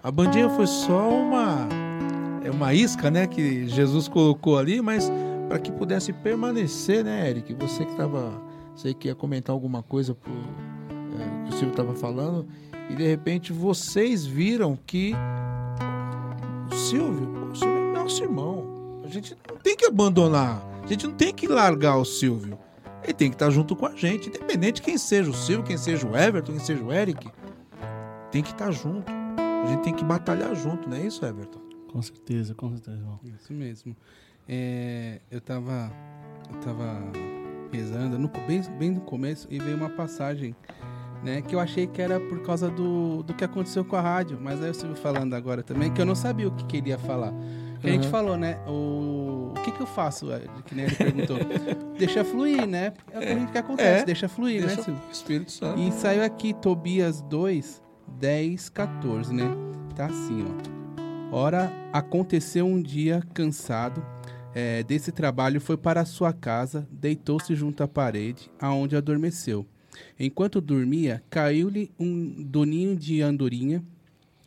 a 0.00 0.12
bandinha 0.12 0.48
foi 0.48 0.68
só 0.68 1.08
uma 1.08 1.66
é 2.46 2.50
uma 2.50 2.72
isca, 2.72 3.10
né, 3.10 3.26
que 3.26 3.66
Jesus 3.68 4.06
colocou 4.06 4.56
ali, 4.56 4.80
mas 4.80 5.10
para 5.48 5.58
que 5.58 5.72
pudesse 5.72 6.12
permanecer, 6.12 7.04
né, 7.04 7.28
Eric? 7.28 7.52
Você 7.54 7.84
que 7.84 7.90
estava, 7.90 8.40
sei 8.74 8.94
que 8.94 9.08
ia 9.08 9.14
comentar 9.14 9.52
alguma 9.52 9.82
coisa 9.82 10.14
pro, 10.14 10.32
é, 10.32 11.44
que 11.44 11.50
o 11.50 11.52
Silvio 11.52 11.70
estava 11.70 11.94
falando, 11.94 12.46
e 12.88 12.94
de 12.94 13.06
repente 13.06 13.52
vocês 13.52 14.24
viram 14.24 14.78
que 14.86 15.12
o 16.70 16.74
Silvio, 16.74 17.50
o 17.50 17.56
Silvio 17.56 17.76
é 17.76 17.92
nosso 17.92 18.22
irmão. 18.22 18.64
A 19.04 19.08
gente 19.08 19.36
não 19.48 19.56
tem 19.56 19.76
que 19.76 19.86
abandonar, 19.86 20.64
a 20.84 20.86
gente 20.86 21.06
não 21.06 21.14
tem 21.14 21.34
que 21.34 21.48
largar 21.48 21.96
o 21.96 22.04
Silvio. 22.04 22.58
Ele 23.02 23.12
tem 23.12 23.28
que 23.28 23.34
estar 23.34 23.50
junto 23.50 23.74
com 23.74 23.86
a 23.86 23.94
gente, 23.94 24.28
independente 24.28 24.76
de 24.76 24.82
quem 24.82 24.98
seja 24.98 25.30
o 25.30 25.34
Silvio, 25.34 25.64
quem 25.64 25.76
seja 25.76 26.06
o 26.06 26.16
Everton, 26.16 26.52
quem 26.52 26.60
seja 26.60 26.82
o 26.82 26.92
Eric, 26.92 27.28
tem 28.30 28.42
que 28.42 28.50
estar 28.50 28.70
junto. 28.70 29.10
A 29.10 29.66
gente 29.68 29.82
tem 29.82 29.94
que 29.94 30.04
batalhar 30.04 30.54
junto, 30.54 30.88
não 30.88 30.96
é 30.96 31.02
isso, 31.02 31.24
Everton? 31.24 31.65
Com 31.96 32.02
certeza, 32.02 32.54
com 32.54 32.68
certeza, 32.68 32.98
irmão. 32.98 33.18
Isso 33.24 33.54
mesmo. 33.54 33.96
É, 34.46 35.18
eu 35.30 35.40
tava, 35.40 35.90
eu 36.52 36.60
tava 36.60 37.02
pesando 37.70 38.18
no, 38.18 38.28
bem, 38.46 38.60
bem 38.78 38.90
no 38.90 39.00
começo 39.00 39.48
e 39.50 39.58
veio 39.58 39.78
uma 39.78 39.88
passagem 39.88 40.54
né, 41.24 41.40
que 41.40 41.54
eu 41.54 41.58
achei 41.58 41.86
que 41.86 42.02
era 42.02 42.20
por 42.20 42.42
causa 42.42 42.68
do, 42.68 43.22
do 43.22 43.32
que 43.32 43.42
aconteceu 43.42 43.82
com 43.82 43.96
a 43.96 44.02
rádio, 44.02 44.38
mas 44.38 44.60
aí 44.60 44.66
eu 44.66 44.72
estive 44.72 44.94
falando 44.94 45.32
agora 45.32 45.62
também 45.62 45.90
que 45.90 45.98
eu 45.98 46.04
não 46.04 46.14
sabia 46.14 46.46
o 46.48 46.50
que 46.50 46.66
queria 46.66 46.98
falar. 46.98 47.32
Que 47.80 47.86
uhum. 47.86 47.92
a 47.92 47.96
gente 47.96 48.08
falou, 48.08 48.36
né? 48.36 48.58
O, 48.68 49.54
o 49.56 49.62
que, 49.64 49.72
que 49.72 49.80
eu 49.80 49.86
faço? 49.86 50.30
É, 50.30 50.42
que 50.66 50.74
nem 50.74 50.84
ele 50.84 50.96
perguntou. 50.96 51.38
deixa 51.98 52.22
fluir, 52.22 52.66
né? 52.66 52.92
É 53.10 53.34
o 53.36 53.46
que 53.46 53.56
acontece, 53.56 54.02
é, 54.02 54.04
deixa 54.04 54.28
fluir, 54.28 54.60
né, 54.60 54.74
deixa 54.74 54.90
né? 54.90 55.00
Espírito 55.10 55.50
Santo. 55.50 55.80
E 55.80 55.90
saiu 55.92 56.22
aqui 56.22 56.52
Tobias 56.52 57.22
2, 57.22 57.82
10, 58.18 58.68
14, 58.68 59.32
né? 59.32 59.44
Tá 59.94 60.04
assim, 60.04 60.44
ó. 60.44 60.85
Ora, 61.32 61.72
aconteceu 61.92 62.64
um 62.64 62.80
dia 62.80 63.20
cansado 63.34 64.04
é, 64.54 64.84
desse 64.84 65.10
trabalho, 65.10 65.60
foi 65.60 65.76
para 65.76 66.04
sua 66.04 66.32
casa, 66.32 66.86
deitou-se 66.90 67.52
junto 67.54 67.82
à 67.82 67.88
parede, 67.88 68.48
aonde 68.60 68.94
adormeceu. 68.94 69.66
Enquanto 70.18 70.60
dormia, 70.60 71.22
caiu-lhe 71.28 71.90
um 71.98 72.42
doninho 72.44 72.94
de 72.94 73.22
andorinha, 73.22 73.84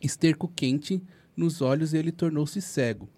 esterco 0.00 0.48
quente, 0.48 1.02
nos 1.36 1.60
olhos 1.60 1.92
e 1.92 1.98
ele 1.98 2.10
tornou-se 2.10 2.62
cego. 2.62 3.08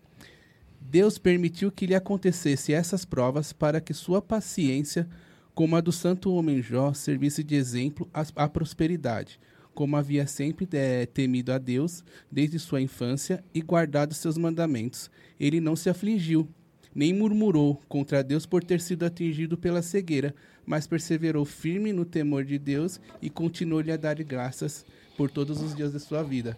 Deus 0.81 1.17
permitiu 1.17 1.71
que 1.71 1.87
lhe 1.87 1.95
acontecesse 1.95 2.73
essas 2.73 3.05
provas 3.05 3.53
para 3.53 3.81
que 3.81 3.95
sua 3.95 4.21
paciência, 4.21 5.09
como 5.55 5.77
a 5.77 5.81
do 5.81 5.93
santo 5.93 6.33
homem 6.35 6.61
Jó, 6.61 6.93
servisse 6.93 7.45
de 7.45 7.55
exemplo 7.55 8.11
à 8.35 8.49
prosperidade 8.49 9.39
como 9.75 9.97
havia 9.97 10.27
sempre 10.27 10.69
é, 10.73 11.07
temido 11.07 11.53
a 11.53 11.59
Deus 11.59 12.05
desde 12.31 12.59
sua 12.59 12.81
infância 12.81 13.43
e 13.55 13.61
guardado 13.61 14.15
seus 14.15 14.37
mandamentos. 14.37 15.11
Ele 15.39 15.61
não 15.61 15.75
se 15.75 15.89
afligiu, 15.89 16.49
nem 16.95 17.13
murmurou 17.13 17.81
contra 17.89 18.23
Deus 18.23 18.47
por 18.47 18.63
ter 18.63 18.81
sido 18.81 19.05
atingido 19.05 19.57
pela 19.57 19.83
cegueira, 19.83 20.35
mas 20.67 20.87
perseverou 20.87 21.45
firme 21.45 21.93
no 21.93 22.05
temor 22.05 22.45
de 22.45 22.59
Deus 22.59 23.01
e 23.21 23.29
continuou-lhe 23.31 23.93
a 23.93 23.97
dar 23.97 24.23
graças 24.23 24.85
por 25.17 25.31
todos 25.31 25.61
os 25.61 25.75
dias 25.75 25.93
da 25.93 25.99
sua 25.99 26.23
vida. 26.23 26.57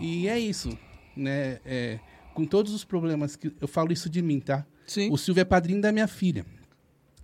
E 0.00 0.28
é 0.28 0.38
isso, 0.38 0.76
né? 1.16 1.58
É, 1.64 1.98
com 2.34 2.44
todos 2.44 2.72
os 2.72 2.84
problemas 2.84 3.34
que 3.34 3.52
eu 3.60 3.66
falo 3.68 3.92
isso 3.92 4.08
de 4.08 4.22
mim, 4.22 4.40
tá? 4.40 4.66
Sim. 4.86 5.10
O 5.10 5.16
Silvio 5.16 5.40
é 5.40 5.44
padrinho 5.44 5.80
da 5.80 5.90
minha 5.90 6.06
filha 6.06 6.44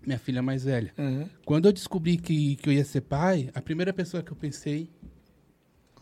minha 0.06 0.18
filha 0.18 0.42
mais 0.42 0.64
velha. 0.64 0.92
Uhum. 0.98 1.28
Quando 1.44 1.66
eu 1.66 1.72
descobri 1.72 2.16
que, 2.16 2.56
que 2.56 2.68
eu 2.68 2.72
ia 2.72 2.84
ser 2.84 3.00
pai, 3.00 3.50
a 3.54 3.60
primeira 3.60 3.92
pessoa 3.92 4.22
que 4.22 4.30
eu 4.30 4.36
pensei 4.36 4.90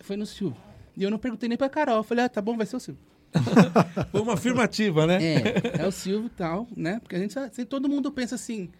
foi 0.02 0.16
no 0.16 0.26
Silvio. 0.26 0.60
E 0.96 1.02
eu 1.02 1.10
não 1.10 1.18
perguntei 1.18 1.48
nem 1.48 1.56
pra 1.56 1.68
Carol. 1.68 1.96
Eu 1.96 2.02
falei, 2.02 2.24
ah, 2.24 2.28
tá 2.28 2.40
bom, 2.40 2.56
vai 2.56 2.66
ser 2.66 2.76
o 2.76 2.80
Silvio. 2.80 3.02
foi 4.10 4.20
uma 4.20 4.34
afirmativa, 4.34 5.06
né? 5.06 5.18
É, 5.22 5.82
é 5.82 5.86
o 5.86 5.92
Silvio 5.92 6.26
e 6.26 6.36
tal, 6.36 6.68
né? 6.76 7.00
Porque 7.00 7.16
a 7.16 7.18
gente, 7.18 7.38
assim, 7.38 7.64
todo 7.64 7.88
mundo 7.88 8.12
pensa 8.12 8.34
assim, 8.34 8.70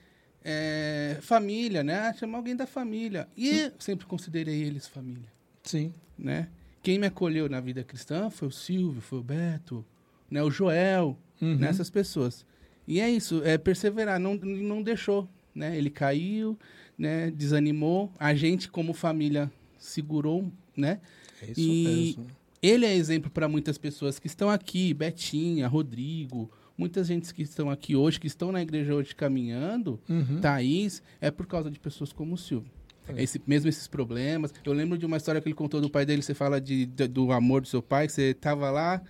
é, 0.45 1.19
família, 1.23 1.83
né? 1.83 1.99
Ah, 2.01 2.13
chamar 2.13 2.39
alguém 2.39 2.55
da 2.55 2.67
família. 2.67 3.29
E 3.37 3.61
eu 3.61 3.73
sempre 3.79 4.07
considerei 4.07 4.63
eles 4.63 4.87
família. 4.87 5.29
Sim. 5.63 5.93
Né? 6.19 6.49
Quem 6.83 6.99
me 6.99 7.07
acolheu 7.07 7.49
na 7.49 7.61
vida 7.61 7.83
cristã 7.83 8.29
foi 8.29 8.49
o 8.49 8.53
Silvio, 8.53 9.01
foi 9.01 9.21
o 9.21 9.23
Beto, 9.23 9.85
né? 10.31 10.43
o 10.43 10.51
Joel, 10.51 11.17
uhum. 11.41 11.57
nessas 11.57 11.89
né? 11.89 11.95
pessoas. 11.95 12.45
E 12.87 13.01
é 13.01 13.09
isso, 13.09 13.43
é 13.45 13.57
perseverar, 13.57 14.19
não, 14.19 14.35
não 14.35 14.83
deixou, 14.83 15.29
né? 15.55 15.77
Ele 15.77 15.89
caiu, 15.89 16.59
né? 16.99 17.31
Desanimou. 17.31 18.13
A 18.19 18.35
gente, 18.35 18.69
como 18.69 18.93
família, 18.93 19.51
segurou 19.79 20.53
né? 20.77 21.01
É 21.43 21.51
isso 21.51 21.61
e 21.61 21.85
mesmo. 21.85 22.27
ele 22.63 22.87
é 22.87 22.95
exemplo 22.95 23.31
para 23.31 23.49
muitas 23.49 23.79
pessoas 23.79 24.19
que 24.19 24.27
estão 24.27 24.51
aqui, 24.51 24.95
Betinha, 24.95 25.69
Rodrigo, 25.69 26.51
muitas 26.77 27.07
gente 27.07 27.33
que 27.33 27.43
estão 27.43 27.71
aqui 27.71 27.95
hoje, 27.95 28.19
que 28.19 28.27
estão 28.27 28.53
na 28.53 28.63
igreja 28.63 28.95
hoje 28.95 29.15
caminhando, 29.15 30.01
uhum. 30.09 30.41
Thaís, 30.41 31.03
é 31.21 31.31
por 31.31 31.47
causa 31.47 31.71
de 31.71 31.79
pessoas 31.79 32.13
como 32.13 32.35
o 32.35 32.39
Silvio. 32.39 32.71
É. 33.09 33.23
Esse, 33.23 33.41
mesmo 33.47 33.69
esses 33.69 33.89
problemas. 33.89 34.55
Eu 34.65 34.73
lembro 34.73 34.97
de 34.97 35.05
uma 35.05 35.17
história 35.17 35.41
que 35.41 35.49
ele 35.49 35.55
contou 35.55 35.81
do 35.81 35.91
pai 35.91 36.07
dele, 36.07 36.23
você 36.23 36.35
fala 36.35 36.61
de, 36.61 36.87
de 36.87 37.09
do 37.09 37.33
amor 37.33 37.61
do 37.61 37.69
seu 37.69 37.83
pai, 37.83 38.07
que 38.07 38.13
você 38.13 38.33
tava 38.33 38.71
lá, 38.71 39.03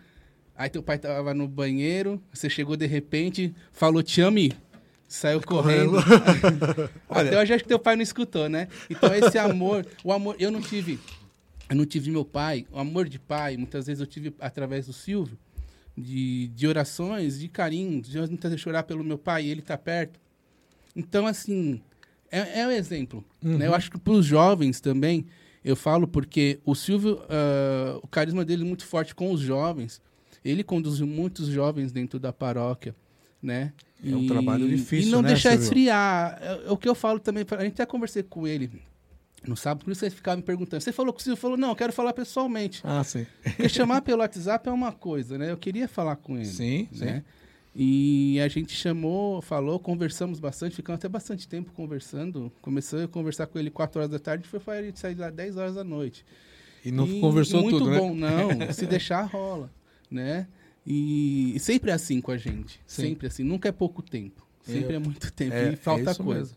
aí 0.56 0.70
teu 0.70 0.82
pai 0.82 0.98
tava 0.98 1.34
no 1.34 1.46
banheiro, 1.46 2.22
você 2.32 2.48
chegou 2.48 2.76
de 2.76 2.86
repente, 2.86 3.54
falou, 3.70 4.02
te 4.02 4.20
ame, 4.20 4.52
saiu 5.06 5.42
correndo. 5.42 5.98
Até 7.08 7.40
hoje 7.40 7.52
acho 7.52 7.64
que 7.64 7.68
teu 7.68 7.78
pai 7.78 7.96
não 7.96 8.02
escutou, 8.02 8.48
né? 8.48 8.68
Então 8.88 9.14
esse 9.14 9.38
amor, 9.38 9.86
o 10.02 10.12
amor, 10.12 10.36
eu 10.38 10.50
não 10.50 10.60
tive 10.60 10.98
eu 11.68 11.76
não 11.76 11.86
tive 11.86 12.10
meu 12.10 12.24
pai, 12.24 12.66
o 12.70 12.78
amor 12.78 13.08
de 13.08 13.18
pai, 13.18 13.56
muitas 13.56 13.86
vezes 13.86 14.00
eu 14.00 14.06
tive 14.06 14.34
através 14.40 14.86
do 14.86 14.92
Silvio, 14.92 15.38
de, 15.96 16.48
de 16.48 16.66
orações, 16.66 17.38
de 17.38 17.48
carinho, 17.48 18.00
de 18.00 18.18
muitas 18.18 18.50
vezes 18.50 18.60
chorar 18.60 18.82
pelo 18.82 19.04
meu 19.04 19.18
pai 19.18 19.44
e 19.44 19.50
ele 19.50 19.60
está 19.60 19.76
perto. 19.76 20.20
Então, 20.94 21.26
assim, 21.26 21.80
é, 22.30 22.60
é 22.60 22.66
um 22.66 22.70
exemplo. 22.70 23.24
Uhum. 23.42 23.58
Né? 23.58 23.66
Eu 23.66 23.74
acho 23.74 23.90
que 23.90 23.98
para 23.98 24.12
os 24.12 24.24
jovens 24.24 24.80
também, 24.80 25.26
eu 25.64 25.76
falo 25.76 26.08
porque 26.08 26.58
o 26.64 26.74
Silvio, 26.74 27.14
uh, 27.14 28.00
o 28.02 28.08
carisma 28.08 28.44
dele 28.44 28.62
é 28.62 28.66
muito 28.66 28.84
forte 28.84 29.14
com 29.14 29.32
os 29.32 29.40
jovens. 29.40 30.00
Ele 30.44 30.64
conduziu 30.64 31.06
muitos 31.06 31.48
jovens 31.48 31.92
dentro 31.92 32.18
da 32.18 32.32
paróquia, 32.32 32.96
né? 33.40 33.72
É 34.04 34.16
um 34.16 34.24
e, 34.24 34.26
trabalho 34.26 34.68
difícil, 34.68 35.08
E 35.08 35.12
não 35.12 35.22
né, 35.22 35.28
deixar 35.28 35.50
Silvio? 35.50 35.64
esfriar. 35.64 36.38
É, 36.42 36.66
é, 36.66 36.70
o 36.70 36.76
que 36.76 36.88
eu 36.88 36.94
falo 36.94 37.20
também, 37.20 37.46
a 37.48 37.62
gente 37.62 37.74
até 37.74 37.86
conversei 37.86 38.22
com 38.22 38.46
ele 38.46 38.82
não 39.46 39.56
sabe, 39.56 39.84
por 39.84 39.90
isso 39.90 40.00
você 40.00 40.10
ficava 40.10 40.36
me 40.36 40.42
perguntando. 40.42 40.82
Você 40.82 40.92
falou 40.92 41.12
com 41.12 41.18
o 41.18 41.22
Silvio? 41.22 41.40
Falou, 41.40 41.56
não, 41.56 41.70
eu 41.70 41.76
quero 41.76 41.92
falar 41.92 42.12
pessoalmente. 42.12 42.80
Ah, 42.84 43.02
sim. 43.02 43.26
Porque 43.42 43.68
chamar 43.68 44.02
pelo 44.02 44.20
WhatsApp 44.20 44.68
é 44.68 44.72
uma 44.72 44.92
coisa, 44.92 45.36
né? 45.36 45.50
Eu 45.50 45.56
queria 45.56 45.88
falar 45.88 46.16
com 46.16 46.36
ele. 46.36 46.46
Sim, 46.46 46.88
né? 46.92 47.16
sim. 47.16 47.22
E 47.74 48.38
a 48.40 48.48
gente 48.48 48.74
chamou, 48.74 49.40
falou, 49.40 49.78
conversamos 49.80 50.38
bastante, 50.38 50.76
ficamos 50.76 50.98
até 50.98 51.08
bastante 51.08 51.48
tempo 51.48 51.72
conversando. 51.72 52.52
Começou 52.60 53.02
a 53.02 53.08
conversar 53.08 53.46
com 53.46 53.58
ele 53.58 53.70
4 53.70 54.00
horas 54.00 54.10
da 54.10 54.18
tarde, 54.18 54.46
foi 54.46 54.60
para 54.60 54.80
ele 54.80 54.92
sair 54.94 55.14
lá 55.14 55.30
10 55.30 55.56
horas 55.56 55.74
da 55.74 55.82
noite. 55.82 56.24
E 56.84 56.92
não 56.92 57.06
e, 57.06 57.20
conversou 57.20 57.62
muito 57.62 57.78
tudo, 57.78 57.90
né? 57.90 57.98
Muito 57.98 58.12
bom, 58.12 58.66
não. 58.66 58.72
se 58.74 58.86
deixar, 58.86 59.22
rola, 59.22 59.70
né? 60.10 60.46
E, 60.86 61.56
e 61.56 61.60
sempre 61.60 61.90
é 61.90 61.94
assim 61.94 62.20
com 62.20 62.30
a 62.30 62.36
gente. 62.36 62.80
Sim. 62.86 63.02
Sempre 63.02 63.28
assim. 63.28 63.42
Nunca 63.42 63.68
é 63.68 63.72
pouco 63.72 64.02
tempo. 64.02 64.46
Sempre 64.62 64.92
é, 64.92 64.96
é 64.96 64.98
muito 64.98 65.32
tempo. 65.32 65.54
É, 65.54 65.72
e 65.72 65.76
falta 65.76 66.10
é 66.10 66.14
coisa. 66.14 66.40
Mesmo. 66.40 66.56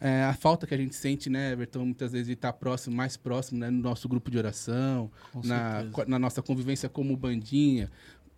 É, 0.00 0.22
a 0.22 0.32
falta 0.32 0.66
que 0.66 0.74
a 0.74 0.76
gente 0.76 0.94
sente, 0.94 1.28
né, 1.28 1.52
Everton, 1.52 1.84
muitas 1.84 2.12
vezes 2.12 2.28
de 2.28 2.34
estar 2.34 2.52
próximo, 2.52 2.94
mais 2.96 3.16
próximo, 3.16 3.58
né, 3.58 3.68
no 3.68 3.82
nosso 3.82 4.08
grupo 4.08 4.30
de 4.30 4.38
oração, 4.38 5.10
na, 5.44 5.84
na 6.06 6.18
nossa 6.18 6.40
convivência 6.40 6.88
como 6.88 7.16
bandinha, 7.16 7.90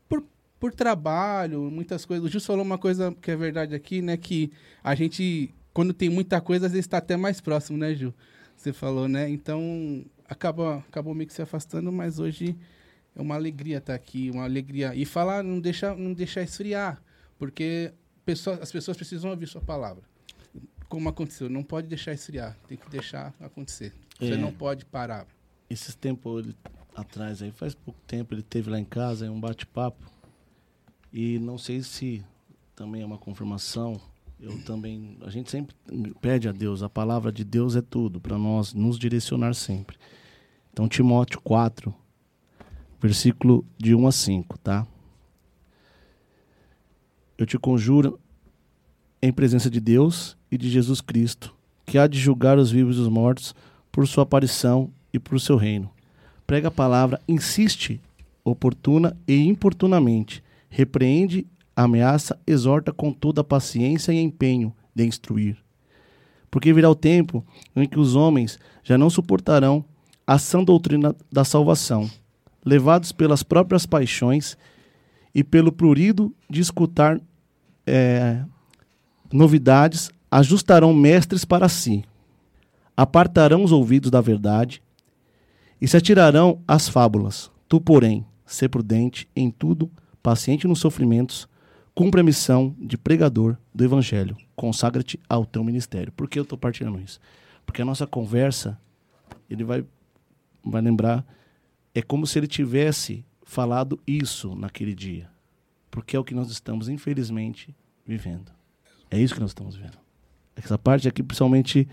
por, 0.08 0.24
por 0.58 0.72
trabalho, 0.72 1.70
muitas 1.70 2.06
coisas. 2.06 2.24
O 2.24 2.28
Gil 2.28 2.40
falou 2.40 2.64
uma 2.64 2.78
coisa 2.78 3.14
que 3.20 3.30
é 3.30 3.36
verdade 3.36 3.74
aqui, 3.74 4.00
né, 4.00 4.16
que 4.16 4.50
a 4.82 4.94
gente, 4.94 5.54
quando 5.74 5.92
tem 5.92 6.08
muita 6.08 6.40
coisa, 6.40 6.66
às 6.66 6.72
vezes 6.72 6.86
está 6.86 6.96
até 6.96 7.16
mais 7.16 7.40
próximo, 7.40 7.76
né, 7.76 7.94
Gil? 7.94 8.14
Você 8.56 8.72
falou, 8.72 9.08
né? 9.08 9.28
Então, 9.28 10.04
acaba, 10.28 10.78
acabou 10.88 11.14
meio 11.14 11.26
que 11.26 11.32
se 11.32 11.40
afastando, 11.40 11.90
mas 11.90 12.18
hoje 12.18 12.56
é 13.16 13.20
uma 13.20 13.34
alegria 13.34 13.78
estar 13.78 13.94
aqui, 13.94 14.30
uma 14.30 14.44
alegria. 14.44 14.94
E 14.94 15.06
falar, 15.06 15.42
não 15.42 15.58
deixar, 15.60 15.96
não 15.96 16.12
deixar 16.12 16.42
esfriar, 16.42 17.02
porque 17.38 17.92
pessoa, 18.24 18.58
as 18.60 18.70
pessoas 18.70 18.98
precisam 18.98 19.30
ouvir 19.30 19.46
sua 19.46 19.62
palavra 19.62 20.09
como 20.90 21.08
aconteceu, 21.08 21.48
não 21.48 21.62
pode 21.62 21.86
deixar 21.86 22.12
esfriar, 22.12 22.58
tem 22.66 22.76
que 22.76 22.90
deixar 22.90 23.32
acontecer. 23.40 23.94
Você 24.18 24.32
é. 24.32 24.36
não 24.36 24.52
pode 24.52 24.84
parar. 24.84 25.24
Esses 25.70 25.94
tempos 25.94 26.52
atrás 26.96 27.40
aí, 27.40 27.52
faz 27.52 27.76
pouco 27.76 27.98
tempo, 28.08 28.34
ele 28.34 28.42
teve 28.42 28.68
lá 28.68 28.78
em 28.78 28.84
casa 28.84 29.30
um 29.30 29.40
bate-papo. 29.40 30.04
E 31.12 31.38
não 31.38 31.56
sei 31.56 31.80
se 31.82 32.24
também 32.74 33.02
é 33.02 33.06
uma 33.06 33.18
confirmação. 33.18 34.00
Eu 34.40 34.60
também, 34.64 35.16
a 35.22 35.30
gente 35.30 35.48
sempre 35.48 35.76
pede 36.20 36.48
a 36.48 36.52
Deus, 36.52 36.82
a 36.82 36.88
palavra 36.88 37.30
de 37.30 37.44
Deus 37.44 37.76
é 37.76 37.82
tudo 37.82 38.20
para 38.20 38.36
nós 38.36 38.74
nos 38.74 38.98
direcionar 38.98 39.54
sempre. 39.54 39.96
Então 40.72 40.88
Timóteo 40.88 41.40
4, 41.40 41.94
versículo 43.00 43.64
de 43.78 43.94
1 43.94 44.06
a 44.08 44.12
5, 44.12 44.58
tá? 44.58 44.86
Eu 47.38 47.46
te 47.46 47.56
conjuro 47.58 48.18
em 49.22 49.32
presença 49.32 49.70
de 49.70 49.78
Deus 49.78 50.36
e 50.50 50.58
de 50.58 50.68
Jesus 50.68 51.00
Cristo, 51.00 51.54
que 51.86 51.98
há 51.98 52.06
de 52.06 52.18
julgar 52.18 52.58
os 52.58 52.70
vivos 52.70 52.96
e 52.96 53.00
os 53.00 53.08
mortos 53.08 53.54
por 53.90 54.06
sua 54.06 54.24
aparição 54.24 54.90
e 55.12 55.18
por 55.18 55.40
seu 55.40 55.56
reino. 55.56 55.90
Prega 56.46 56.68
a 56.68 56.72
palavra, 56.72 57.20
insiste 57.28 58.00
oportuna 58.44 59.16
e 59.26 59.46
importunamente, 59.46 60.42
repreende, 60.68 61.46
ameaça, 61.76 62.38
exorta 62.46 62.92
com 62.92 63.12
toda 63.12 63.40
a 63.40 63.44
paciência 63.44 64.12
e 64.12 64.20
empenho 64.20 64.74
de 64.94 65.06
instruir. 65.06 65.56
Porque 66.50 66.72
virá 66.72 66.90
o 66.90 66.94
tempo 66.94 67.44
em 67.76 67.86
que 67.86 67.98
os 67.98 68.16
homens 68.16 68.58
já 68.82 68.98
não 68.98 69.08
suportarão 69.08 69.84
a 70.26 70.38
sã 70.38 70.62
doutrina 70.62 71.14
da 71.30 71.44
salvação, 71.44 72.10
levados 72.64 73.12
pelas 73.12 73.42
próprias 73.42 73.86
paixões 73.86 74.56
e 75.34 75.44
pelo 75.44 75.70
prurido 75.70 76.34
de 76.48 76.60
escutar 76.60 77.20
é, 77.86 78.42
novidades, 79.32 80.10
ajustarão 80.30 80.94
mestres 80.94 81.44
para 81.44 81.68
si, 81.68 82.04
apartarão 82.96 83.64
os 83.64 83.72
ouvidos 83.72 84.10
da 84.10 84.20
verdade 84.20 84.82
e 85.80 85.88
se 85.88 85.96
atirarão 85.96 86.62
às 86.68 86.88
fábulas. 86.88 87.50
Tu, 87.68 87.80
porém, 87.80 88.24
sê 88.44 88.68
prudente 88.68 89.28
em 89.34 89.50
tudo, 89.50 89.90
paciente 90.22 90.68
nos 90.68 90.80
sofrimentos, 90.80 91.48
cumpre 91.94 92.20
a 92.20 92.24
missão 92.24 92.74
de 92.78 92.96
pregador 92.96 93.56
do 93.74 93.84
evangelho. 93.84 94.36
Consagra-te 94.54 95.18
ao 95.28 95.44
teu 95.44 95.64
ministério. 95.64 96.12
Por 96.12 96.28
que 96.28 96.38
eu 96.38 96.42
estou 96.42 96.58
partilhando 96.58 97.00
isso? 97.00 97.20
Porque 97.64 97.82
a 97.82 97.84
nossa 97.84 98.06
conversa, 98.06 98.78
ele 99.48 99.64
vai, 99.64 99.84
vai 100.64 100.82
lembrar, 100.82 101.24
é 101.94 102.02
como 102.02 102.26
se 102.26 102.38
ele 102.38 102.46
tivesse 102.46 103.24
falado 103.42 103.98
isso 104.06 104.54
naquele 104.54 104.94
dia. 104.94 105.28
Porque 105.90 106.14
é 106.14 106.18
o 106.18 106.24
que 106.24 106.34
nós 106.34 106.50
estamos, 106.50 106.88
infelizmente, 106.88 107.74
vivendo. 108.06 108.52
É 109.10 109.18
isso 109.18 109.34
que 109.34 109.40
nós 109.40 109.50
estamos 109.50 109.74
vendo. 109.74 109.98
Essa 110.56 110.78
parte 110.78 111.08
aqui, 111.08 111.22
principalmente, 111.22 111.88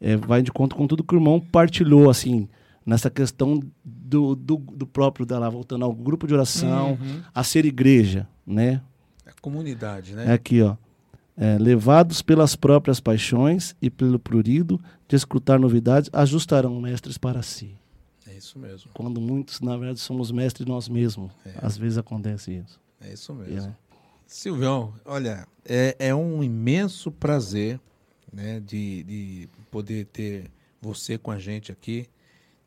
é, 0.00 0.16
vai 0.16 0.42
de 0.42 0.50
conta 0.52 0.74
com 0.74 0.86
tudo 0.86 1.04
que 1.04 1.14
o 1.14 1.18
irmão 1.18 1.40
partilhou, 1.40 2.08
assim, 2.08 2.48
nessa 2.84 3.10
questão 3.10 3.60
do, 3.84 4.34
do, 4.34 4.56
do 4.56 4.86
próprio 4.86 5.26
dela, 5.26 5.50
voltando 5.50 5.84
ao 5.84 5.92
grupo 5.92 6.26
de 6.26 6.34
oração, 6.34 6.92
uhum. 6.92 7.22
a 7.34 7.42
ser 7.42 7.64
igreja, 7.64 8.28
né? 8.46 8.80
A 9.26 9.32
comunidade, 9.40 10.14
né? 10.14 10.26
É 10.30 10.32
aqui, 10.32 10.62
ó. 10.62 10.76
É, 11.36 11.58
levados 11.58 12.22
pelas 12.22 12.56
próprias 12.56 12.98
paixões 12.98 13.76
e 13.82 13.90
pelo 13.90 14.18
prurido 14.18 14.80
de 15.06 15.16
escutar 15.16 15.58
novidades, 15.58 16.08
ajustarão 16.12 16.80
mestres 16.80 17.18
para 17.18 17.42
si. 17.42 17.76
É 18.26 18.34
isso 18.34 18.58
mesmo. 18.58 18.90
Quando 18.94 19.20
muitos, 19.20 19.60
na 19.60 19.76
verdade, 19.76 20.00
somos 20.00 20.30
mestres 20.30 20.66
nós 20.66 20.88
mesmos. 20.88 21.30
É. 21.44 21.52
Às 21.58 21.76
vezes 21.76 21.98
acontece 21.98 22.52
isso. 22.52 22.80
É 23.00 23.12
isso 23.12 23.34
mesmo. 23.34 23.68
É. 23.68 23.76
Silvião, 24.26 24.94
olha, 25.04 25.46
é, 25.64 25.94
é 25.98 26.14
um 26.14 26.42
imenso 26.42 27.12
prazer 27.12 27.78
né, 28.32 28.60
de, 28.60 29.02
de 29.04 29.48
poder 29.70 30.06
ter 30.06 30.50
você 30.80 31.18
com 31.18 31.30
a 31.30 31.38
gente 31.38 31.72
aqui, 31.72 32.08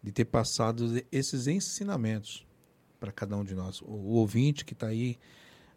de 0.02 0.12
ter 0.12 0.26
passado 0.26 1.02
esses 1.12 1.48
ensinamentos 1.48 2.46
para 3.00 3.12
cada 3.12 3.36
um 3.38 3.44
de 3.44 3.54
nós. 3.54 3.82
O, 3.82 3.86
o 3.86 4.14
ouvinte 4.16 4.66
que 4.66 4.74
está 4.74 4.88
aí 4.88 5.18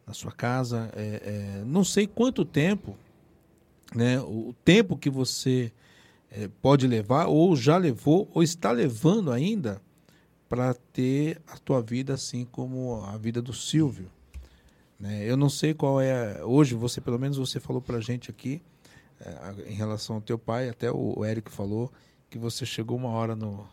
na 0.06 0.12
sua 0.12 0.32
casa, 0.32 0.90
é, 0.94 1.60
é, 1.60 1.64
não 1.64 1.84
sei 1.84 2.06
quanto 2.06 2.44
tempo, 2.44 2.96
né, 3.94 4.20
o 4.20 4.54
tempo 4.64 4.96
que 4.96 5.10
você 5.10 5.72
é, 6.30 6.48
pode 6.60 6.86
levar, 6.86 7.26
ou 7.26 7.54
já 7.54 7.76
levou, 7.76 8.28
ou 8.32 8.42
está 8.42 8.72
levando 8.72 9.30
ainda, 9.30 9.80
para 10.48 10.74
ter 10.74 11.40
a 11.46 11.56
tua 11.56 11.80
vida 11.80 12.14
assim 12.14 12.44
como 12.44 13.02
a 13.04 13.16
vida 13.16 13.40
do 13.40 13.52
Silvio. 13.52 14.10
Né? 14.98 15.24
Eu 15.28 15.36
não 15.36 15.48
sei 15.48 15.74
qual 15.74 16.00
é. 16.00 16.44
Hoje, 16.44 16.74
você, 16.74 17.00
pelo 17.00 17.18
menos, 17.18 17.38
você 17.38 17.58
falou 17.58 17.80
para 17.80 17.96
a 17.96 18.00
gente 18.00 18.30
aqui, 18.30 18.62
em 19.66 19.74
relação 19.74 20.16
ao 20.16 20.22
teu 20.22 20.38
pai, 20.38 20.68
até 20.68 20.90
o, 20.90 21.18
o 21.18 21.24
Eric 21.24 21.50
falou, 21.50 21.92
que 22.30 22.38
você 22.38 22.64
chegou 22.64 22.96
uma 22.96 23.10
hora 23.10 23.36
no, 23.36 23.66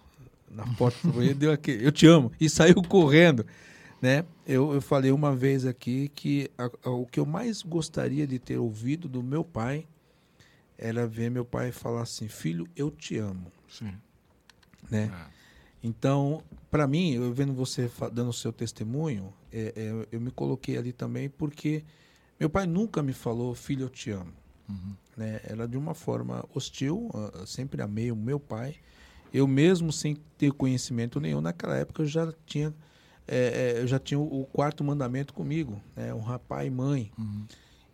na 0.49 0.65
porta 0.75 1.07
do 1.07 1.13
banheiro 1.13 1.37
deu 1.37 1.51
aquele, 1.51 1.85
eu 1.85 1.91
te 1.91 2.05
amo, 2.07 2.31
e 2.39 2.49
saiu 2.49 2.81
correndo. 2.83 3.45
Né? 4.01 4.25
Eu, 4.47 4.73
eu 4.73 4.81
falei 4.81 5.11
uma 5.11 5.35
vez 5.35 5.65
aqui 5.65 6.09
que 6.09 6.49
a, 6.57 6.69
a, 6.85 6.89
o 6.89 7.05
que 7.05 7.19
eu 7.19 7.25
mais 7.25 7.61
gostaria 7.61 8.25
de 8.25 8.39
ter 8.39 8.57
ouvido 8.57 9.09
do 9.09 9.21
meu 9.21 9.43
pai 9.43 9.85
era 10.77 11.05
ver 11.05 11.29
meu 11.29 11.43
pai 11.43 11.71
falar 11.73 12.03
assim: 12.03 12.29
Filho, 12.29 12.65
eu 12.77 12.89
te 12.89 13.17
amo. 13.17 13.51
Sim. 13.67 13.93
Né? 14.89 15.11
É. 15.13 15.39
Então, 15.83 16.41
para 16.71 16.87
mim, 16.87 17.13
eu 17.13 17.33
vendo 17.33 17.53
você 17.53 17.91
dando 18.13 18.29
o 18.29 18.33
seu 18.33 18.51
testemunho, 18.51 19.33
é, 19.51 19.73
é, 19.75 20.07
eu 20.11 20.19
me 20.19 20.31
coloquei 20.31 20.77
ali 20.77 20.91
também 20.91 21.29
porque 21.29 21.83
meu 22.39 22.49
pai 22.49 22.65
nunca 22.65 23.03
me 23.03 23.13
falou, 23.13 23.53
filho, 23.53 23.83
eu 23.83 23.89
te 23.89 24.11
amo. 24.11 24.33
Uhum. 24.69 24.95
Né? 25.19 25.41
Era 25.43 25.67
de 25.67 25.77
uma 25.77 25.93
forma 25.93 26.45
hostil, 26.55 27.09
eu 27.33 27.45
sempre 27.45 27.81
amei 27.81 28.09
o 28.09 28.15
meu 28.15 28.39
pai. 28.39 28.75
Eu 29.33 29.45
mesmo, 29.45 29.91
sem 29.91 30.15
ter 30.37 30.53
conhecimento 30.53 31.19
nenhum, 31.19 31.41
naquela 31.41 31.75
época 31.75 32.03
eu 32.03 32.05
já 32.05 32.33
tinha, 32.45 32.73
é, 33.27 33.75
é 33.75 33.81
eu 33.81 33.85
já 33.85 33.99
tinha 33.99 34.17
o 34.17 34.45
quarto 34.45 34.81
mandamento 34.81 35.33
comigo, 35.33 35.81
né? 35.93 36.13
honrar 36.13 36.39
pai 36.39 36.67
e 36.67 36.69
mãe. 36.69 37.11
Uhum. 37.17 37.45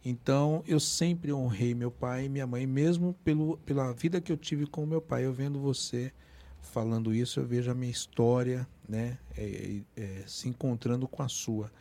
Então, 0.05 0.63
eu 0.67 0.79
sempre 0.79 1.33
honrei 1.33 1.73
meu 1.73 1.89
pai 1.89 2.25
e 2.25 2.29
minha 2.29 2.45
mãe, 2.45 2.67
mesmo 2.67 3.15
pelo, 3.23 3.57
pela 3.65 3.91
vida 3.91 4.21
que 4.21 4.31
eu 4.31 4.37
tive 4.37 4.67
com 4.67 4.85
meu 4.85 5.01
pai. 5.01 5.25
Eu 5.25 5.33
vendo 5.33 5.59
você 5.59 6.13
falando 6.61 7.11
isso, 7.11 7.39
eu 7.39 7.45
vejo 7.45 7.71
a 7.71 7.73
minha 7.73 7.91
história 7.91 8.67
né, 8.87 9.17
é, 9.35 9.81
é, 9.97 10.23
se 10.27 10.47
encontrando 10.47 11.07
com 11.07 11.23
a 11.23 11.27
sua. 11.27 11.71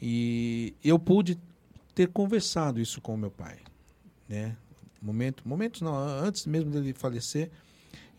E 0.00 0.72
eu 0.84 1.00
pude 1.00 1.36
ter 1.96 2.06
conversado 2.10 2.80
isso 2.80 3.00
com 3.00 3.16
meu 3.16 3.30
pai. 3.30 3.58
Né? 4.28 4.56
Momento, 5.00 5.46
momentos 5.46 5.80
não, 5.80 5.96
antes 5.96 6.46
mesmo 6.46 6.70
dele 6.70 6.92
falecer, 6.92 7.50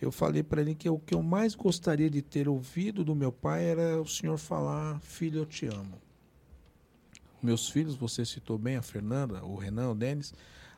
eu 0.02 0.12
falei 0.12 0.42
para 0.42 0.62
ele 0.62 0.76
que 0.76 0.90
o 0.90 0.98
que 0.98 1.14
eu 1.14 1.22
mais 1.22 1.56
gostaria 1.56 2.10
de 2.10 2.22
ter 2.22 2.48
ouvido 2.48 3.04
do 3.04 3.14
meu 3.14 3.32
pai 3.32 3.66
era 3.66 4.02
o 4.02 4.08
senhor 4.08 4.38
falar: 4.38 5.00
Filho, 5.02 5.40
eu 5.40 5.46
te 5.46 5.66
amo. 5.66 6.00
Meus 7.42 7.70
filhos, 7.70 7.96
você 7.96 8.26
citou 8.26 8.58
bem, 8.58 8.76
a 8.78 8.82
Fernanda, 8.82 9.44
o 9.44 9.56
Renan, 9.56 9.92
o 9.92 9.96
Denis, 9.96 10.34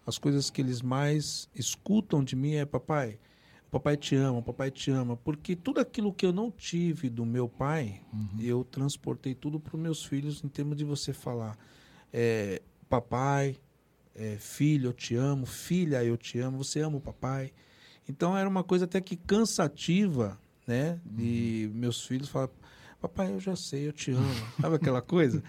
as 0.05 0.17
coisas 0.17 0.49
que 0.49 0.61
eles 0.61 0.81
mais 0.81 1.47
escutam 1.53 2.23
de 2.23 2.35
mim 2.35 2.53
é: 2.53 2.65
Papai, 2.65 3.19
papai 3.71 3.95
te 3.95 4.15
ama, 4.15 4.41
papai 4.41 4.69
te 4.69 4.91
ama, 4.91 5.15
porque 5.15 5.55
tudo 5.55 5.79
aquilo 5.79 6.13
que 6.13 6.25
eu 6.25 6.33
não 6.33 6.51
tive 6.51 7.09
do 7.09 7.25
meu 7.25 7.47
pai, 7.47 8.01
uhum. 8.11 8.29
eu 8.39 8.63
transportei 8.63 9.33
tudo 9.33 9.59
para 9.59 9.75
os 9.75 9.81
meus 9.81 10.03
filhos 10.03 10.43
em 10.43 10.49
termos 10.49 10.75
de 10.75 10.83
você 10.83 11.13
falar, 11.13 11.57
é, 12.11 12.61
papai, 12.89 13.55
é, 14.15 14.37
filho, 14.39 14.89
eu 14.89 14.93
te 14.93 15.15
amo, 15.15 15.45
filha, 15.45 16.03
eu 16.03 16.17
te 16.17 16.39
amo, 16.39 16.63
você 16.63 16.81
ama 16.81 16.97
o 16.97 17.01
papai. 17.01 17.51
Então 18.07 18.37
era 18.37 18.47
uma 18.47 18.63
coisa 18.63 18.85
até 18.85 18.99
que 18.99 19.15
cansativa, 19.15 20.39
né, 20.67 20.99
de 21.05 21.69
uhum. 21.71 21.79
meus 21.79 22.05
filhos 22.05 22.29
falar, 22.29 22.49
papai, 22.99 23.31
eu 23.31 23.39
já 23.39 23.55
sei, 23.55 23.87
eu 23.87 23.93
te 23.93 24.11
amo, 24.11 24.33
sabe 24.61 24.75
aquela 24.75 25.01
coisa? 25.01 25.43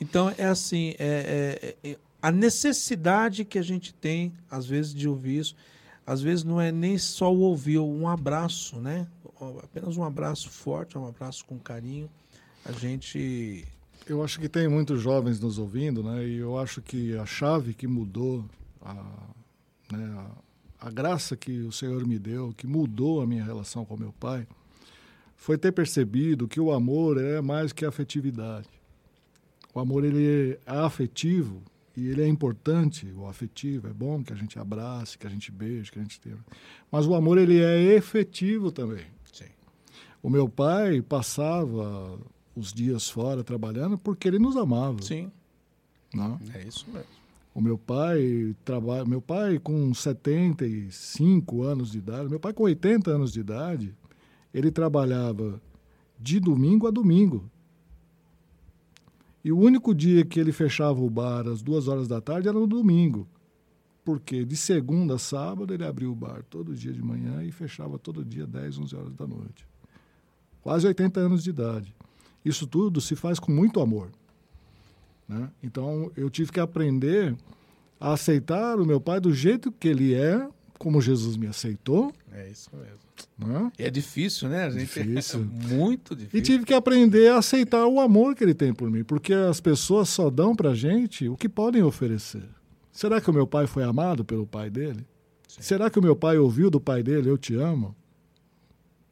Então 0.00 0.32
é 0.36 0.44
assim, 0.44 0.94
é, 0.98 1.76
é, 1.82 1.90
é 1.90 1.98
a 2.20 2.32
necessidade 2.32 3.44
que 3.44 3.58
a 3.58 3.62
gente 3.62 3.92
tem 3.92 4.32
às 4.50 4.66
vezes 4.66 4.94
de 4.94 5.08
ouvir 5.08 5.38
isso 5.38 5.56
às 6.06 6.20
vezes 6.20 6.44
não 6.44 6.60
é 6.60 6.70
nem 6.70 6.98
só 6.98 7.32
o 7.32 7.40
ouvir, 7.40 7.78
um 7.78 8.06
abraço, 8.06 8.76
né? 8.76 9.06
Apenas 9.62 9.96
um 9.96 10.04
abraço 10.04 10.50
forte, 10.50 10.98
um 10.98 11.06
abraço 11.06 11.44
com 11.44 11.58
carinho. 11.58 12.10
A 12.64 12.72
gente. 12.72 13.66
Eu 14.06 14.22
acho 14.22 14.38
que 14.38 14.48
tem 14.48 14.68
muitos 14.68 15.00
jovens 15.00 15.40
nos 15.40 15.58
ouvindo, 15.58 16.02
né? 16.02 16.26
E 16.26 16.36
eu 16.36 16.58
acho 16.58 16.82
que 16.82 17.16
a 17.16 17.24
chave 17.24 17.72
que 17.72 17.86
mudou, 17.86 18.44
a, 18.82 18.94
né, 19.90 20.26
a, 20.78 20.88
a 20.88 20.90
graça 20.90 21.34
que 21.36 21.62
o 21.62 21.72
Senhor 21.72 22.06
me 22.06 22.18
deu, 22.18 22.52
que 22.54 22.66
mudou 22.66 23.22
a 23.22 23.26
minha 23.26 23.42
relação 23.42 23.84
com 23.84 23.96
meu 23.96 24.12
pai, 24.12 24.46
foi 25.36 25.56
ter 25.56 25.72
percebido 25.72 26.46
que 26.46 26.60
o 26.60 26.70
amor 26.70 27.18
é 27.18 27.40
mais 27.40 27.72
que 27.72 27.84
afetividade. 27.84 28.68
O 29.74 29.80
amor 29.80 30.04
ele 30.04 30.58
é 30.66 30.70
afetivo 30.70 31.62
e 31.96 32.08
ele 32.08 32.22
é 32.22 32.28
importante, 32.28 33.06
o 33.16 33.26
afetivo, 33.26 33.88
é 33.88 33.92
bom 33.92 34.22
que 34.22 34.32
a 34.32 34.36
gente 34.36 34.58
abrace, 34.58 35.16
que 35.16 35.26
a 35.26 35.30
gente 35.30 35.50
beije, 35.50 35.90
que 35.90 35.98
a 35.98 36.02
gente 36.02 36.20
tenha. 36.20 36.36
Mas 36.90 37.06
o 37.06 37.14
amor, 37.14 37.38
ele 37.38 37.60
é 37.60 37.94
efetivo 37.94 38.70
também. 38.70 39.04
Sim. 39.32 39.48
O 40.22 40.28
meu 40.28 40.48
pai 40.48 41.00
passava 41.00 42.18
os 42.56 42.72
dias 42.72 43.08
fora 43.08 43.42
trabalhando 43.42 43.98
porque 43.98 44.28
ele 44.28 44.38
nos 44.38 44.56
amava. 44.56 45.02
Sim. 45.02 45.30
Não? 46.12 46.38
É 46.54 46.62
isso 46.62 46.86
mesmo. 46.92 47.08
O 47.54 47.60
meu 47.60 47.78
pai 47.78 48.54
trabalha, 48.64 49.04
meu 49.04 49.20
pai 49.20 49.60
com 49.60 49.94
75 49.94 51.62
anos 51.62 51.92
de 51.92 51.98
idade, 51.98 52.28
meu 52.28 52.40
pai 52.40 52.52
com 52.52 52.64
80 52.64 53.10
anos 53.10 53.32
de 53.32 53.40
idade, 53.40 53.94
ele 54.52 54.70
trabalhava 54.70 55.60
de 56.18 56.40
domingo 56.40 56.88
a 56.88 56.90
domingo. 56.90 57.48
E 59.44 59.52
o 59.52 59.58
único 59.58 59.94
dia 59.94 60.24
que 60.24 60.40
ele 60.40 60.52
fechava 60.52 61.00
o 61.00 61.10
bar 61.10 61.46
às 61.46 61.62
duas 61.62 61.86
horas 61.86 62.08
da 62.08 62.20
tarde 62.20 62.48
era 62.48 62.58
no 62.58 62.66
domingo. 62.66 63.28
Porque 64.04 64.44
de 64.44 64.56
segunda 64.56 65.14
a 65.14 65.18
sábado 65.18 65.72
ele 65.72 65.84
abria 65.84 66.10
o 66.10 66.14
bar 66.14 66.42
todo 66.48 66.74
dia 66.74 66.92
de 66.92 67.02
manhã 67.02 67.42
e 67.42 67.52
fechava 67.52 67.98
todo 67.98 68.24
dia 68.24 68.46
10, 68.46 68.78
11 68.78 68.96
horas 68.96 69.14
da 69.14 69.26
noite. 69.26 69.66
Quase 70.60 70.86
80 70.86 71.20
anos 71.20 71.44
de 71.44 71.50
idade. 71.50 71.94
Isso 72.44 72.66
tudo 72.66 73.00
se 73.00 73.16
faz 73.16 73.38
com 73.38 73.50
muito 73.50 73.80
amor. 73.80 74.10
Né? 75.28 75.50
Então 75.62 76.10
eu 76.16 76.28
tive 76.28 76.52
que 76.52 76.60
aprender 76.60 77.34
a 77.98 78.12
aceitar 78.12 78.78
o 78.78 78.84
meu 78.84 79.00
pai 79.00 79.20
do 79.20 79.32
jeito 79.32 79.72
que 79.72 79.88
ele 79.88 80.14
é, 80.14 80.46
como 80.78 81.00
Jesus 81.00 81.36
me 81.36 81.46
aceitou. 81.46 82.12
É 82.30 82.48
isso 82.48 82.70
mesmo. 82.74 83.04
Né? 83.38 83.72
É 83.78 83.90
difícil, 83.90 84.48
né? 84.48 84.64
A 84.64 84.70
gente 84.70 84.80
Difícil. 85.02 85.40
É 85.40 85.74
muito 85.74 86.14
difícil. 86.14 86.38
E 86.38 86.42
tive 86.42 86.64
que 86.64 86.74
aprender 86.74 87.30
a 87.30 87.38
aceitar 87.38 87.86
o 87.86 88.00
amor 88.00 88.34
que 88.34 88.44
ele 88.44 88.54
tem 88.54 88.74
por 88.74 88.90
mim, 88.90 89.04
porque 89.04 89.32
as 89.32 89.60
pessoas 89.60 90.08
só 90.08 90.28
dão 90.28 90.54
pra 90.54 90.74
gente 90.74 91.28
o 91.28 91.36
que 91.36 91.48
podem 91.48 91.82
oferecer. 91.82 92.44
Será 92.92 93.20
que 93.20 93.30
o 93.30 93.34
meu 93.34 93.46
pai 93.46 93.66
foi 93.66 93.82
amado 93.82 94.24
pelo 94.24 94.46
pai 94.46 94.68
dele? 94.70 95.06
Será 95.48 95.88
que 95.88 95.98
o 95.98 96.02
meu 96.02 96.16
pai 96.16 96.36
ouviu 96.36 96.70
do 96.70 96.80
pai 96.80 97.02
dele, 97.02 97.28
eu 97.28 97.38
te 97.38 97.54
amo? 97.54 97.94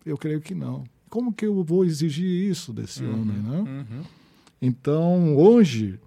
Eu 0.04 0.18
creio 0.18 0.40
que 0.40 0.54
não. 0.54 0.84
Como 1.12 1.30
que 1.30 1.44
eu 1.44 1.62
vou 1.62 1.84
exigir 1.84 2.51
isso 2.51 2.72
desse 2.72 3.05
homem, 3.05 3.36
né? 3.36 3.59
Uhum. 3.59 4.02
Então, 4.62 5.36
hoje, 5.36 6.01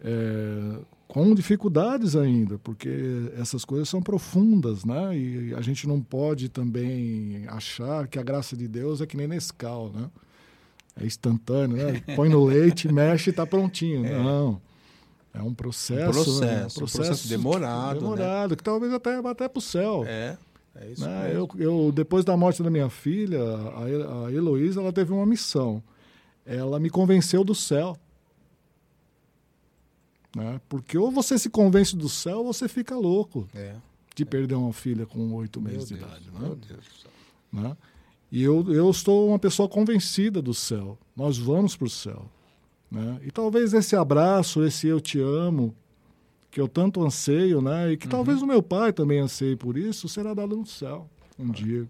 é, 0.00 0.78
com 1.08 1.34
dificuldades 1.34 2.14
ainda, 2.14 2.56
porque 2.56 3.32
essas 3.36 3.64
coisas 3.64 3.88
são 3.88 4.00
profundas, 4.00 4.84
né? 4.84 5.18
E 5.18 5.54
a 5.54 5.60
gente 5.60 5.88
não 5.88 6.00
pode 6.00 6.48
também 6.48 7.48
achar 7.48 8.06
que 8.06 8.16
a 8.16 8.22
graça 8.22 8.56
de 8.56 8.68
Deus 8.68 9.00
é 9.00 9.06
que 9.06 9.16
nem 9.16 9.26
Nescau, 9.26 9.90
né? 9.92 10.08
É 10.94 11.04
instantâneo, 11.04 11.76
né? 11.76 12.00
Põe 12.14 12.28
no 12.28 12.44
leite, 12.44 12.86
mexe 12.86 13.30
e 13.30 13.32
está 13.32 13.44
prontinho. 13.44 14.04
Não. 14.04 14.62
É 15.34 15.42
um 15.42 15.52
processo. 15.52 16.10
Um 16.10 16.12
processo, 16.12 16.40
né? 16.40 16.66
um 16.66 16.74
processo 16.74 17.28
demorado, 17.28 17.94
né? 17.94 18.00
Demorado, 18.00 18.56
que 18.56 18.62
talvez 18.62 18.92
até 18.92 19.20
vá 19.20 19.32
até 19.32 19.48
para 19.48 19.58
o 19.58 19.62
céu. 19.62 20.04
É, 20.06 20.38
é 20.80 20.90
isso 20.92 21.04
né? 21.06 21.30
eu, 21.34 21.48
eu, 21.58 21.92
depois 21.92 22.24
da 22.24 22.36
morte 22.36 22.62
da 22.62 22.70
minha 22.70 22.88
filha, 22.88 23.40
a, 23.42 24.26
a 24.26 24.32
Heloísa, 24.32 24.80
ela 24.80 24.92
teve 24.92 25.12
uma 25.12 25.26
missão. 25.26 25.82
Ela 26.46 26.78
me 26.80 26.88
convenceu 26.90 27.44
do 27.44 27.54
céu. 27.54 27.96
Né? 30.36 30.60
Porque 30.68 30.96
ou 30.96 31.10
você 31.10 31.38
se 31.38 31.48
convence 31.50 31.96
do 31.96 32.08
céu 32.08 32.38
ou 32.38 32.52
você 32.52 32.68
fica 32.68 32.94
louco 32.96 33.48
É. 33.54 33.74
de 34.14 34.24
perder 34.24 34.54
uma 34.54 34.72
filha 34.72 35.06
com 35.06 35.32
oito 35.34 35.60
meses 35.60 35.88
Deus, 35.88 36.00
de 36.00 36.06
idade. 36.06 36.30
Né? 36.30 36.38
meu 36.40 36.56
Deus 36.56 36.80
do 36.86 36.94
céu. 37.02 37.10
né? 37.52 37.76
E 38.30 38.42
eu, 38.42 38.72
eu 38.72 38.90
estou 38.90 39.28
uma 39.28 39.38
pessoa 39.38 39.68
convencida 39.68 40.42
do 40.42 40.52
céu. 40.52 40.98
Nós 41.16 41.38
vamos 41.38 41.74
para 41.76 41.86
o 41.86 41.90
céu. 41.90 42.26
Né? 42.90 43.20
E 43.22 43.30
talvez 43.30 43.72
esse 43.72 43.96
abraço, 43.96 44.62
esse 44.64 44.86
eu 44.86 45.00
te 45.00 45.18
amo, 45.18 45.74
que 46.58 46.62
eu 46.62 46.66
tanto 46.66 47.00
anseio, 47.04 47.62
né? 47.62 47.92
e 47.92 47.96
que 47.96 48.08
talvez 48.08 48.42
o 48.42 48.46
meu 48.46 48.60
pai 48.60 48.92
também 48.92 49.20
anseie 49.20 49.54
por 49.54 49.76
isso, 49.78 50.08
será 50.08 50.34
dado 50.34 50.56
no 50.56 50.66
céu 50.66 51.08
um 51.38 51.52
dia, 51.52 51.86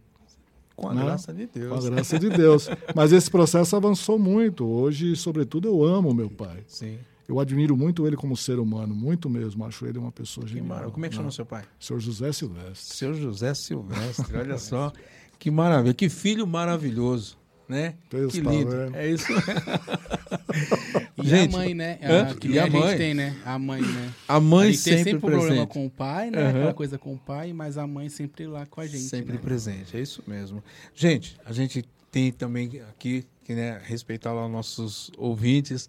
Com 0.77 0.91
a 0.91 0.95
Né? 0.95 1.03
graça 1.07 1.33
de 1.33 1.47
com 1.47 1.59
Deus. 1.59 1.87
a 1.87 1.91
graça 1.91 2.19
de 2.19 2.29
Deus. 2.29 2.69
Mas 2.95 3.11
esse 3.13 3.31
processo 3.31 3.75
avançou 3.75 4.19
muito. 4.19 4.67
Hoje, 4.67 5.17
sobretudo, 5.17 5.67
eu 5.69 5.83
amo 5.83 6.13
meu 6.13 6.29
pai. 6.29 6.63
Sim. 6.67 6.99
Eu 7.27 7.41
admiro 7.41 7.75
muito 7.79 8.07
ele 8.07 8.15
como 8.15 8.37
ser 8.37 8.59
humano, 8.59 8.95
muito 8.95 9.31
mesmo. 9.31 9.65
Acho 9.65 9.87
ele 9.87 9.97
uma 9.99 10.13
pessoa 10.13 10.45
Que 10.45 10.53
genial. 10.53 10.67
maravilha. 10.69 10.93
Como 10.93 11.07
é 11.07 11.09
que 11.09 11.15
chama 11.15 11.25
né? 11.29 11.31
o 11.31 11.33
seu 11.33 11.47
pai? 11.47 11.65
Senhor 11.81 11.99
José 12.01 12.31
Silvestre. 12.31 12.95
Seu 12.97 13.15
José 13.15 13.55
Silvestre, 13.55 14.37
olha 14.37 14.57
só. 14.61 14.93
Que 15.39 15.51
maravilha, 15.51 15.95
que 15.95 16.11
filho 16.11 16.47
maravilhoso, 16.47 17.39
né? 17.67 17.95
Deus 18.11 18.33
que 18.35 18.43
tá 18.43 18.51
lindo. 18.51 18.71
vendo? 18.71 18.95
É 18.97 19.11
isso. 19.11 19.27
E 21.21 21.27
Gente, 21.29 21.55
a 21.55 21.59
mãe, 21.59 21.75
né? 21.75 21.99
A, 22.03 22.35
que 22.35 22.49
E 22.49 22.59
a 22.59 22.65
a, 22.65 22.71
mãe? 22.71 22.83
gente 22.83 22.97
tem, 22.97 23.13
né? 23.15 23.37
A 23.45 23.59
mãe, 23.59 23.83
né? 23.83 24.15
A 24.29 24.39
mãe 24.39 24.69
a 24.69 24.71
gente 24.71 24.85
tem 24.85 24.97
sempre, 24.99 25.13
sempre 25.13 25.17
um 25.17 25.21
problema 25.31 25.47
presente. 25.49 25.69
com 25.73 25.87
o 25.87 25.91
pai, 25.91 26.31
né? 26.31 26.39
Aham. 26.41 26.49
Aquela 26.51 26.75
coisa 26.75 26.97
com 26.99 27.15
o 27.15 27.19
pai, 27.19 27.53
mas 27.53 27.77
a 27.77 27.87
mãe 27.87 28.09
sempre 28.09 28.47
lá 28.47 28.65
com 28.67 28.81
a 28.81 28.87
gente. 28.87 29.03
sempre 29.03 29.33
né? 29.33 29.39
presente, 29.43 29.97
é 29.97 30.01
isso 30.01 30.23
mesmo. 30.29 30.63
Gente, 30.95 31.37
a 31.45 31.53
gente 31.53 31.85
tem 32.13 32.31
também 32.31 32.81
aqui 32.89 33.27
que 33.45 33.55
né, 33.55 33.81
respeitar 33.85 34.33
lá 34.33 34.47
os 34.47 34.53
nossos 34.53 35.11
ouvintes 35.19 35.89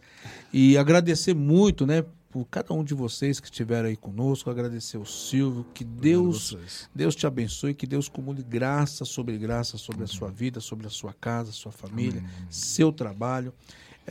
e 0.51 0.77
agradecer 0.77 1.33
muito, 1.35 1.85
né, 1.85 2.03
por 2.31 2.45
cada 2.45 2.73
um 2.73 2.83
de 2.83 2.93
vocês 2.93 3.39
que 3.39 3.47
estiveram 3.47 3.89
aí 3.89 3.97
conosco, 3.97 4.49
agradecer 4.49 4.97
o 4.97 5.05
Silvio, 5.05 5.65
que 5.73 5.83
Deus. 5.83 6.55
Deus 6.93 7.15
te 7.15 7.25
abençoe, 7.25 7.73
que 7.73 7.87
Deus 7.87 8.07
acumule 8.07 8.43
graça 8.43 9.03
sobre 9.03 9.37
graça 9.37 9.77
sobre 9.77 10.03
a 10.03 10.07
sua 10.07 10.29
vida, 10.29 10.59
sobre 10.59 10.85
a 10.87 10.89
sua 10.89 11.13
casa, 11.13 11.51
sua 11.51 11.71
família, 11.71 12.23
seu 12.49 12.91
trabalho. 12.91 13.53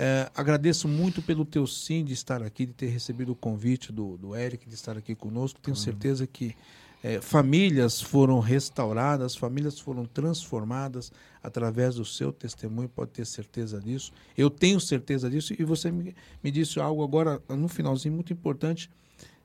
É, 0.00 0.30
agradeço 0.32 0.86
muito 0.86 1.20
pelo 1.20 1.44
teu 1.44 1.66
sim 1.66 2.04
de 2.04 2.12
estar 2.12 2.40
aqui, 2.40 2.64
de 2.64 2.72
ter 2.72 2.86
recebido 2.86 3.32
o 3.32 3.34
convite 3.34 3.92
do, 3.92 4.16
do 4.16 4.36
Eric 4.36 4.68
de 4.68 4.74
estar 4.76 4.96
aqui 4.96 5.12
conosco. 5.12 5.58
Tenho 5.60 5.76
certeza 5.76 6.24
que 6.24 6.54
é, 7.02 7.20
famílias 7.20 8.00
foram 8.00 8.38
restauradas, 8.38 9.34
famílias 9.34 9.80
foram 9.80 10.06
transformadas 10.06 11.10
através 11.42 11.96
do 11.96 12.04
seu 12.04 12.30
testemunho, 12.30 12.88
pode 12.88 13.10
ter 13.10 13.26
certeza 13.26 13.80
disso. 13.80 14.12
Eu 14.36 14.48
tenho 14.48 14.78
certeza 14.78 15.28
disso 15.28 15.52
e 15.58 15.64
você 15.64 15.90
me, 15.90 16.14
me 16.44 16.52
disse 16.52 16.78
algo 16.78 17.02
agora, 17.02 17.42
no 17.48 17.66
finalzinho, 17.66 18.14
muito 18.14 18.32
importante, 18.32 18.88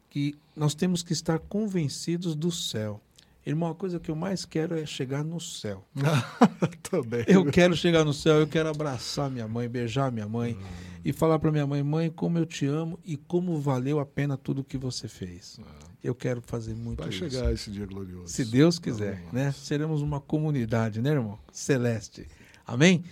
que 0.08 0.36
nós 0.56 0.76
temos 0.76 1.02
que 1.02 1.14
estar 1.14 1.40
convencidos 1.40 2.36
do 2.36 2.52
céu. 2.52 3.02
Irmão, 3.46 3.72
a 3.72 3.76
coisa 3.76 4.00
que 4.00 4.10
eu 4.10 4.16
mais 4.16 4.46
quero 4.46 4.78
é 4.78 4.86
chegar 4.86 5.24
no 5.24 5.40
céu. 5.40 5.84
Também. 6.90 7.26
Eu 7.28 7.46
quero 7.46 7.76
chegar 7.76 8.06
no 8.06 8.14
céu, 8.14 8.36
eu 8.36 8.48
quero 8.48 8.70
abraçar 8.70 9.30
minha 9.30 9.48
mãe, 9.48 9.68
beijar 9.68 10.12
minha 10.12 10.28
mãe 10.28 10.58
e 11.04 11.12
falar 11.12 11.38
para 11.40 11.52
minha 11.52 11.68
mãe, 11.68 11.84
mãe, 11.84 12.10
como 12.10 12.38
eu 12.38 12.46
te 12.46 12.66
amo 12.66 12.98
e 13.04 13.18
como 13.18 13.60
valeu 13.60 14.00
a 14.00 14.06
pena 14.06 14.38
tudo 14.38 14.64
que 14.64 14.78
você 14.78 15.08
fez. 15.10 15.60
Eu 16.02 16.16
quero 16.16 16.42
fazer 16.42 16.74
muito 16.74 17.00
Vai 17.00 17.10
isso. 17.10 17.18
chegar 17.30 17.52
esse 17.52 17.70
dia 17.70 17.86
glorioso. 17.86 18.28
Se 18.28 18.46
Deus 18.46 18.80
quiser, 18.80 19.22
né? 19.32 19.52
Seremos 19.52 20.02
uma 20.02 20.20
comunidade, 20.22 21.02
né, 21.02 21.12
irmão? 21.12 21.38
Celeste. 21.52 22.28
Amém? 22.66 23.04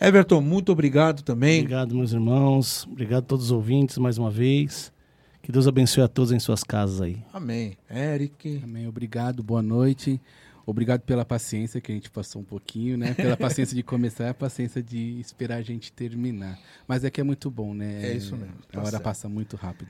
Everton, 0.00 0.40
muito 0.40 0.70
obrigado 0.70 1.22
também. 1.22 1.60
Obrigado, 1.60 1.94
meus 1.96 2.12
irmãos. 2.12 2.86
Obrigado 2.88 3.24
a 3.24 3.26
todos 3.26 3.46
os 3.46 3.50
ouvintes 3.50 3.98
mais 3.98 4.18
uma 4.18 4.30
vez. 4.30 4.92
Que 5.48 5.52
Deus 5.52 5.66
abençoe 5.66 6.02
a 6.02 6.08
todos 6.08 6.30
em 6.30 6.38
suas 6.38 6.62
casas 6.62 7.00
aí. 7.00 7.24
Amém. 7.32 7.78
Eric. 7.90 8.60
Amém. 8.62 8.86
Obrigado, 8.86 9.42
boa 9.42 9.62
noite. 9.62 10.20
Obrigado 10.66 11.00
pela 11.00 11.24
paciência 11.24 11.80
que 11.80 11.90
a 11.90 11.94
gente 11.94 12.10
passou 12.10 12.42
um 12.42 12.44
pouquinho, 12.44 12.98
né? 12.98 13.14
Pela 13.14 13.34
paciência 13.34 13.74
de 13.74 13.82
começar 13.82 14.24
e 14.24 14.28
a 14.28 14.34
paciência 14.34 14.82
de 14.82 15.18
esperar 15.18 15.56
a 15.56 15.62
gente 15.62 15.90
terminar. 15.90 16.58
Mas 16.86 17.02
é 17.02 17.08
que 17.08 17.18
é 17.18 17.24
muito 17.24 17.50
bom, 17.50 17.72
né? 17.72 18.10
É 18.10 18.12
isso 18.12 18.36
mesmo, 18.36 18.56
tá 18.70 18.78
A 18.78 18.82
hora 18.82 18.90
certo. 18.90 19.02
passa 19.02 19.26
muito 19.26 19.56
rápido. 19.56 19.88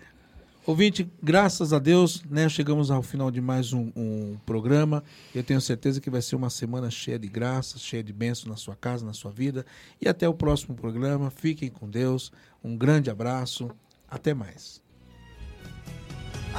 Ouvinte, 0.64 1.10
graças 1.20 1.72
a 1.72 1.80
Deus, 1.80 2.22
né, 2.30 2.48
chegamos 2.48 2.88
ao 2.88 3.02
final 3.02 3.28
de 3.28 3.40
mais 3.40 3.72
um, 3.72 3.90
um 3.96 4.36
programa. 4.46 5.02
Eu 5.34 5.42
tenho 5.42 5.60
certeza 5.60 6.00
que 6.00 6.08
vai 6.08 6.22
ser 6.22 6.36
uma 6.36 6.50
semana 6.50 6.88
cheia 6.88 7.18
de 7.18 7.26
graças, 7.26 7.80
cheia 7.80 8.04
de 8.04 8.12
bênçãos 8.12 8.46
na 8.46 8.56
sua 8.56 8.76
casa, 8.76 9.04
na 9.04 9.12
sua 9.12 9.32
vida. 9.32 9.66
E 10.00 10.08
até 10.08 10.28
o 10.28 10.34
próximo 10.34 10.76
programa. 10.76 11.32
Fiquem 11.32 11.68
com 11.68 11.90
Deus. 11.90 12.30
Um 12.62 12.76
grande 12.76 13.10
abraço. 13.10 13.72
Até 14.08 14.32
mais. 14.32 14.86